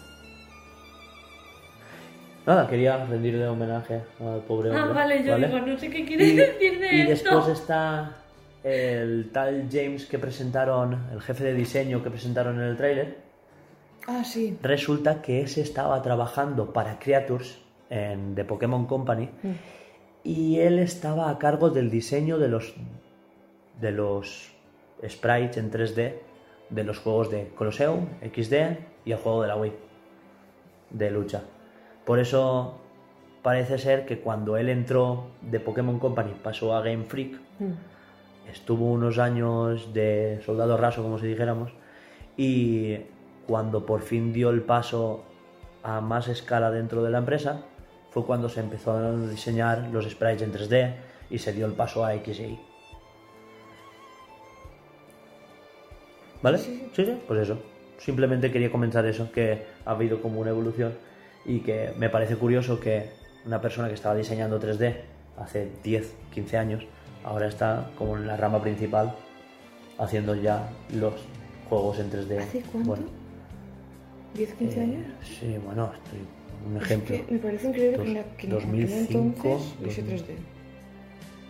Nada, 2.47 2.67
quería 2.67 3.05
rendirle 3.05 3.47
homenaje 3.47 4.01
al 4.21 4.41
pobre 4.41 4.71
hombre. 4.71 4.83
Ah, 4.83 4.93
vale, 4.95 5.23
yo 5.23 5.33
¿vale? 5.33 5.49
digo, 5.49 5.61
no 5.61 5.79
sé 5.79 5.91
qué 5.91 6.05
quiere 6.07 6.25
Y, 6.25 6.37
decir 6.37 6.79
de 6.81 6.95
y 6.97 7.01
esto. 7.03 7.37
después 7.37 7.59
está 7.59 8.17
el 8.65 9.31
tal 9.33 9.69
James 9.71 10.07
que 10.07 10.19
presentaron, 10.19 11.09
el 11.13 11.21
jefe 11.21 11.45
de 11.45 11.55
diseño 11.55 12.03
que 12.03 12.11
presentaron 12.11 12.57
en 12.57 12.69
el 12.69 12.77
tráiler. 12.77 13.19
Ah, 14.07 14.25
sí. 14.25 14.57
Resulta 14.63 15.21
que 15.21 15.43
ese 15.43 15.61
estaba 15.61 16.01
trabajando 16.01 16.73
para 16.73 16.99
Creatures 16.99 17.59
en 17.91 18.35
The 18.35 18.45
Pokémon 18.45 18.87
Company 18.87 19.29
Mm. 19.43 19.51
y 20.25 20.59
él 20.61 20.79
estaba 20.79 21.29
a 21.31 21.39
cargo 21.39 21.69
del 21.71 21.91
diseño 21.91 22.39
de 22.39 22.49
los 22.49 22.75
de 23.81 23.93
los 23.93 24.53
sprites 25.07 25.59
en 25.59 25.71
3D 25.71 26.15
de 26.71 26.85
los 26.85 26.99
juegos 26.99 27.31
de 27.31 27.49
Colosseum, 27.57 28.07
XD 28.23 28.55
y 29.05 29.13
el 29.13 29.19
juego 29.19 29.43
de 29.43 29.49
la 29.49 29.57
Wii 29.57 29.73
de 30.91 31.11
lucha. 31.11 31.43
Por 32.05 32.19
eso 32.19 32.79
parece 33.43 33.79
ser 33.79 34.07
que 34.07 34.21
cuando 34.21 34.57
él 34.57 34.69
entró 34.69 35.27
de 35.43 35.61
Pokémon 35.61 35.99
Company 35.99 36.35
pasó 36.43 36.75
a 36.75 36.83
Game 36.83 37.05
Freak 37.05 37.39
Mm. 37.59 37.73
estuvo 38.51 38.87
unos 38.87 39.19
años 39.19 39.93
de 39.93 40.41
soldado 40.45 40.77
raso, 40.77 41.03
como 41.03 41.19
si 41.19 41.27
dijéramos, 41.27 41.73
y 42.37 42.99
cuando 43.47 43.85
por 43.85 44.03
fin 44.03 44.33
dio 44.33 44.51
el 44.51 44.63
paso 44.63 45.25
a 45.83 46.01
más 46.01 46.29
escala 46.29 46.71
dentro 46.71 47.03
de 47.03 47.11
la 47.11 47.19
empresa, 47.19 47.63
fue 48.11 48.25
cuando 48.25 48.49
se 48.49 48.61
empezó 48.61 48.93
a 48.93 49.13
diseñar 49.13 49.89
los 49.93 50.09
sprites 50.09 50.43
en 50.43 50.53
3D 50.53 50.95
y 51.31 51.39
se 51.39 51.53
dio 51.53 51.67
el 51.67 51.73
paso 51.73 52.05
a 52.05 52.13
XY. 52.13 52.59
¿Vale? 56.43 56.59
Sí, 56.59 56.89
Sí, 56.95 57.19
pues 57.27 57.41
eso. 57.43 57.59
Simplemente 57.99 58.51
quería 58.53 58.71
comentar 58.71 59.05
eso, 59.07 59.31
que 59.33 59.65
ha 59.85 59.91
habido 59.91 60.21
como 60.23 60.41
una 60.41 60.51
evolución 60.51 60.95
y 61.45 61.61
que 61.61 61.93
me 61.99 62.09
parece 62.11 62.37
curioso 62.37 62.79
que 62.79 63.11
una 63.45 63.61
persona 63.61 63.89
que 63.89 63.95
estaba 63.95 64.15
diseñando 64.15 64.61
3D 64.61 64.95
hace 65.37 65.69
10, 65.83 66.15
15 66.33 66.57
años, 66.59 66.85
ahora 67.25 67.49
está 67.49 67.91
como 67.97 68.17
en 68.17 68.27
la 68.27 68.37
rama 68.37 68.61
principal 68.63 69.15
haciendo 69.99 70.35
ya 70.37 70.69
los 70.95 71.15
juegos 71.69 71.99
en 71.99 72.11
3D. 72.11 72.39
¿Hace 72.39 72.63
cuánto? 72.71 72.89
Bueno, 72.91 73.05
¿10, 74.37 74.53
15 74.59 74.79
eh, 74.79 74.83
años? 74.83 75.07
Sí, 75.25 75.57
bueno, 75.65 75.91
estoy 76.05 76.21
un 76.71 76.77
ejemplo. 76.77 77.15
Es 77.17 77.23
que 77.23 77.33
me 77.33 77.39
parece 77.41 77.69
increíble 77.69 77.97
Dos- 77.97 78.05
que 78.05 78.11
en, 78.11 78.15
la- 78.15 78.37
que 78.37 78.47
en 78.47 78.53
2005, 78.53 79.39
aquel 79.41 79.53
entonces 79.53 79.75
hubiese 79.81 80.03
2000. 80.03 80.23
3D. 80.25 80.37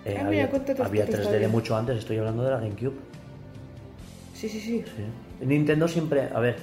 Eh, 0.05 0.17
Ah, 0.19 0.27
había, 0.29 0.45
había 0.85 1.05
texto 1.05 1.29
3D 1.31 1.39
de 1.41 1.49
mucho 1.49 1.77
antes, 1.77 1.99
estoy 1.99 2.17
hablando 2.19 2.43
de 2.45 2.51
la 2.51 2.59
GameCube. 2.61 2.95
Sí, 4.39 4.49
sí, 4.49 4.61
sí. 4.61 4.85
Sí. 4.97 5.45
Nintendo 5.45 5.89
siempre, 5.89 6.29
a 6.33 6.39
ver, 6.39 6.57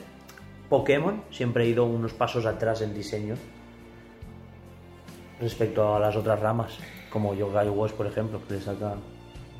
Pokémon 0.69 1.23
siempre 1.29 1.63
ha 1.63 1.67
ido 1.67 1.85
unos 1.85 2.13
pasos 2.13 2.45
atrás 2.45 2.81
en 2.81 2.93
diseño 2.93 3.35
respecto 5.41 5.93
a 5.93 5.99
las 5.99 6.15
otras 6.15 6.39
ramas, 6.39 6.77
como 7.09 7.33
Yogai 7.33 7.67
Watch, 7.69 7.91
por 7.93 8.07
ejemplo, 8.07 8.39
que 8.47 8.53
le 8.55 8.61
saca 8.61 8.95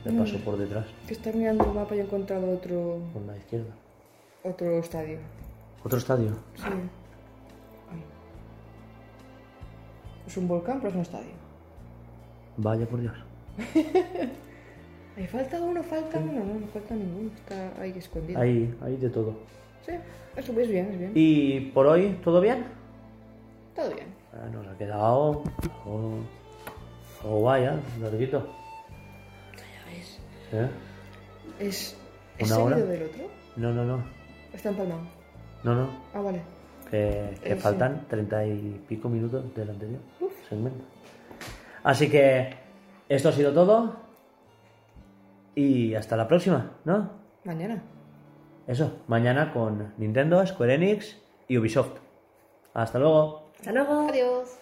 de 0.06 0.12
Mm. 0.12 0.18
paso 0.20 0.38
por 0.40 0.56
detrás, 0.58 0.86
Que 1.08 1.14
está 1.14 1.32
mirando 1.34 1.66
el 1.66 1.72
mapa 1.74 1.94
y 1.96 2.00
he 2.00 2.04
encontrado 2.04 2.50
otro, 2.54 3.00
por 3.12 3.22
la 3.24 3.36
izquierda. 3.38 3.74
otro 4.44 4.80
estadio. 4.80 5.20
Otro 5.84 5.98
estadio. 5.98 6.30
Sí. 6.56 6.64
Ay. 6.64 8.04
Es 10.26 10.38
un 10.38 10.48
volcán, 10.48 10.78
pero 10.78 10.90
es 10.90 10.96
un 10.96 11.02
estadio. 11.02 11.32
Vaya 12.58 12.86
por 12.88 13.02
Dios. 13.02 13.14
Ahí 15.18 15.28
falta 15.28 15.62
uno, 15.62 15.82
falta 15.84 16.18
uno. 16.20 16.44
No, 16.44 16.60
no 16.60 16.68
falta 16.68 16.94
ninguno. 16.96 17.30
Está 17.36 17.82
ahí 17.82 17.94
escondido. 17.98 18.40
Ahí, 18.40 18.74
ahí 18.82 18.98
de 18.98 19.10
todo. 19.10 19.34
Sí, 19.86 19.94
eso 20.36 20.60
es 20.60 20.68
bien, 20.70 20.92
es 20.92 21.00
bien. 21.00 21.12
Y 21.16 21.60
por 21.72 21.88
hoy, 21.88 22.20
¿todo 22.24 22.42
bien? 22.42 22.66
Todo 23.76 23.94
bien. 23.94 24.08
Ah, 24.34 24.48
nos 24.52 24.68
ha 24.68 24.78
quedado 24.78 25.44
algo 27.24 27.40
guay, 27.40 27.64
¿eh? 27.64 27.72
Larguito. 28.02 28.46
Ya 29.56 29.92
ves. 29.92 30.20
¿Eh? 30.52 30.70
¿Es, 31.60 31.98
¿es 32.38 32.52
¿Una 32.52 32.64
hora? 32.64 32.76
seguido 32.78 32.92
del 32.94 33.04
otro? 33.10 33.24
No, 33.56 33.72
no, 33.74 33.86
no. 33.86 34.04
Está 34.54 34.70
empalmado. 34.70 35.02
No, 35.64 35.76
no. 35.76 35.90
Ah, 36.14 36.22
vale. 36.22 36.42
Que, 36.92 37.34
Eh, 37.44 37.56
faltan 37.56 38.06
treinta 38.10 38.46
y 38.46 38.82
pico 38.88 39.10
minutos 39.10 39.54
del 39.56 39.70
anterior 39.70 40.00
Uf. 40.20 40.32
segmento. 40.50 40.84
Así 41.84 42.10
que 42.10 42.50
esto 43.10 43.30
ha 43.30 43.32
sido 43.32 43.54
todo. 43.54 44.05
Y 45.56 45.96
hasta 45.96 46.18
la 46.18 46.28
próxima, 46.28 46.78
¿no? 46.84 47.12
Mañana. 47.46 47.82
Eso, 48.68 49.04
mañana 49.08 49.54
con 49.54 49.94
Nintendo, 49.98 50.46
Square 50.46 50.76
Enix 50.76 51.18
y 51.48 51.58
Ubisoft. 51.58 52.00
Hasta 52.74 53.00
luego. 53.00 53.52
Hasta 53.60 53.72
luego. 53.72 54.10
Adiós. 54.10 54.60